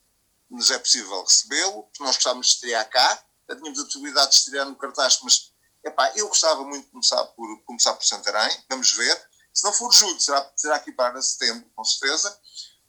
nos 0.49 0.69
é 0.69 0.77
possível 0.77 1.23
recebê-lo, 1.23 1.83
porque 1.83 2.03
nós 2.03 2.15
gostávamos 2.15 2.47
de 2.47 2.53
estrear 2.55 2.89
cá, 2.89 3.23
já 3.49 3.55
tínhamos 3.55 3.79
a 3.79 3.85
possibilidade 3.85 4.31
de 4.31 4.37
estrear 4.37 4.65
no 4.65 4.75
cartaz, 4.75 5.19
mas 5.23 5.51
epá, 5.83 6.11
eu 6.15 6.27
gostava 6.27 6.63
muito 6.63 6.85
de 6.85 6.91
começar 6.91 7.23
por, 7.23 7.63
começar 7.63 7.93
por 7.93 8.05
Santarém, 8.05 8.63
vamos 8.69 8.91
ver. 8.93 9.29
Se 9.53 9.65
não 9.65 9.73
for 9.73 9.91
julho, 9.91 10.19
será, 10.19 10.51
será 10.55 10.75
aqui 10.75 10.91
para 10.91 11.21
setembro, 11.21 11.69
com 11.75 11.83
certeza. 11.83 12.37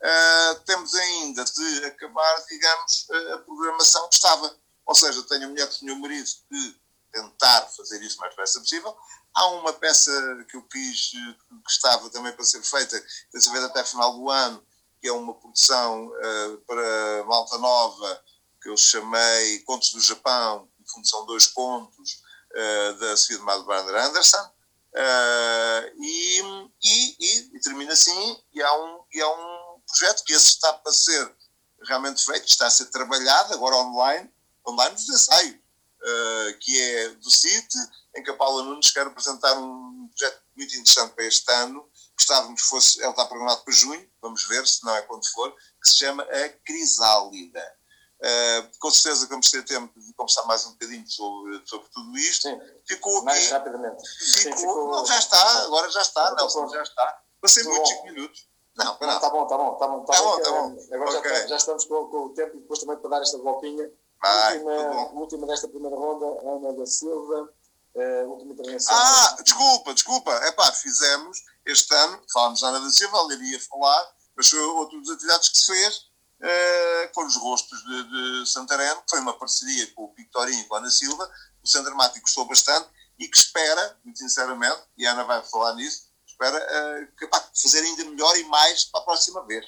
Uh, 0.03 0.61
temos 0.67 0.95
ainda 0.95 1.45
de 1.45 1.85
acabar, 1.85 2.45
digamos, 2.49 3.07
a 3.35 3.39
programação 3.39 4.09
que 4.09 4.17
estava. 4.17 4.57
Ou 4.85 4.95
seja, 4.95 5.23
tenho 5.25 5.47
a 5.47 5.49
mulher 5.49 5.69
que 5.69 5.79
tinha 5.79 5.93
o 5.93 5.99
marido 6.01 6.29
de 6.51 6.83
tentar 7.13 7.69
fazer 7.77 8.03
isso 8.03 8.17
o 8.17 8.21
mais 8.21 8.33
depressa 8.33 8.59
possível. 8.59 8.97
Há 9.35 9.47
uma 9.49 9.73
peça 9.73 10.11
que 10.49 10.57
eu 10.57 10.63
quis, 10.63 11.11
que 11.11 11.71
estava 11.71 12.11
também 12.11 12.33
para 12.33 12.45
ser 12.45 12.63
feita, 12.63 13.01
tem 13.31 13.41
a 13.49 13.53
ver 13.53 13.65
até 13.65 13.85
final 13.85 14.13
do 14.15 14.29
ano, 14.29 14.65
que 15.01 15.09
é 15.09 15.13
uma 15.13 15.35
produção 15.35 16.09
uh, 16.09 16.59
para 16.67 17.25
Malta 17.25 17.59
Nova, 17.59 18.25
que 18.61 18.69
eu 18.69 18.77
chamei 18.77 19.61
Contos 19.61 19.93
do 19.93 20.01
Japão, 20.01 20.69
no 20.79 20.89
fundo 20.89 21.09
são 21.09 21.27
dois 21.27 21.47
contos, 21.47 22.23
uh, 22.53 22.99
da 22.99 23.17
Sofia 23.17 23.39
de 23.39 23.45
Madeleine 23.45 23.91
Anderson. 23.91 24.51
Uh, 24.95 26.03
e, 26.03 26.41
e, 26.85 27.17
e, 27.19 27.57
e, 27.57 27.61
termina 27.61 27.95
assim, 27.95 28.39
e 28.53 28.63
há, 28.63 28.75
um, 28.75 29.01
e 29.11 29.23
há 29.23 29.29
um 29.29 29.52
projeto 29.93 30.25
que 30.25 30.33
esse 30.33 30.47
está 30.47 30.73
para 30.73 30.93
ser 30.93 31.35
realmente 31.83 32.25
feito, 32.25 32.47
está 32.47 32.67
a 32.67 32.71
ser 32.71 32.87
trabalhado 32.87 33.55
agora 33.55 33.77
online, 33.77 34.33
online 34.67 34.95
dos 34.95 35.09
ensaios, 35.09 35.55
uh, 35.55 36.59
que 36.61 36.81
é 36.81 37.09
do 37.11 37.31
CIT, 37.31 37.77
em 38.17 38.23
que 38.23 38.31
a 38.31 38.37
Paula 38.37 38.63
Nunes 38.65 38.91
quer 38.91 39.07
apresentar 39.07 39.55
um 39.59 40.09
projeto 40.09 40.43
muito 40.57 40.75
interessante 40.77 41.15
para 41.15 41.25
este 41.25 41.51
ano, 41.53 41.89
gostávamos 42.17 42.63
que 42.63 42.69
fosse, 42.69 43.01
ele 43.01 43.11
está 43.11 43.25
programado 43.27 43.63
para 43.63 43.75
junho, 43.75 44.09
vamos 44.21 44.47
ver 44.47 44.67
se 44.67 44.85
não 44.85 44.95
é 44.95 45.03
quando 45.03 45.27
for, 45.31 45.51
que 45.53 45.89
se 45.89 45.99
chama 45.99 46.23
A 46.23 46.49
Crisálida. 46.65 47.83
Uh, 48.21 48.79
com 48.79 48.89
certeza 48.89 49.27
vamos 49.27 49.51
ter 49.51 49.65
tempo 49.65 49.99
de 49.99 50.13
conversar 50.13 50.45
mais 50.45 50.65
um 50.65 50.73
bocadinho 50.73 51.05
sobre, 51.11 51.61
sobre 51.67 51.89
tudo 51.89 52.17
isto. 52.17 52.49
Sim, 52.49 52.61
ficou 52.87 53.17
aqui. 53.17 53.25
Mais 53.25 53.51
rapidamente. 53.51 54.01
Ficou, 54.07 54.53
Sim, 54.53 54.57
ficou, 54.57 54.93
não, 54.93 55.05
já 55.05 55.19
está, 55.19 55.63
agora 55.65 55.91
já 55.91 56.03
está, 56.03 56.35
Nelson, 56.37 56.69
já 56.69 56.83
está. 56.83 57.23
Passei 57.41 57.65
muitos 57.65 57.89
5 57.89 58.05
minutos. 58.05 58.52
Não, 58.77 58.99
não. 59.01 59.17
Está 59.17 59.31
bom, 59.31 59.43
está 59.43 59.57
bom, 59.57 59.73
está 59.73 59.89
bom. 59.89 60.01
Está 60.01 60.13
tá 60.13 60.23
bom, 60.23 60.37
está 60.39 60.51
bom. 60.51 60.95
Agora 60.95 61.19
okay. 61.19 61.31
já, 61.31 61.47
já, 61.49 61.57
estamos 61.57 61.85
com, 61.85 62.07
com, 62.07 62.27
o 62.27 62.29
tempo 62.31 62.57
e 62.57 62.61
depois 62.61 62.81
também 62.81 62.97
para 62.97 63.11
dar 63.11 63.23
esta 63.23 63.39
voltinha. 63.39 63.91
Vai, 64.21 64.59
última, 64.59 65.21
última 65.21 65.47
desta 65.47 65.69
primeira 65.69 65.97
ronda, 65.97 66.27
Ana 66.49 66.73
da 66.73 66.87
Silva. 66.87 67.53
Uh, 67.95 68.27
última 68.31 68.55
intervenção. 68.55 68.95
Ah, 68.97 69.37
desculpa, 69.43 69.93
desculpa. 69.93 70.31
É 70.31 70.53
pá, 70.53 70.73
fizemos 70.73 71.43
este 71.67 71.95
ano, 71.95 72.23
falámos 72.33 72.63
Ana 72.63 72.81
da 72.81 72.91
Silva, 72.91 73.19
ela 73.19 73.35
iria 73.35 73.61
falar, 73.61 74.15
mas 74.35 74.49
foi 74.49 74.59
outra 74.61 74.99
das 74.99 75.11
atividades 75.11 75.49
que 75.51 75.59
se 75.59 75.67
fez 75.67 75.97
uh, 76.43 77.13
com 77.15 77.27
os 77.27 77.37
rostos 77.37 77.79
de, 77.85 78.05
de 78.41 78.51
Santarém, 78.51 78.95
que 78.97 79.11
foi 79.11 79.21
uma 79.21 79.35
parceria 79.35 79.93
com 79.95 80.05
o 80.05 80.15
Victorinho 80.17 80.61
e 80.61 80.65
com 80.65 80.75
a 80.75 80.79
Ana 80.79 80.91
Silva, 80.91 81.31
o 81.63 81.69
Centro 81.69 81.87
Dramático 81.87 82.23
gostou 82.23 82.47
bastante 82.47 82.89
e 83.19 83.29
que 83.29 83.37
espera, 83.37 83.99
muito 84.05 84.19
sinceramente, 84.19 84.81
e 84.97 85.07
a 85.07 85.13
Ana 85.13 85.25
vai 85.25 85.43
falar 85.45 85.75
nisso, 85.75 86.12
espera 86.43 87.07
uh, 87.23 87.29
pá, 87.29 87.41
fazer 87.55 87.81
ainda 87.81 88.05
melhor 88.05 88.37
e 88.37 88.45
mais 88.45 88.85
para 88.85 89.01
a 89.01 89.05
próxima 89.05 89.43
vez. 89.47 89.65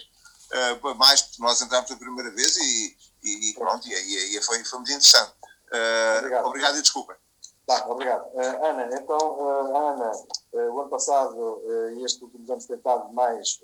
Uh, 0.83 0.95
mais 0.97 1.23
porque 1.23 1.43
nós 1.43 1.61
entramos 1.61 1.91
a 1.91 1.97
primeira 1.97 2.31
vez 2.31 2.57
e, 2.57 2.97
e, 3.23 3.51
e 3.51 3.55
pronto, 3.55 3.87
e, 3.87 3.93
e, 3.93 4.37
e, 4.37 4.43
foi, 4.43 4.63
foi 4.65 4.79
muito 4.79 4.91
interessante. 4.91 5.33
Uh, 5.73 6.19
obrigado. 6.19 6.47
obrigado 6.47 6.79
e 6.79 6.83
desculpa. 6.83 7.17
Tá, 7.67 7.87
obrigado. 7.89 8.27
Uh, 8.35 8.67
Ana, 8.67 8.89
então, 8.93 9.19
uh, 9.19 9.77
Ana, 9.77 10.13
uh, 10.53 10.75
o 10.75 10.81
ano 10.81 10.91
passado 10.91 11.63
e 11.97 12.05
estes 12.05 12.21
últimos 12.23 12.51
anos 12.51 12.67
tem 12.67 12.77
estado 12.77 13.13
mais 13.13 13.61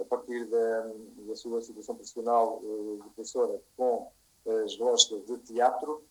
a 0.00 0.04
partir 0.04 0.46
da, 0.46 0.90
da 1.28 1.36
sua 1.36 1.60
situação 1.60 1.94
profissional 1.94 2.60
de 2.62 3.10
professora 3.14 3.60
com 3.76 4.10
as 4.64 4.78
lógicas 4.78 5.26
de 5.26 5.36
teatro. 5.38 6.02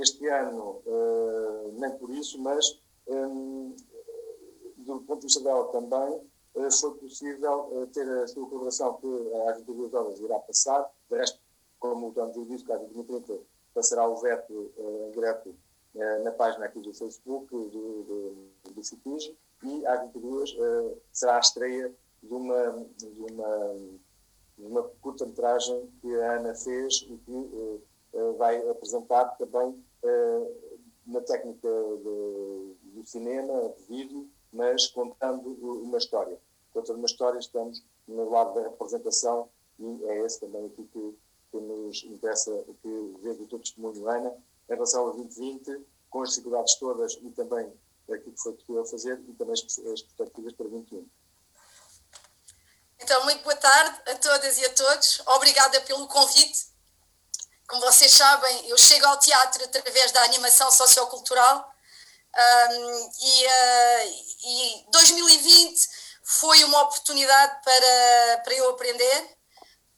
este 0.00 0.26
ano, 0.28 0.82
nem 1.74 1.90
por 1.98 2.10
isso, 2.10 2.38
mas 2.38 2.80
um, 3.08 3.76
do 4.94 5.00
ponto 5.02 5.20
de 5.20 5.26
vista 5.26 5.42
dela 5.42 5.64
também, 5.68 6.20
foi 6.80 6.94
possível 6.94 7.88
ter 7.92 8.08
a 8.08 8.26
sua 8.26 8.48
colaboração 8.48 8.94
que 8.94 9.32
às 9.48 9.58
22 9.58 9.94
horas 9.94 10.18
irá 10.18 10.38
passar. 10.40 10.90
De 11.08 11.16
resto, 11.16 11.40
como 11.78 12.08
o 12.08 12.12
Dante 12.12 12.44
disse, 12.46 12.64
que 12.64 12.72
às 12.72 12.80
2030 12.80 13.38
passará 13.74 14.08
o 14.08 14.16
veto 14.16 14.72
em 14.76 15.10
direto 15.12 15.54
na 16.22 16.32
página 16.32 16.66
aqui 16.66 16.80
do 16.80 16.92
Facebook 16.92 17.50
do, 17.50 17.68
do, 17.68 18.72
do 18.72 18.82
e 19.64 19.86
às 19.86 20.00
22 20.02 20.56
será 21.12 21.36
a 21.36 21.40
estreia 21.40 21.92
de 22.22 22.32
uma, 22.32 22.86
de 22.96 23.32
uma, 23.32 23.74
de 24.56 24.64
uma 24.64 24.82
curta-metragem 25.00 25.90
que 26.00 26.14
a 26.20 26.36
Ana 26.38 26.54
fez 26.54 27.06
e 27.08 27.16
que 27.16 27.80
vai 28.36 28.68
apresentar 28.68 29.24
também 29.36 29.82
na 31.06 31.20
técnica 31.22 31.68
de, 31.68 32.76
do 32.92 33.04
cinema, 33.04 33.74
de 33.76 33.82
vídeo, 33.84 34.28
mas 34.52 34.86
contando 34.88 35.48
uma 35.82 35.98
história. 35.98 36.38
Contando 36.72 36.98
uma 36.98 37.06
história, 37.06 37.38
estamos 37.38 37.82
no 38.06 38.30
lado 38.30 38.54
da 38.54 38.62
representação 38.62 39.48
e 39.78 40.04
é 40.04 40.24
esse 40.24 40.40
também 40.40 40.66
aqui 40.66 40.84
que, 40.92 41.18
que, 41.50 41.60
nos 41.60 42.04
interessa 42.04 42.50
que 42.82 43.16
veja 43.22 43.42
o 43.42 43.46
teu 43.46 43.58
testemunho, 43.58 44.08
Ana, 44.08 44.30
em 44.68 44.74
relação 44.74 45.06
ao 45.06 45.12
2020, 45.14 45.86
com 46.10 46.22
as 46.22 46.30
dificuldades 46.30 46.74
todas 46.76 47.18
e 47.22 47.30
também 47.30 47.72
aquilo 48.10 48.32
que 48.32 48.40
foi 48.40 48.52
possível 48.54 48.84
fazer 48.84 49.20
e 49.28 49.32
também 49.34 49.52
as, 49.52 49.60
as 49.60 50.02
perspectivas 50.02 50.52
para 50.54 50.68
2021. 50.68 51.08
Então, 53.00 53.24
muito 53.24 53.42
boa 53.42 53.56
tarde 53.56 54.10
a 54.10 54.14
todas 54.16 54.58
e 54.58 54.64
a 54.64 54.74
todos. 54.74 55.22
Obrigada 55.26 55.80
pelo 55.82 56.08
convite. 56.08 56.68
Como 57.68 57.82
vocês 57.82 58.12
sabem, 58.12 58.68
eu 58.68 58.78
chego 58.78 59.06
ao 59.06 59.18
teatro 59.18 59.62
através 59.62 60.10
da 60.10 60.22
animação 60.24 60.70
sociocultural 60.70 61.74
um, 62.36 63.10
e, 63.20 63.46
uh, 63.46 64.24
e 64.44 64.86
2020 64.90 65.88
foi 66.22 66.62
uma 66.64 66.82
oportunidade 66.82 67.62
para, 67.64 68.42
para 68.44 68.54
eu 68.54 68.70
aprender. 68.70 69.36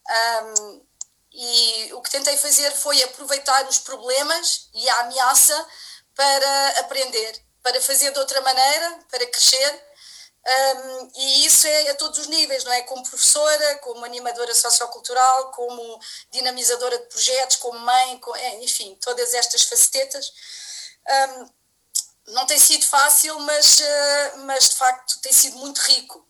Um, 0.09 0.85
e 1.33 1.93
o 1.93 2.01
que 2.01 2.09
tentei 2.09 2.37
fazer 2.37 2.71
foi 2.71 3.01
aproveitar 3.03 3.67
os 3.67 3.79
problemas 3.79 4.69
e 4.73 4.89
a 4.89 4.99
ameaça 5.01 5.67
para 6.15 6.69
aprender, 6.79 7.41
para 7.63 7.79
fazer 7.81 8.11
de 8.11 8.19
outra 8.19 8.41
maneira, 8.41 8.99
para 9.09 9.25
crescer. 9.27 9.91
Um, 10.43 11.11
e 11.15 11.45
isso 11.45 11.67
é 11.67 11.89
a 11.89 11.95
todos 11.95 12.17
os 12.17 12.27
níveis, 12.27 12.63
não 12.63 12.73
é? 12.73 12.81
Como 12.81 13.07
professora, 13.07 13.77
como 13.79 14.03
animadora 14.03 14.53
sociocultural, 14.55 15.51
como 15.51 15.99
dinamizadora 16.31 16.97
de 16.97 17.05
projetos, 17.05 17.57
como 17.57 17.77
mãe, 17.79 18.17
com, 18.19 18.35
enfim, 18.61 18.97
todas 19.01 19.33
estas 19.33 19.63
facetas. 19.63 20.33
Um, 21.07 21.60
não 22.27 22.45
tem 22.45 22.59
sido 22.59 22.85
fácil, 22.85 23.39
mas, 23.39 23.79
uh, 23.79 24.37
mas 24.45 24.69
de 24.69 24.75
facto 24.75 25.19
tem 25.21 25.33
sido 25.33 25.57
muito 25.57 25.79
rico. 25.79 26.25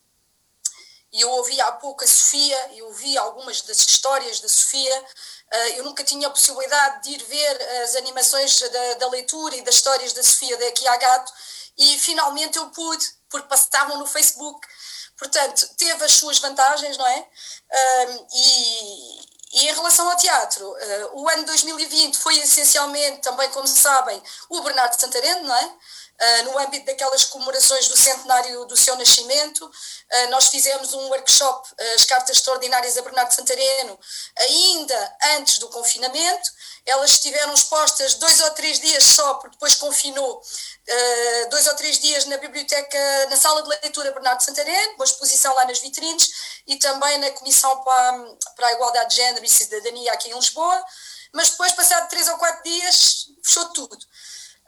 E 1.12 1.20
eu 1.20 1.30
ouvi 1.30 1.60
há 1.60 1.72
pouco 1.72 2.04
a 2.04 2.06
Sofia, 2.06 2.70
eu 2.74 2.86
ouvi 2.86 3.18
algumas 3.18 3.60
das 3.62 3.78
histórias 3.80 4.40
da 4.40 4.48
Sofia. 4.48 5.04
Uh, 5.52 5.56
eu 5.76 5.84
nunca 5.84 6.02
tinha 6.02 6.26
a 6.26 6.30
possibilidade 6.30 7.02
de 7.02 7.10
ir 7.10 7.24
ver 7.24 7.62
as 7.82 7.96
animações 7.96 8.58
da, 8.58 8.94
da 8.94 9.08
leitura 9.08 9.56
e 9.56 9.62
das 9.62 9.74
histórias 9.74 10.12
da 10.12 10.22
Sofia 10.22 10.56
daqui 10.56 10.88
a 10.88 10.96
Gato, 10.96 11.32
e 11.76 11.98
finalmente 11.98 12.58
eu 12.58 12.70
pude, 12.70 13.04
porque 13.28 13.48
passavam 13.48 13.98
no 13.98 14.06
Facebook. 14.06 14.66
Portanto, 15.16 15.68
teve 15.76 16.04
as 16.04 16.12
suas 16.12 16.38
vantagens, 16.38 16.96
não 16.96 17.06
é? 17.06 17.20
Uh, 17.20 18.26
e, 18.34 19.31
e 19.52 19.68
em 19.68 19.74
relação 19.74 20.08
ao 20.10 20.16
teatro, 20.16 20.66
uh, 20.66 21.20
o 21.20 21.28
ano 21.28 21.44
2020 21.44 22.16
foi 22.16 22.38
essencialmente, 22.38 23.20
também 23.20 23.50
como 23.50 23.66
sabem, 23.66 24.22
o 24.48 24.62
Bernardo 24.62 24.98
Santareno, 24.98 25.44
não 25.44 25.54
é? 25.54 25.72
Uh, 26.20 26.44
no 26.44 26.58
âmbito 26.58 26.86
daquelas 26.86 27.24
comemorações 27.24 27.88
do 27.88 27.96
centenário 27.96 28.64
do 28.66 28.76
seu 28.76 28.94
nascimento, 28.96 29.64
uh, 29.64 30.30
nós 30.30 30.48
fizemos 30.48 30.92
um 30.94 31.08
workshop, 31.08 31.68
as 31.96 32.04
cartas 32.04 32.36
extraordinárias 32.36 32.96
a 32.96 33.02
Bernardo 33.02 33.34
Santareno, 33.34 33.98
ainda 34.38 35.16
antes 35.36 35.58
do 35.58 35.68
confinamento. 35.68 36.50
Elas 36.86 37.12
estiveram 37.12 37.52
expostas 37.54 38.14
dois 38.14 38.40
ou 38.40 38.50
três 38.52 38.78
dias 38.78 39.02
só, 39.04 39.34
porque 39.34 39.56
depois 39.56 39.74
confinou, 39.76 40.42
dois 41.50 41.66
ou 41.68 41.76
três 41.76 41.98
dias 41.98 42.24
na 42.26 42.36
biblioteca, 42.36 43.26
na 43.30 43.36
sala 43.36 43.62
de 43.62 43.68
leitura 43.68 44.10
Bernardo 44.10 44.42
Santareno, 44.42 44.94
uma 44.94 45.04
exposição 45.04 45.54
lá 45.54 45.64
nas 45.64 45.78
vitrines, 45.78 46.28
e 46.66 46.76
também 46.76 47.18
na 47.18 47.30
Comissão 47.32 47.82
para, 47.84 48.36
para 48.56 48.66
a 48.68 48.72
Igualdade 48.72 49.10
de 49.10 49.16
Género 49.16 49.44
e 49.44 49.48
Cidadania 49.48 50.12
aqui 50.12 50.30
em 50.30 50.34
Lisboa, 50.34 50.84
mas 51.32 51.50
depois, 51.50 51.72
passado 51.72 52.08
três 52.08 52.28
ou 52.28 52.36
quatro 52.36 52.62
dias, 52.62 53.28
fechou 53.42 53.64
tudo. 53.70 53.96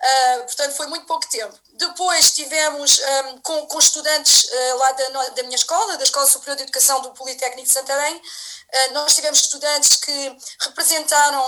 Uh, 0.04 0.44
portanto, 0.44 0.76
foi 0.76 0.86
muito 0.86 1.06
pouco 1.06 1.26
tempo. 1.30 1.58
Depois 1.72 2.34
tivemos 2.34 2.98
um, 2.98 3.38
com, 3.38 3.66
com, 3.66 3.78
estudantes 3.78 4.44
uh, 4.44 4.76
lá 4.76 4.92
da, 4.92 5.28
da, 5.30 5.42
minha 5.44 5.56
escola, 5.56 5.96
da 5.96 6.04
Escola 6.04 6.26
Superior 6.26 6.56
de 6.56 6.64
Educação 6.64 7.00
do 7.00 7.12
Politécnico 7.12 7.66
de 7.66 7.72
Santarém, 7.72 8.16
uh, 8.16 8.92
nós 8.92 9.14
tivemos 9.14 9.40
estudantes 9.40 9.96
que 9.96 10.36
representaram 10.60 11.42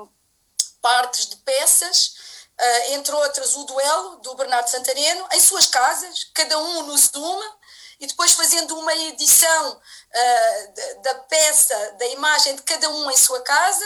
um, 0.00 0.08
partes 0.80 1.26
de 1.26 1.36
peças, 1.36 2.16
entre 2.88 3.14
outras 3.14 3.54
o 3.54 3.62
duelo 3.64 4.16
do 4.16 4.34
Bernardo 4.34 4.68
Santareno, 4.68 5.28
em 5.32 5.40
suas 5.40 5.68
casas, 5.68 6.24
cada 6.34 6.58
um 6.58 6.82
no 6.84 6.98
Zoom, 6.98 7.40
e 8.00 8.06
depois 8.06 8.32
fazendo 8.32 8.78
uma 8.78 8.94
edição 8.94 9.72
uh, 9.72 11.02
da, 11.02 11.14
peça, 11.16 11.96
da 11.98 12.06
imagem 12.06 12.54
de 12.54 12.62
cada 12.62 12.88
um 12.88 13.10
em 13.10 13.16
sua 13.16 13.40
casa. 13.42 13.84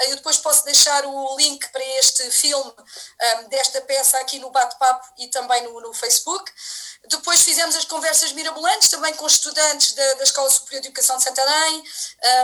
Uh, 0.00 0.04
eu 0.04 0.16
depois 0.16 0.36
posso 0.38 0.64
deixar 0.64 1.04
o 1.06 1.36
link 1.36 1.68
para 1.68 1.84
este 1.98 2.28
filme 2.30 2.70
um, 2.70 2.74
ah, 3.20 3.42
desta 3.42 3.80
peça 3.82 4.18
aqui 4.18 4.38
no 4.38 4.50
bate-papo 4.50 5.06
e 5.18 5.28
também 5.28 5.62
no, 5.62 5.80
no, 5.80 5.94
Facebook. 5.94 6.50
Depois 7.08 7.42
fizemos 7.42 7.76
as 7.76 7.84
conversas 7.84 8.32
mirabolantes 8.32 8.88
também 8.88 9.14
com 9.14 9.26
estudantes 9.26 9.92
da, 9.92 10.14
da 10.14 10.24
Escola 10.24 10.50
Superior 10.50 10.82
de 10.82 10.88
Educação 10.88 11.16
de 11.16 11.24
Santarém, 11.24 11.84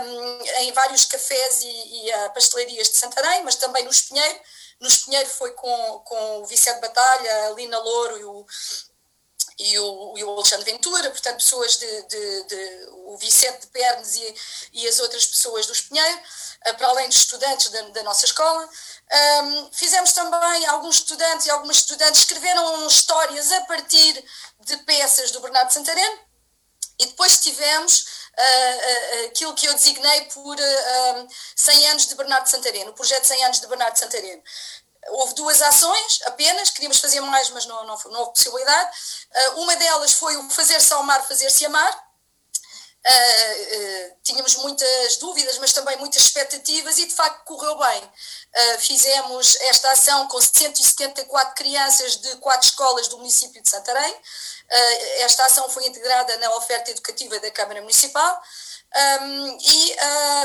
um, 0.04 0.44
em 0.60 0.72
vários 0.72 1.04
cafés 1.04 1.62
e, 1.62 1.66
e 1.66 2.14
uh, 2.14 2.32
pastelarias 2.32 2.88
de 2.90 2.96
Santarém, 2.96 3.42
mas 3.42 3.56
também 3.56 3.84
no 3.84 3.90
Espinheiro. 3.90 4.40
No 4.80 4.86
Espinheiro 4.86 5.28
foi 5.28 5.50
com, 5.52 6.00
com 6.04 6.42
o 6.42 6.46
Vicente 6.46 6.80
Batalha, 6.80 7.46
a 7.46 7.50
Lina 7.50 7.78
Louro 7.78 8.18
e 8.18 8.24
o, 8.24 8.46
e 9.58 9.78
o, 9.78 10.14
e 10.16 10.24
o 10.24 10.30
Alexandre 10.30 10.70
Ventura, 10.70 11.10
portanto, 11.10 11.38
pessoas 11.38 11.76
de, 11.76 12.02
de, 12.02 12.42
de 12.44 12.88
o 13.06 13.16
Vicente 13.16 13.62
de 13.62 13.66
Pernes 13.68 14.14
e, 14.16 14.34
e, 14.74 14.88
as 14.88 15.00
outras 15.00 15.26
pessoas 15.26 15.66
do 15.66 15.72
Espinheiro, 15.72 16.20
eh, 16.64 16.72
para 16.74 16.88
além 16.88 17.08
dos 17.08 17.16
estudantes 17.16 17.68
da, 17.70 17.82
da 17.88 18.02
nossa 18.02 18.26
escola. 18.26 18.68
Um, 19.42 19.70
fizemos 19.72 20.12
também, 20.12 20.66
alguns 20.66 20.96
estudantes 20.96 21.46
e 21.46 21.50
algumas 21.50 21.76
estudantes 21.76 22.20
escreveram 22.20 22.86
histórias 22.86 23.50
a 23.50 23.62
partir 23.62 24.24
de 24.60 24.76
peças 24.78 25.30
do 25.32 25.40
Bernardo 25.40 25.72
Santareno, 25.72 26.20
e 27.00 27.06
depois 27.06 27.38
tivemos 27.40 28.28
uh, 28.36 29.22
uh, 29.22 29.26
aquilo 29.26 29.54
que 29.54 29.66
eu 29.66 29.74
designei 29.74 30.22
por 30.26 30.56
uh, 30.56 31.28
100 31.56 31.88
anos 31.88 32.06
de 32.08 32.14
Bernardo 32.14 32.48
Santareno, 32.48 32.90
o 32.90 32.94
projeto 32.94 33.24
100 33.24 33.44
anos 33.44 33.60
de 33.60 33.66
Bernardo 33.66 33.98
Santareno 33.98 34.42
houve 35.06 35.34
duas 35.34 35.60
ações 35.62 36.20
apenas, 36.26 36.70
queríamos 36.70 36.98
fazer 36.98 37.20
mais, 37.20 37.50
mas 37.50 37.66
não, 37.66 37.84
não, 37.84 37.98
não 38.06 38.20
houve 38.20 38.32
possibilidade. 38.32 38.90
Uh, 39.34 39.60
uma 39.60 39.76
delas 39.76 40.12
foi 40.14 40.36
o 40.36 40.50
fazer-se 40.50 40.92
ao 40.92 41.02
mar, 41.02 41.26
fazer-se 41.26 41.64
amar. 41.66 42.08
Uh, 43.06 43.10
uh, 43.10 44.16
tínhamos 44.22 44.56
muitas 44.56 45.16
dúvidas, 45.16 45.56
mas 45.58 45.72
também 45.72 45.96
muitas 45.96 46.22
expectativas 46.22 46.98
e 46.98 47.06
de 47.06 47.14
facto 47.14 47.44
correu 47.44 47.78
bem. 47.78 48.12
fizemos 48.80 49.56
esta 49.60 49.90
ação 49.92 50.26
com 50.28 50.40
174 50.40 51.54
crianças 51.54 52.16
de 52.16 52.36
quatro 52.36 52.68
escolas 52.68 53.08
do 53.08 53.18
município 53.18 53.62
de 53.62 53.68
Santarém. 53.68 54.14
esta 55.20 55.46
ação 55.46 55.68
foi 55.70 55.86
integrada 55.86 56.36
na 56.38 56.54
oferta 56.56 56.90
educativa 56.90 57.38
da 57.38 57.50
Câmara 57.50 57.80
Municipal 57.80 58.42
um, 59.22 59.58
e 59.60 59.96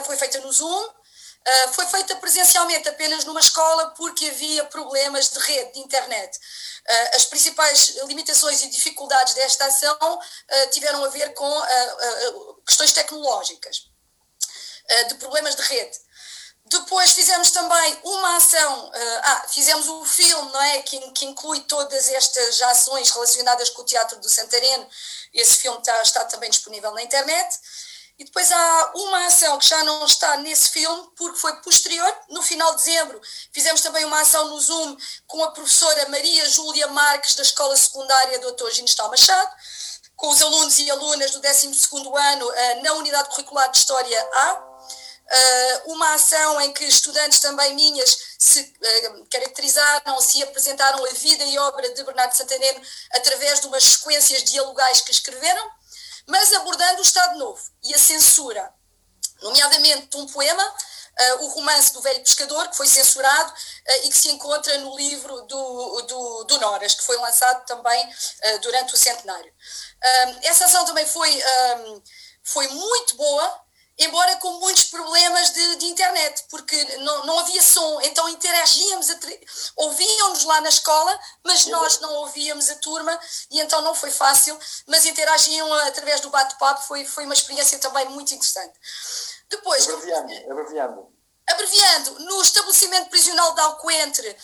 foi 0.05 0.15
feita 0.15 0.39
no 0.39 0.51
Zoom 0.51 1.02
Uh, 1.45 1.73
foi 1.73 1.85
feita 1.87 2.15
presencialmente 2.15 2.87
apenas 2.87 3.25
numa 3.25 3.41
escola 3.41 3.93
porque 3.97 4.27
havia 4.27 4.63
problemas 4.65 5.29
de 5.29 5.39
rede, 5.39 5.73
de 5.73 5.79
internet. 5.79 6.37
Uh, 6.37 7.15
as 7.15 7.25
principais 7.25 7.97
limitações 8.07 8.63
e 8.63 8.69
dificuldades 8.69 9.33
desta 9.33 9.65
ação 9.65 10.15
uh, 10.17 10.69
tiveram 10.71 11.03
a 11.03 11.09
ver 11.09 11.33
com 11.33 11.61
questões 12.65 12.93
tecnológicas, 12.93 13.89
de 15.09 15.15
problemas 15.15 15.55
de 15.55 15.61
rede. 15.63 15.97
Depois 16.65 17.11
fizemos 17.11 17.51
também 17.51 17.99
uma 18.03 18.37
ação, 18.37 18.91
ah, 19.23 19.45
fizemos 19.49 19.87
um 19.87 20.05
filme, 20.05 20.51
não 20.51 20.61
é, 20.61 20.81
que, 20.81 20.97
que, 21.11 21.25
inclui 21.25 21.59
todas 21.61 22.09
estas 22.09 22.61
ações 22.61 23.11
relacionadas 23.11 23.69
com 23.69 23.81
o 23.81 23.85
Teatro 23.85 24.19
do 24.19 24.29
Santareno. 24.29 24.87
Esse 25.33 25.57
filme 25.57 25.77
está, 25.79 26.01
está 26.01 26.25
também 26.25 26.49
disponível 26.49 26.91
na 26.91 27.01
internet. 27.01 27.59
E 28.17 28.25
depois 28.25 28.51
há 28.51 28.91
uma 28.95 29.25
ação 29.25 29.57
que 29.57 29.67
já 29.67 29.83
não 29.83 30.05
está 30.05 30.37
nesse 30.37 30.69
filme, 30.69 31.09
porque 31.17 31.39
foi 31.39 31.55
posterior, 31.61 32.15
no 32.29 32.43
final 32.43 32.71
de 32.71 32.77
dezembro. 32.83 33.19
Fizemos 33.51 33.81
também 33.81 34.05
uma 34.05 34.21
ação 34.21 34.49
no 34.49 34.59
Zoom 34.59 34.95
com 35.25 35.43
a 35.43 35.51
professora 35.51 36.07
Maria 36.09 36.47
Júlia 36.47 36.87
Marques, 36.87 37.35
da 37.35 37.41
Escola 37.41 37.75
Secundária 37.75 38.39
Dr. 38.39 38.69
Ginestal 38.71 39.09
Machado, 39.09 39.51
com 40.15 40.29
os 40.29 40.41
alunos 40.41 40.77
e 40.77 40.91
alunas 40.91 41.31
do 41.31 41.41
12 41.41 41.71
ano 42.15 42.51
eh, 42.53 42.75
na 42.81 42.93
Unidade 42.93 43.29
Curricular 43.29 43.69
de 43.71 43.77
História 43.77 44.29
A. 44.33 44.63
Eh, 45.29 45.81
uma 45.87 46.13
ação 46.13 46.61
em 46.61 46.71
que 46.71 46.85
estudantes 46.85 47.39
também 47.39 47.73
minhas 47.73 48.35
se 48.37 48.73
eh, 48.79 49.11
caracterizaram, 49.31 50.21
se 50.21 50.43
apresentaram 50.43 51.03
a 51.03 51.09
vida 51.09 51.43
e 51.45 51.57
obra 51.57 51.91
de 51.93 52.03
Bernardo 52.03 52.35
Santaneno 52.35 52.79
através 53.13 53.59
de 53.59 53.67
umas 53.67 53.83
sequências 53.83 54.43
dialogais 54.43 55.01
que 55.01 55.11
escreveram 55.11 55.82
mas 56.27 56.53
abordando 56.53 56.99
o 56.99 57.03
Estado 57.03 57.37
Novo 57.37 57.61
e 57.83 57.93
a 57.93 57.97
censura, 57.97 58.73
nomeadamente 59.41 60.15
um 60.17 60.25
poema, 60.27 60.63
uh, 60.63 61.45
o 61.45 61.47
romance 61.49 61.93
do 61.93 62.01
velho 62.01 62.19
pescador, 62.21 62.67
que 62.69 62.77
foi 62.77 62.87
censurado 62.87 63.51
uh, 63.51 64.05
e 64.05 64.09
que 64.09 64.17
se 64.17 64.29
encontra 64.29 64.77
no 64.79 64.95
livro 64.95 65.41
do, 65.43 66.01
do, 66.01 66.43
do 66.45 66.59
Noras, 66.59 66.95
que 66.95 67.03
foi 67.03 67.17
lançado 67.17 67.65
também 67.65 68.05
uh, 68.09 68.59
durante 68.59 68.93
o 68.93 68.97
centenário. 68.97 69.53
essa 70.43 70.65
ação 70.65 70.85
também 70.85 71.05
foi, 71.05 71.41
foi 72.43 72.67
muito 72.67 73.15
boa, 73.15 73.62
embora 73.97 74.35
com 74.37 74.59
muitos 74.59 74.85
problemas 74.85 75.51
de, 75.51 75.75
de 75.75 75.85
internet, 75.85 76.45
porque 76.49 76.97
não, 76.97 77.25
não 77.25 77.39
havia 77.39 77.61
som, 77.61 78.01
então 78.01 78.27
interagíamos, 78.29 79.07
ouvíamos 79.75 80.43
lá 80.45 80.61
na 80.61 80.69
escola, 80.69 81.19
mas 81.43 81.65
nós 81.67 81.99
não 81.99 82.13
ouvíamos 82.15 82.69
a 82.69 82.75
turma 82.75 83.19
e 83.51 83.59
então 83.59 83.81
não 83.81 83.93
foi 83.93 84.11
fácil, 84.11 84.57
mas 84.87 85.05
interagiam 85.05 85.71
através 85.73 86.21
do 86.21 86.29
bate-papo, 86.29 86.81
foi, 86.87 87.05
foi 87.05 87.25
uma 87.25 87.33
experiência 87.33 87.77
também 87.79 88.07
muito 88.09 88.33
interessante. 88.33 88.73
Depois... 89.49 89.87
Abreviando, 89.87 90.51
abreviando 90.51 91.13
Abreviando, 91.49 92.19
no 92.19 92.41
estabelecimento 92.41 93.09
prisional 93.09 93.53
de 93.53 93.59
Alcoentre 93.59 94.37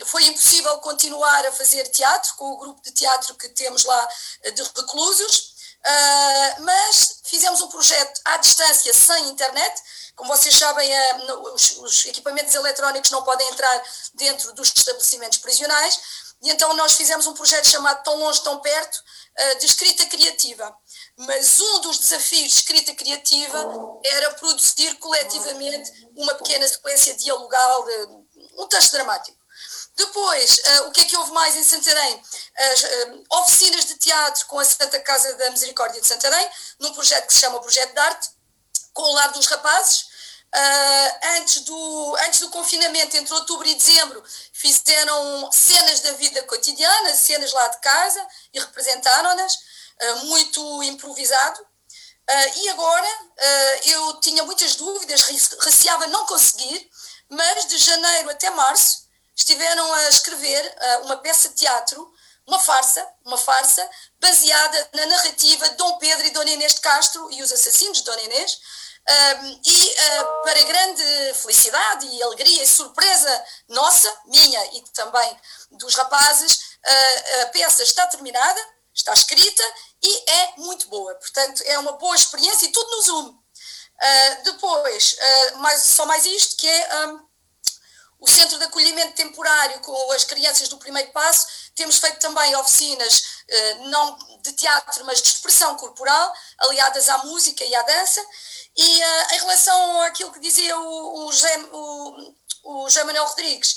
um, 0.00 0.06
foi 0.06 0.24
impossível 0.24 0.78
continuar 0.78 1.44
a 1.46 1.52
fazer 1.52 1.86
teatro 1.88 2.34
com 2.36 2.50
o 2.52 2.56
grupo 2.56 2.80
de 2.82 2.92
teatro 2.92 3.34
que 3.34 3.50
temos 3.50 3.84
lá 3.84 4.08
eh, 4.42 4.50
de 4.50 4.62
reclusos, 4.62 5.47
uh, 5.86 6.62
mas 6.62 7.20
fizemos 7.24 7.60
um 7.60 7.68
projeto 7.68 8.20
à 8.24 8.36
distância, 8.38 8.92
sem 8.92 9.28
internet. 9.28 9.82
Como 10.16 10.34
vocês 10.34 10.56
sabem, 10.56 10.90
uh, 10.90 11.54
os, 11.54 11.70
os, 11.78 12.04
equipamentos 12.06 12.54
eletrónicos 12.54 13.10
não 13.10 13.22
podem 13.22 13.48
entrar 13.48 13.82
dentro 14.14 14.52
dos 14.54 14.68
estabelecimentos 14.68 15.38
prisionais, 15.38 16.00
e 16.42 16.50
então 16.50 16.72
nós 16.74 16.94
fizemos 16.94 17.26
um 17.26 17.34
projeto 17.34 17.66
chamado 17.66 18.02
Tão 18.02 18.16
Longe, 18.16 18.42
Tão 18.42 18.60
Perto, 18.60 18.96
uh, 18.96 19.58
de 19.58 19.66
escrita 19.66 20.06
criativa 20.06 20.76
mas 21.18 21.60
um 21.60 21.80
dos 21.80 21.98
desafios 21.98 22.52
de 22.52 22.58
escrita 22.58 22.94
criativa 22.94 23.58
era 24.04 24.30
produzir 24.34 24.94
coletivamente 24.98 26.08
uma 26.16 26.34
pequena 26.34 26.66
sequência 26.68 27.14
dialogal, 27.14 27.84
um 28.56 28.68
texto 28.68 28.92
dramático. 28.92 29.37
Depois, 29.98 30.58
uh, 30.58 30.82
o 30.86 30.92
que 30.92 31.00
é 31.00 31.04
que 31.06 31.16
houve 31.16 31.32
mais 31.32 31.56
em 31.56 31.64
Santarém? 31.64 32.22
As 32.72 32.82
uh, 32.84 33.24
oficinas 33.30 33.84
de 33.84 33.96
teatro 33.96 34.46
com 34.46 34.60
a 34.60 34.64
Santa 34.64 35.00
Casa 35.00 35.34
da 35.34 35.50
Misericórdia 35.50 36.00
de 36.00 36.06
Santarém, 36.06 36.48
num 36.78 36.94
projeto 36.94 37.26
que 37.26 37.34
se 37.34 37.40
chama 37.40 37.60
Projeto 37.60 37.92
de 37.92 37.98
Arte, 37.98 38.30
com 38.94 39.02
o 39.02 39.12
Lar 39.12 39.32
dos 39.32 39.46
Rapazes. 39.46 40.06
Uh, 40.54 41.26
antes, 41.38 41.62
do, 41.62 42.16
antes 42.26 42.40
do 42.40 42.48
confinamento, 42.50 43.16
entre 43.16 43.34
outubro 43.34 43.66
e 43.66 43.74
dezembro, 43.74 44.22
fizeram 44.52 45.50
cenas 45.50 46.00
da 46.00 46.12
vida 46.12 46.44
cotidiana, 46.44 47.16
cenas 47.16 47.52
lá 47.52 47.66
de 47.66 47.80
casa, 47.80 48.24
e 48.54 48.60
representaram-nas. 48.60 49.52
Eh, 50.00 50.14
muito 50.26 50.82
improvisado. 50.84 51.66
E 52.54 52.68
agora 52.68 53.08
eu 53.86 54.20
tinha 54.20 54.44
muitas 54.44 54.76
dúvidas, 54.76 55.22
receava 55.60 56.06
não 56.06 56.24
conseguir, 56.26 56.88
mas 57.28 57.66
de 57.66 57.78
janeiro 57.78 58.30
até 58.30 58.48
março 58.50 59.07
estiveram 59.38 59.92
a 59.94 60.08
escrever 60.08 60.76
uh, 60.76 61.04
uma 61.04 61.16
peça 61.18 61.48
de 61.48 61.54
teatro, 61.54 62.12
uma 62.44 62.58
farsa, 62.58 63.06
uma 63.24 63.38
farsa 63.38 63.88
baseada 64.18 64.90
na 64.94 65.06
narrativa 65.06 65.68
de 65.68 65.76
Dom 65.76 65.96
Pedro 65.98 66.26
e 66.26 66.30
Dona 66.30 66.50
Inês 66.50 66.74
de 66.74 66.80
Castro 66.80 67.30
e 67.30 67.42
os 67.42 67.52
assassinos 67.52 67.98
de 67.98 68.04
Dona 68.04 68.22
Inês. 68.22 68.58
e 69.66 69.96
para 70.42 70.62
grande 70.62 71.34
felicidade 71.34 72.06
e 72.06 72.22
alegria 72.22 72.62
e 72.62 72.66
surpresa 72.66 73.44
nossa, 73.68 74.12
minha 74.26 74.64
e 74.76 74.82
também 74.92 75.40
dos 75.72 75.94
rapazes, 75.94 76.78
a 77.42 77.46
peça 77.46 77.82
está 77.82 78.06
terminada, 78.06 78.60
está 78.94 79.12
escrita 79.12 79.62
e 80.02 80.30
é 80.30 80.52
muito 80.56 80.88
boa. 80.88 81.14
Portanto, 81.16 81.62
é 81.66 81.78
uma 81.78 81.92
boa 81.92 82.16
experiência 82.16 82.66
e 82.66 82.72
tudo 82.72 82.90
no 82.90 83.02
Zoom. 83.02 83.38
Depois, 84.44 85.16
mais, 85.56 85.82
só 85.82 86.06
mais 86.06 86.24
isto, 86.24 86.56
que 86.56 86.66
é 86.66 86.88
o 88.20 88.28
Centro 88.28 88.58
de 88.58 88.64
Acolhimento 88.64 89.14
Temporário 89.14 89.80
com 89.80 90.12
as 90.12 90.24
crianças 90.24 90.68
do 90.68 90.78
primeiro 90.78 91.10
passo. 91.12 91.46
Temos 91.74 91.98
feito 91.98 92.18
também 92.18 92.54
oficinas, 92.56 93.42
uh, 93.48 93.88
não 93.88 94.18
de 94.42 94.52
teatro, 94.52 95.04
mas 95.04 95.22
de 95.22 95.28
expressão 95.28 95.76
corporal, 95.76 96.32
aliadas 96.58 97.08
à 97.08 97.18
música 97.18 97.64
e 97.64 97.74
à 97.74 97.82
dança. 97.82 98.24
E 98.76 99.00
em 99.34 99.40
relação 99.40 100.02
àquilo 100.02 100.32
que 100.32 100.40
dizia 100.40 100.78
o, 100.78 101.26
o, 101.26 101.32
José, 101.32 101.58
o, 101.72 102.34
o 102.64 102.88
José 102.88 103.02
Manuel 103.04 103.26
Rodrigues, 103.26 103.76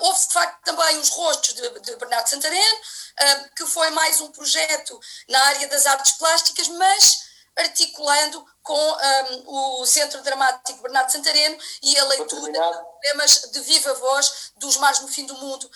houve 0.00 0.26
de 0.26 0.32
facto 0.32 0.62
também 0.62 0.98
os 0.98 1.08
rostos 1.08 1.54
de, 1.54 1.80
de 1.80 1.96
Bernardo 1.96 2.28
Santareno, 2.28 2.78
que 3.56 3.66
foi 3.66 3.90
mais 3.90 4.20
um 4.20 4.30
projeto 4.30 5.00
na 5.28 5.42
área 5.46 5.68
das 5.68 5.86
artes 5.86 6.12
plásticas, 6.18 6.68
mas 6.68 7.31
articulando 7.56 8.44
com 8.62 8.74
um, 8.74 9.80
o 9.80 9.86
Centro 9.86 10.22
Dramático 10.22 10.82
Bernardo 10.82 11.10
Santareno 11.10 11.58
e 11.82 11.98
a 11.98 12.04
leitura 12.04 12.52
de 12.52 12.58
poemas 13.02 13.50
de 13.52 13.60
viva 13.60 13.94
voz 13.94 14.52
dos 14.56 14.76
mais 14.76 15.00
no 15.00 15.08
fim 15.08 15.26
do 15.26 15.34
mundo. 15.34 15.70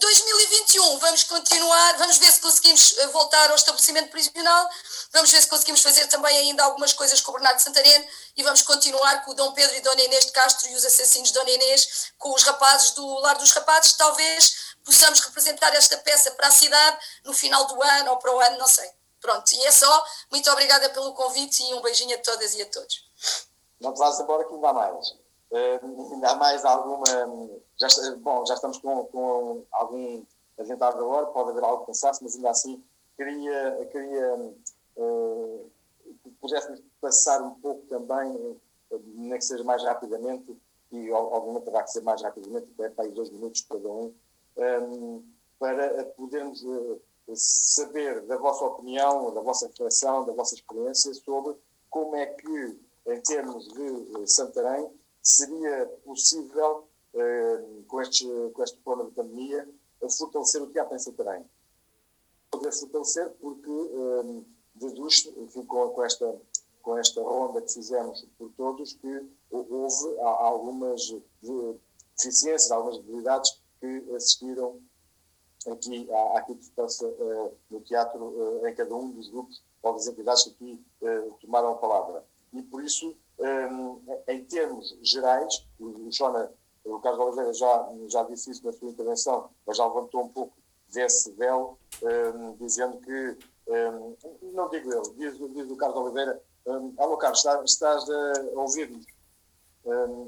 2021, 0.00 0.98
vamos 0.98 1.24
continuar, 1.24 1.98
vamos 1.98 2.16
ver 2.16 2.32
se 2.32 2.40
conseguimos 2.40 2.96
eh, 2.96 3.06
voltar 3.08 3.50
ao 3.50 3.56
estabelecimento 3.56 4.10
prisional, 4.10 4.70
vamos 5.12 5.30
ver 5.30 5.42
se 5.42 5.46
conseguimos 5.46 5.82
fazer 5.82 6.06
também 6.06 6.38
ainda 6.38 6.64
algumas 6.64 6.94
coisas 6.94 7.20
com 7.20 7.32
o 7.32 7.34
Bernardo 7.34 7.60
Santareno 7.60 8.06
e 8.34 8.42
vamos 8.42 8.62
continuar 8.62 9.22
com 9.22 9.32
o 9.32 9.34
Dom 9.34 9.52
Pedro 9.52 9.76
e 9.76 9.80
Dona 9.82 10.00
Inês 10.02 10.24
de 10.24 10.32
Castro 10.32 10.70
e 10.70 10.74
os 10.74 10.86
assassinos 10.86 11.28
de 11.28 11.34
Dona 11.34 11.50
Inês, 11.50 12.12
com 12.16 12.32
os 12.32 12.42
rapazes 12.44 12.92
do 12.92 13.06
Lar 13.18 13.36
dos 13.36 13.50
Rapazes, 13.50 13.92
talvez 13.92 14.74
possamos 14.82 15.20
representar 15.20 15.74
esta 15.74 15.98
peça 15.98 16.30
para 16.30 16.48
a 16.48 16.50
cidade 16.50 16.98
no 17.24 17.34
final 17.34 17.66
do 17.66 17.82
ano 17.82 18.12
ou 18.12 18.16
para 18.16 18.34
o 18.34 18.40
ano, 18.40 18.56
não 18.56 18.68
sei. 18.68 18.90
Pronto, 19.20 19.52
e 19.52 19.66
é 19.66 19.72
só. 19.72 20.04
Muito 20.30 20.50
obrigada 20.50 20.88
pelo 20.90 21.12
convite 21.14 21.62
e 21.62 21.74
um 21.74 21.82
beijinho 21.82 22.16
a 22.16 22.18
todas 22.18 22.54
e 22.54 22.62
a 22.62 22.66
todos. 22.66 23.10
Não 23.80 23.92
te 23.92 23.98
vás 23.98 24.18
embora 24.20 24.44
que 24.44 24.54
ainda 24.54 24.68
há 24.68 24.72
mais. 24.72 25.10
Uh, 25.50 26.12
ainda 26.12 26.30
há 26.30 26.34
mais 26.36 26.64
alguma. 26.64 27.04
Já, 27.78 27.88
bom, 28.18 28.46
já 28.46 28.54
estamos 28.54 28.78
com, 28.78 29.04
com 29.06 29.64
algum 29.72 30.24
adiantado 30.58 30.98
da 30.98 31.04
hora, 31.04 31.26
pode 31.26 31.50
haver 31.50 31.64
algo 31.64 31.86
cansaço, 31.86 32.22
mas 32.22 32.34
ainda 32.36 32.50
assim 32.50 32.82
queria, 33.16 33.88
queria 33.90 34.34
uh, 34.96 35.70
que 36.22 36.30
pudéssemos 36.40 36.80
passar 37.00 37.42
um 37.42 37.54
pouco 37.54 37.86
também, 37.86 38.60
nem 38.90 39.38
que 39.38 39.44
seja 39.44 39.64
mais 39.64 39.82
rapidamente, 39.82 40.56
e 40.92 41.10
obviamente 41.12 41.64
terá 41.64 41.82
que 41.82 41.90
ser 41.90 42.02
mais 42.02 42.22
rapidamente, 42.22 42.68
até 42.74 42.90
para 42.90 43.04
aí 43.04 43.10
dois 43.10 43.30
minutos 43.30 43.64
cada 43.68 43.88
um, 43.88 44.14
um, 44.56 45.24
para 45.58 46.04
podermos 46.16 46.62
uh, 46.62 47.00
saber 47.36 48.22
da 48.22 48.36
vossa 48.36 48.64
opinião, 48.64 49.32
da 49.32 49.40
vossa 49.40 49.66
reflexão, 49.66 50.24
da 50.24 50.32
vossa 50.32 50.54
experiência 50.54 51.12
sobre 51.14 51.56
como 51.88 52.16
é 52.16 52.26
que, 52.26 52.78
em 53.06 53.20
termos 53.22 53.68
de 53.68 54.26
Santarém, 54.26 54.90
seria 55.22 55.86
possível, 56.04 56.88
uh, 57.14 57.82
com, 57.84 58.00
este, 58.00 58.26
com 58.54 58.62
este 58.62 58.78
problema 58.78 59.10
de 59.10 59.16
pandemia, 59.16 59.68
fortalecer 60.18 60.62
o 60.62 60.66
teatro 60.68 60.94
em 60.94 60.98
Santarém. 60.98 61.44
Poder 62.50 62.72
fortalecer 62.72 63.28
porque 63.40 63.70
um, 63.70 64.44
deduz, 64.74 65.26
enfim, 65.36 65.64
com, 65.64 65.90
com, 65.90 66.04
esta, 66.04 66.40
com 66.82 66.96
esta 66.96 67.22
ronda 67.22 67.60
que 67.62 67.72
fizemos 67.72 68.26
por 68.38 68.50
todos, 68.52 68.94
que 68.94 69.28
houve 69.50 70.18
algumas 70.20 71.14
deficiências, 72.16 72.70
algumas 72.70 72.98
debilidades 72.98 73.60
que 73.80 74.14
assistiram 74.14 74.80
aqui 75.68 76.08
à, 76.10 76.38
à 76.38 76.44
importância 76.48 77.06
uh, 77.06 77.54
no 77.70 77.80
teatro 77.80 78.22
uh, 78.22 78.66
em 78.66 78.74
cada 78.74 78.94
um 78.94 79.10
dos 79.10 79.28
grupos 79.28 79.62
ou 79.82 79.92
das 79.94 80.06
entidades 80.06 80.44
que 80.44 80.50
aqui 80.50 80.84
uh, 81.02 81.34
tomaram 81.40 81.72
a 81.72 81.76
palavra. 81.76 82.24
E 82.52 82.62
por 82.62 82.82
isso, 82.82 83.14
um, 83.38 84.00
em 84.26 84.44
termos 84.44 84.96
gerais, 85.02 85.66
o, 85.78 85.86
o 85.86 86.10
o 86.82 86.98
Carlos 86.98 87.20
Oliveira 87.26 87.52
já, 87.52 87.88
já 88.08 88.22
disse 88.24 88.50
isso 88.50 88.64
na 88.64 88.72
sua 88.72 88.88
intervenção, 88.88 89.50
mas 89.66 89.76
já 89.76 89.86
levantou 89.86 90.22
um 90.22 90.28
pouco 90.28 90.54
desse 90.88 91.30
véu, 91.32 91.78
um, 92.02 92.56
dizendo 92.56 92.96
que, 92.98 93.38
um, 93.68 94.16
não 94.52 94.68
digo 94.70 94.90
eu, 94.90 95.02
diz, 95.14 95.36
diz 95.36 95.70
o 95.70 95.76
Carlos 95.76 95.98
Oliveira, 95.98 96.42
um, 96.66 96.94
alô 96.96 97.18
Carlos, 97.18 97.38
estás, 97.38 97.70
estás 97.70 98.10
a 98.10 98.60
ouvir-nos, 98.60 99.04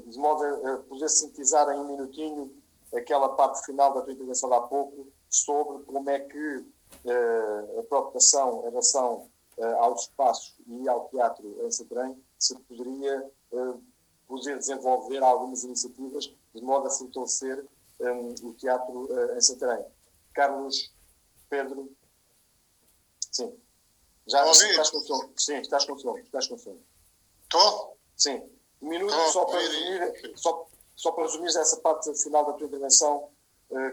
de 0.07 0.17
modo 0.17 0.43
a 0.43 0.77
poder 0.77 1.09
sintetizar 1.09 1.69
em 1.69 1.79
um 1.79 1.87
minutinho 1.87 2.55
aquela 2.95 3.29
parte 3.29 3.65
final 3.65 3.93
da 3.93 4.01
tua 4.01 4.13
intervenção 4.13 4.49
de 4.49 4.55
há 4.55 4.61
pouco 4.61 5.07
sobre 5.33 5.83
como 5.85 6.09
é 6.11 6.19
que 6.19 6.57
uh, 6.57 7.79
a 7.79 7.83
preocupação 7.83 8.61
em 8.61 8.69
relação 8.69 9.27
uh, 9.57 9.65
aos 9.79 10.03
espaços 10.03 10.55
e 10.67 10.87
ao 10.87 11.09
teatro 11.09 11.65
em 11.65 11.71
Santarém 11.71 12.23
se 12.37 12.55
poderia 12.59 13.31
uh, 13.51 13.83
poder 14.27 14.59
desenvolver 14.59 15.23
algumas 15.23 15.63
iniciativas 15.63 16.31
de 16.53 16.61
modo 16.61 16.87
a 16.87 16.91
fortalecer 16.91 17.65
um, 17.99 18.47
o 18.47 18.53
teatro 18.53 19.11
uh, 19.11 19.35
em 19.35 19.41
Santarém. 19.41 19.83
Carlos, 20.35 20.93
Pedro, 21.49 21.91
sim. 23.31 23.57
Já 24.27 24.49
estás 24.49 24.91
com 24.91 24.99
som. 24.99 25.29
Sim, 25.35 25.57
estás 25.57 25.85
com 25.85 25.97
som. 25.97 26.17
Estás 26.19 26.47
com 26.47 26.57
som. 26.57 26.77
Estou? 27.43 27.97
Sim. 28.15 28.49
Um 28.81 28.89
minuto 28.89 29.13
Tô. 29.13 29.31
só 29.31 29.45
para 29.45 29.59
resumir, 29.59 30.37
só, 30.37 30.67
só 30.95 31.11
para 31.11 31.23
resumir 31.23 31.47
essa 31.47 31.77
parte 31.77 32.13
final 32.21 32.45
da 32.45 32.53
tua 32.53 32.67
intervenção 32.67 33.29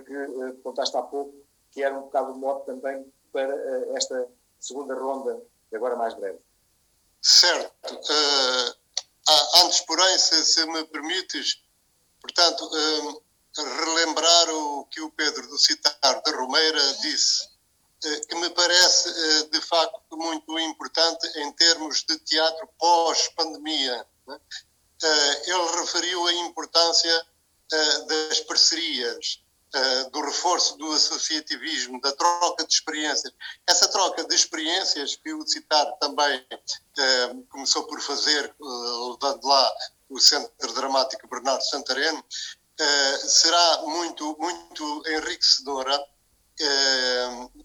que 0.05 0.17
uh, 0.17 0.55
contaste 0.63 0.97
há 0.97 1.03
pouco, 1.03 1.35
que 1.71 1.83
era 1.83 1.97
um 1.97 2.03
bocado 2.03 2.33
o 2.33 2.37
mote 2.37 2.67
também 2.67 3.05
para 3.33 3.55
uh, 3.55 3.97
esta 3.97 4.29
segunda 4.59 4.95
ronda, 4.95 5.41
agora 5.73 5.97
mais 5.97 6.15
breve. 6.15 6.39
Certo. 7.23 7.95
Uh, 7.95 8.75
antes, 9.65 9.81
porém, 9.83 10.19
se, 10.19 10.45
se, 10.45 10.67
me 10.67 10.85
permites, 10.87 11.63
portanto, 12.21 12.65
uh, 12.65 13.23
relembrar 13.57 14.51
o 14.51 14.85
que 14.87 15.01
o 15.01 15.11
Pedro 15.11 15.47
do 15.49 15.59
Citar 15.59 16.23
de 16.23 16.33
Romeira 16.33 16.81
disse, 17.01 17.49
que 18.01 18.35
me 18.37 18.49
parece 18.51 19.51
de 19.51 19.61
facto 19.61 20.17
muito 20.17 20.59
importante 20.59 21.27
em 21.37 21.53
termos 21.53 22.03
de 22.03 22.19
teatro 22.21 22.67
pós-pandemia. 22.79 24.07
Né? 24.27 24.41
ele 25.47 25.81
referiu 25.81 26.27
a 26.27 26.33
importância 26.33 27.27
das 28.07 28.41
parcerias, 28.41 29.43
uh, 29.75 30.11
do 30.11 30.21
reforço 30.21 30.77
do 30.79 30.93
associativismo, 30.93 32.01
da 32.01 32.13
troca 32.13 32.67
de 32.67 32.73
experiências. 32.73 33.33
Essa 33.67 33.89
troca 33.89 34.25
de 34.25 34.35
experiências 34.35 35.17
que 35.17 35.33
o 35.33 35.47
citar 35.47 35.87
também 36.01 36.39
uh, 36.41 37.47
começou 37.49 37.85
por 37.87 38.01
fazer, 38.01 38.55
uh, 38.61 39.13
levando 39.13 39.45
lá 39.45 39.73
o 40.09 40.19
Centro 40.19 40.73
Dramático 40.75 41.29
Bernardo 41.29 41.63
Santareno, 41.63 42.25
será 43.29 43.83
muito, 43.83 44.37
muito 44.41 45.03
enriquecedora 45.07 46.03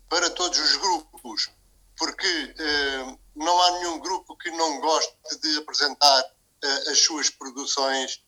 para 0.09 0.29
todos 0.29 0.59
os 0.59 0.75
grupos, 0.75 1.49
porque 1.97 2.53
não 3.33 3.61
há 3.61 3.71
nenhum 3.79 3.99
grupo 3.99 4.37
que 4.37 4.51
não 4.51 4.79
goste 4.81 5.15
de 5.41 5.57
apresentar 5.57 6.23
as 6.91 6.99
suas 6.99 7.31
produções 7.31 8.23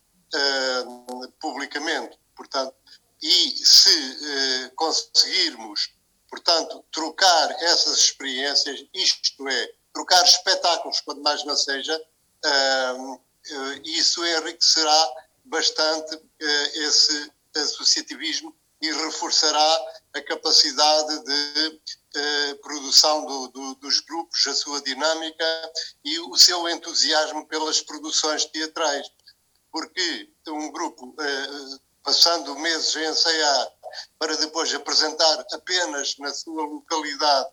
publicamente. 1.38 2.18
Portanto, 2.34 2.74
e 3.22 3.50
se 3.64 4.70
conseguirmos 4.74 5.90
Portanto, 6.28 6.84
trocar 6.92 7.50
essas 7.62 7.98
experiências, 8.00 8.84
isto 8.92 9.48
é, 9.48 9.72
trocar 9.92 10.22
espetáculos, 10.24 11.00
quando 11.00 11.22
mais 11.22 11.42
não 11.44 11.56
seja, 11.56 11.96
uh, 12.44 13.22
isso 13.84 14.24
enriquecerá 14.24 15.12
bastante 15.44 16.16
uh, 16.16 16.80
esse 16.82 17.32
associativismo 17.56 18.54
e 18.80 18.92
reforçará 18.92 19.86
a 20.14 20.22
capacidade 20.22 21.24
de 21.24 21.68
uh, 21.68 22.56
produção 22.60 23.24
do, 23.24 23.48
do, 23.48 23.74
dos 23.76 24.00
grupos, 24.00 24.46
a 24.46 24.54
sua 24.54 24.82
dinâmica 24.82 25.72
e 26.04 26.20
o 26.20 26.36
seu 26.36 26.68
entusiasmo 26.68 27.46
pelas 27.46 27.80
produções 27.80 28.44
teatrais. 28.44 29.10
Porque 29.72 30.30
um 30.48 30.70
grupo, 30.70 31.14
passando 32.08 32.58
meses 32.58 32.96
a 32.96 33.04
ensaiar, 33.04 33.72
para 34.18 34.34
depois 34.38 34.72
apresentar 34.72 35.44
apenas 35.52 36.16
na 36.18 36.32
sua 36.32 36.64
localidade 36.64 37.50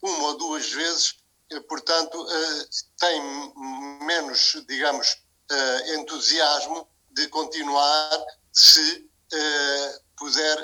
uma 0.00 0.28
ou 0.28 0.38
duas 0.38 0.72
vezes, 0.72 1.16
eh, 1.50 1.60
portanto, 1.60 2.26
eh, 2.30 2.68
tem 2.98 3.20
menos, 4.06 4.56
digamos, 4.66 5.18
eh, 5.50 5.94
entusiasmo 5.96 6.88
de 7.10 7.28
continuar 7.28 8.26
se 8.50 9.06
puder 10.16 10.58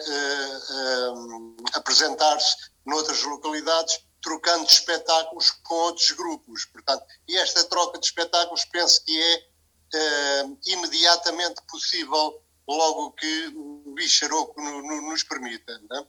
apresentar-se 1.74 2.56
noutras 2.86 3.22
localidades, 3.24 4.00
trocando 4.22 4.64
espetáculos 4.64 5.50
com 5.50 5.74
outros 5.74 6.10
grupos. 6.12 6.64
Portanto, 6.64 7.04
e 7.28 7.36
esta 7.36 7.62
troca 7.64 7.98
de 7.98 8.06
espetáculos 8.06 8.64
penso 8.64 9.04
que 9.04 9.22
é 9.22 10.46
imediatamente 10.66 11.60
possível 11.68 12.42
logo 12.68 13.12
que 13.12 13.46
o 13.56 13.94
bicharoco 13.94 14.60
nos 14.60 15.22
permita. 15.22 15.72
É? 15.72 16.06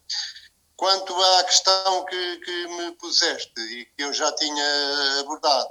Quanto 0.75 1.13
à 1.15 1.43
questão 1.43 2.05
que, 2.05 2.37
que 2.37 2.67
me 2.67 2.91
puseste 2.93 3.59
e 3.61 3.85
que 3.85 4.03
eu 4.03 4.13
já 4.13 4.31
tinha 4.33 5.19
abordado, 5.19 5.69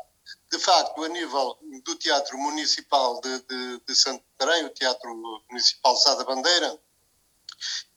de 0.51 0.59
facto, 0.59 1.02
a 1.02 1.09
nível 1.09 1.59
do 1.85 1.97
Teatro 1.97 2.39
Municipal 2.39 3.20
de, 3.20 3.40
de, 3.40 3.81
de 3.86 3.94
Santarém, 3.94 4.65
o 4.65 4.70
Teatro 4.70 5.15
Municipal 5.51 5.97
Sada 5.97 6.24
Bandeira, 6.24 6.78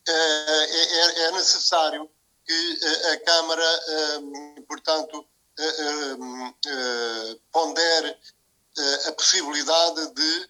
eh, 0.08 0.66
é, 0.70 1.22
é, 1.22 1.22
é 1.26 1.32
necessário 1.32 2.10
que 2.46 2.80
a 3.14 3.20
Câmara, 3.26 3.82
eh, 3.88 4.62
portanto, 4.68 5.26
eh, 5.60 7.38
pondere 7.52 8.18
a 9.08 9.12
possibilidade 9.12 10.14
de 10.14 10.50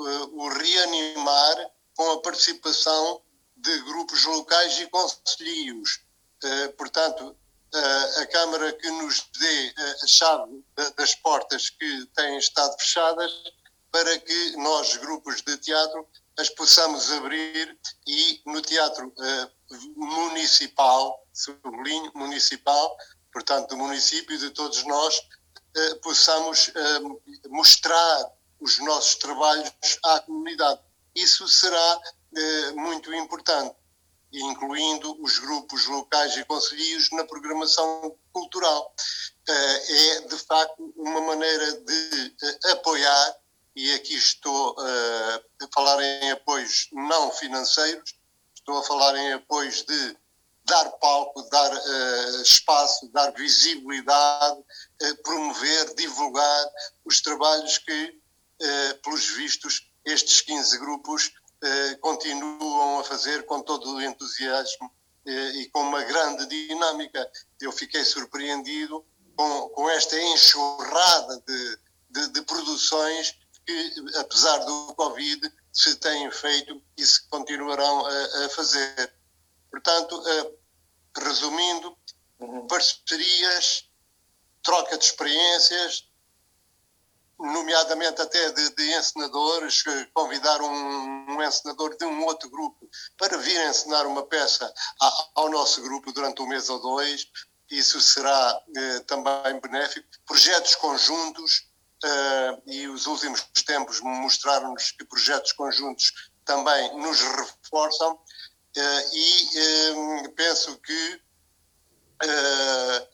o 0.00 0.48
reanimar 0.48 1.70
com 1.96 2.10
a 2.12 2.20
participação 2.20 3.22
de 3.56 3.78
grupos 3.82 4.24
locais 4.24 4.78
e 4.80 4.86
conselhos. 4.86 6.00
Uh, 6.44 6.72
portanto, 6.76 7.36
uh, 7.74 8.20
a 8.20 8.26
Câmara 8.26 8.72
que 8.72 8.88
nos 8.92 9.28
dê 9.38 9.74
a 10.02 10.06
chave 10.06 10.64
das 10.96 11.14
portas 11.16 11.70
que 11.70 12.06
têm 12.14 12.38
estado 12.38 12.78
fechadas 12.78 13.32
para 13.90 14.18
que 14.18 14.56
nós, 14.56 14.96
grupos 14.98 15.42
de 15.42 15.56
teatro, 15.56 16.06
as 16.38 16.48
possamos 16.50 17.10
abrir 17.10 17.76
e 18.06 18.40
no 18.46 18.62
teatro 18.62 19.12
municipal, 19.96 21.26
sublinho, 21.32 22.12
municipal, 22.14 22.96
portanto 23.32 23.70
do 23.70 23.76
município 23.76 24.38
de 24.38 24.50
todos 24.50 24.84
nós, 24.84 25.20
possamos 26.00 26.70
mostrar 27.48 28.30
os 28.60 28.78
nossos 28.80 29.16
trabalhos 29.16 29.72
à 30.04 30.20
comunidade. 30.20 30.80
Isso 31.14 31.46
será 31.48 32.00
eh, 32.36 32.70
muito 32.72 33.12
importante, 33.14 33.74
incluindo 34.32 35.20
os 35.22 35.38
grupos 35.38 35.86
locais 35.86 36.36
e 36.36 36.44
conselhos 36.44 37.10
na 37.12 37.24
programação 37.24 38.16
cultural. 38.32 38.94
Eh, 39.48 40.16
é, 40.16 40.20
de 40.22 40.38
facto, 40.38 40.92
uma 40.96 41.20
maneira 41.20 41.72
de 41.80 42.34
eh, 42.42 42.72
apoiar, 42.72 43.36
e 43.74 43.94
aqui 43.94 44.14
estou 44.14 44.76
eh, 44.78 45.42
a 45.62 45.68
falar 45.72 46.02
em 46.02 46.32
apoios 46.32 46.88
não 46.92 47.30
financeiros, 47.30 48.14
estou 48.54 48.78
a 48.78 48.82
falar 48.82 49.16
em 49.16 49.32
apoios 49.32 49.82
de 49.82 50.16
dar 50.68 50.90
palco, 51.00 51.42
dar 51.50 51.72
uh, 51.72 52.42
espaço, 52.42 53.10
dar 53.10 53.32
visibilidade, 53.32 54.58
uh, 54.58 55.22
promover, 55.22 55.94
divulgar 55.94 56.70
os 57.04 57.20
trabalhos 57.22 57.78
que 57.78 58.20
pelos 59.02 59.28
vistos, 59.30 59.88
estes 60.04 60.40
15 60.40 60.78
grupos 60.78 61.32
eh, 61.60 61.94
continuam 61.96 63.00
a 63.00 63.04
fazer 63.04 63.44
com 63.44 63.60
todo 63.60 63.96
o 63.96 64.02
entusiasmo 64.02 64.92
eh, 65.26 65.50
e 65.56 65.70
com 65.70 65.80
uma 65.80 66.04
grande 66.04 66.46
dinâmica. 66.46 67.30
Eu 67.60 67.72
fiquei 67.72 68.04
surpreendido 68.04 69.04
com, 69.36 69.68
com 69.70 69.90
esta 69.90 70.20
enxurrada 70.20 71.42
de, 71.46 71.78
de, 72.10 72.28
de 72.28 72.42
produções 72.42 73.36
que, 73.66 73.94
apesar 74.16 74.58
do 74.58 74.94
Covid, 74.94 75.52
se 75.72 75.96
têm 75.96 76.30
feito 76.30 76.80
e 76.96 77.04
se 77.04 77.28
continuarão 77.28 78.06
a, 78.06 78.46
a 78.46 78.48
fazer. 78.50 79.12
Portanto, 79.70 80.22
resumindo, 81.16 81.96
uhum. 82.38 82.66
parcerias, 82.68 83.84
troca 84.62 84.96
de 84.96 85.04
experiências, 85.04 86.07
nomeadamente 87.38 88.20
até 88.20 88.50
de, 88.50 88.70
de 88.70 88.94
encenadores, 88.94 89.82
convidar 90.12 90.60
um, 90.60 91.30
um, 91.30 91.42
encenador 91.42 91.96
de 91.96 92.04
um 92.04 92.24
outro 92.24 92.50
grupo 92.50 92.88
para 93.16 93.36
vir 93.38 93.60
encenar 93.68 94.06
uma 94.06 94.24
peça 94.26 94.72
a, 95.00 95.28
ao 95.36 95.50
nosso 95.50 95.80
grupo 95.82 96.12
durante 96.12 96.42
um 96.42 96.46
mês 96.46 96.68
ou 96.68 96.80
dois. 96.80 97.26
Isso 97.70 98.00
será 98.00 98.60
eh, 98.76 99.00
também 99.00 99.60
benéfico. 99.60 100.08
Projetos 100.26 100.74
conjuntos, 100.76 101.68
eh, 102.02 102.62
e 102.66 102.88
os 102.88 103.06
últimos 103.06 103.42
tempos 103.66 104.00
mostraram-nos 104.00 104.92
que 104.92 105.04
projetos 105.04 105.52
conjuntos 105.52 106.30
também 106.44 106.96
nos 106.96 107.20
reforçam, 107.20 108.18
eh, 108.76 109.04
e 109.12 109.58
eh, 109.58 110.28
penso 110.34 110.78
que 110.78 111.20
eh, 112.22 113.08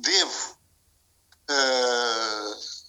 devo 0.00 0.58
uh, 1.50 2.81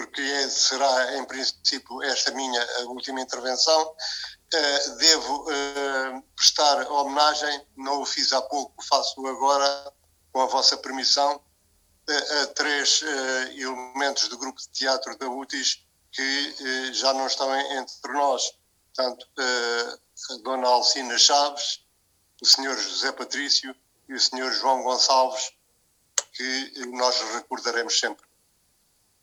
porque 0.00 0.22
é, 0.22 0.48
será 0.48 1.18
em 1.18 1.24
princípio 1.26 2.02
esta 2.04 2.30
minha 2.30 2.66
última 2.86 3.20
intervenção, 3.20 3.82
uh, 3.82 4.96
devo 4.96 5.44
uh, 5.44 6.22
prestar 6.34 6.90
homenagem, 6.90 7.66
não 7.76 8.00
o 8.00 8.06
fiz 8.06 8.32
há 8.32 8.40
pouco, 8.40 8.82
faço 8.82 9.26
agora, 9.26 9.92
com 10.32 10.40
a 10.40 10.46
vossa 10.46 10.78
permissão, 10.78 11.36
uh, 11.36 12.42
a 12.42 12.46
três 12.54 13.02
elementos 13.54 14.28
do 14.28 14.38
grupo 14.38 14.58
de 14.58 14.68
teatro 14.70 15.18
da 15.18 15.28
UTIS 15.28 15.86
que 16.12 16.92
já 16.94 17.12
não 17.12 17.26
estão 17.26 17.54
entre 17.54 18.12
nós. 18.12 18.42
Portanto, 18.94 19.28
a 19.38 20.34
Dona 20.42 20.66
Alcina 20.66 21.16
Chaves, 21.18 21.84
o 22.42 22.46
Sr. 22.46 22.76
José 22.76 23.12
Patrício 23.12 23.76
e 24.08 24.14
o 24.14 24.18
Sr. 24.18 24.50
João 24.50 24.82
Gonçalves, 24.82 25.52
que 26.32 26.86
nós 26.86 27.20
recordaremos 27.34 28.00
sempre. 28.00 28.26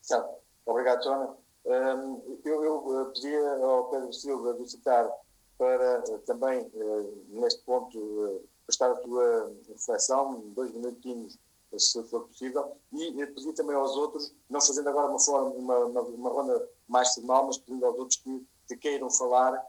Certo. 0.02 0.47
Obrigado, 0.68 1.02
Joana. 1.02 1.38
Um, 1.66 2.40
eu, 2.44 2.64
eu 2.64 3.14
eh, 3.26 3.64
ao 3.64 3.90
Pedro 3.90 4.14
Silva 4.14 4.54
de 4.54 4.70
citar 4.70 5.10
para 5.58 6.04
uh, 6.10 6.20
também, 6.20 6.60
uh, 6.74 7.26
neste 7.30 7.64
ponto, 7.64 7.98
uh, 7.98 8.44
prestar 8.66 8.92
a 8.92 8.96
tua 8.96 9.54
reflexão, 9.70 10.42
dois 10.48 10.72
minutinhos, 10.74 11.38
se 11.78 12.04
for 12.04 12.28
possível, 12.28 12.78
e 12.94 13.26
pedir 13.28 13.54
também 13.54 13.76
aos 13.76 13.96
outros, 13.96 14.34
não 14.50 14.62
fazendo 14.62 14.90
agora 14.90 15.08
uma, 15.08 15.20
forma, 15.20 15.50
uma, 15.52 15.78
uma, 15.86 16.02
uma 16.02 16.30
ronda 16.30 16.70
mais 16.88 17.14
formal, 17.14 17.48
mas 17.48 17.58
pedindo 17.58 17.86
aos 17.86 17.98
outros 17.98 18.18
que, 18.18 18.48
que 18.68 18.78
queiram 18.78 19.10
falar 19.10 19.62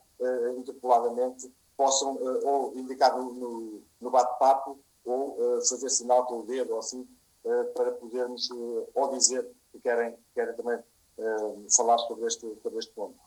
interpeladamente, 0.56 1.52
possam 1.76 2.16
ou 2.44 2.72
indicar 2.76 3.16
no, 3.18 3.32
no, 3.32 3.82
no 4.00 4.10
bate-papo 4.10 4.78
ou 5.04 5.60
fazer 5.68 5.90
sinal 5.90 6.24
com 6.26 6.40
o 6.40 6.46
dedo 6.46 6.72
ou 6.72 6.78
assim, 6.78 7.06
para 7.74 7.92
podermos 7.92 8.48
ou 8.94 9.10
dizer 9.10 9.48
que 9.72 9.80
querem, 9.80 10.16
querem 10.34 10.54
também 10.56 10.78
uh, 11.18 11.66
falar 11.76 11.98
sobre 11.98 12.26
este, 12.26 12.46
sobre 12.62 12.78
este 12.78 12.92
ponto. 12.92 13.18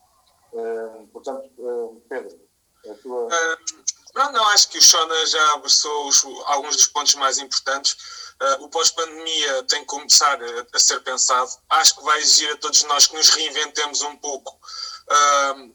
Uh, 0.53 1.07
portanto, 1.07 1.49
uh, 1.57 2.01
Pedro, 2.09 2.39
a 2.89 2.93
tua. 2.95 3.29
não, 4.15 4.31
não, 4.31 4.47
acho 4.49 4.69
que 4.69 4.77
o 4.77 4.81
Shona 4.81 5.25
já 5.27 5.53
abraçou 5.53 6.07
os, 6.07 6.25
alguns 6.45 6.75
dos 6.75 6.87
pontos 6.87 7.15
mais 7.15 7.37
importantes. 7.37 7.95
O 8.59 8.69
pós-pandemia 8.69 9.63
tem 9.65 9.81
que 9.81 9.85
começar 9.85 10.41
a, 10.41 10.65
a, 10.73 10.79
ser 10.79 10.99
pensado. 11.01 11.51
Acho 11.69 11.95
que 11.95 12.03
vai 12.03 12.17
exigir 12.17 12.51
a 12.51 12.57
todos 12.57 12.81
nós 12.85 13.05
que 13.05 13.15
nos 13.15 13.29
reinventemos 13.29 14.01
um 14.01 14.17
pouco, 14.17 14.59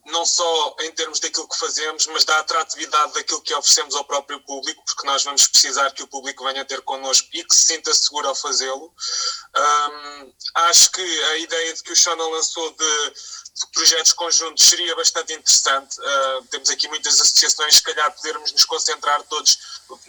não 0.06 0.24
só 0.24 0.76
em 0.80 0.92
termos 0.92 1.20
daquilo 1.20 1.48
que 1.48 1.58
fazemos, 1.58 2.06
mas 2.06 2.24
da 2.24 2.38
atratividade 2.38 3.12
daquilo 3.12 3.40
que 3.42 3.54
oferecemos 3.54 3.94
ao 3.94 4.04
próprio 4.04 4.40
público, 4.40 4.82
porque 4.84 5.06
nós 5.06 5.24
vamos 5.24 5.46
precisar 5.46 5.90
que 5.92 6.02
o 6.02 6.06
público 6.06 6.44
venha 6.44 6.64
ter 6.64 6.80
connosco 6.82 7.28
e 7.32 7.44
que 7.44 7.54
se 7.54 7.66
sinta 7.66 7.94
seguro 7.94 8.28
ao 8.28 8.34
fazê-lo. 8.34 8.92
Um, 9.56 10.32
acho 10.54 10.90
que 10.90 11.02
a 11.02 11.38
ideia 11.38 11.74
de 11.74 11.82
que 11.82 11.92
o 11.92 11.96
Shona 11.96 12.26
lançou 12.28 12.70
de, 12.70 13.10
de 13.10 13.66
projetos 13.72 14.12
conjuntos 14.12 14.64
seria 14.64 14.94
bastante 14.96 15.32
interessante. 15.34 16.00
Uh, 16.00 16.46
temos 16.50 16.70
aqui 16.70 16.88
muitas 16.88 17.20
associações, 17.20 17.76
se 17.76 17.82
calhar 17.82 18.10
podermos 18.12 18.52
nos 18.52 18.64
concentrar 18.64 19.22
todos, 19.24 19.58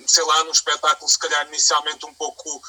sei 0.06 0.24
lá, 0.24 0.44
num 0.46 0.52
espetáculo, 0.52 1.10
se 1.10 1.20
calhar 1.20 1.48
inicialmente 1.48 2.06
um 2.06 2.14
pouco 2.14 2.62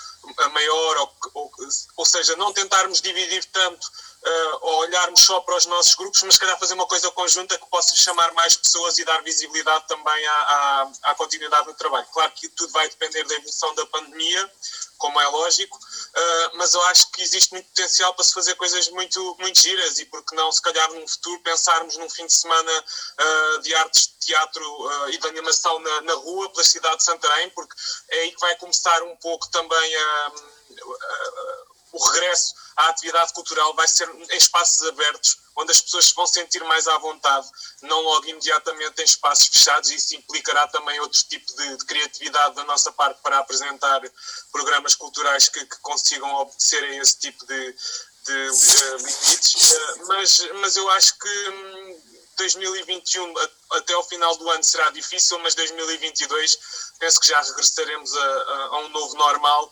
maior, 0.53 0.97
ou, 0.97 1.17
ou, 1.35 1.53
ou 1.97 2.07
seja, 2.07 2.35
não 2.37 2.53
tentarmos 2.53 3.01
dividir 3.01 3.45
tanto 3.47 3.91
uh, 4.29 4.59
ou 4.63 4.79
olharmos 4.81 5.21
só 5.21 5.41
para 5.41 5.57
os 5.57 5.67
nossos 5.67 5.95
grupos, 5.95 6.23
mas 6.23 6.35
se 6.35 6.41
calhar 6.41 6.59
fazer 6.59 6.75
uma 6.75 6.87
coisa 6.87 7.11
conjunta 7.13 7.59
que 7.59 7.67
possa 7.67 7.97
chamar 7.97 8.33
mais 8.33 8.57
pessoas 8.57 8.99
e 8.99 9.05
dar 9.05 9.23
visibilidade 9.23 9.87
também 9.87 10.27
à, 10.27 10.33
à, 10.33 10.93
à 11.11 11.15
continuidade 11.15 11.67
do 11.67 11.75
trabalho. 11.75 12.07
Claro 12.13 12.33
que 12.33 12.49
tudo 12.49 12.73
vai 12.73 12.89
depender 12.89 13.25
da 13.25 13.35
evolução 13.35 13.75
da 13.75 13.87
pandemia, 13.87 14.53
como 14.99 15.21
é 15.21 15.29
lógico, 15.29 15.77
uh, 15.79 16.57
mas 16.57 16.75
eu 16.75 16.83
acho 16.85 17.11
que 17.13 17.23
existe 17.23 17.53
muito 17.53 17.67
potencial 17.67 18.13
para 18.15 18.25
se 18.25 18.35
fazer 18.35 18.55
coisas 18.57 18.89
muito, 18.91 19.37
muito 19.39 19.59
giras 19.59 19.99
e 19.99 20.05
porque 20.07 20.35
não, 20.35 20.51
se 20.51 20.61
calhar 20.61 20.93
no 20.93 21.07
futuro, 21.07 21.41
pensarmos 21.41 21.97
num 21.97 22.11
fim 22.11 22.27
de 22.27 22.33
semana 22.33 22.73
uh, 22.73 23.59
de 23.61 23.75
artes, 23.77 24.13
teatro 24.19 24.63
uh, 24.65 25.11
e 25.11 25.19
de 25.19 25.27
animação 25.29 25.79
na, 25.79 26.01
na, 26.03 26.15
rua, 26.15 26.51
pela 26.51 26.65
cidade 26.65 26.97
de 26.97 27.05
Santarém, 27.05 27.51
porque 27.51 27.75
é 28.11 28.21
aí 28.21 28.33
que 28.33 28.41
vai 28.41 28.57
começar 28.57 29.03
um 29.05 29.17
pouco 29.17 29.49
também 29.51 29.97
a, 29.97 30.33
o 31.93 32.05
regresso 32.11 32.55
à 32.77 32.89
atividade 32.89 33.33
cultural 33.33 33.75
vai 33.75 33.89
ser 33.89 34.09
em 34.09 34.37
espaços 34.37 34.87
abertos, 34.87 35.39
onde 35.57 35.73
as 35.73 35.81
pessoas 35.81 36.07
se 36.07 36.15
vão 36.15 36.27
sentir 36.27 36.63
mais 36.65 36.87
à 36.87 36.97
vontade, 36.99 37.49
não 37.83 38.01
logo 38.01 38.27
imediatamente 38.27 39.01
em 39.03 39.05
espaços 39.05 39.49
fechados, 39.49 39.91
e 39.91 39.97
isso 39.97 40.15
implicará 40.15 40.67
também 40.69 41.01
outro 41.01 41.21
tipo 41.25 41.47
de, 41.57 41.77
de 41.77 41.85
criatividade 41.85 42.55
da 42.55 42.65
nossa 42.65 42.93
parte 42.93 43.21
para 43.23 43.39
apresentar 43.39 44.01
programas 44.53 44.95
culturais 44.95 45.49
que, 45.49 45.65
que 45.65 45.79
consigam 45.81 46.33
obedecer 46.37 46.83
a 46.85 46.95
esse 46.97 47.19
tipo 47.19 47.45
de, 47.47 47.73
de 48.27 48.33
uh, 48.33 48.97
limites. 48.99 49.73
Uh, 49.73 50.07
mas, 50.07 50.51
mas 50.61 50.77
eu 50.77 50.89
acho 50.91 51.19
que. 51.19 51.49
Hum, 51.51 52.09
2021 52.39 53.35
até 53.73 53.93
ao 53.95 54.05
final 54.05 54.37
do 54.37 54.49
ano 54.51 54.65
será 54.65 54.91
difícil, 54.91 55.39
mas 55.41 55.55
2022 55.55 56.59
penso 56.99 57.21
que 57.21 57.29
já 57.29 57.41
regressaremos 57.41 58.17
a, 58.17 58.21
a, 58.21 58.65
a 58.67 58.79
um 58.81 58.89
novo 58.89 59.17
normal 59.17 59.71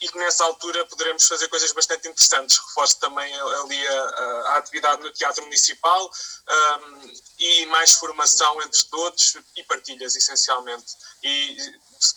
e, 0.00 0.08
que 0.08 0.18
nessa 0.18 0.44
altura 0.44 0.84
poderemos 0.86 1.26
fazer 1.26 1.48
coisas 1.48 1.72
bastante 1.72 2.08
interessantes. 2.08 2.58
Reforço 2.58 2.98
também 3.00 3.32
ali 3.34 3.88
a, 3.88 4.02
a 4.02 4.56
atividade 4.58 5.02
no 5.02 5.10
Teatro 5.10 5.42
Municipal 5.44 6.10
um, 6.48 7.12
e 7.38 7.66
mais 7.66 7.94
formação 7.94 8.60
entre 8.62 8.82
todos 8.84 9.36
e 9.56 9.62
partilhas, 9.64 10.14
essencialmente. 10.14 10.94
E 11.22 11.56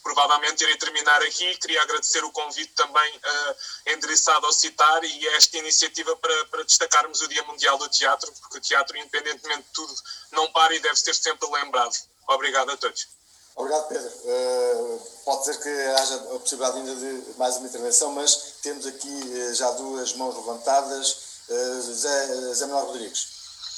provavelmente 0.03 0.63
irei 0.63 0.77
terminar 0.77 1.21
aqui. 1.21 1.55
Queria 1.57 1.81
agradecer 1.81 2.23
o 2.23 2.31
convite 2.31 2.73
também 2.73 3.17
uh, 3.17 3.91
endereçado 3.93 4.45
ao 4.45 4.53
CITAR 4.53 5.03
e 5.03 5.27
esta 5.29 5.57
iniciativa 5.57 6.15
para, 6.17 6.45
para 6.45 6.63
destacarmos 6.63 7.21
o 7.21 7.27
Dia 7.27 7.43
Mundial 7.43 7.77
do 7.77 7.87
Teatro, 7.89 8.31
porque 8.41 8.57
o 8.57 8.61
teatro, 8.61 8.97
independentemente 8.97 9.63
de 9.63 9.73
tudo, 9.73 9.93
não 10.31 10.51
para 10.51 10.75
e 10.75 10.79
deve 10.79 10.95
ser 10.95 11.13
sempre 11.21 11.49
lembrado. 11.49 11.95
Obrigado 12.27 12.71
a 12.71 12.77
todos. 12.77 13.07
Obrigado, 13.55 13.87
Pedro. 13.87 14.11
Uh, 14.25 14.99
pode 15.23 15.45
ser 15.45 15.57
que 15.61 15.69
haja 15.69 16.15
a 16.15 16.39
possibilidade 16.39 16.77
ainda 16.77 16.95
de 16.95 17.37
mais 17.37 17.55
uma 17.55 17.67
intervenção, 17.67 18.11
mas 18.11 18.55
temos 18.61 18.85
aqui 18.85 19.07
uh, 19.07 19.53
já 19.53 19.71
duas 19.71 20.13
mãos 20.13 20.35
levantadas. 20.35 21.17
Uh, 21.47 21.81
Zé, 21.93 22.53
Zé 22.53 22.65
Manuel 22.65 22.87
Rodrigues 22.87 23.27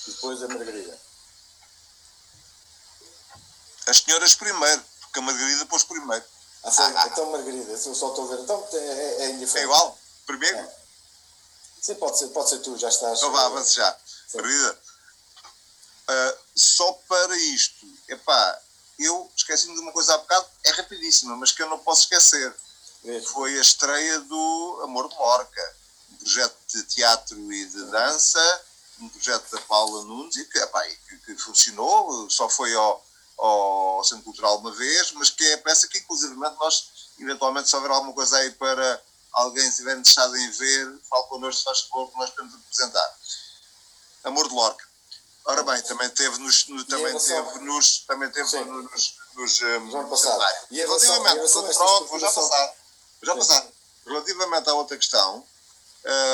e 0.07 0.11
depois 0.11 0.41
a 0.41 0.47
Margarida. 0.47 0.97
As 3.87 3.97
senhoras 3.97 4.35
primeiro, 4.35 4.83
porque 5.01 5.19
a 5.19 5.21
Margarida 5.21 5.65
pôs 5.67 5.83
primeiro. 5.83 6.25
Ah? 6.63 6.71
Ah, 6.77 7.07
então, 7.07 7.31
Margarida, 7.31 7.71
eu 7.71 7.77
só 7.77 8.09
estou 8.09 8.25
a 8.25 8.35
ver. 8.35 8.41
Então, 8.41 8.67
é, 8.73 8.77
é, 8.77 9.21
é 9.25 9.29
indiferente. 9.29 9.59
É 9.59 9.63
igual? 9.63 9.97
Primeiro? 10.25 10.57
É. 10.57 10.77
Sim, 11.81 11.95
pode 11.95 12.17
ser, 12.17 12.27
pode 12.29 12.49
ser 12.49 12.59
tu, 12.59 12.75
já 12.77 12.89
estás. 12.89 13.19
Então 13.19 13.31
vá, 13.31 13.45
avance 13.45 13.75
já. 13.75 13.97
Margarida, 14.33 14.79
só 16.55 16.91
para 17.07 17.37
isto, 17.37 17.85
epá, 18.07 18.61
eu 18.97 19.29
esqueci-me 19.35 19.75
de 19.75 19.81
uma 19.81 19.91
coisa 19.91 20.13
há 20.15 20.17
bocado, 20.17 20.47
é 20.63 20.71
rapidíssima, 20.71 21.35
mas 21.35 21.51
que 21.51 21.61
eu 21.61 21.69
não 21.69 21.79
posso 21.79 22.03
esquecer. 22.03 22.55
É. 23.05 23.21
Foi 23.21 23.57
a 23.57 23.61
estreia 23.61 24.19
do 24.21 24.81
Amor 24.83 25.07
de 25.07 25.15
Lorca, 25.15 25.75
um 26.11 26.15
projeto 26.17 26.57
de 26.73 26.83
teatro 26.83 27.53
e 27.53 27.65
de 27.65 27.83
dança, 27.91 28.61
um 28.99 29.09
projeto 29.09 29.51
da 29.51 29.61
Paula 29.61 30.03
Nunes, 30.03 30.35
e 30.35 30.45
que, 30.45 30.57
epá, 30.57 30.83
que, 30.83 31.17
que 31.19 31.37
funcionou, 31.37 32.29
só 32.29 32.49
foi 32.49 32.73
ao, 32.73 33.05
ao 33.37 34.03
Centro 34.03 34.23
Cultural 34.23 34.57
uma 34.57 34.71
vez, 34.71 35.11
mas 35.11 35.29
que 35.29 35.43
é 35.45 35.53
a 35.53 35.57
peça 35.59 35.87
que, 35.87 35.99
inclusivamente, 35.99 36.57
nós, 36.57 36.89
eventualmente, 37.19 37.69
se 37.69 37.75
houver 37.75 37.91
alguma 37.91 38.13
coisa 38.13 38.37
aí 38.37 38.51
para 38.51 39.01
alguém 39.33 39.67
estiver 39.67 39.95
interessado 39.95 40.35
em 40.35 40.49
ver, 40.49 40.99
fale 41.07 41.27
connosco, 41.27 41.63
faz 41.65 41.81
favor, 41.81 42.09
que 42.09 42.17
nós 42.17 42.31
podemos 42.31 42.55
apresentar. 42.55 43.17
Amor 44.23 44.47
de 44.49 44.55
Lorca. 44.55 44.86
Ora 45.47 45.63
bem, 45.63 45.81
também 45.83 46.09
teve 46.09 46.37
nos, 46.39 46.67
no, 46.67 46.83
também 46.83 47.07
relação... 47.07 47.45
teve 47.45 47.65
nos, 47.65 47.99
também 47.99 48.29
teve 48.29 48.49
Sim. 48.49 48.65
nos, 48.65 49.13
nos, 49.33 49.61
um, 49.61 49.97
ano 49.97 50.09
passado. 50.09 50.43
E 50.69 50.75
relativamente, 50.75 51.51
pronto, 51.53 52.07
vou 52.07 52.19
já 52.19 52.29
passar, 52.29 52.65
vou 52.67 53.23
já 53.23 53.35
passar. 53.35 53.67
Relativamente 54.05 54.69
à 54.69 54.73
outra 54.73 54.97
questão, 54.97 55.47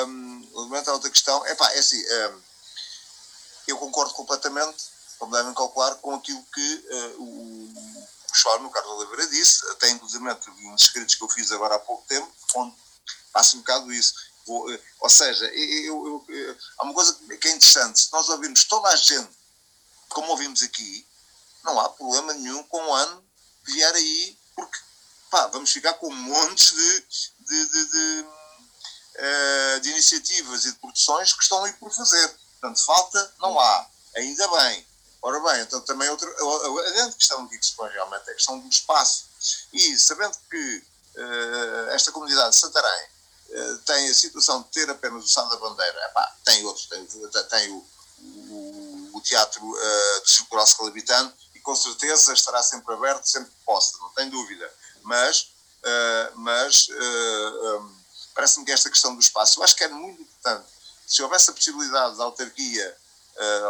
um, 0.08 0.50
relativamente 0.52 0.90
à 0.90 0.94
outra 0.94 1.10
questão, 1.12 1.46
epá, 1.46 1.72
é 1.74 1.80
assim, 1.80 2.04
um, 2.04 2.42
eu 3.68 3.78
concordo 3.78 4.16
completamente, 4.16 4.84
como 5.20 5.32
devem 5.32 5.54
calcular, 5.54 5.94
com 5.96 6.16
aquilo 6.16 6.44
que 6.52 6.86
uh, 6.90 7.22
o, 7.22 7.74
o 8.32 8.36
Chor, 8.36 8.60
no 8.62 8.72
Carlos 8.72 8.98
Oliveira, 8.98 9.28
disse, 9.28 9.64
até 9.70 9.92
inclusive 9.92 10.26
uns 10.28 10.82
escritos 10.82 11.14
que 11.14 11.24
eu 11.24 11.30
fiz 11.30 11.52
agora 11.52 11.76
há 11.76 11.80
pouco 11.80 12.04
tempo, 12.08 12.32
onde 12.56 12.76
passa 13.32 13.56
um 13.58 13.60
bocado 13.60 13.94
isso 13.94 14.33
Vou, 14.46 14.72
eh, 14.72 14.80
ou 15.00 15.10
seja, 15.10 15.46
eu, 15.46 16.26
eu, 16.28 16.36
eu, 16.36 16.58
há 16.78 16.84
uma 16.84 16.94
coisa 16.94 17.14
que 17.40 17.48
é 17.48 17.52
interessante, 17.52 18.00
se 18.00 18.12
nós 18.12 18.28
ouvirmos 18.30 18.64
toda 18.66 18.90
a 18.90 18.96
gente, 18.96 19.30
como 20.10 20.32
ouvimos 20.32 20.62
aqui, 20.62 21.08
não 21.64 21.80
há 21.80 21.90
problema 21.90 22.34
nenhum 22.34 22.62
com 22.64 22.78
o 22.78 22.94
ano 22.94 23.24
vier 23.64 23.94
aí, 23.94 24.38
porque 24.56 24.78
pá, 25.32 25.48
vamos 25.48 25.72
ficar 25.72 25.94
com 25.94 26.12
montes 26.12 26.74
de, 26.74 27.06
de, 27.40 27.68
de, 27.68 27.86
de, 27.92 28.26
uh, 29.16 29.80
de 29.82 29.90
iniciativas 29.90 30.66
e 30.66 30.72
de 30.72 30.78
produções 30.80 31.34
que 31.34 31.44
estão 31.44 31.64
aí 31.64 31.74
por 31.74 31.92
fazer. 31.92 32.28
Portanto, 32.60 32.86
falta 32.86 33.34
não 33.40 33.60
há. 33.60 33.90
Ainda 34.16 34.48
bem. 34.60 34.86
Ora 35.22 35.40
bem, 35.40 35.62
então 35.62 35.80
também 35.82 36.10
outra, 36.10 36.30
a 36.30 36.92
grande 36.92 37.16
questão 37.16 37.46
aqui 37.46 37.58
que 37.58 37.66
se 37.66 37.74
põe 37.74 37.90
realmente 37.90 38.28
é 38.28 38.32
a 38.32 38.36
questão 38.36 38.60
do 38.60 38.68
espaço. 38.68 39.26
E 39.72 39.98
sabendo 39.98 40.38
que 40.50 40.84
uh, 41.16 41.90
esta 41.92 42.12
comunidade 42.12 42.54
de 42.54 42.60
Santarém 42.60 42.90
eh, 43.02 43.13
tem 43.86 44.10
a 44.10 44.14
situação 44.14 44.62
de 44.64 44.70
ter 44.70 44.90
apenas 44.90 45.26
o 45.26 45.28
Sá 45.28 45.44
da 45.44 45.58
Bandeira, 45.58 46.06
Epá, 46.06 46.36
tem 46.44 46.66
outros, 46.66 46.88
tem, 46.88 47.06
tem 47.06 47.72
o, 47.72 47.86
o, 48.20 49.10
o, 49.14 49.22
Teatro 49.22 49.64
uh, 49.64 50.24
de 50.24 50.32
Circular 50.32 50.66
Scalabitano 50.66 51.32
e 51.54 51.60
com 51.60 51.76
certeza 51.76 52.34
estará 52.34 52.64
sempre 52.64 52.94
aberto, 52.94 53.26
sempre 53.26 53.52
possa, 53.66 53.98
não 54.00 54.10
tem 54.10 54.30
dúvida. 54.30 54.72
Mas, 55.04 55.54
uh, 55.84 56.36
mas 56.36 56.88
uh, 56.88 57.80
um, 57.80 57.96
parece-me 58.34 58.66
que 58.66 58.72
esta 58.72 58.90
questão 58.90 59.14
do 59.14 59.22
espaço, 59.22 59.60
eu 59.60 59.64
acho 59.64 59.76
que 59.76 59.84
é 59.84 59.90
muito 59.90 60.22
importante. 60.22 60.68
Se 61.06 61.22
houvesse 61.22 61.50
a 61.50 61.54
possibilidade 61.54 62.18
da 62.18 62.24
autarquia, 62.24 62.98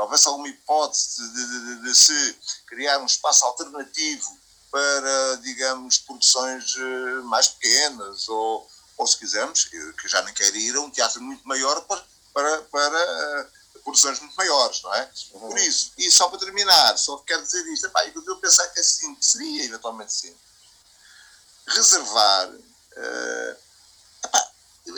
houvesse 0.02 0.28
alguma 0.28 0.48
hipótese 0.50 1.22
de, 1.34 1.48
de, 1.48 1.66
de, 1.66 1.84
de 1.84 1.96
se 1.96 2.38
criar 2.68 3.00
um 3.00 3.06
espaço 3.06 3.46
alternativo 3.46 4.38
para, 4.70 5.38
digamos, 5.38 5.98
produções 6.00 6.76
mais 7.24 7.48
pequenas 7.48 8.28
ou 8.30 8.70
ou 8.98 9.08
se 9.08 9.18
quisermos, 9.18 9.66
que 9.66 10.08
já 10.08 10.22
nem 10.22 10.34
quero 10.34 10.56
ir 10.56 10.76
a 10.76 10.82
um 10.82 10.90
teatro 10.90 11.22
muito 11.22 11.48
maior 11.48 11.82
para, 11.82 12.04
para, 12.34 12.62
para 12.64 13.46
uh, 13.46 13.82
produções 13.84 14.20
muito 14.20 14.36
maiores, 14.36 14.82
não 14.82 14.94
é? 14.94 15.12
Uhum. 15.34 15.50
Por 15.50 15.60
isso, 15.60 15.92
e 15.98 16.10
só 16.12 16.30
para 16.30 16.40
terminar, 16.40 16.98
só 16.98 17.18
quero 17.20 17.44
dizer 17.44 17.66
isto, 17.74 17.88
epá, 17.88 18.06
eu 18.06 18.36
pensar 18.38 18.68
que 18.70 18.80
assim, 18.80 19.16
seria 19.20 19.66
eventualmente 19.66 20.14
sim, 20.14 20.36
reservar, 21.68 22.50
uh, 22.50 23.58
epá, 24.26 24.52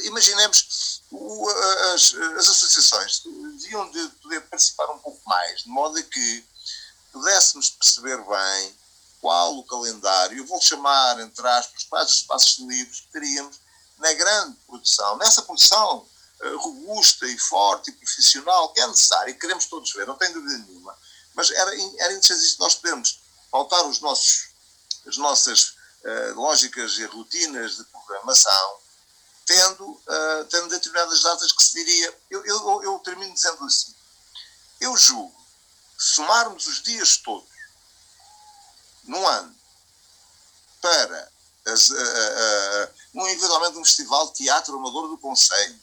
imaginemos, 0.04 1.02
o, 1.12 1.50
as, 1.94 2.14
as 2.14 2.50
associações 2.50 3.22
deviam 3.60 3.90
de 3.92 4.08
poder 4.22 4.42
participar 4.42 4.92
um 4.92 5.00
pouco 5.00 5.22
mais, 5.26 5.62
de 5.62 5.70
modo 5.70 5.98
a 5.98 6.04
que 6.04 6.46
pudéssemos 7.12 7.70
perceber 7.70 8.18
bem 8.18 8.76
qual 9.22 9.58
o 9.58 9.64
calendário, 9.64 10.38
eu 10.38 10.46
vou 10.46 10.62
chamar, 10.62 11.20
entre 11.20 11.48
aspas, 11.48 11.84
quais 11.86 12.12
os 12.12 12.18
espaços 12.18 12.60
livres 12.60 13.00
que 13.00 13.08
teríamos 13.08 13.60
na 13.98 14.14
grande 14.14 14.58
produção, 14.68 15.18
nessa 15.18 15.42
produção 15.42 16.08
uh, 16.42 16.58
robusta 16.58 17.26
e 17.28 17.38
forte 17.38 17.90
e 17.90 17.94
profissional 17.94 18.74
que 18.74 18.82
é 18.82 18.88
necessária 18.88 19.32
e 19.32 19.36
queremos 19.36 19.66
todos 19.66 19.92
ver, 19.94 20.06
não 20.06 20.18
tem 20.18 20.32
dúvida 20.32 20.58
nenhuma. 20.58 20.98
Mas 21.34 21.52
era, 21.52 21.72
era 22.00 22.14
interessante 22.14 22.60
nós 22.60 22.76
podermos 22.76 23.20
pautar 23.52 23.86
os 23.88 24.00
nossos, 24.00 24.50
as 25.06 25.18
nossas 25.18 25.76
lógicas 26.36 27.00
e 27.00 27.06
rotinas 27.06 27.78
de 27.78 27.84
programação, 27.86 28.78
tendo, 29.44 30.02
tendo 30.50 30.70
determinadas 30.70 31.24
datas 31.24 31.52
que 31.52 31.64
se 31.64 31.74
diria. 31.74 32.16
Eu, 32.30 32.46
eu, 32.46 32.84
eu 32.84 33.00
termino 33.00 33.34
dizendo 33.34 33.66
assim: 33.66 33.94
eu 34.80 34.96
julgo 34.96 35.36
somarmos 35.98 36.68
os 36.68 36.84
dias 36.84 37.18
todos 37.18 37.50
num 39.04 39.26
ano 39.28 39.56
para 40.82 41.32
as, 41.66 41.90
uh, 41.90 41.96
uh, 41.96 43.22
um, 43.22 43.28
eventualmente 43.28 43.78
um 43.78 43.86
festival 43.86 44.28
de 44.28 44.34
teatro 44.44 44.76
amador 44.76 45.10
do 45.10 45.18
Conselho, 45.18 45.80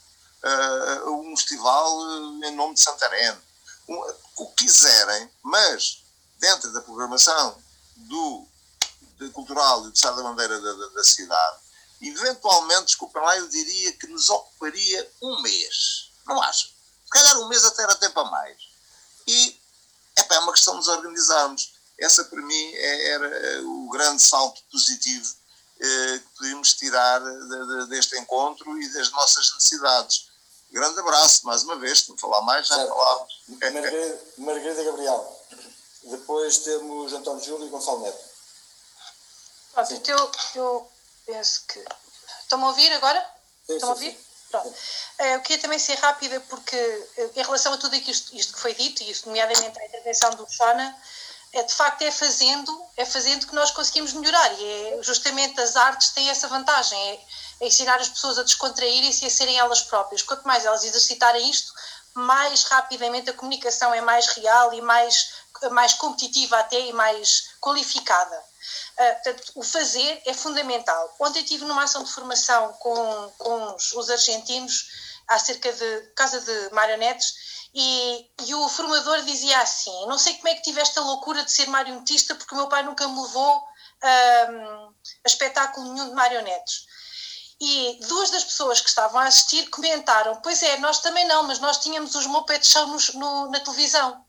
um 1.07 1.37
festival 1.37 2.01
em 2.45 2.55
nome 2.57 2.75
de 2.75 2.81
Santarém, 2.81 3.37
um, 3.89 4.15
o 4.37 4.47
que 4.55 4.65
quiserem, 4.65 5.31
mas 5.43 6.03
dentro 6.39 6.73
da 6.73 6.81
programação 6.81 7.63
do 7.97 8.47
cultural 9.33 9.81
e 9.81 9.91
do 9.91 9.95
Estado 9.95 10.17
da 10.17 10.23
Bandeira 10.25 10.61
da, 10.61 10.73
da, 10.73 10.87
da, 10.89 11.05
cidade, 11.05 11.59
eventualmente, 12.01 12.87
desculpem 12.87 13.23
lá, 13.23 13.37
eu 13.37 13.49
diria 13.49 13.93
que 13.93 14.09
nos 14.09 14.29
ocuparia 14.31 15.13
um 15.23 15.41
mês. 15.43 16.11
Não 16.27 16.43
acho? 16.43 16.69
Se 17.05 17.11
calhar 17.11 17.39
um 17.39 17.49
mês 17.49 17.65
até 17.65 17.85
era 17.85 17.95
tempo 17.95 18.19
a 18.19 18.31
mais. 18.31 18.57
E 19.29 19.61
é 20.17 20.39
uma 20.41 20.53
questão 20.53 20.75
de 20.75 20.79
nos 20.79 20.89
organizarmos. 20.89 21.73
Essa, 22.01 22.25
para 22.25 22.43
mim, 22.43 22.73
é, 22.75 23.11
era 23.11 23.63
o 23.63 23.89
grande 23.91 24.21
salto 24.21 24.61
positivo 24.73 25.33
eh, 25.83 26.19
que 26.19 26.39
podemos 26.39 26.75
tirar 26.75 27.21
de, 27.21 27.67
de, 27.67 27.87
deste 27.89 28.17
encontro 28.17 28.81
e 28.81 28.89
das 28.93 29.11
nossas 29.11 29.53
necessidades. 29.55 30.31
Grande 30.71 31.01
abraço, 31.01 31.45
mais 31.45 31.65
uma 31.65 31.77
vez, 31.77 32.01
se 32.01 32.17
falar 32.17 32.41
mais, 32.43 32.69
já 32.69 32.77
falámos. 32.87 33.43
Margarida, 33.49 34.21
Margarida 34.39 34.85
Gabriel. 34.85 35.47
Depois 36.05 36.59
temos 36.59 37.13
António 37.13 37.45
Júlio 37.45 37.67
e 37.67 37.71
Gonçalo 37.71 38.01
Neto. 38.01 38.25
Pronto, 39.73 39.95
então 39.95 40.19
eu, 40.19 40.31
eu 40.55 40.93
penso 41.27 41.63
que. 41.67 41.85
Estão-me 42.43 42.65
a 42.65 42.69
ouvir 42.69 42.93
agora? 42.93 43.21
Sim, 43.67 43.75
Estão 43.75 43.89
a 43.91 43.93
ouvir? 43.93 44.13
Sim. 44.13 44.25
Pronto. 44.51 44.75
Eh, 45.19 45.35
eu 45.35 45.41
queria 45.41 45.59
também 45.59 45.79
ser 45.79 45.95
rápida, 45.95 46.39
porque 46.49 46.77
eh, 46.77 47.31
em 47.37 47.43
relação 47.43 47.73
a 47.73 47.79
tudo 47.79 47.97
isto, 47.97 48.37
isto 48.37 48.53
que 48.53 48.61
foi 48.61 48.75
dito, 48.75 49.03
e 49.03 49.17
nomeadamente 49.27 49.81
a 49.81 49.87
intervenção 49.87 50.31
do 50.37 50.47
Shona, 50.49 50.97
é, 51.53 51.63
de 51.63 51.75
facto 51.75 52.03
é 52.03 52.11
fazendo, 52.11 52.87
é 52.97 53.05
fazendo 53.05 53.47
que 53.47 53.55
nós 53.55 53.71
conseguimos 53.71 54.13
melhorar 54.15 54.53
e 54.59 54.65
é, 54.65 55.03
justamente 55.03 55.61
as 55.61 55.77
artes 55.77 56.11
têm 56.11 56.31
essa 56.31 56.49
vantagem, 56.49 56.99
é, 56.99 57.21
é 57.61 57.67
ensinar 57.67 58.01
as 58.01 58.09
pessoas 58.09 58.39
a 58.39 58.43
descontraírem-se 58.43 59.25
e 59.25 59.29
a 59.29 59.31
serem 59.31 59.59
elas 59.59 59.83
próprias. 59.83 60.23
Quanto 60.23 60.47
mais 60.47 60.65
elas 60.65 60.83
exercitarem 60.83 61.49
isto, 61.51 61.73
mais 62.15 62.65
rapidamente 62.65 63.31
a 63.31 63.35
comunicação 63.35 63.93
é 63.93 64.01
mais 64.01 64.27
real 64.29 64.73
e 64.73 64.81
mais, 64.81 65.33
mais 65.71 65.95
competitiva 65.95 66.59
até 66.59 66.81
e 66.81 66.93
mais 66.93 67.51
qualificada. 67.61 68.37
Uh, 68.99 69.15
portanto, 69.15 69.53
o 69.57 69.63
fazer 69.63 70.23
é 70.27 70.35
fundamental. 70.35 71.15
Ontem 71.19 71.43
estive 71.43 71.65
numa 71.65 71.85
ação 71.85 72.03
de 72.03 72.13
formação 72.13 72.73
com, 72.75 73.33
com 73.39 73.75
os, 73.75 73.93
os 73.93 74.11
argentinos 74.11 74.89
acerca 75.29 75.73
de 75.73 76.01
casa 76.15 76.41
de 76.41 76.75
marionetes 76.75 77.35
e, 77.75 78.31
e, 78.47 78.55
o 78.55 78.69
formador 78.69 79.23
dizia 79.23 79.61
assim: 79.61 80.07
Não 80.07 80.19
sei 80.19 80.35
como 80.35 80.49
é 80.49 80.55
que 80.55 80.63
tive 80.63 80.81
esta 80.81 81.01
loucura 81.01 81.43
de 81.45 81.53
ser 81.53 81.69
marionetista, 81.69 82.35
porque 82.35 82.55
o 82.55 82.59
meu 82.59 82.69
pai 82.69 82.83
nunca 82.83 83.09
me 83.09 83.23
levou 83.23 83.67
um, 84.05 84.95
a 85.25 85.27
espetáculo 85.27 85.93
nenhum 85.93 86.11
de 86.11 86.15
marionetes. 86.15 86.87
E 87.59 88.01
duas 88.09 88.31
das 88.31 88.45
pessoas 88.45 88.81
que 88.81 88.89
estavam 88.89 89.21
a 89.21 89.25
assistir 89.25 89.71
comentaram: 89.71 90.41
Pois 90.43 90.63
é, 90.63 90.77
nós 90.79 90.99
também 90.99 91.27
não, 91.27 91.45
mas 91.45 91.61
nós 91.61 91.79
tínhamos 91.79 92.15
os 92.15 92.27
moped 92.27 92.67
show 92.67 92.87
no, 93.15 93.51
na 93.51 93.61
televisão. 93.61 94.23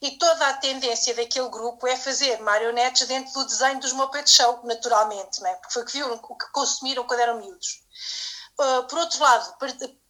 E 0.00 0.12
toda 0.12 0.46
a 0.46 0.54
tendência 0.54 1.14
daquele 1.14 1.48
grupo 1.48 1.86
é 1.86 1.96
fazer 1.96 2.40
marionetes 2.40 3.06
dentro 3.08 3.32
do 3.32 3.44
desenho 3.44 3.80
dos 3.80 3.92
moped 3.92 4.30
show, 4.30 4.60
naturalmente, 4.62 5.40
não 5.40 5.50
é? 5.50 5.54
porque 5.56 5.72
foi 5.72 5.82
o 5.82 5.86
que 5.86 5.92
viram, 5.92 6.14
o 6.14 6.36
que 6.36 6.52
consumiram 6.52 7.04
quando 7.04 7.20
eram 7.20 7.38
miúdos. 7.38 7.82
Uh, 8.58 8.84
por 8.88 8.98
outro 9.00 9.20
lado, 9.20 9.56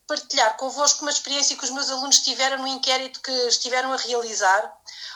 partilhar 0.09 0.57
convosco 0.57 1.03
uma 1.03 1.11
experiência 1.11 1.57
que 1.57 1.65
os 1.65 1.71
meus 1.71 1.91
alunos 1.91 2.21
tiveram 2.21 2.59
no 2.59 2.67
inquérito 2.67 3.21
que 3.21 3.31
estiveram 3.47 3.93
a 3.93 3.97
realizar, 3.97 4.75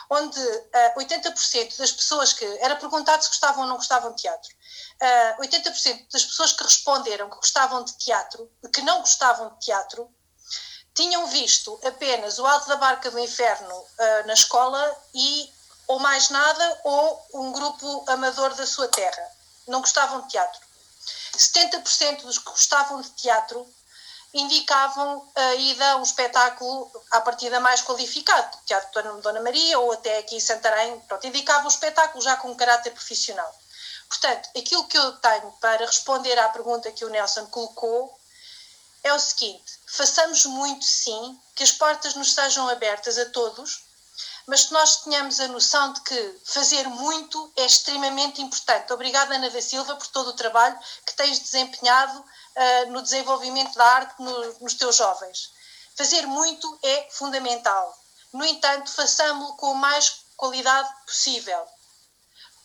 onde 0.09 0.39
uh, 0.39 0.69
ah, 0.73 0.93
80% 0.99 1.77
das 1.77 1.91
pessoas 1.91 2.31
que. 2.31 2.45
Era 2.61 2.75
perguntado 2.75 3.23
se 3.23 3.29
gostavam 3.29 3.63
ou 3.63 3.69
não 3.69 3.77
gostavam 3.77 4.11
de 4.11 4.21
teatro. 4.21 4.53
Uh, 5.01 5.05
ah, 5.05 5.37
80% 5.41 6.11
das 6.11 6.23
pessoas 6.23 6.51
que 6.53 6.63
responderam 6.63 7.29
que 7.29 7.35
gostavam 7.37 7.83
de 7.83 7.97
teatro, 7.97 8.49
que 8.71 8.81
não 8.83 8.99
gostavam 8.99 9.49
de 9.55 9.65
teatro, 9.65 10.07
tinham 10.93 11.25
visto 11.25 11.79
apenas 11.83 12.37
o 12.37 12.45
Alto 12.45 12.69
da 12.69 12.75
Barca 12.75 13.09
do 13.09 13.17
Inferno 13.17 13.75
uh, 13.75 14.27
na 14.27 14.33
escola 14.33 14.95
e, 15.15 15.51
ou 15.87 15.99
mais 15.99 16.29
nada, 16.29 16.81
ou 16.83 17.27
um 17.33 17.51
grupo 17.51 18.05
amador 18.07 18.53
da 18.53 18.67
sua 18.67 18.87
terra. 18.89 19.27
Não 19.67 19.81
gostavam 19.81 20.21
de 20.21 20.29
teatro. 20.29 20.61
70% 21.35 22.21
dos 22.21 22.37
que 22.37 22.45
gostavam 22.45 23.01
de 23.01 23.09
teatro 23.11 23.67
indicavam 24.33 25.29
a 25.35 25.55
ida 25.55 25.91
a 25.91 25.95
um 25.97 26.03
espetáculo 26.03 26.91
à 27.11 27.21
partida 27.21 27.59
mais 27.59 27.81
qualificado, 27.81 28.57
Teatro 28.65 29.21
Dona 29.21 29.41
Maria 29.41 29.79
ou 29.79 29.91
até 29.91 30.17
aqui 30.17 30.35
em 30.35 30.39
Santarém, 30.39 30.99
pronto, 31.01 31.27
indicavam 31.27 31.65
um 31.65 31.69
espetáculo 31.69 32.23
já 32.23 32.35
com 32.37 32.55
caráter 32.55 32.91
profissional. 32.91 33.53
Portanto, 34.09 34.49
aquilo 34.57 34.87
que 34.87 34.97
eu 34.97 35.11
tenho 35.17 35.51
para 35.61 35.85
responder 35.85 36.37
à 36.39 36.49
pergunta 36.49 36.91
que 36.91 37.05
o 37.05 37.09
Nelson 37.09 37.45
colocou 37.47 38.17
é 39.03 39.13
o 39.13 39.19
seguinte: 39.19 39.79
façamos 39.87 40.45
muito, 40.45 40.85
sim, 40.85 41.39
que 41.55 41.63
as 41.63 41.71
portas 41.71 42.15
nos 42.15 42.33
sejam 42.33 42.69
abertas 42.69 43.17
a 43.17 43.25
todos, 43.25 43.83
mas 44.47 44.63
que 44.65 44.73
nós 44.73 44.97
tenhamos 44.97 45.39
a 45.39 45.47
noção 45.47 45.93
de 45.93 46.01
que 46.01 46.41
fazer 46.45 46.87
muito 46.87 47.51
é 47.55 47.65
extremamente 47.65 48.41
importante. 48.41 48.91
Obrigada, 48.91 49.35
Ana 49.35 49.49
da 49.49 49.61
Silva, 49.61 49.95
por 49.95 50.07
todo 50.07 50.29
o 50.29 50.33
trabalho 50.33 50.77
que 51.05 51.13
tens 51.13 51.39
desempenhado 51.39 52.19
uh, 52.19 52.91
no 52.91 53.01
desenvolvimento 53.01 53.75
da 53.75 53.85
arte 53.85 54.21
no, 54.21 54.59
nos 54.59 54.73
teus 54.75 54.95
jovens. 54.95 55.51
Fazer 55.95 56.25
muito 56.25 56.79
é 56.83 57.07
fundamental. 57.11 57.97
No 58.33 58.45
entanto, 58.45 58.91
façamos-lo 58.91 59.55
com 59.57 59.71
a 59.71 59.75
mais 59.75 60.23
qualidade 60.35 60.89
possível. 61.05 61.65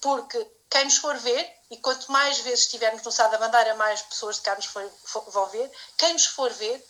Porque 0.00 0.50
quem 0.70 0.84
nos 0.84 0.96
for 0.96 1.16
ver, 1.18 1.58
e 1.70 1.76
quanto 1.78 2.10
mais 2.10 2.38
vezes 2.38 2.60
estivermos 2.60 3.02
no 3.02 3.12
Sá 3.12 3.28
da 3.28 3.38
Bandeira, 3.38 3.74
mais 3.74 4.02
pessoas 4.02 4.36
de 4.36 4.42
cá 4.42 4.54
nos 4.54 4.66
for, 4.66 4.90
for, 5.04 5.24
vão 5.30 5.46
ver, 5.46 5.70
quem 5.96 6.12
nos 6.12 6.26
for 6.26 6.50
ver 6.52 6.84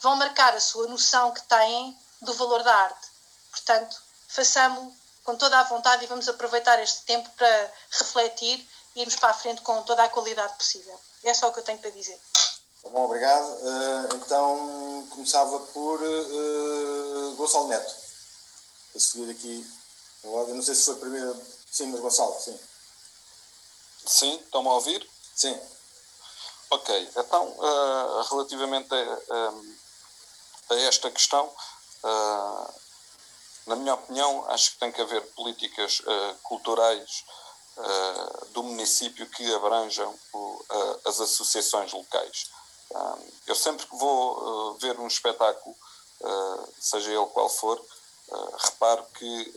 vão 0.00 0.16
marcar 0.16 0.54
a 0.54 0.60
sua 0.60 0.86
noção 0.86 1.32
que 1.32 1.42
têm 1.42 1.98
do 2.22 2.34
valor 2.34 2.62
da 2.62 2.74
arte. 2.74 3.07
Portanto, 3.58 3.96
façamos 4.28 4.94
com 5.24 5.36
toda 5.36 5.58
a 5.58 5.64
vontade 5.64 6.04
e 6.04 6.06
vamos 6.06 6.28
aproveitar 6.28 6.82
este 6.82 7.02
tempo 7.02 7.28
para 7.36 7.72
refletir 7.90 8.66
e 8.94 9.00
irmos 9.00 9.16
para 9.16 9.30
a 9.30 9.34
frente 9.34 9.60
com 9.62 9.82
toda 9.82 10.02
a 10.04 10.08
qualidade 10.08 10.54
possível. 10.56 10.98
É 11.24 11.34
só 11.34 11.48
o 11.48 11.52
que 11.52 11.60
eu 11.60 11.64
tenho 11.64 11.78
para 11.78 11.90
dizer. 11.90 12.18
Tá 12.82 12.88
bom, 12.90 13.04
obrigado. 13.04 13.44
Uh, 13.44 14.14
então, 14.14 15.06
começava 15.10 15.58
por 15.60 16.00
uh, 16.00 17.34
Gonçalo 17.36 17.68
Neto. 17.68 17.94
A 18.96 18.98
seguir 18.98 19.30
aqui, 19.30 19.70
eu 20.24 20.54
não 20.54 20.62
sei 20.62 20.74
se 20.74 20.84
foi 20.84 20.94
a 20.94 20.98
primeira. 20.98 21.36
Sim, 21.70 21.86
mas 21.86 22.00
Gonçalo, 22.00 22.40
sim. 22.40 22.58
Sim, 24.06 24.40
estão-me 24.42 24.68
a 24.68 24.72
ouvir? 24.72 25.06
Sim. 25.34 25.60
Ok, 26.70 27.10
então, 27.16 27.48
uh, 27.48 28.22
relativamente 28.30 28.94
a, 28.94 30.74
a, 30.74 30.74
esta 30.80 31.10
questão, 31.10 31.52
na 33.68 33.76
minha 33.76 33.94
opinião, 33.94 34.44
acho 34.48 34.72
que 34.72 34.78
tem 34.78 34.90
que 34.90 35.00
haver 35.00 35.22
políticas 35.32 36.02
culturais 36.42 37.24
uh, 37.78 38.46
do 38.52 38.62
município 38.62 39.28
que 39.30 39.54
abranjam 39.54 40.12
o, 40.32 40.38
uh, 40.38 41.00
as 41.06 41.20
associações 41.20 41.92
locais. 41.92 42.50
eu 43.46 43.54
sempre 43.54 43.86
que 43.86 43.96
vou 43.96 44.72
uh, 44.72 44.74
ver 44.78 44.98
um 44.98 45.06
espetáculo, 45.06 45.74
seja 46.80 47.12
ele 47.12 47.26
qual 47.26 47.48
for, 47.48 47.80
reparo 48.58 49.04
que 49.14 49.54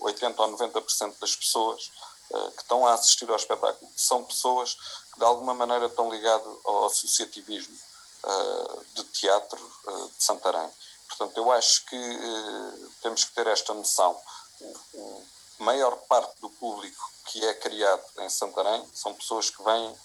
80 0.00 0.42
ou 0.42 0.56
90% 0.56 1.18
das 1.20 1.36
pessoas 1.36 1.90
que 2.56 2.62
estão 2.62 2.86
a 2.86 2.94
assistir 2.94 3.28
ao 3.28 3.36
espetáculo 3.36 3.90
são 3.94 4.24
pessoas 4.24 4.74
que 5.12 5.18
de 5.18 5.24
alguma 5.24 5.52
maneira 5.52 5.84
estão 5.84 6.10
ligadas 6.10 6.48
ao 6.64 6.86
associativismo 6.86 7.76
de 8.94 9.04
teatro 9.04 9.60
de 10.16 10.24
Santarém. 10.24 10.70
Portanto, 11.08 11.36
eu 11.36 11.50
acho 11.50 11.84
que 11.86 12.18
temos 13.02 13.24
que 13.24 13.34
ter 13.34 13.46
esta 13.46 13.74
noção. 13.74 14.20
A 15.60 15.64
maior 15.64 15.96
parte 16.08 16.40
do 16.40 16.50
público 16.50 17.10
que 17.26 17.44
é 17.44 17.54
criado 17.54 18.02
em 18.18 18.30
Santarém 18.30 18.88
são 18.94 19.14
pessoas 19.14 19.50
que 19.50 19.62
vêm 19.62 19.96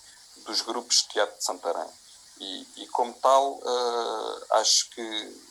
dos 0.46 0.62
grupos 0.62 0.98
de 0.98 1.08
teatro 1.10 1.38
de 1.38 1.44
Santarém. 1.44 1.90
E, 2.40 2.68
e 2.78 2.88
como 2.88 3.14
tal, 3.14 3.54
uh, 3.54 4.46
acho 4.52 4.90
que 4.90 5.44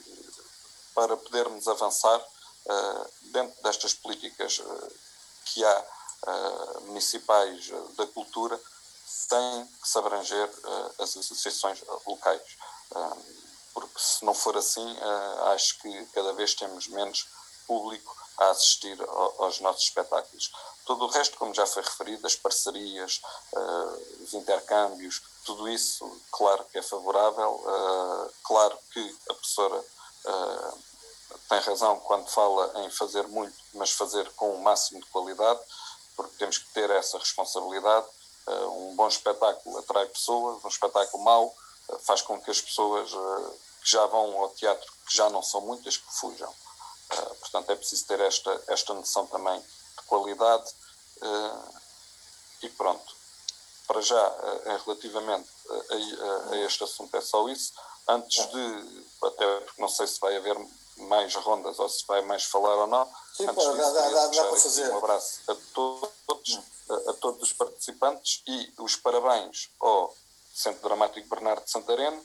para 0.95 1.17
podermos 1.17 1.67
avançar 1.69 2.19
uh, 2.19 3.11
dentro 3.33 3.63
destas 3.63 3.95
políticas 3.95 4.61
que 5.47 5.65
há 5.65 5.87
municipais 6.83 7.69
da 7.97 8.07
cultura, 8.07 8.57
tem 9.29 9.67
que 9.81 9.89
se 9.89 9.99
abranger 9.99 10.49
as 11.01 11.17
associações 11.17 11.83
locais. 12.07 12.57
Porque 13.75 13.99
se 13.99 14.25
não 14.25 14.35
for 14.35 14.57
assim, 14.57 14.97
acho 15.55 15.79
que 15.79 16.07
cada 16.07 16.33
vez 16.33 16.55
temos 16.55 16.89
menos 16.89 17.27
público 17.67 18.15
a 18.39 18.51
assistir 18.51 18.99
aos 19.39 19.61
nossos 19.61 19.85
espetáculos. 19.85 20.51
Todo 20.85 21.05
o 21.05 21.09
resto, 21.09 21.37
como 21.39 21.55
já 21.55 21.67
foi 21.67 21.83
referido, 21.83 22.27
as 22.27 22.35
parcerias, 22.35 23.21
uh, 23.53 24.23
os 24.23 24.35
intercâmbios, 24.35 25.23
tudo 25.45 25.69
isso, 25.69 26.05
claro 26.31 26.65
que 26.67 26.79
é 26.79 26.83
favorável, 26.83 27.51
uh, 27.51 28.33
claro 28.43 28.77
que 28.93 29.17
a 29.29 29.35
professora 29.35 29.85
tem 31.49 31.59
razão 31.61 31.99
quando 32.01 32.29
fala 32.29 32.85
em 32.85 32.91
fazer 32.91 33.27
muito, 33.27 33.57
mas 33.75 33.91
fazer 33.91 34.31
com 34.35 34.55
o 34.55 34.63
máximo 34.63 35.01
de 35.01 35.07
qualidade, 35.07 35.61
porque 36.15 36.37
temos 36.37 36.59
que 36.59 36.73
ter 36.73 36.89
essa 36.91 37.19
responsabilidade. 37.19 38.07
um 38.47 38.95
bom 38.95 39.09
espetáculo 39.09 39.79
atrai 39.79 40.07
pessoas, 40.07 40.65
um 40.65 40.69
espetáculo 40.69 41.25
mau 41.25 41.53
faz 42.01 42.23
com 42.23 42.41
que 42.41 42.51
as 42.51 42.61
pessoas 42.61 43.11
que 43.83 43.91
já 43.91 44.07
vão 44.07 44.41
ao 44.41 44.51
teatro, 44.51 44.93
que 45.07 45.17
já 45.17 45.29
não 45.31 45.43
são 45.43 45.61
muitas, 45.61 45.97
que 45.97 46.13
fujam. 46.15 46.53
portanto, 47.41 47.71
é 47.71 47.77
preciso 47.77 48.07
ter 48.07 48.21
esta, 48.21 48.63
esta 48.69 48.95
noção 48.95 49.27
também 49.27 49.61
de 49.61 50.03
qualidade 50.07 50.73
e 52.63 52.69
pronto 52.71 53.23
para 53.93 54.01
já, 54.01 54.37
eh, 54.65 54.81
relativamente 54.87 55.49
a, 55.69 56.53
a, 56.53 56.57
este 56.59 56.85
assunto, 56.85 57.15
é 57.15 57.21
só 57.21 57.47
isso. 57.49 57.73
Antes 58.09 58.47
de, 58.51 59.05
até 59.23 59.61
porque 59.61 59.81
não 59.81 59.89
sei 59.89 60.07
se 60.07 60.19
vai 60.19 60.37
haver 60.37 60.57
mais 60.97 61.35
rondas 61.35 61.79
ou 61.79 61.89
se 61.89 62.07
vai 62.07 62.23
mais 62.23 62.45
falar 62.45 62.75
ou 62.77 62.87
não. 62.87 63.05
Sim, 63.37 63.47
antes 63.47 63.65
pô, 63.65 63.73
disso, 63.73 63.93
dá, 63.93 64.09
dá, 64.09 64.27
dá 64.29 64.45
para 64.45 64.57
fazer. 64.57 64.91
Um 64.91 64.99
abraço 64.99 65.41
a 65.49 65.55
todos, 65.75 66.61
a, 66.89 67.11
a, 67.11 67.15
todos 67.15 67.43
os 67.43 67.53
participantes 67.53 68.43
e 68.47 68.73
os 68.79 68.97
parabéns 68.97 69.71
ao 69.79 70.15
Centro 70.53 70.83
Dramático 70.83 71.29
Bernardo 71.29 71.65
de 71.65 71.71
Santareno 71.71 72.23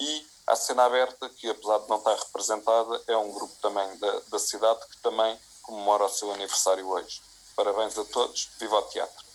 e 0.00 0.26
à 0.46 0.56
Cena 0.56 0.84
Aberta, 0.84 1.28
que 1.28 1.48
apesar 1.48 1.78
de 1.78 1.88
não 1.88 1.98
estar 1.98 2.14
representada, 2.14 3.02
é 3.06 3.16
um 3.16 3.32
grupo 3.32 3.54
também 3.60 3.96
da, 3.98 4.20
da 4.28 4.38
cidade 4.38 4.80
que 4.90 4.98
também 5.02 5.38
comemora 5.62 6.04
o 6.04 6.08
seu 6.08 6.32
aniversário 6.32 6.86
hoje. 6.88 7.22
Parabéns 7.54 7.98
a 7.98 8.04
todos, 8.04 8.50
viva 8.58 8.78
o 8.78 8.82
teatro! 8.82 9.26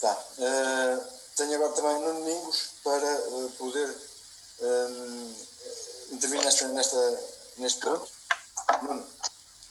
Tá. 0.00 0.18
Uh, 0.38 1.20
tenho 1.36 1.54
agora 1.56 1.72
também 1.72 2.00
no 2.00 2.14
Domingos 2.14 2.70
para 2.82 3.28
uh, 3.28 3.50
poder 3.58 3.88
um, 4.60 5.34
eh, 5.34 6.14
intervir 6.14 6.42
nesta, 6.42 6.68
nesta, 6.68 7.24
neste 7.58 7.80
ponto. 7.80 8.10
Nuno. 8.82 9.06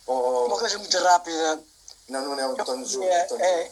Oh, 0.06 0.45
Uma 0.45 0.60
coisa 0.60 0.77
muito 0.77 0.98
rápida. 0.98 1.64
Não, 2.07 2.22
não 2.22 2.40
é 2.40 2.48
o 2.48 2.52
António 2.52 2.86
Júlio. 2.86 3.10
É, 3.10 3.72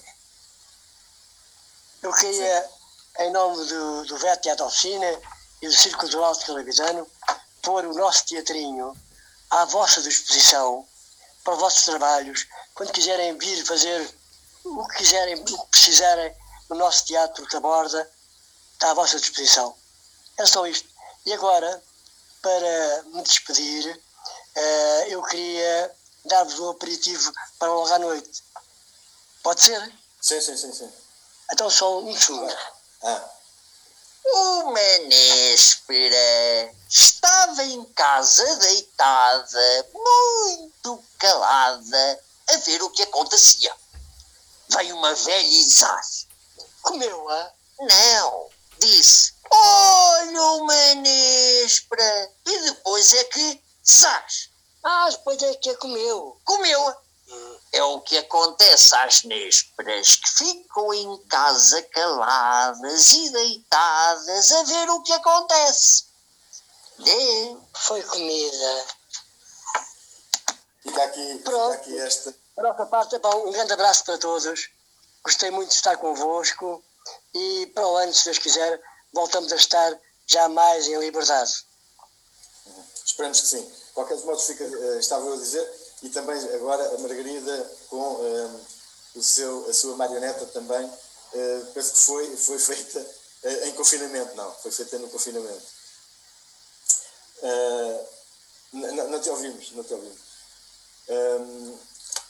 eu 2.03 2.13
queria. 2.13 2.69
Em 3.19 3.31
nome 3.31 3.65
do, 3.65 4.05
do 4.05 4.17
VET 4.17 4.41
Teatro 4.41 4.65
Oficina 4.65 5.19
e 5.61 5.67
do 5.67 5.73
Círculo 5.73 6.01
Cultural 6.01 6.33
de 6.33 6.45
Calabitano, 6.45 7.07
pôr 7.61 7.85
o 7.85 7.93
nosso 7.93 8.25
teatrinho 8.25 8.95
à 9.49 9.65
vossa 9.65 10.01
disposição 10.01 10.87
para 11.43 11.53
os 11.53 11.59
vossos 11.59 11.85
trabalhos, 11.85 12.47
quando 12.75 12.91
quiserem 12.91 13.37
vir 13.37 13.65
fazer 13.65 14.13
o 14.63 14.87
que 14.87 14.97
quiserem, 14.97 15.35
o 15.35 15.43
que 15.43 15.71
precisarem 15.71 16.35
no 16.69 16.75
nosso 16.75 17.05
teatro 17.05 17.47
da 17.49 17.59
borda 17.59 18.09
está 18.73 18.91
à 18.91 18.93
vossa 18.93 19.19
disposição. 19.19 19.75
É 20.37 20.45
só 20.45 20.67
isto. 20.67 20.87
E 21.25 21.33
agora, 21.33 21.83
para 22.41 23.03
me 23.05 23.23
despedir, 23.23 23.95
uh, 23.95 25.03
eu 25.07 25.23
queria 25.23 25.95
dar-vos 26.25 26.59
um 26.59 26.69
aperitivo 26.69 27.31
para 27.57 27.73
logo 27.73 27.93
à 27.93 27.99
noite. 27.99 28.43
Pode 29.41 29.61
ser? 29.61 29.93
Sim, 30.21 30.41
sim, 30.41 30.57
sim, 30.57 30.73
sim. 30.73 30.91
Então 31.51 31.69
só 31.69 31.99
um 31.99 32.15
segundo. 32.15 32.76
Ah. 33.03 33.29
Uma 34.33 34.97
néspera 35.07 36.75
estava 36.89 37.63
em 37.63 37.83
casa 37.93 38.55
deitada, 38.57 39.89
muito 39.93 41.03
calada, 41.17 42.23
a 42.49 42.57
ver 42.57 42.81
o 42.83 42.89
que 42.89 43.03
acontecia. 43.03 43.73
Veio 44.69 44.95
uma 44.97 45.13
velha 45.13 45.47
e 45.47 45.67
Comeu-a? 46.81 47.53
Não, 47.79 48.49
disse: 48.79 49.33
Olha 49.49 50.41
uma 50.53 50.95
néspera. 50.95 52.31
E 52.45 52.59
depois 52.59 53.13
é 53.13 53.23
que 53.25 53.63
zás. 53.85 54.49
Ah, 54.83 55.09
depois 55.09 55.41
é 55.41 55.53
que 55.55 55.69
a 55.69 55.77
comeu. 55.77 56.39
Comeu-a. 56.43 57.06
É 57.73 57.83
o 57.83 58.01
que 58.01 58.17
acontece 58.17 58.95
às 58.95 59.23
nésperas 59.23 60.15
que 60.15 60.29
ficam 60.29 60.93
em 60.93 61.17
casa 61.27 61.81
caladas 61.83 63.11
e 63.11 63.29
deitadas 63.29 64.51
a 64.51 64.63
ver 64.63 64.89
o 64.89 65.03
que 65.03 65.13
acontece. 65.13 66.05
É. 67.05 67.55
Foi 67.73 68.01
comida. 68.03 68.85
Fica 70.81 71.03
aqui, 71.03 71.39
Pronto. 71.43 71.73
Fica 71.73 71.81
aqui 71.81 71.99
esta. 71.99 72.35
Nossa 72.57 72.85
parte, 72.87 73.15
um 73.15 73.51
grande 73.51 73.73
abraço 73.73 74.03
para 74.05 74.17
todos. 74.17 74.69
Gostei 75.23 75.51
muito 75.51 75.69
de 75.69 75.75
estar 75.75 75.97
convosco 75.97 76.83
e 77.33 77.67
para 77.73 77.87
o 77.87 77.97
ano, 77.97 78.13
se 78.13 78.25
Deus 78.25 78.39
quiser, 78.39 78.81
voltamos 79.13 79.51
a 79.51 79.55
estar 79.55 79.99
já 80.25 80.49
mais 80.49 80.87
em 80.87 80.97
liberdade. 80.99 81.65
Esperamos 83.05 83.41
que 83.41 83.47
sim. 83.47 83.61
De 83.61 83.91
qualquer 83.93 84.17
modo, 84.17 84.39
fica, 84.39 84.63
uh, 84.63 84.99
estava 84.99 85.25
eu 85.25 85.33
a 85.33 85.37
dizer, 85.37 85.69
e 86.03 86.09
também 86.09 86.37
agora 86.55 86.95
a 86.95 86.97
Margarida 86.99 87.71
com 87.89 87.97
uh, 87.97 88.61
o 89.15 89.23
seu, 89.23 89.69
a 89.69 89.73
sua 89.73 89.95
marioneta 89.95 90.45
também, 90.47 90.85
uh, 90.85 91.65
penso 91.73 91.93
que 91.93 91.99
foi, 91.99 92.37
foi 92.37 92.59
feita 92.59 93.17
em 93.65 93.71
confinamento, 93.73 94.35
não, 94.35 94.51
foi 94.55 94.71
feita 94.71 94.97
no 94.97 95.07
confinamento. 95.09 95.63
Não, 98.73 99.09
não, 99.09 99.21
te 99.21 99.29
ouvimos, 99.29 99.71
não 99.73 99.83
te 99.83 99.93
ouvimos. 99.93 100.19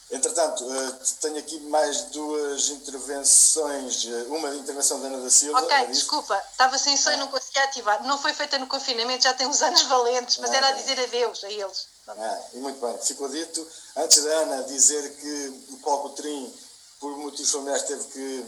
Entretanto, 0.09 0.63
eh, 0.71 0.99
tenho 1.19 1.37
aqui 1.37 1.59
mais 1.61 2.03
duas 2.03 2.69
intervenções, 2.69 4.05
uma 4.27 4.55
intervenção 4.55 5.01
da 5.01 5.07
Ana 5.07 5.21
da 5.21 5.29
Silva. 5.29 5.59
Ok, 5.61 5.87
desculpa, 5.87 6.41
estava 6.51 6.77
sem 6.77 6.95
som 6.95 7.11
e 7.11 7.17
não 7.17 7.27
conseguia 7.27 7.63
ativar. 7.65 8.01
Não 8.03 8.17
foi 8.17 8.33
feita 8.33 8.57
no 8.57 8.67
confinamento, 8.67 9.23
já 9.23 9.33
tem 9.33 9.45
uns 9.47 9.61
anos 9.61 9.81
valentes, 9.83 10.37
mas 10.37 10.51
ah, 10.51 10.55
era 10.55 10.67
a 10.69 10.71
dizer 10.71 10.97
adeus 10.99 11.43
a 11.43 11.51
eles. 11.51 11.87
Ah, 12.07 12.41
e 12.53 12.57
muito 12.59 12.79
bem, 12.79 12.97
ficou 12.99 13.27
dito. 13.27 13.67
Antes 13.97 14.23
da 14.23 14.29
Ana 14.39 14.63
dizer 14.63 15.13
que 15.17 15.63
o 15.73 15.77
Paulo 15.79 16.03
Coutrinho, 16.03 16.53
por 17.01 17.17
motivos 17.17 17.51
familiares, 17.51 17.83
teve 17.83 18.03
que, 18.05 18.45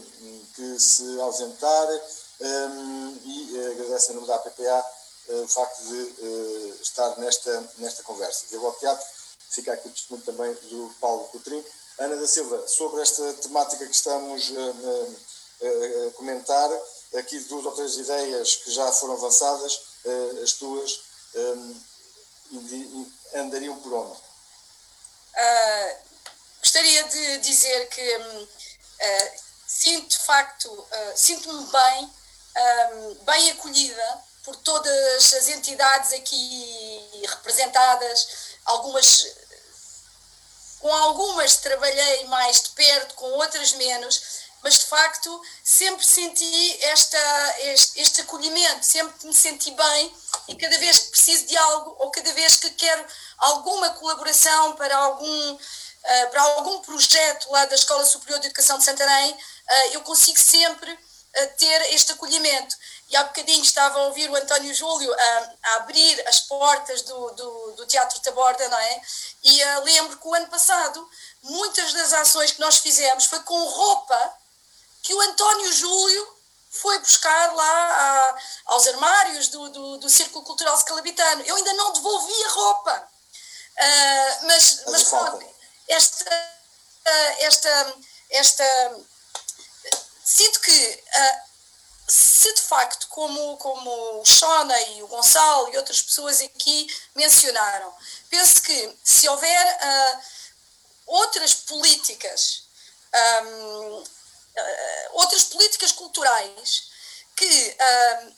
que 0.56 0.80
se 0.80 1.20
ausentar 1.20 1.88
um, 1.90 2.46
ehm, 2.46 3.20
e 3.26 3.58
uh, 3.58 3.72
agradece 3.72 4.12
em 4.12 4.16
nome 4.16 4.28
da 4.28 4.36
APPA 4.36 4.86
uh, 5.28 5.44
o 5.44 5.48
facto 5.48 5.84
de 5.84 5.96
uh, 5.96 6.78
estar 6.82 7.20
nesta, 7.20 7.70
nesta 7.80 8.02
conversa. 8.04 8.46
Ao 8.56 8.72
teatro 8.74 9.06
fica 9.50 9.74
aqui 9.74 9.90
o 9.90 9.92
testemunho 9.92 10.26
também 10.26 10.54
do 10.54 10.96
Paulo 11.02 11.26
Coutrinho. 11.26 11.66
Ana 11.98 12.16
da 12.16 12.28
Silva, 12.28 12.66
sobre 12.66 13.02
esta 13.02 13.34
temática 13.34 13.86
que 13.86 13.94
estamos 13.94 14.54
a, 14.56 16.08
a 16.08 16.12
comentar, 16.12 16.70
aqui 17.18 17.38
duas 17.42 17.66
ou 17.66 17.72
três 17.74 17.98
ideias 17.98 18.56
que 18.56 18.72
já 18.72 18.90
foram 18.94 19.16
avançadas, 19.16 19.82
eh, 20.06 20.42
as 20.44 20.54
tuas 20.54 21.02
um, 21.36 21.76
andariam 23.36 23.80
por 23.80 23.94
onde? 23.94 24.18
Uh, 25.36 25.98
gostaria 26.62 27.04
de 27.04 27.38
dizer 27.40 27.88
que 27.90 28.18
uh, 28.18 29.40
sinto 29.68 30.10
de 30.10 30.26
facto, 30.26 30.68
uh, 30.72 31.14
sinto-me 31.16 31.66
bem, 31.72 32.14
um, 32.58 33.14
bem 33.26 33.52
acolhida 33.52 34.24
por 34.44 34.56
todas 34.58 35.34
as 35.34 35.48
entidades 35.48 36.14
aqui 36.14 37.24
representadas, 37.28 38.28
algumas 38.66 39.28
com 40.80 40.94
algumas 40.94 41.58
trabalhei 41.58 42.26
mais 42.26 42.62
de 42.64 42.70
perto, 42.70 43.14
com 43.16 43.26
outras 43.32 43.74
menos, 43.74 44.22
mas 44.64 44.80
de 44.80 44.86
facto 44.86 45.42
sempre 45.64 46.06
senti 46.06 46.84
esta, 46.84 47.56
este, 47.60 48.02
este 48.02 48.22
acolhimento, 48.22 48.86
sempre 48.86 49.28
me 49.28 49.34
senti 49.34 49.72
bem 49.72 50.16
e 50.50 50.56
cada 50.56 50.78
vez 50.80 50.98
que 51.00 51.12
preciso 51.12 51.46
de 51.46 51.56
algo 51.56 51.96
ou 52.00 52.10
cada 52.10 52.34
vez 52.34 52.56
que 52.56 52.72
quero 52.72 53.06
alguma 53.38 53.92
colaboração 53.92 54.76
para 54.76 54.98
algum, 54.98 55.54
uh, 55.54 56.30
para 56.32 56.42
algum 56.42 56.80
projeto 56.80 57.52
lá 57.52 57.66
da 57.66 57.76
Escola 57.76 58.04
Superior 58.04 58.40
de 58.40 58.48
Educação 58.48 58.80
de 58.80 58.84
Santarém, 58.84 59.32
uh, 59.32 59.94
eu 59.94 60.02
consigo 60.02 60.40
sempre 60.40 60.92
uh, 60.92 61.58
ter 61.58 61.94
este 61.94 62.14
acolhimento 62.14 62.76
e 63.12 63.16
há 63.16 63.24
bocadinho 63.26 63.64
estava 63.64 64.00
a 64.00 64.04
ouvir 64.08 64.30
o 64.30 64.36
António 64.36 64.74
Júlio 64.74 65.14
a, 65.14 65.76
abrir 65.78 66.28
as 66.28 66.42
portas 66.42 67.04
do, 67.04 67.32
do, 67.32 67.72
do 67.74 67.86
Teatro 67.86 68.20
Taborda, 68.20 68.68
não 68.70 68.78
é? 68.78 69.02
E 69.44 69.64
lembro 69.84 70.18
que 70.18 70.28
o 70.28 70.34
ano 70.36 70.48
passado, 70.48 71.10
muitas 71.42 71.92
das 71.94 72.14
ações 72.14 72.52
que 72.52 72.60
nós 72.60 72.78
fizemos 72.78 73.26
foi 73.26 73.40
com 73.40 73.66
roupa 73.66 74.38
que 75.02 75.12
o 75.12 75.22
António 75.22 75.74
Júlio 75.74 76.39
foi 76.70 77.00
buscar 77.00 77.54
lá 77.56 77.66
a, 77.66 78.38
aos 78.66 78.88
armários 78.88 79.48
do, 79.48 79.70
do, 79.70 79.98
do 79.98 80.10
Círculo 80.10 80.46
Cultural 80.46 80.78
Scalabitano. 80.78 81.44
Eu 81.44 81.56
ainda 81.56 81.74
não 81.74 81.94
devolvi 81.94 82.44
a 82.44 82.50
roupa. 82.50 83.10
Uh, 83.80 84.46
mas, 84.48 84.84
mas 84.88 85.04
pronto, 85.06 85.46
esta, 85.88 86.26
uh, 86.26 87.36
esta, 87.40 87.96
esta. 88.30 88.98
Sinto 90.24 90.60
que 90.60 91.04
uh, 91.16 91.50
se 92.10 92.54
de 92.54 92.62
facto, 92.62 93.08
como, 93.10 93.58
como 93.58 94.22
o 94.22 94.26
Shona 94.26 94.80
e 94.82 95.04
o 95.04 95.08
Gonçalo 95.08 95.70
e 95.74 95.78
outras 95.78 96.02
pessoas 96.02 96.42
aqui 96.42 96.88
mencionaram, 97.16 97.94
penso 98.30 98.62
que 98.64 98.98
se 99.04 99.30
houver 99.30 99.78
uh, 99.78 100.20
outras 101.06 101.54
políticas, 101.54 102.64
um, 103.44 104.04
uh, 104.62 105.20
outras 105.22 105.44
políticas 105.46 105.92
culturais 105.92 106.90
que 107.36 107.78
um, 108.26 108.34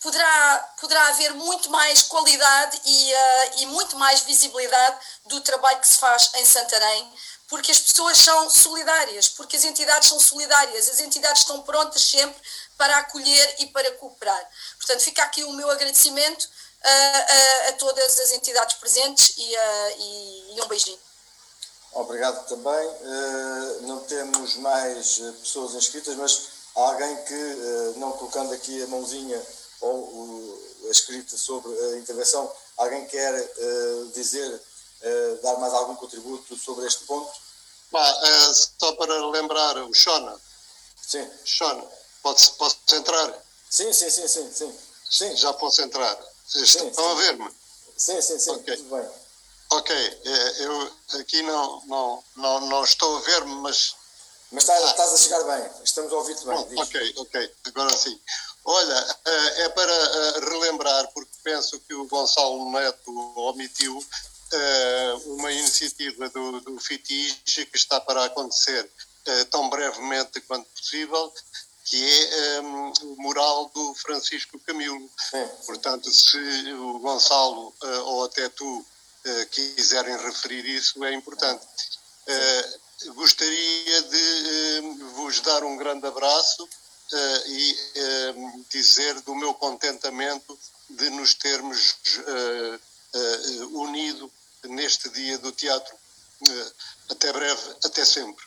poderá, 0.00 0.74
poderá 0.80 1.06
haver 1.08 1.34
muito 1.34 1.70
mais 1.70 2.02
qualidade 2.02 2.80
e, 2.84 3.12
uh, 3.12 3.50
e 3.58 3.66
muito 3.66 3.96
mais 3.96 4.20
visibilidade 4.22 4.98
do 5.26 5.40
trabalho 5.40 5.80
que 5.80 5.88
se 5.88 5.98
faz 5.98 6.30
em 6.34 6.44
Santarém, 6.44 7.12
porque 7.48 7.70
as 7.70 7.80
pessoas 7.80 8.18
são 8.18 8.50
solidárias, 8.50 9.28
porque 9.28 9.56
as 9.56 9.64
entidades 9.64 10.08
são 10.08 10.18
solidárias, 10.18 10.88
as 10.88 11.00
entidades 11.00 11.42
estão 11.42 11.62
prontas 11.62 12.02
sempre 12.02 12.40
para 12.76 12.96
acolher 12.98 13.56
e 13.58 13.66
para 13.66 13.90
cooperar. 13.92 14.50
Portanto, 14.78 15.00
fica 15.00 15.22
aqui 15.22 15.44
o 15.44 15.52
meu 15.52 15.70
agradecimento 15.70 16.48
a, 16.82 16.88
a, 16.88 17.68
a 17.68 17.72
todas 17.74 18.18
as 18.18 18.32
entidades 18.32 18.76
presentes 18.76 19.34
e, 19.36 19.54
e, 19.98 20.56
e 20.56 20.62
um 20.62 20.66
beijinho. 20.66 20.98
Obrigado 21.94 22.46
também. 22.48 22.88
Uh, 22.88 23.86
não 23.86 24.00
temos 24.00 24.56
mais 24.56 25.20
eh, 25.20 25.32
pessoas 25.42 25.74
inscritas, 25.74 26.16
mas 26.16 26.48
há 26.74 26.80
alguém 26.80 27.16
que, 27.24 27.34
uh, 27.34 27.98
não 27.98 28.12
colocando 28.12 28.52
aqui 28.54 28.82
a 28.82 28.86
mãozinha 28.86 29.40
ou 29.80 29.94
uh, 29.94 30.88
a 30.88 30.90
escrita 30.90 31.36
sobre 31.36 31.70
a 31.70 31.98
intervenção, 31.98 32.50
alguém 32.78 33.06
quer 33.06 33.32
dizer, 34.14 34.60
dar 35.42 35.56
mais 35.58 35.72
algum 35.72 35.94
contributo 35.94 36.56
sobre 36.56 36.86
este 36.86 37.04
ponto? 37.04 37.30
Ah, 37.94 38.52
só 38.80 38.92
para 38.94 39.26
lembrar, 39.26 39.76
o 39.78 39.94
Shona. 39.94 40.36
Sim. 41.00 41.30
Shona, 41.44 41.84
posso, 42.22 42.54
posso 42.54 42.76
entrar? 42.92 43.44
Sim, 43.70 43.92
sim, 43.92 44.10
sim, 44.10 44.26
sim, 44.26 44.52
sim. 44.52 44.78
sim. 45.08 45.36
Já 45.36 45.52
posso 45.52 45.82
entrar. 45.82 46.18
Estão 46.54 46.90
sim, 46.90 47.10
a 47.10 47.14
ver-me? 47.14 47.50
Sim, 47.96 48.20
sim, 48.20 48.38
sim, 48.38 48.50
okay. 48.50 48.76
tudo 48.76 48.96
bem. 48.96 49.21
Ok, 49.72 49.96
é, 49.96 50.64
eu 50.64 50.92
aqui 51.20 51.40
não, 51.42 51.82
não, 51.86 52.24
não, 52.36 52.60
não 52.68 52.84
estou 52.84 53.16
a 53.16 53.20
ver-me, 53.20 53.54
mas. 53.56 53.94
Mas 54.50 54.64
estás, 54.64 54.84
estás, 54.84 55.12
a 55.14 55.16
chegar 55.16 55.42
bem, 55.44 55.70
estamos 55.82 56.12
a 56.12 56.16
ouvir-te 56.16 56.44
bem. 56.44 56.58
Ok, 56.78 57.14
ok, 57.16 57.54
agora 57.64 57.96
sim. 57.96 58.20
Olha, 58.64 59.16
é 59.64 59.68
para 59.70 59.92
eh, 59.92 60.40
relembrar, 60.40 61.10
porque 61.14 61.32
penso 61.42 61.80
que 61.80 61.94
o 61.94 62.06
Gonçalo 62.06 62.70
Neto 62.70 63.32
omitiu 63.36 64.04
eh, 64.52 65.14
uma 65.24 65.50
iniciativa 65.50 66.28
do, 66.28 66.60
do 66.60 66.76
que 66.78 67.66
está 67.74 67.98
para 68.00 68.26
acontecer 68.26 68.88
eh, 69.24 69.44
tão 69.44 69.70
brevemente 69.70 70.40
quanto 70.42 70.68
possível, 70.68 71.32
que 71.86 72.28
é 72.30 72.60
um, 72.60 72.92
o 73.02 73.22
mural 73.22 73.70
do 73.74 73.94
Francisco 73.94 74.60
Camilo. 74.60 75.10
Portanto, 75.64 76.10
se 76.12 76.38
o 76.74 76.98
Gonçalo 77.00 77.74
ou 78.04 78.24
até 78.24 78.48
tu 78.50 78.86
uh, 79.26 79.46
quiserem 79.50 80.16
referir 80.18 80.64
isso, 80.66 81.02
é 81.04 81.12
importante. 81.12 81.64
Uh, 82.26 83.14
gostaria 83.14 84.02
de 84.02 84.80
vos 85.14 85.40
dar 85.40 85.64
um 85.64 85.76
grande 85.76 86.06
abraço 86.06 86.68
e 87.46 87.76
dizer 88.70 89.20
do 89.20 89.34
meu 89.34 89.52
contentamento 89.54 90.58
de 90.88 91.10
nos 91.10 91.34
termos 91.34 91.96
unido 93.72 94.32
neste 94.64 95.10
dia 95.10 95.36
do 95.38 95.52
teatro. 95.52 95.94
até 97.10 97.32
breve, 97.32 97.76
até 97.84 98.04
sempre. 98.04 98.46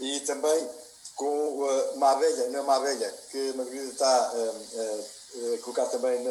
E 0.00 0.20
também 0.20 0.68
com 1.16 1.92
uma 1.94 2.12
abelha, 2.12 2.48
não 2.48 2.58
é 2.58 2.62
uma 2.62 2.76
abelha, 2.76 3.14
que 3.30 3.50
a 3.50 3.54
Margarida 3.54 3.92
está 3.92 4.32
a 4.32 5.58
colocar 5.62 5.86
também 5.86 6.22
na, 6.22 6.30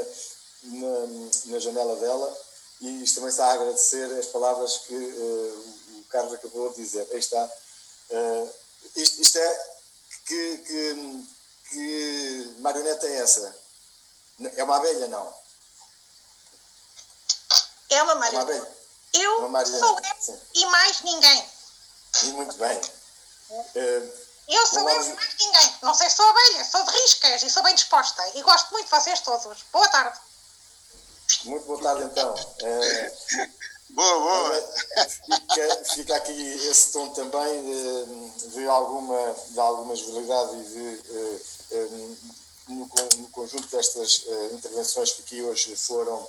na, 0.63 1.07
na, 1.45 1.59
janela 1.59 1.95
dela 1.95 2.44
e 2.81 3.03
isto 3.03 3.15
também 3.15 3.29
está 3.29 3.47
a 3.47 3.53
agradecer 3.53 4.19
as 4.19 4.27
palavras 4.27 4.79
que 4.79 4.95
uh, 4.95 5.99
o 5.99 6.03
Carlos 6.09 6.33
acabou 6.33 6.69
de 6.69 6.83
dizer. 6.83 7.07
Aí 7.11 7.19
está. 7.19 7.43
Uh, 8.09 8.53
isto, 8.95 9.21
isto, 9.21 9.37
é 9.37 9.75
que, 10.25 10.57
que, 10.59 11.27
que 11.69 12.55
marioneta 12.59 13.07
é 13.07 13.17
essa? 13.17 13.55
É 14.55 14.63
uma 14.63 14.77
abelha, 14.77 15.07
não? 15.07 15.33
É 17.89 18.03
uma 18.03 18.15
marioneta. 18.15 18.51
É 18.51 18.55
uma 18.55 18.63
abelha. 18.63 18.75
Eu 19.13 19.31
é 19.31 19.37
uma 19.37 19.49
marioneta, 19.49 19.85
sou 19.85 19.99
eu 20.33 20.41
e 20.53 20.65
mais 20.65 21.01
ninguém. 21.01 21.49
E 22.23 22.25
muito 22.27 22.57
bem. 22.57 22.77
Uh, 23.49 24.25
eu 24.47 24.67
sou 24.67 24.79
eu 24.79 24.83
mais 24.85 25.07
ninguém. 25.39 25.75
Não 25.81 25.93
sei 25.93 26.09
se 26.09 26.17
sou 26.17 26.25
abelha, 26.29 26.65
sou 26.65 26.83
de 26.83 26.91
riscas 26.91 27.43
e 27.43 27.49
sou 27.49 27.63
bem 27.63 27.73
disposta. 27.73 28.21
E 28.35 28.41
gosto 28.43 28.71
muito 28.71 28.85
de 28.85 28.91
vocês 28.91 29.21
todos. 29.21 29.63
Boa 29.71 29.87
tarde. 29.89 30.19
Muito 31.45 31.65
boa 31.65 31.81
tarde, 31.81 32.03
então. 32.03 32.35
É, 32.61 33.11
boa, 33.89 34.19
boa. 34.19 34.61
Fica, 35.29 35.83
fica, 35.85 36.15
aqui 36.15 36.53
esse 36.67 36.91
tom 36.91 37.09
também 37.09 37.63
de, 37.63 38.49
de, 38.49 38.67
alguma, 38.67 39.35
de 39.49 39.59
alguma 39.59 39.95
jovialidade 39.95 40.55
e 40.57 40.63
de, 40.63 41.01
eh, 41.71 41.87
de 41.87 42.73
no, 42.73 42.89
no, 43.17 43.29
conjunto 43.29 43.67
destas 43.67 44.23
uh, 44.25 44.55
intervenções 44.55 45.11
que 45.11 45.21
aqui 45.21 45.41
hoje 45.43 45.75
foram 45.75 46.27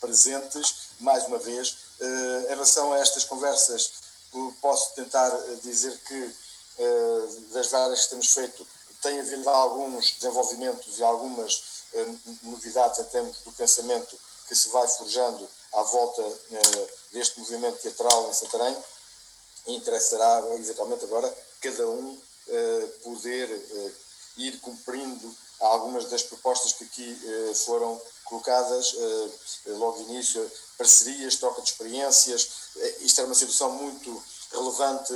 presentes, 0.00 0.88
mais 0.98 1.24
uma 1.26 1.38
vez. 1.38 1.76
Em 2.00 2.48
relação 2.48 2.92
a 2.92 2.98
estas 2.98 3.22
conversas, 3.22 3.92
posso 4.60 4.94
tentar 4.94 5.30
dizer 5.62 5.96
que 5.98 6.34
eh, 6.78 7.28
das 7.52 7.68
várias 7.70 8.04
que 8.04 8.10
temos 8.10 8.32
feito, 8.32 8.66
tem 9.02 9.18
havido 9.18 9.48
alguns 9.50 10.12
desenvolvimentos 10.12 10.98
e 10.98 11.02
algumas 11.02 11.54
eh, 11.54 11.77
novidades 12.42 12.98
em 12.98 13.04
termos 13.04 13.38
do 13.38 13.52
pensamento 13.52 14.18
que 14.46 14.54
se 14.54 14.68
vai 14.68 14.86
forjando 14.88 15.48
à 15.72 15.82
volta 15.82 16.22
eh, 16.22 16.88
deste 17.12 17.38
movimento 17.38 17.80
teatral 17.80 18.28
em 18.28 18.32
Santarém. 18.32 18.76
Interessará, 19.66 20.42
eventualmente, 20.54 21.04
agora 21.04 21.36
cada 21.60 21.86
um 21.88 22.18
poder 23.02 23.48
ir 24.38 24.58
cumprindo 24.60 25.36
algumas 25.60 26.08
das 26.08 26.22
propostas 26.22 26.72
que 26.72 26.84
aqui 26.84 27.20
foram 27.66 28.00
colocadas 28.24 28.94
logo 29.66 29.98
de 29.98 30.10
início, 30.10 30.50
parcerias, 30.78 31.36
troca 31.36 31.60
de 31.60 31.68
experiências. 31.68 32.48
Isto 33.00 33.20
era 33.20 33.28
uma 33.28 33.34
situação 33.34 33.72
muito 33.72 34.22
relevante 34.52 35.12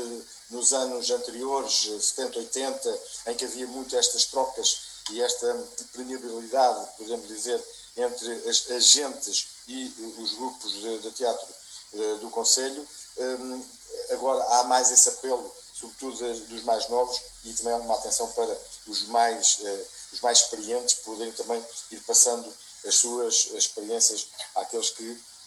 nos 0.50 0.72
anos 0.72 1.10
anteriores, 1.10 1.88
70, 2.00 2.38
80, 2.38 3.00
em 3.28 3.34
que 3.34 3.44
havia 3.44 3.66
muito 3.66 3.96
estas 3.96 4.26
trocas 4.26 4.91
e 5.10 5.22
esta 5.22 5.68
permeabilidade, 5.92 6.88
podemos 6.96 7.28
dizer, 7.28 7.62
entre 7.96 8.48
as 8.48 8.70
agentes 8.70 9.48
e 9.68 9.92
os 10.18 10.34
grupos 10.34 10.72
de, 10.72 10.98
de 10.98 11.10
teatro 11.12 11.46
eh, 11.94 12.14
do 12.20 12.30
Conselho. 12.30 12.86
Hum, 13.18 13.64
agora 14.10 14.42
há 14.54 14.64
mais 14.64 14.90
esse 14.90 15.08
apelo, 15.08 15.54
sobretudo 15.74 16.46
dos 16.46 16.62
mais 16.64 16.88
novos, 16.88 17.20
e 17.44 17.52
também 17.54 17.74
uma 17.74 17.94
atenção 17.94 18.30
para 18.32 18.58
os 18.86 19.02
mais, 19.08 19.58
eh, 19.62 19.86
os 20.12 20.20
mais 20.20 20.38
experientes 20.38 20.94
poderem 20.96 21.32
também 21.32 21.64
ir 21.90 22.00
passando 22.00 22.52
as 22.86 22.94
suas 22.96 23.48
experiências 23.52 24.26
àqueles 24.54 24.90
que, 24.90 25.04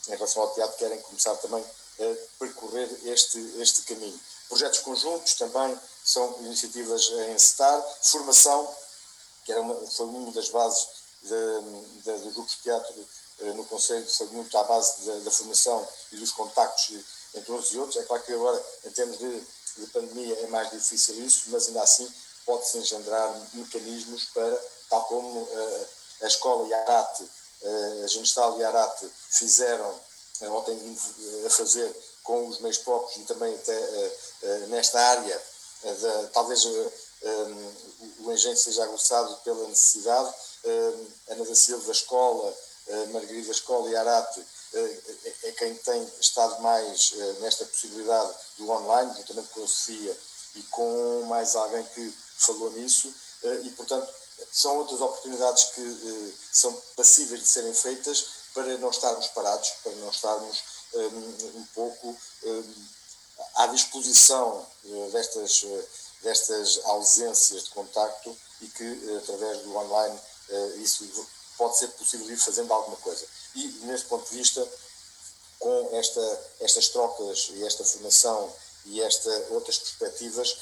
em 0.08 0.12
relação 0.12 0.44
ao 0.44 0.54
teatro, 0.54 0.78
querem 0.78 1.02
começar 1.02 1.36
também 1.38 1.64
a 2.00 2.38
percorrer 2.40 2.90
este, 3.06 3.40
este 3.60 3.82
caminho. 3.84 4.20
Projetos 4.48 4.80
conjuntos 4.80 5.34
também 5.34 5.80
são 6.04 6.38
iniciativas 6.42 7.12
a 7.12 7.32
encetar. 7.32 7.82
Formação, 8.02 8.76
que 9.46 9.52
era 9.52 9.62
uma, 9.62 9.76
foi 9.92 10.08
uma 10.08 10.32
das 10.32 10.50
bases 10.50 10.88
de, 11.22 12.02
de, 12.04 12.18
do 12.24 12.32
grupo 12.32 12.50
de 12.50 12.58
teatro 12.58 13.08
eh, 13.40 13.54
no 13.54 13.66
Conselho, 13.66 14.08
foi 14.08 14.28
muito 14.28 14.58
à 14.58 14.64
base 14.64 15.06
da, 15.06 15.20
da, 15.20 15.32
formação 15.32 15.88
e 16.12 16.18
dos 16.18 16.32
contactos 16.32 17.00
entre 17.34 17.52
uns 17.52 17.72
e 17.72 17.78
outros. 17.78 17.98
É 17.98 18.04
claro 18.04 18.24
que 18.24 18.34
agora, 18.34 18.66
em 18.86 18.92
termos 18.92 19.18
de, 19.18 19.40
de 19.78 19.88
pandemia, 19.88 20.36
é 20.40 20.48
mais 20.48 20.70
difícil 20.72 21.24
isso, 21.24 21.46
mas 21.48 21.68
ainda 21.68 21.82
assim 21.84 22.12
pode-se 22.46 22.78
engendrar 22.78 23.50
mecanismos 23.54 24.26
para, 24.26 24.62
tal 24.90 25.04
como 25.06 25.42
uh, 25.42 25.88
a 26.22 26.28
escola 26.28 26.68
Iarate, 26.68 27.24
uh, 27.24 28.04
a 28.04 28.08
Genestal 28.08 28.60
Iarate 28.60 29.10
fizeram, 29.30 29.90
uh, 30.42 30.52
ou 30.52 30.62
têm 30.62 30.78
vindo 30.78 31.00
a 31.46 31.50
fazer 31.50 31.94
com 32.24 32.48
os 32.48 32.60
meios 32.60 32.78
próprios 32.80 33.18
e 33.18 33.26
também 33.26 33.54
até 33.54 34.12
nesta 34.68 35.00
área, 35.00 35.42
de, 35.84 36.28
talvez 36.34 36.64
um, 37.26 38.26
o 38.26 38.32
engenho 38.32 38.58
seja 38.58 38.84
aguçado 38.84 39.36
pela 39.38 39.68
necessidade. 39.68 40.34
Ana 41.30 41.46
da 41.46 41.56
Silva, 41.56 41.92
Escola, 41.92 42.58
Margarida 43.12 43.52
Escola 43.52 43.88
e 43.90 43.96
Arate 43.96 44.44
é, 44.74 45.00
é 45.44 45.52
quem 45.52 45.76
tem 45.76 46.04
estado 46.20 46.60
mais 46.62 47.14
nesta 47.40 47.66
possibilidade 47.66 48.34
do 48.58 48.70
online, 48.72 49.14
juntamente 49.16 49.50
com 49.50 49.64
a 49.64 49.68
Sofia 49.68 50.18
e 50.56 50.64
com 50.64 51.24
mais 51.28 51.56
alguém 51.56 51.84
que 51.94 52.14
falou 52.38 52.72
nisso, 52.72 53.14
e 53.64 53.70
portanto 53.72 54.12
são 54.52 54.78
outras 54.78 55.02
oportunidades 55.02 55.66
que 55.66 56.36
são 56.52 56.74
passíveis 56.96 57.42
de 57.42 57.48
serem 57.48 57.74
feitas 57.74 58.26
para 58.54 58.78
não 58.78 58.90
estarmos 58.90 59.28
parados, 59.28 59.70
para 59.84 59.92
não 59.94 60.10
estarmos 60.10 60.64
um, 60.94 61.60
um 61.60 61.66
pouco 61.74 62.18
um, 62.44 62.86
à 63.56 63.68
disposição 63.68 64.66
uh, 64.86 65.12
destas, 65.12 65.64
uh, 65.64 65.88
destas 66.26 66.82
ausências 66.84 67.66
de 67.66 67.70
contacto 67.70 68.36
e 68.62 68.68
que, 68.68 68.84
uh, 68.84 69.18
através 69.20 69.60
do 69.62 69.76
online, 69.78 70.20
isso 70.78 71.04
pode 71.58 71.76
ser 71.78 71.88
possível 71.90 72.30
ir 72.30 72.38
fazendo 72.38 72.72
alguma 72.72 72.98
coisa. 72.98 73.26
E, 73.56 73.68
nesse 73.86 74.06
ponto 74.06 74.30
de 74.30 74.38
vista, 74.38 74.68
com 75.58 75.90
esta, 75.94 76.52
estas 76.60 76.90
trocas 76.90 77.50
e 77.52 77.66
esta 77.66 77.84
formação 77.84 78.54
e 78.86 79.02
esta, 79.02 79.30
outras 79.50 79.80
perspectivas, 79.80 80.56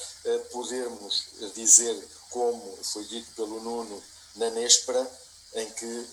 podermos 0.50 1.26
dizer, 1.54 2.08
como 2.30 2.78
foi 2.82 3.04
dito 3.04 3.30
pelo 3.34 3.60
Nuno 3.60 4.02
na 4.36 4.48
Nespera, 4.48 5.06
em 5.56 5.70
que 5.72 6.08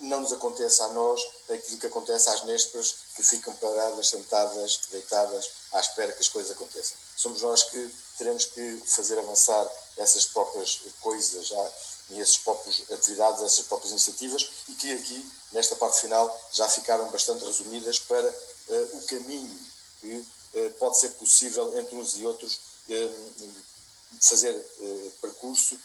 não 0.00 0.20
nos 0.20 0.32
aconteça 0.32 0.84
a 0.84 0.88
nós 0.88 1.20
aquilo 1.48 1.78
que 1.78 1.86
acontece 1.86 2.28
às 2.28 2.44
nésperas 2.44 2.94
que 3.14 3.22
ficam 3.22 3.54
paradas, 3.54 4.08
sentadas, 4.08 4.80
deitadas, 4.90 5.50
à 5.72 5.80
espera 5.80 6.12
que 6.12 6.20
as 6.20 6.28
coisas 6.28 6.52
aconteçam. 6.52 6.96
Somos 7.16 7.42
nós 7.42 7.62
que 7.64 7.94
teremos 8.18 8.46
que 8.46 8.82
fazer 8.86 9.18
avançar 9.18 9.68
essas 9.96 10.26
próprias 10.26 10.80
coisas 11.00 11.52
e 12.10 12.20
essas 12.20 12.38
próprias 12.38 12.82
atividades, 12.90 13.42
essas 13.42 13.66
próprias 13.66 13.92
iniciativas 13.92 14.48
e 14.68 14.74
que 14.74 14.92
aqui, 14.92 15.32
nesta 15.52 15.76
parte 15.76 16.00
final, 16.00 16.40
já 16.52 16.68
ficaram 16.68 17.10
bastante 17.10 17.44
resumidas 17.44 17.98
para 17.98 18.28
uh, 18.28 18.96
o 18.96 19.02
caminho 19.06 19.58
que 20.00 20.14
uh, 20.16 20.70
pode 20.78 20.98
ser 20.98 21.10
possível 21.10 21.78
entre 21.78 21.94
uns 21.96 22.16
e 22.16 22.26
outros 22.26 22.60
uh, 22.88 23.52
fazer 24.20 24.54
percurso, 25.22 25.78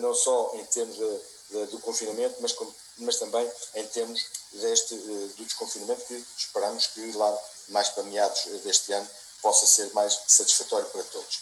não 0.00 0.14
só 0.14 0.52
em 0.54 0.64
termos 0.66 0.96
de, 0.96 1.20
de, 1.50 1.66
do 1.70 1.80
confinamento, 1.80 2.36
mas 2.40 2.52
como 2.52 2.72
mas 3.02 3.16
também 3.16 3.50
em 3.74 3.86
termos 3.88 4.24
deste, 4.52 4.94
eh, 4.94 5.28
do 5.36 5.44
desconfinamento 5.44 6.04
que 6.06 6.24
esperamos 6.36 6.86
que 6.88 7.12
lá 7.12 7.38
mais 7.68 7.88
para 7.90 8.02
meados 8.04 8.44
deste 8.64 8.92
ano 8.92 9.08
possa 9.42 9.66
ser 9.66 9.92
mais 9.94 10.18
satisfatório 10.26 10.86
para 10.90 11.02
todos. 11.04 11.40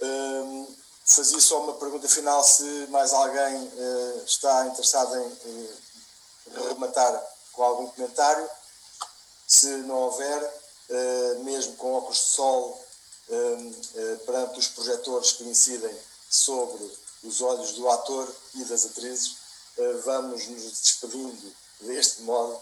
Um, 0.00 0.76
fazia 1.04 1.40
só 1.40 1.62
uma 1.62 1.74
pergunta 1.74 2.08
final 2.08 2.42
se 2.44 2.86
mais 2.88 3.12
alguém 3.12 3.56
uh, 3.56 4.24
está 4.24 4.66
interessado 4.66 5.16
em 5.16 5.26
uh, 5.26 6.68
rematar 6.68 7.34
com 7.52 7.62
algum 7.62 7.86
comentário. 7.88 8.48
Se 9.46 9.66
não 9.66 9.96
houver, 9.96 10.42
uh, 10.90 11.44
mesmo 11.44 11.76
com 11.76 11.94
óculos 11.94 12.18
de 12.18 12.24
sol 12.24 12.84
perante 14.26 14.58
os 14.58 14.68
projetores 14.68 15.32
que 15.32 15.44
incidem 15.44 15.98
sobre 16.28 16.84
os 17.24 17.40
olhos 17.40 17.72
do 17.72 17.88
ator 17.88 18.32
e 18.54 18.64
das 18.64 18.84
atrizes, 18.84 19.36
eh, 19.36 19.43
vamos 20.04 20.46
nos 20.48 20.62
despedindo 20.62 21.54
deste 21.80 22.22
modo 22.22 22.60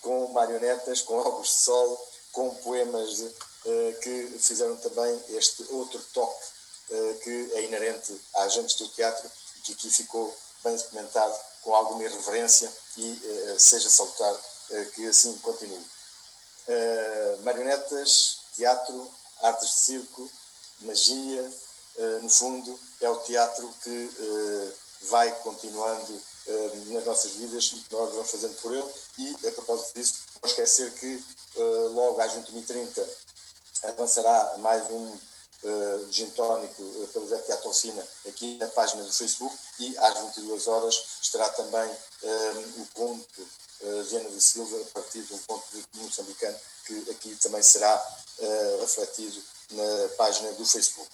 com 0.00 0.28
marionetas, 0.28 1.02
com 1.02 1.18
óculos 1.18 1.48
de 1.48 1.54
sol, 1.54 2.08
com 2.32 2.54
poemas 2.56 3.16
de, 3.16 3.24
uh, 3.24 4.00
que 4.00 4.38
fizeram 4.38 4.76
também 4.76 5.20
este 5.30 5.66
outro 5.70 6.00
toque 6.12 6.44
uh, 6.90 7.14
que 7.20 7.52
é 7.54 7.62
inerente 7.64 8.20
a 8.36 8.42
agentes 8.42 8.76
do 8.76 8.88
teatro 8.88 9.30
e 9.56 9.60
que 9.62 9.72
aqui 9.72 9.90
ficou 9.90 10.34
bem 10.62 10.76
documentado 10.76 11.36
com 11.62 11.74
alguma 11.74 12.04
irreverência 12.04 12.70
e 12.96 13.20
seja 13.58 13.88
salutar 13.90 14.34
que 14.94 15.06
assim 15.06 15.36
continue. 15.38 15.84
marionetas, 17.42 18.38
teatro, 18.56 19.10
artes 19.42 19.68
de 19.68 19.74
circo, 19.76 20.30
magia, 20.80 21.52
no 22.22 22.30
fundo 22.30 22.80
é 23.00 23.10
o 23.10 23.16
teatro 23.20 23.74
que 23.82 24.10
vai 25.02 25.30
continuando 25.42 26.22
uh, 26.50 26.92
nas 26.92 27.04
nossas 27.04 27.32
vidas 27.32 27.64
e 27.72 27.80
que 27.80 27.94
nós 27.94 28.12
vamos 28.12 28.30
fazendo 28.30 28.54
por 28.60 28.74
ele. 28.74 28.92
E, 29.18 29.48
a 29.48 29.52
propósito 29.52 29.94
disso, 29.94 30.14
não 30.42 30.48
esquecer 30.50 30.92
que 30.94 31.22
uh, 31.56 31.88
logo 31.92 32.20
às 32.20 32.32
21h30 32.32 33.06
avançará 33.84 34.58
mais 34.58 34.90
um 34.90 35.06
uh, 35.06 36.08
gin 36.10 36.30
tónico 36.30 36.82
uh, 36.82 37.08
pelo 37.08 37.28
Zé 37.28 37.36
Oficina 37.64 38.06
aqui 38.28 38.56
na 38.58 38.66
página 38.68 39.02
do 39.02 39.12
Facebook 39.12 39.56
e 39.78 39.96
às 39.98 40.18
22 40.18 40.66
horas 40.68 41.02
estará 41.22 41.48
também 41.50 41.90
o 42.76 42.86
ponto 42.94 43.42
uh, 43.80 44.02
Viana 44.04 44.28
da 44.28 44.40
Silva 44.40 44.80
a 44.80 44.84
partir 44.92 45.22
de 45.22 45.34
um 45.34 45.38
ponto 45.38 45.64
de 45.72 45.84
moçambicano 45.94 46.58
que 46.86 47.10
aqui 47.10 47.36
também 47.36 47.62
será 47.62 47.94
uh, 48.38 48.80
refletido 48.80 49.42
na 49.70 50.08
página 50.16 50.52
do 50.52 50.66
Facebook. 50.66 51.08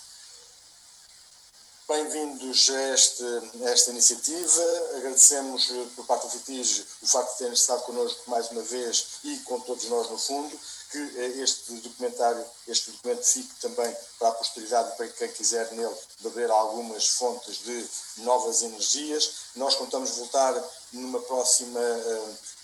Bem-vindos 1.88 2.68
a, 2.68 3.64
a, 3.64 3.70
esta 3.70 3.92
iniciativa. 3.92 4.62
Agradecemos 4.96 5.70
eh, 5.70 5.86
por 5.94 6.04
parte 6.04 6.26
do 6.26 6.30
FITIG 6.30 6.84
o 7.00 7.06
facto 7.06 7.30
de 7.30 7.38
terem 7.38 7.52
estado 7.52 7.82
connosco 7.82 8.28
mais 8.28 8.50
uma 8.50 8.62
vez 8.62 9.20
e 9.22 9.36
com 9.44 9.60
todos 9.60 9.84
nós 9.84 10.10
no 10.10 10.18
fundo, 10.18 10.58
que 10.90 10.98
eh, 10.98 11.42
este 11.44 11.74
documentário, 11.74 12.44
este 12.66 12.90
documento 12.90 13.22
fique 13.22 13.54
também 13.60 13.96
para 14.18 14.30
a 14.30 14.32
posteridade, 14.32 14.96
para 14.96 15.06
quem 15.10 15.28
quiser 15.28 15.70
nele 15.74 15.94
beber 16.22 16.50
algumas 16.50 17.06
fontes 17.06 17.58
de 17.58 17.88
novas 18.16 18.62
energias. 18.62 19.30
Nós 19.54 19.76
contamos 19.76 20.10
voltar 20.10 20.60
numa 20.92 21.20
próxima 21.20 21.80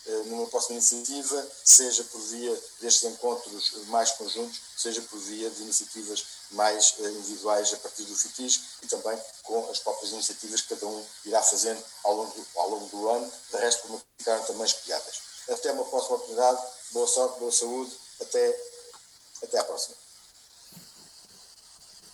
eh, 0.04 0.22
numa 0.26 0.48
próxima 0.48 0.78
iniciativa, 0.78 1.46
seja 1.64 2.02
por 2.04 2.20
via 2.22 2.60
destes 2.80 3.04
encontros 3.04 3.72
mais 3.86 4.10
conjuntos, 4.10 4.60
seja 4.76 5.00
por 5.02 5.18
via 5.20 5.48
de 5.48 5.62
iniciativas 5.62 6.24
mais 6.52 6.94
eh, 6.98 7.08
individuais 7.08 7.72
a 7.72 7.76
partir 7.78 8.04
do 8.04 8.16
FITIS 8.16 8.60
e 8.82 8.86
também 8.86 9.18
com 9.42 9.70
as 9.70 9.78
próprias 9.78 10.12
iniciativas 10.12 10.60
que 10.62 10.74
cada 10.74 10.86
um 10.86 11.06
irá 11.24 11.42
fazendo 11.42 11.82
ao 12.04 12.14
longo 12.14 12.32
do, 12.32 12.46
ao 12.58 12.70
longo 12.70 12.86
do 12.86 13.08
ano, 13.08 13.32
de 13.50 13.56
resto 13.56 13.82
como 13.82 14.02
ficaram 14.18 14.44
também 14.44 14.64
espelhadas. 14.64 15.20
Até 15.48 15.72
uma 15.72 15.84
próxima 15.84 16.16
oportunidade, 16.16 16.62
boa 16.90 17.06
sorte, 17.06 17.38
boa 17.38 17.52
saúde, 17.52 17.92
até, 18.20 18.60
até 19.42 19.58
à 19.58 19.64
próxima. 19.64 20.01